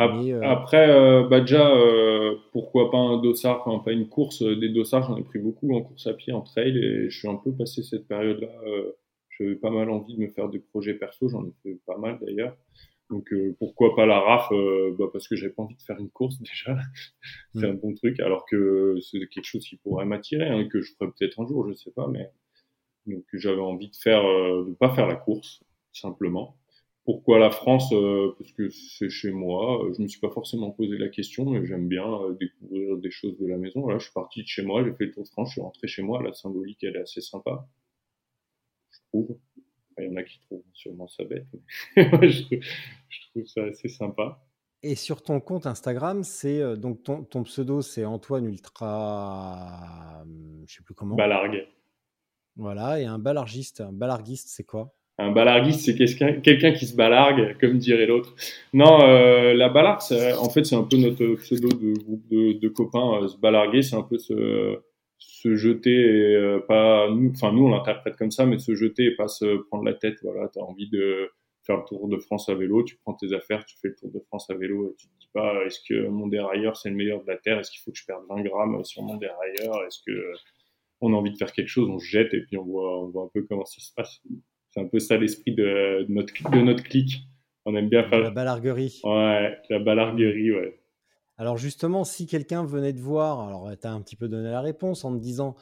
Euh, 0.00 0.40
après, 0.42 0.86
bah 1.28 1.40
déjà, 1.40 1.72
pourquoi 2.52 2.90
pas 2.90 2.98
un 2.98 3.20
dossard, 3.20 3.62
enfin, 3.66 3.82
pas 3.84 3.92
une 3.92 4.08
course 4.08 4.42
Des 4.42 4.68
dossards, 4.68 5.04
j'en 5.04 5.16
ai 5.16 5.22
pris 5.22 5.38
beaucoup 5.38 5.74
en 5.74 5.82
course 5.82 6.06
à 6.06 6.14
pied, 6.14 6.32
en 6.32 6.42
trail, 6.42 6.78
et 6.78 7.10
je 7.10 7.18
suis 7.18 7.28
un 7.28 7.36
peu 7.36 7.52
passé 7.52 7.82
cette 7.82 8.06
période-là. 8.08 8.48
J'avais 9.38 9.54
pas 9.54 9.70
mal 9.70 9.88
envie 9.90 10.16
de 10.16 10.20
me 10.20 10.28
faire 10.28 10.48
des 10.48 10.58
projets 10.58 10.94
perso, 10.94 11.28
j'en 11.28 11.44
ai 11.46 11.52
fait 11.62 11.78
pas 11.86 11.96
mal 11.96 12.18
d'ailleurs. 12.20 12.56
Donc 13.10 13.32
euh, 13.32 13.56
pourquoi 13.58 13.96
pas 13.96 14.06
la 14.06 14.20
RAF 14.20 14.52
euh, 14.52 14.94
bah, 14.96 15.06
Parce 15.12 15.26
que 15.26 15.34
j'avais 15.34 15.52
pas 15.52 15.64
envie 15.64 15.74
de 15.74 15.82
faire 15.82 15.98
une 15.98 16.10
course 16.10 16.38
déjà. 16.40 16.76
c'est 17.54 17.66
un 17.66 17.72
mm. 17.72 17.80
bon 17.80 17.94
truc. 17.94 18.20
Alors 18.20 18.46
que 18.46 18.96
c'est 19.02 19.18
quelque 19.28 19.44
chose 19.44 19.66
qui 19.66 19.76
pourrait 19.76 20.06
m'attirer, 20.06 20.48
hein, 20.48 20.68
que 20.68 20.80
je 20.80 20.92
ferais 20.94 21.10
peut-être 21.10 21.40
un 21.40 21.46
jour, 21.46 21.68
je 21.68 21.74
sais 21.74 21.90
pas. 21.90 22.06
Mais 22.06 22.30
donc 23.06 23.24
j'avais 23.32 23.60
envie 23.60 23.90
de 23.90 23.96
faire, 23.96 24.24
euh, 24.24 24.64
de 24.68 24.74
pas 24.74 24.94
faire 24.94 25.06
la 25.06 25.16
course 25.16 25.62
simplement. 25.92 26.56
Pourquoi 27.10 27.40
la 27.40 27.50
France 27.50 27.92
Parce 28.38 28.52
que 28.52 28.70
c'est 28.70 29.10
chez 29.10 29.32
moi. 29.32 29.84
Je 29.96 30.00
me 30.00 30.06
suis 30.06 30.20
pas 30.20 30.30
forcément 30.30 30.70
posé 30.70 30.96
la 30.96 31.08
question, 31.08 31.44
mais 31.44 31.66
j'aime 31.66 31.88
bien 31.88 32.06
découvrir 32.38 32.96
des 32.98 33.10
choses 33.10 33.36
de 33.36 33.48
la 33.48 33.56
maison. 33.56 33.84
Là, 33.88 33.98
je 33.98 34.04
suis 34.04 34.12
parti 34.12 34.42
de 34.42 34.46
chez 34.46 34.62
moi, 34.62 34.84
j'ai 34.84 34.92
fait 34.92 35.06
le 35.06 35.10
tour 35.10 35.24
de 35.24 35.28
France, 35.28 35.48
je 35.48 35.52
suis 35.54 35.60
rentré 35.60 35.88
chez 35.88 36.02
moi. 36.02 36.22
La 36.22 36.32
symbolique, 36.32 36.84
elle 36.84 36.94
est 36.94 37.00
assez 37.00 37.20
sympa, 37.20 37.66
je 38.92 38.98
trouve. 39.08 39.36
Il 39.98 40.04
y 40.04 40.08
en 40.08 40.14
a 40.14 40.22
qui 40.22 40.38
trouvent 40.42 40.62
sûrement 40.72 41.08
ça 41.08 41.24
bête. 41.24 41.48
Mais 41.96 42.28
je, 42.30 42.44
je, 43.08 43.20
trouve 43.30 43.46
ça 43.46 43.64
assez 43.64 43.88
sympa. 43.88 44.46
Et 44.84 44.94
sur 44.94 45.20
ton 45.20 45.40
compte 45.40 45.66
Instagram, 45.66 46.22
c'est 46.22 46.60
euh, 46.60 46.76
donc 46.76 47.02
ton, 47.02 47.24
ton, 47.24 47.42
pseudo, 47.42 47.82
c'est 47.82 48.04
Antoine 48.04 48.46
Ultra, 48.46 50.22
je 50.64 50.76
sais 50.76 50.84
plus 50.84 50.94
comment. 50.94 51.16
Balargue. 51.16 51.66
Voilà, 52.54 53.00
et 53.00 53.04
un 53.04 53.18
balargiste, 53.18 53.80
un 53.80 53.92
balarguiste, 53.92 54.48
c'est 54.50 54.62
quoi? 54.62 54.94
Un 55.20 55.32
balarguiste, 55.32 55.80
c'est 55.84 55.94
quelqu'un 55.94 56.72
qui 56.72 56.86
se 56.86 56.96
balargue, 56.96 57.56
comme 57.60 57.78
dirait 57.78 58.06
l'autre. 58.06 58.34
Non, 58.72 59.02
euh, 59.02 59.54
la 59.54 59.68
balargue, 59.68 60.00
en 60.38 60.48
fait, 60.48 60.64
c'est 60.64 60.76
un 60.76 60.82
peu 60.82 60.96
notre 60.96 61.34
pseudo 61.36 61.68
de 61.68 61.92
groupe 61.98 62.26
de, 62.30 62.52
de 62.58 62.68
copains. 62.68 63.22
Euh, 63.22 63.28
se 63.28 63.36
balarguer, 63.36 63.82
c'est 63.82 63.96
un 63.96 64.02
peu 64.02 64.18
ce 64.18 64.80
se 65.20 65.54
jeter 65.56 65.90
et 65.90 66.34
euh, 66.34 66.60
pas 66.60 67.08
nous 67.10 67.30
enfin 67.30 67.52
nous 67.52 67.64
on 67.64 67.68
l'interprète 67.68 68.16
comme 68.16 68.30
ça 68.30 68.46
mais 68.46 68.58
se 68.58 68.74
jeter 68.74 69.04
et 69.04 69.14
pas 69.14 69.28
se 69.28 69.58
prendre 69.68 69.84
la 69.84 69.94
tête 69.94 70.16
voilà 70.22 70.48
tu 70.48 70.58
as 70.58 70.62
envie 70.62 70.88
de 70.88 71.30
faire 71.62 71.76
le 71.76 71.84
tour 71.84 72.08
de 72.08 72.16
France 72.16 72.48
à 72.48 72.54
vélo 72.54 72.82
tu 72.84 72.96
prends 73.04 73.14
tes 73.14 73.34
affaires 73.34 73.64
tu 73.66 73.76
fais 73.80 73.88
le 73.88 73.96
tour 73.96 74.10
de 74.10 74.20
France 74.28 74.48
à 74.50 74.54
vélo 74.54 74.88
et 74.88 74.96
tu 74.96 75.08
te 75.08 75.12
dis 75.20 75.28
pas 75.32 75.64
est-ce 75.66 75.80
que 75.86 76.08
mon 76.08 76.26
dérailleur 76.26 76.76
c'est 76.76 76.90
le 76.90 76.96
meilleur 76.96 77.22
de 77.22 77.26
la 77.28 77.36
terre? 77.36 77.58
Est-ce 77.58 77.70
qu'il 77.70 77.80
faut 77.80 77.90
que 77.90 77.98
je 77.98 78.04
perde 78.06 78.22
20 78.28 78.42
grammes 78.42 78.84
sur 78.84 79.02
mon 79.02 79.16
dérailleur? 79.16 79.84
Est-ce 79.86 80.00
que 80.06 80.32
on 81.00 81.12
a 81.12 81.16
envie 81.16 81.32
de 81.32 81.36
faire 81.36 81.52
quelque 81.52 81.68
chose 81.68 81.88
on 81.88 81.98
se 81.98 82.06
jette 82.06 82.34
et 82.34 82.40
puis 82.40 82.56
on 82.56 82.64
voit 82.64 83.02
on 83.02 83.08
voit 83.08 83.24
un 83.24 83.30
peu 83.32 83.42
comment 83.48 83.64
ça 83.64 83.80
se 83.80 83.92
passe 83.94 84.22
c'est 84.70 84.80
un 84.80 84.86
peu 84.86 84.98
ça 84.98 85.16
l'esprit 85.16 85.54
de, 85.54 86.06
de, 86.08 86.12
notre 86.12 86.32
de 86.50 86.60
notre 86.60 86.82
clic 86.82 87.22
on 87.66 87.74
aime 87.76 87.88
bien 87.88 88.08
faire 88.08 88.20
la 88.20 88.30
balarguerie. 88.30 89.00
Ouais 89.04 89.58
la 89.68 89.78
balarguerie 89.78 90.52
ouais. 90.52 90.80
Alors 91.36 91.56
justement, 91.56 92.04
si 92.04 92.26
quelqu'un 92.26 92.64
venait 92.64 92.92
te 92.92 93.00
voir, 93.00 93.40
alors 93.40 93.70
tu 93.80 93.86
as 93.86 93.92
un 93.92 94.02
petit 94.02 94.16
peu 94.16 94.28
donné 94.28 94.50
la 94.50 94.60
réponse 94.60 95.04
en 95.04 95.16
te 95.16 95.22
disant 95.22 95.56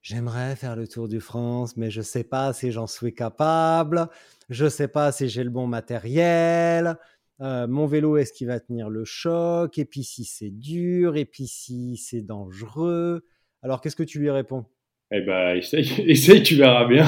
J'aimerais 0.00 0.56
faire 0.56 0.76
le 0.76 0.88
tour 0.88 1.08
de 1.08 1.18
France, 1.18 1.76
mais 1.76 1.90
je 1.90 1.98
ne 1.98 2.04
sais 2.04 2.24
pas 2.24 2.52
si 2.52 2.70
j'en 2.70 2.86
suis 2.86 3.14
capable, 3.14 4.08
je 4.48 4.64
ne 4.64 4.70
sais 4.70 4.88
pas 4.88 5.12
si 5.12 5.28
j'ai 5.28 5.44
le 5.44 5.50
bon 5.50 5.66
matériel, 5.66 6.96
euh, 7.40 7.66
mon 7.66 7.86
vélo, 7.86 8.16
est-ce 8.16 8.32
qu'il 8.32 8.46
va 8.46 8.60
tenir 8.60 8.88
le 8.88 9.04
choc, 9.04 9.76
et 9.76 9.84
puis 9.84 10.04
si 10.04 10.24
c'est 10.24 10.50
dur, 10.50 11.16
et 11.16 11.24
puis 11.24 11.46
si 11.46 11.96
c'est 11.96 12.22
dangereux? 12.22 13.26
Alors 13.60 13.80
qu'est-ce 13.80 13.96
que 13.96 14.04
tu 14.04 14.20
lui 14.20 14.30
réponds? 14.30 14.64
Eh 15.10 15.20
ben, 15.20 15.56
essaye, 15.56 15.88
essaye, 16.10 16.42
tu 16.42 16.56
verras 16.56 16.86
bien. 16.86 17.06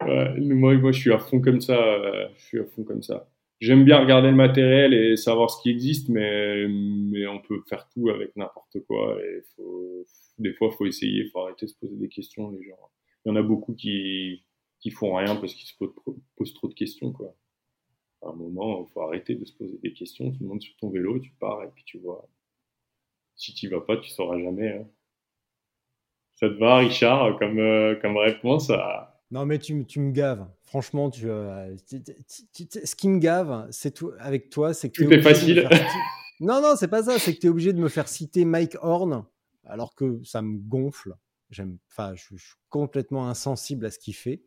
moi, 0.38 0.74
moi, 0.74 0.92
je 0.92 1.00
suis 1.00 1.12
à 1.12 1.18
fond 1.18 1.40
comme 1.40 1.60
ça. 1.60 1.76
Euh, 1.76 2.28
je 2.36 2.44
suis 2.44 2.60
à 2.60 2.64
fond 2.64 2.84
comme 2.84 3.02
ça 3.02 3.28
j'aime 3.62 3.84
bien 3.84 4.00
regarder 4.00 4.28
le 4.28 4.36
matériel 4.36 4.92
et 4.92 5.16
savoir 5.16 5.48
ce 5.50 5.62
qui 5.62 5.70
existe, 5.70 6.08
mais, 6.08 6.66
mais 6.68 7.26
on 7.28 7.40
peut 7.40 7.62
faire 7.68 7.88
tout 7.90 8.10
avec 8.10 8.36
n'importe 8.36 8.80
quoi. 8.86 9.18
Et 9.24 9.40
faut, 9.54 10.04
des 10.38 10.52
fois, 10.52 10.70
faut 10.72 10.84
essayer, 10.84 11.24
faut 11.26 11.40
arrêter 11.40 11.66
de 11.66 11.70
se 11.70 11.76
poser 11.76 11.96
des 11.96 12.08
questions. 12.08 12.50
Les 12.50 12.62
gens, 12.64 12.90
il 13.24 13.28
y 13.28 13.32
en 13.32 13.36
a 13.36 13.42
beaucoup 13.42 13.74
qui, 13.74 14.44
qui 14.80 14.90
font 14.90 15.14
rien 15.14 15.36
parce 15.36 15.54
qu'ils 15.54 15.68
se 15.68 15.74
posent, 15.78 16.54
trop 16.54 16.68
de 16.68 16.74
questions, 16.74 17.12
quoi. 17.12 17.34
À 18.22 18.30
un 18.30 18.34
moment, 18.34 18.84
il 18.86 18.92
faut 18.92 19.02
arrêter 19.02 19.36
de 19.36 19.44
se 19.44 19.52
poser 19.52 19.78
des 19.82 19.92
questions. 19.92 20.30
Tu 20.32 20.44
montes 20.44 20.62
sur 20.62 20.76
ton 20.76 20.90
vélo, 20.90 21.18
tu 21.20 21.32
pars 21.38 21.62
et 21.62 21.68
puis 21.72 21.84
tu 21.84 21.98
vois. 21.98 22.28
Si 23.36 23.54
tu 23.54 23.68
vas 23.68 23.80
pas, 23.80 23.96
tu 23.96 24.10
sauras 24.10 24.38
jamais. 24.40 24.70
Hein. 24.70 24.88
Ça 26.42 26.48
te 26.48 26.58
va, 26.58 26.78
Richard, 26.78 27.38
comme, 27.38 27.60
euh, 27.60 27.94
comme 28.02 28.16
réponse 28.16 28.68
à, 28.70 29.12
non, 29.32 29.46
mais 29.46 29.58
tu, 29.58 29.86
tu, 29.86 29.98
me 29.98 30.12
gaves. 30.12 30.46
Franchement, 30.62 31.08
tu, 31.08 31.30
euh, 31.30 31.74
ce 31.76 32.94
qui 32.94 33.08
me 33.08 33.18
gave, 33.18 33.66
c'est 33.70 33.92
tout 33.92 34.12
avec 34.18 34.50
toi, 34.50 34.74
c'est 34.74 34.90
que 34.90 35.04
tout 35.04 35.10
est 35.10 35.22
facile. 35.22 35.66
non, 36.40 36.60
non, 36.60 36.74
c'est 36.76 36.88
pas 36.88 37.04
ça. 37.04 37.18
C'est 37.18 37.34
que 37.34 37.40
tu 37.40 37.46
es 37.46 37.50
obligé 37.50 37.72
de 37.72 37.80
me 37.80 37.88
faire 37.88 38.08
citer 38.08 38.44
Mike 38.44 38.76
Horn, 38.82 39.24
alors 39.64 39.94
que 39.94 40.20
ça 40.22 40.42
me 40.42 40.58
gonfle. 40.58 41.14
J'aime, 41.48 41.78
enfin, 41.90 42.12
je, 42.14 42.36
suis 42.36 42.56
complètement 42.68 43.26
insensible 43.26 43.86
à 43.86 43.90
ce 43.90 43.98
qu'il 43.98 44.14
fait. 44.14 44.42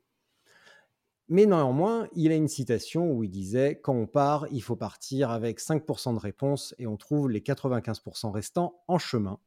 Mais 1.29 1.47
néanmoins, 1.47 2.07
il 2.15 2.31
a 2.31 2.35
une 2.35 2.47
citation 2.47 3.11
où 3.11 3.23
il 3.23 3.31
disait 3.31 3.79
Quand 3.81 3.95
on 3.95 4.05
part, 4.05 4.45
il 4.51 4.61
faut 4.61 4.75
partir 4.75 5.31
avec 5.31 5.59
5% 5.59 6.13
de 6.13 6.19
réponses 6.19 6.75
et 6.77 6.85
on 6.85 6.97
trouve 6.97 7.31
les 7.31 7.39
95% 7.39 8.29
restants 8.31 8.83
en 8.87 8.99
chemin. 8.99 9.39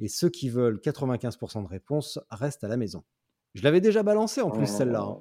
Et 0.00 0.08
ceux 0.08 0.28
qui 0.28 0.48
veulent 0.48 0.78
95% 0.80 1.62
de 1.62 1.68
réponses 1.68 2.18
restent 2.30 2.64
à 2.64 2.68
la 2.68 2.76
maison. 2.76 3.02
Je 3.54 3.62
l'avais 3.62 3.80
déjà 3.80 4.02
balancé 4.02 4.40
en 4.40 4.50
plus 4.50 4.66
celle-là. 4.66 5.02
hein. 5.02 5.18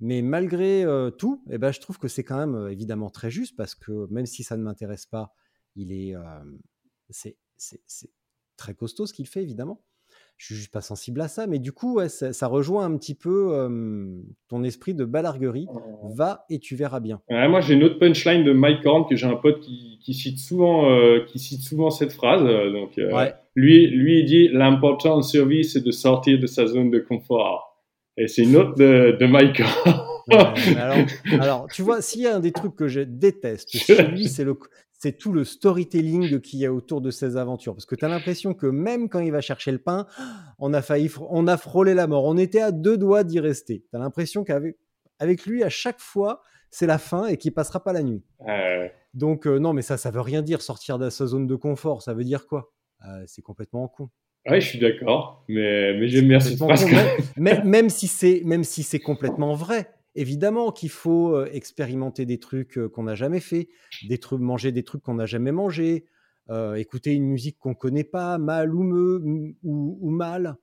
Mais 0.00 0.22
malgré 0.22 0.82
euh, 0.84 1.10
tout, 1.10 1.42
eh 1.50 1.58
ben, 1.58 1.72
je 1.72 1.80
trouve 1.80 1.98
que 1.98 2.08
c'est 2.08 2.24
quand 2.24 2.38
même 2.38 2.54
euh, 2.54 2.72
évidemment 2.72 3.10
très 3.10 3.30
juste 3.30 3.54
parce 3.56 3.74
que 3.74 4.06
même 4.10 4.24
si 4.26 4.42
ça 4.42 4.56
ne 4.56 4.62
m'intéresse 4.62 5.04
pas, 5.06 5.34
il 5.76 5.92
est, 5.92 6.16
euh, 6.16 6.22
c'est, 7.10 7.36
c'est- 7.56 7.82
c'est 7.86 8.10
très 8.56 8.74
costaud 8.74 9.06
ce 9.06 9.12
qu'il 9.12 9.26
fait 9.26 9.42
évidemment. 9.42 9.82
Je 10.38 10.46
suis 10.46 10.54
juste 10.54 10.72
pas 10.72 10.80
sensible 10.80 11.20
à 11.20 11.28
ça, 11.28 11.46
mais 11.46 11.58
du 11.58 11.70
coup, 11.72 11.96
ouais, 11.96 12.08
ça, 12.08 12.32
ça 12.32 12.46
rejoint 12.46 12.84
un 12.86 12.96
petit 12.96 13.14
peu 13.14 13.50
euh, 13.52 14.22
ton 14.48 14.64
esprit 14.64 14.94
de 14.94 15.04
balarguerie. 15.04 15.66
Va 16.16 16.46
et 16.48 16.58
tu 16.58 16.76
verras 16.76 17.00
bien. 17.00 17.20
Ouais, 17.28 17.46
moi, 17.46 17.60
j'ai 17.60 17.74
une 17.74 17.84
autre 17.84 17.98
punchline 17.98 18.42
de 18.42 18.52
Mike 18.52 18.84
Horn 18.86 19.06
que 19.06 19.16
j'ai 19.16 19.26
un 19.26 19.36
pote 19.36 19.60
qui, 19.60 19.98
qui 20.02 20.14
cite 20.14 20.38
souvent, 20.38 20.90
euh, 20.90 21.20
qui 21.26 21.38
cite 21.38 21.60
souvent 21.62 21.90
cette 21.90 22.12
phrase. 22.12 22.42
donc, 22.72 22.96
euh, 22.98 23.14
Ouais. 23.14 23.34
Lui, 23.54 23.86
lui, 23.88 24.24
dit 24.24 24.48
l'important 24.48 25.16
en 25.16 25.22
survie, 25.22 25.64
c'est 25.64 25.84
de 25.84 25.90
sortir 25.90 26.38
de 26.38 26.46
sa 26.46 26.66
zone 26.66 26.90
de 26.90 26.98
confort. 26.98 27.78
Et 28.16 28.28
c'est 28.28 28.42
une 28.42 28.56
autre 28.56 28.74
de, 28.74 29.16
de. 29.18 29.26
Ouais, 29.26 30.52
mais 30.74 30.80
alors, 30.80 30.96
alors, 31.40 31.66
tu 31.72 31.82
vois, 31.82 32.02
s'il 32.02 32.22
y 32.22 32.26
a 32.26 32.36
un 32.36 32.40
des 32.40 32.52
trucs 32.52 32.76
que 32.76 32.88
je 32.88 33.00
déteste 33.00 33.70
chez 33.70 34.02
lui, 34.02 34.28
c'est 34.28 34.44
le, 34.44 34.56
c'est 34.92 35.16
tout 35.16 35.32
le 35.32 35.44
storytelling 35.44 36.40
qu'il 36.40 36.58
y 36.58 36.66
a 36.66 36.72
autour 36.72 37.00
de 37.00 37.10
ses 37.10 37.36
aventures. 37.36 37.74
Parce 37.74 37.86
que 37.86 37.94
tu 37.94 38.04
as 38.04 38.08
l'impression 38.08 38.52
que 38.52 38.66
même 38.66 39.08
quand 39.08 39.20
il 39.20 39.32
va 39.32 39.40
chercher 39.40 39.72
le 39.72 39.78
pain, 39.78 40.06
on 40.58 40.74
a 40.74 40.82
failli, 40.82 41.10
on 41.30 41.46
a 41.46 41.56
frôlé 41.56 41.94
la 41.94 42.06
mort. 42.06 42.24
On 42.24 42.36
était 42.36 42.60
à 42.60 42.72
deux 42.72 42.98
doigts 42.98 43.24
d'y 43.24 43.40
rester. 43.40 43.84
Tu 43.90 43.96
as 43.96 43.98
l'impression 43.98 44.44
qu'avec 44.44 44.76
avec 45.20 45.44
lui, 45.44 45.62
à 45.62 45.68
chaque 45.68 46.00
fois, 46.00 46.42
c'est 46.70 46.86
la 46.86 46.98
fin 46.98 47.26
et 47.26 47.36
qu'il 47.36 47.52
passera 47.52 47.82
pas 47.82 47.92
la 47.92 48.02
nuit. 48.02 48.22
Euh, 48.48 48.88
Donc, 49.14 49.46
euh, 49.46 49.58
non, 49.58 49.72
mais 49.72 49.82
ça, 49.82 49.96
ça 49.96 50.10
veut 50.10 50.20
rien 50.20 50.42
dire 50.42 50.62
sortir 50.62 50.98
de 50.98 51.10
sa 51.10 51.26
zone 51.26 51.46
de 51.46 51.56
confort. 51.56 52.02
Ça 52.02 52.14
veut 52.14 52.24
dire 52.24 52.46
quoi? 52.46 52.72
C'est 53.26 53.42
complètement 53.42 53.88
con. 53.88 54.10
ouais, 54.48 54.60
je 54.60 54.66
suis 54.66 54.78
d'accord, 54.78 55.44
mais, 55.48 55.98
mais 55.98 56.08
j'aime 56.08 56.28
bien 56.28 56.40
cette 56.40 56.58
phrase. 56.58 56.86
même. 57.36 57.64
même, 57.64 57.90
si 57.90 58.06
c'est 58.06 58.42
même 58.44 58.64
si 58.64 58.82
c'est 58.82 59.00
complètement 59.00 59.54
vrai. 59.54 59.90
Évidemment 60.16 60.72
qu'il 60.72 60.90
faut 60.90 61.36
euh, 61.36 61.48
expérimenter 61.52 62.26
des 62.26 62.38
trucs 62.38 62.78
euh, 62.78 62.88
qu'on 62.88 63.04
n'a 63.04 63.14
jamais 63.14 63.38
fait, 63.38 63.68
des 64.08 64.18
trucs, 64.18 64.40
manger 64.40 64.72
des 64.72 64.82
trucs 64.82 65.02
qu'on 65.02 65.14
n'a 65.14 65.26
jamais 65.26 65.52
mangé, 65.52 66.04
euh, 66.50 66.74
écouter 66.74 67.12
une 67.12 67.26
musique 67.26 67.58
qu'on 67.58 67.74
connaît 67.74 68.02
pas, 68.04 68.36
mal 68.38 68.74
ou 68.74 68.82
me 68.82 69.54
ou, 69.62 69.98
ou 70.00 70.10
mal. 70.10 70.56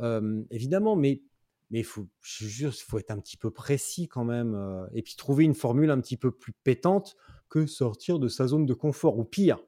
Euh, 0.00 0.42
évidemment, 0.50 0.96
mais 0.96 1.22
mais 1.70 1.82
faut, 1.82 2.08
je 2.20 2.46
jure, 2.46 2.74
faut 2.74 2.98
être 2.98 3.10
un 3.10 3.18
petit 3.18 3.36
peu 3.36 3.50
précis 3.50 4.08
quand 4.08 4.24
même, 4.24 4.54
euh, 4.54 4.86
et 4.92 5.02
puis 5.02 5.14
trouver 5.16 5.44
une 5.44 5.54
formule 5.54 5.90
un 5.90 6.00
petit 6.00 6.16
peu 6.16 6.30
plus 6.30 6.52
pétante 6.52 7.16
que 7.48 7.66
sortir 7.66 8.18
de 8.18 8.28
sa 8.28 8.48
zone 8.48 8.66
de 8.66 8.74
confort, 8.74 9.18
ou 9.18 9.24
pire, 9.24 9.60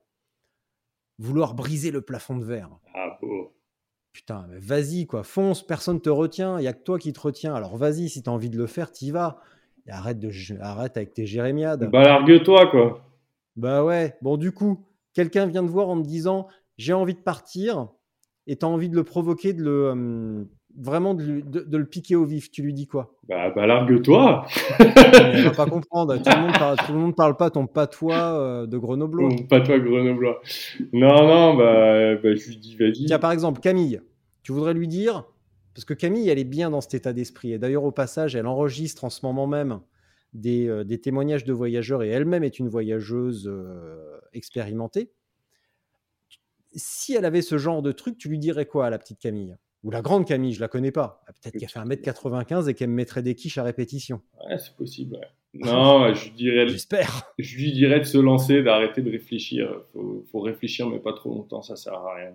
vouloir 1.19 1.55
briser 1.55 1.91
le 1.91 2.01
plafond 2.01 2.37
de 2.37 2.45
verre. 2.45 2.71
Ah. 2.95 3.19
Putain, 4.13 4.47
mais 4.51 4.59
vas-y, 4.59 5.07
quoi, 5.07 5.23
fonce, 5.23 5.67
personne 5.67 6.01
te 6.01 6.11
retient, 6.11 6.59
il 6.59 6.65
y 6.65 6.69
a 6.69 6.75
que 6.75 6.83
toi 6.83 6.99
qui 6.99 7.13
te 7.13 7.21
retiens. 7.21 7.55
Alors 7.55 7.77
vas-y, 7.77 8.11
si 8.11 8.23
tu 8.23 8.29
as 8.29 8.33
envie 8.33 8.51
de 8.51 8.59
le 8.59 8.67
faire, 8.67 8.93
t'y 8.93 9.11
vas. 9.11 9.41
Et 9.87 9.91
arrête, 9.91 10.19
de, 10.19 10.31
arrête 10.61 10.97
avec 10.97 11.15
tes 11.15 11.27
jérémiades. 11.27 11.91
Bah, 11.91 12.03
largue-toi, 12.03 12.67
quoi. 12.67 13.09
Bah 13.57 13.85
ouais, 13.85 14.17
bon, 14.23 14.37
du 14.37 14.53
coup, 14.53 14.87
quelqu'un 15.15 15.47
vient 15.47 15.65
te 15.65 15.71
voir 15.71 15.89
en 15.89 16.01
te 16.01 16.07
disant 16.07 16.47
j'ai 16.79 16.93
envie 16.93 17.15
de 17.15 17.21
partir, 17.21 17.89
et 18.47 18.57
tu 18.57 18.65
as 18.65 18.69
envie 18.69 18.89
de 18.89 18.97
le 18.97 19.05
provoquer, 19.05 19.53
de 19.53 19.63
le, 19.63 19.91
hum, 19.91 20.49
vraiment 20.79 21.14
de, 21.14 21.23
lui- 21.23 21.43
de- 21.43 21.61
de 21.61 21.77
le 21.77 21.85
piquer 21.87 22.16
au 22.16 22.25
vif. 22.25 22.51
Tu 22.51 22.62
lui 22.62 22.73
dis 22.73 22.87
quoi? 22.87 23.14
Bah, 23.29 23.51
bah 23.51 23.66
largue-toi. 23.66 24.47
Elle 24.79 25.45
va 25.45 25.51
pas 25.51 25.66
comprendre. 25.66 26.16
Tout 26.16 26.31
le 26.31 26.41
monde 26.41 26.53
parle, 26.53 26.77
tout 26.79 26.93
le 26.93 26.99
monde 26.99 27.16
parle 27.16 27.37
pas 27.37 27.51
ton 27.51 27.66
patois 27.66 28.39
euh, 28.41 28.66
de 28.66 28.79
Grenoblois. 28.79 29.31
Pas 29.49 29.61
toi, 29.61 29.79
Grenoblois. 29.79 30.41
Non, 30.93 31.27
non, 31.27 31.55
bah, 31.55 32.16
bah 32.16 32.35
je 32.35 32.49
lui 32.49 32.57
dis, 32.57 32.77
vas-y. 32.77 33.07
Tiens, 33.07 33.18
par 33.18 33.33
exemple, 33.33 33.61
Camille, 33.61 34.01
tu 34.43 34.53
voudrais 34.53 34.75
lui 34.75 34.89
dire, 34.89 35.25
parce 35.75 35.85
que 35.85 35.95
Camille, 35.95 36.29
elle 36.29 36.39
est 36.39 36.45
bien 36.45 36.70
dans 36.70 36.81
cet 36.81 36.95
état 36.95 37.12
d'esprit, 37.12 37.53
et 37.53 37.59
d'ailleurs, 37.59 37.85
au 37.85 37.93
passage, 37.93 38.37
elle 38.37 38.47
enregistre 38.47 39.05
en 39.05 39.11
ce 39.11 39.25
moment 39.25 39.47
même 39.47 39.81
des, 40.33 40.66
euh, 40.68 40.85
des 40.85 41.01
témoignages 41.01 41.45
de 41.45 41.53
voyageurs, 41.53 42.03
et 42.03 42.09
elle-même 42.09 42.45
est 42.45 42.59
une 42.59 42.68
voyageuse 42.68 43.47
euh, 43.47 44.18
expérimentée. 44.33 45.11
Si 46.75 47.14
elle 47.14 47.27
avait 47.27 47.43
ce 47.43 47.59
genre 47.59 47.83
de 47.83 47.93
truc, 47.93 48.16
tu 48.16 48.29
lui 48.29 48.39
dirais 48.39 48.64
quoi 48.64 48.87
à 48.87 48.91
la 48.91 48.99
petite 48.99 49.18
Camille? 49.18 49.57
Ou 49.83 49.91
la 49.91 50.01
grande 50.01 50.26
Camille, 50.26 50.53
je 50.53 50.61
la 50.61 50.68
connais 50.68 50.93
pas. 50.93 51.24
Peut-être 51.26 51.59
qu'elle 51.59 51.68
fait 51.68 51.80
1m95 51.80 52.68
et 52.68 52.74
qu'elle 52.74 52.91
me 52.91 52.95
mettrait 52.95 53.22
des 53.22 53.35
quiches 53.35 53.59
à 53.59 53.64
répétition. 53.64 54.20
Ouais, 54.49 54.59
c'est 54.59 54.76
possible. 54.76 55.16
ouais. 55.16 55.26
Non, 55.55 56.14
je 56.14 56.24
lui 56.24 56.30
dirais, 56.30 56.66
J'espère. 56.66 57.24
je 57.39 57.57
lui 57.59 57.72
dirais 57.72 57.99
de 57.99 58.05
se 58.05 58.16
lancer, 58.16 58.62
d'arrêter 58.62 59.03
de 59.03 59.11
réfléchir. 59.11 59.85
Faut, 59.93 60.24
faut 60.30 60.41
réfléchir, 60.41 60.89
mais 60.89 60.99
pas 60.99 61.12
trop 61.12 61.28
longtemps, 61.28 61.61
ça 61.61 61.76
sert 61.76 61.93
à 61.93 62.14
rien. 62.14 62.35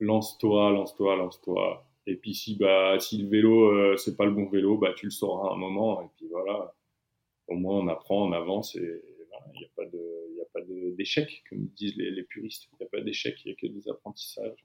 Lance-toi, 0.00 0.70
lance-toi, 0.70 1.16
lance-toi. 1.16 1.86
Et 2.06 2.14
puis 2.16 2.34
si 2.34 2.56
bah 2.56 2.98
si 3.00 3.22
le 3.22 3.28
vélo 3.28 3.70
euh, 3.70 3.96
c'est 3.96 4.16
pas 4.16 4.26
le 4.26 4.32
bon 4.32 4.46
vélo, 4.48 4.76
bah 4.76 4.92
tu 4.94 5.06
le 5.06 5.10
sauras 5.10 5.50
à 5.50 5.54
un 5.54 5.56
moment. 5.56 6.02
Et 6.02 6.06
puis 6.16 6.26
voilà. 6.30 6.74
Au 7.48 7.54
moins 7.56 7.78
on 7.78 7.88
apprend, 7.88 8.28
on 8.28 8.32
avance 8.32 8.76
et 8.76 9.02
voilà, 9.30 9.46
il 9.54 9.58
n'y 9.60 9.64
a 9.64 9.68
pas 9.74 9.84
de, 9.86 9.98
il 10.34 10.40
a 10.40 10.44
pas 10.52 10.60
d'échec 10.96 11.42
comme 11.48 11.66
disent 11.74 11.96
les, 11.96 12.10
les 12.10 12.22
puristes. 12.22 12.68
Il 12.72 12.76
n'y 12.80 12.86
a 12.86 12.90
pas 12.90 13.00
d'échec, 13.00 13.34
il 13.44 13.48
n'y 13.48 13.52
a 13.52 13.56
que 13.56 13.66
des 13.66 13.88
apprentissages. 13.88 14.64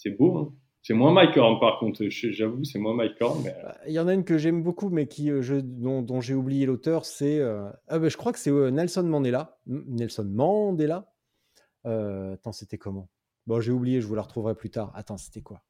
C'est 0.00 0.10
beau. 0.10 0.36
Hein 0.38 0.54
c'est 0.82 0.94
moins 0.94 1.12
Mike 1.12 1.36
Horn 1.36 1.58
par 1.60 1.80
contre. 1.80 2.06
Je- 2.08 2.30
J'avoue, 2.30 2.62
c'est 2.64 2.78
moins 2.78 2.94
Mike 2.94 3.20
Horn, 3.20 3.42
mais 3.44 3.52
Bah, 3.62 3.76
Il 3.86 3.92
y 3.92 3.98
en 3.98 4.06
a 4.06 4.14
une 4.14 4.24
que 4.24 4.38
j'aime 4.38 4.62
beaucoup, 4.62 4.88
mais 4.90 5.06
qui, 5.08 5.28
euh, 5.30 5.42
je- 5.42 5.56
dont, 5.56 6.02
dont 6.02 6.20
j'ai 6.20 6.34
oublié 6.34 6.66
l'auteur, 6.66 7.04
c'est. 7.04 7.40
euh, 7.40 7.68
ah 7.88 7.98
bah, 7.98 8.08
je 8.08 8.16
crois 8.16 8.32
que 8.32 8.38
c'est 8.38 8.50
euh, 8.50 8.70
Nelson 8.70 9.02
Mandela. 9.02 9.58
Nelson 9.66 10.24
Mandela. 10.24 11.12
Euh, 11.84 12.34
attends, 12.34 12.52
c'était 12.52 12.78
comment? 12.78 13.08
Bon, 13.46 13.60
j'ai 13.60 13.72
oublié, 13.72 14.00
je 14.00 14.06
vous 14.06 14.14
la 14.14 14.22
retrouverai 14.22 14.54
plus 14.54 14.70
tard. 14.70 14.92
Attends, 14.94 15.16
c'était 15.18 15.42
quoi? 15.42 15.62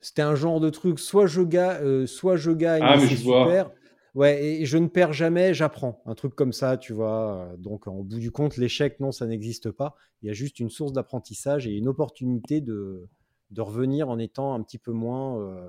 C'était 0.00 0.22
un 0.22 0.34
genre 0.34 0.60
de 0.60 0.70
truc, 0.70 0.98
soit 0.98 1.26
je, 1.26 1.42
ga- 1.42 1.80
euh, 1.80 2.06
soit 2.06 2.36
je 2.36 2.50
gagne, 2.50 2.82
Ah, 2.84 2.96
et 2.96 3.00
mais 3.00 3.06
c'est 3.06 3.16
je 3.16 3.24
vois. 3.24 3.44
Ouais, 4.14 4.44
et 4.44 4.66
je 4.66 4.76
ne 4.76 4.88
perds 4.88 5.14
jamais, 5.14 5.54
j'apprends. 5.54 6.02
Un 6.04 6.14
truc 6.14 6.34
comme 6.34 6.52
ça, 6.52 6.76
tu 6.76 6.92
vois. 6.92 7.46
Euh, 7.52 7.56
Donc, 7.56 7.86
au 7.86 8.02
bout 8.02 8.18
du 8.18 8.30
compte, 8.30 8.56
l'échec, 8.58 9.00
non, 9.00 9.10
ça 9.10 9.26
n'existe 9.26 9.70
pas. 9.70 9.94
Il 10.22 10.26
y 10.26 10.30
a 10.30 10.34
juste 10.34 10.60
une 10.60 10.68
source 10.68 10.92
d'apprentissage 10.92 11.66
et 11.66 11.72
une 11.72 11.88
opportunité 11.88 12.60
de, 12.60 13.08
de 13.50 13.60
revenir 13.62 14.10
en 14.10 14.18
étant 14.18 14.54
un 14.54 14.62
petit 14.62 14.78
peu 14.78 14.92
moins 14.92 15.40
euh, 15.40 15.68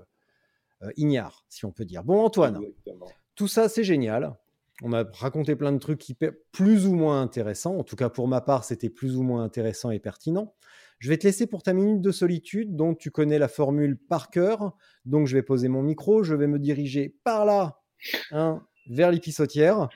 euh, 0.84 0.92
ignare, 0.98 1.46
si 1.48 1.66
on 1.66 1.72
peut 1.72 1.86
dire. 1.86 2.04
Bon, 2.04 2.20
Antoine, 2.20 2.58
exactement. 2.58 3.08
tout 3.36 3.48
ça, 3.48 3.70
c'est 3.70 3.86
génial. 3.86 4.36
On 4.82 4.92
a 4.92 5.06
raconté 5.14 5.56
plein 5.56 5.72
de 5.72 5.78
trucs 5.78 6.10
hyper- 6.10 6.34
plus 6.52 6.86
ou 6.88 6.96
moins 6.96 7.22
intéressants. 7.22 7.78
En 7.78 7.84
tout 7.84 7.96
cas, 7.96 8.10
pour 8.10 8.28
ma 8.28 8.42
part, 8.42 8.66
c'était 8.66 8.90
plus 8.90 9.16
ou 9.16 9.24
moins 9.24 9.44
intéressant 9.44 9.92
et 9.92 10.00
pertinent. 10.00 10.54
Je 11.00 11.10
vais 11.10 11.18
te 11.18 11.26
laisser 11.26 11.48
pour 11.48 11.64
ta 11.64 11.74
minute 11.74 12.02
de 12.02 12.12
solitude, 12.12 12.76
dont 12.76 12.94
tu 12.94 13.10
connais 13.10 13.40
la 13.40 13.48
formule 13.48 13.98
par 13.98 14.30
cœur. 14.30 14.76
Donc, 15.06 15.28
je 15.28 15.36
vais 15.38 15.44
poser 15.44 15.70
mon 15.70 15.82
micro, 15.84 16.24
je 16.24 16.36
vais 16.36 16.48
me 16.48 16.60
diriger 16.60 17.16
par 17.24 17.46
là, 17.46 17.83
hein, 18.32 18.64
vers 18.90 19.12
l'épissotière. 19.12 19.90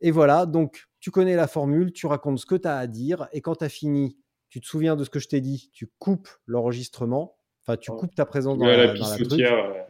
Et 0.00 0.10
voilà, 0.10 0.46
donc 0.46 0.84
tu 1.00 1.10
connais 1.10 1.36
la 1.36 1.46
formule, 1.46 1.92
tu 1.92 2.06
racontes 2.06 2.38
ce 2.38 2.46
que 2.46 2.54
tu 2.54 2.68
as 2.68 2.76
à 2.76 2.86
dire, 2.86 3.28
et 3.32 3.40
quand 3.40 3.56
tu 3.56 3.64
as 3.64 3.68
fini, 3.68 4.16
tu 4.50 4.60
te 4.60 4.66
souviens 4.66 4.96
de 4.96 5.04
ce 5.04 5.10
que 5.10 5.18
je 5.18 5.28
t'ai 5.28 5.40
dit, 5.40 5.70
tu 5.72 5.90
coupes 5.98 6.28
l'enregistrement, 6.46 7.36
enfin, 7.62 7.76
tu 7.76 7.90
coupes 7.90 8.14
ta 8.14 8.24
présence 8.26 8.58
dans 8.58 8.66
la, 8.66 8.76
la 8.76 8.86
dans 8.88 8.92
la 8.92 8.98
truc. 9.14 9.18
pissotière. 9.28 9.70
ouais. 9.70 9.86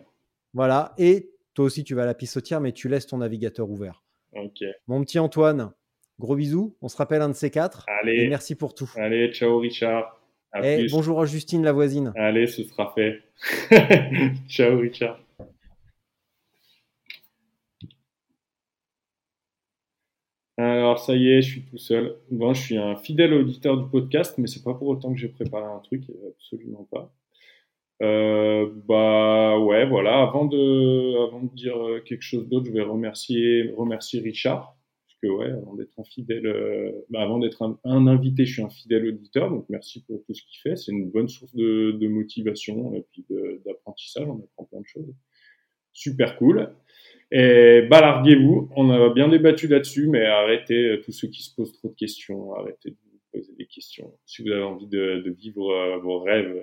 Voilà, 0.52 0.94
et 0.98 1.31
toi 1.55 1.64
aussi, 1.64 1.85
tu 1.85 1.94
vas 1.94 2.02
à 2.02 2.06
la 2.06 2.14
pissotière, 2.14 2.60
mais 2.60 2.72
tu 2.72 2.89
laisses 2.89 3.06
ton 3.06 3.18
navigateur 3.18 3.68
ouvert. 3.70 4.02
Mon 4.89 5.02
petit 5.05 5.18
Antoine, 5.18 5.72
gros 6.18 6.35
bisous. 6.36 6.76
On 6.82 6.89
se 6.89 6.97
rappelle 6.97 7.22
un 7.22 7.28
de 7.28 7.35
ces 7.35 7.51
quatre. 7.51 7.86
Et 7.89 7.93
Allez, 8.10 8.28
merci 8.28 8.55
pour 8.56 8.74
tout. 8.74 8.90
allez, 8.97 9.32
ciao 9.32 9.59
Richard. 9.59 10.20
À 10.52 10.64
Et 10.68 10.78
plus. 10.81 10.93
bonjour 10.93 11.20
à 11.20 11.26
Justine, 11.26 11.62
la 11.64 11.72
voisine. 11.72 12.12
Allez, 12.16 12.47
ce 12.47 12.62
sera 12.64 12.93
fait. 12.94 13.22
ciao 14.48 14.78
Richard. 14.78 15.18
Alors 20.56 20.98
ça 21.01 21.16
y 21.16 21.28
est, 21.28 21.43
je 21.43 21.51
suis 21.51 21.62
tout 21.62 21.78
seul. 21.78 22.16
Bon, 22.31 22.55
je 22.55 22.62
suis 22.62 22.76
un 22.76 22.97
fidèle 22.97 23.35
auditeur 23.35 23.76
du 23.76 23.89
podcast, 23.90 24.36
mais 24.39 24.47
c'est 24.47 24.62
pas 24.62 24.74
pour 24.74 24.89
autant 24.89 25.12
que 25.12 25.18
j'ai 25.18 25.28
préparé 25.28 25.64
un 25.64 25.81
truc, 25.81 26.02
absolument 26.39 26.86
pas. 26.90 27.12
Euh, 28.02 28.70
bah 28.86 29.59
ouais, 29.59 29.86
voilà. 29.86 30.22
Avant 30.22 30.47
de, 30.47 31.55
dire 31.55 31.76
euh, 31.76 32.01
quelque 32.01 32.22
chose 32.22 32.48
d'autre, 32.48 32.66
je 32.66 32.72
vais 32.72 32.82
remercier, 32.82 33.72
Richard, 34.20 34.76
parce 35.06 35.18
que 35.22 35.28
ouais, 35.28 35.51
avant 35.51 35.74
d'être 35.74 35.98
un 35.98 36.05
fidèle, 36.05 36.47
euh, 36.47 36.93
bah, 37.10 37.22
avant 37.22 37.39
d'être 37.39 37.62
un, 37.62 38.06
invité, 38.06 38.47
je 38.47 38.55
suis 38.55 38.62
un 38.62 38.68
fidèle 38.70 39.06
auditeur, 39.09 39.51
donc 39.51 39.66
merci 39.68 40.05
pour 40.05 40.22
tout 40.24 40.35
ce 40.35 40.43
qu'il 40.43 40.60
fait. 40.60 40.76
C'est 40.76 40.93
une 40.93 41.10
bonne 41.10 41.28
source 41.28 41.55
de, 41.55 41.93
de 41.93 42.09
motivation 42.09 42.94
et 42.94 43.05
puis 43.12 43.24
d'apprentissage. 43.64 44.28
On 44.28 44.39
apprend 44.39 44.64
plein 44.64 44.81
de 44.81 44.86
choses. 44.86 45.14
Super 45.93 46.36
cool. 46.39 46.74
Et 47.30 47.82
bah 47.90 48.01
larguez-vous. 48.01 48.70
On 48.76 48.90
a 48.90 49.12
bien 49.12 49.28
débattu 49.28 49.68
là-dessus, 49.68 50.09
mais 50.09 50.24
arrêtez 50.24 50.84
euh, 50.84 51.02
tous 51.02 51.12
ceux 51.12 51.28
qui 51.28 51.42
se 51.42 51.55
posent 51.55 51.72
trop 51.72 51.88
de 51.88 51.94
questions, 51.94 52.55
arrêtez 52.55 52.90
de 52.90 52.96
vous 53.10 53.20
poser 53.32 53.52
des 53.55 53.66
questions. 53.66 54.12
Si 54.26 54.42
vous 54.42 54.51
avez 54.51 54.62
envie 54.62 54.86
de, 54.86 55.22
de 55.24 55.30
vivre 55.30 55.98
vos 56.02 56.20
rêves, 56.20 56.55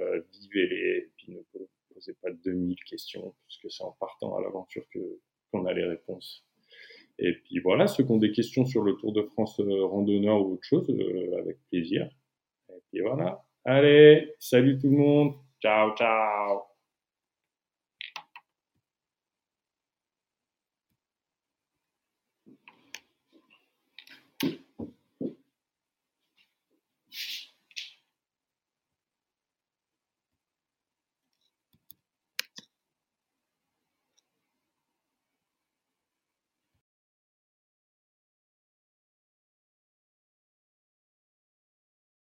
vivez-les. 0.41 0.97
Et 0.97 1.09
puis 1.17 1.31
ne 1.31 1.65
posez 1.93 2.13
pas 2.21 2.29
2000 2.31 2.75
questions, 2.85 3.33
puisque 3.47 3.71
c'est 3.71 3.83
en 3.83 3.95
partant 3.99 4.35
à 4.35 4.41
l'aventure 4.41 4.83
que 4.93 4.99
qu'on 5.51 5.65
a 5.65 5.73
les 5.73 5.83
réponses. 5.83 6.45
Et 7.19 7.33
puis 7.33 7.59
voilà, 7.59 7.87
ceux 7.87 8.03
qui 8.03 8.11
ont 8.11 8.17
des 8.17 8.31
questions 8.31 8.65
sur 8.65 8.83
le 8.83 8.95
Tour 8.95 9.13
de 9.13 9.21
France 9.21 9.59
randonneur 9.59 10.41
ou 10.41 10.53
autre 10.53 10.63
chose, 10.63 10.89
avec 11.37 11.57
plaisir. 11.69 12.09
Et 12.69 12.81
puis 12.91 13.01
voilà. 13.01 13.43
Allez, 13.63 14.33
salut 14.39 14.79
tout 14.79 14.89
le 14.89 14.97
monde. 14.97 15.33
Ciao, 15.61 15.95
ciao. 15.95 16.70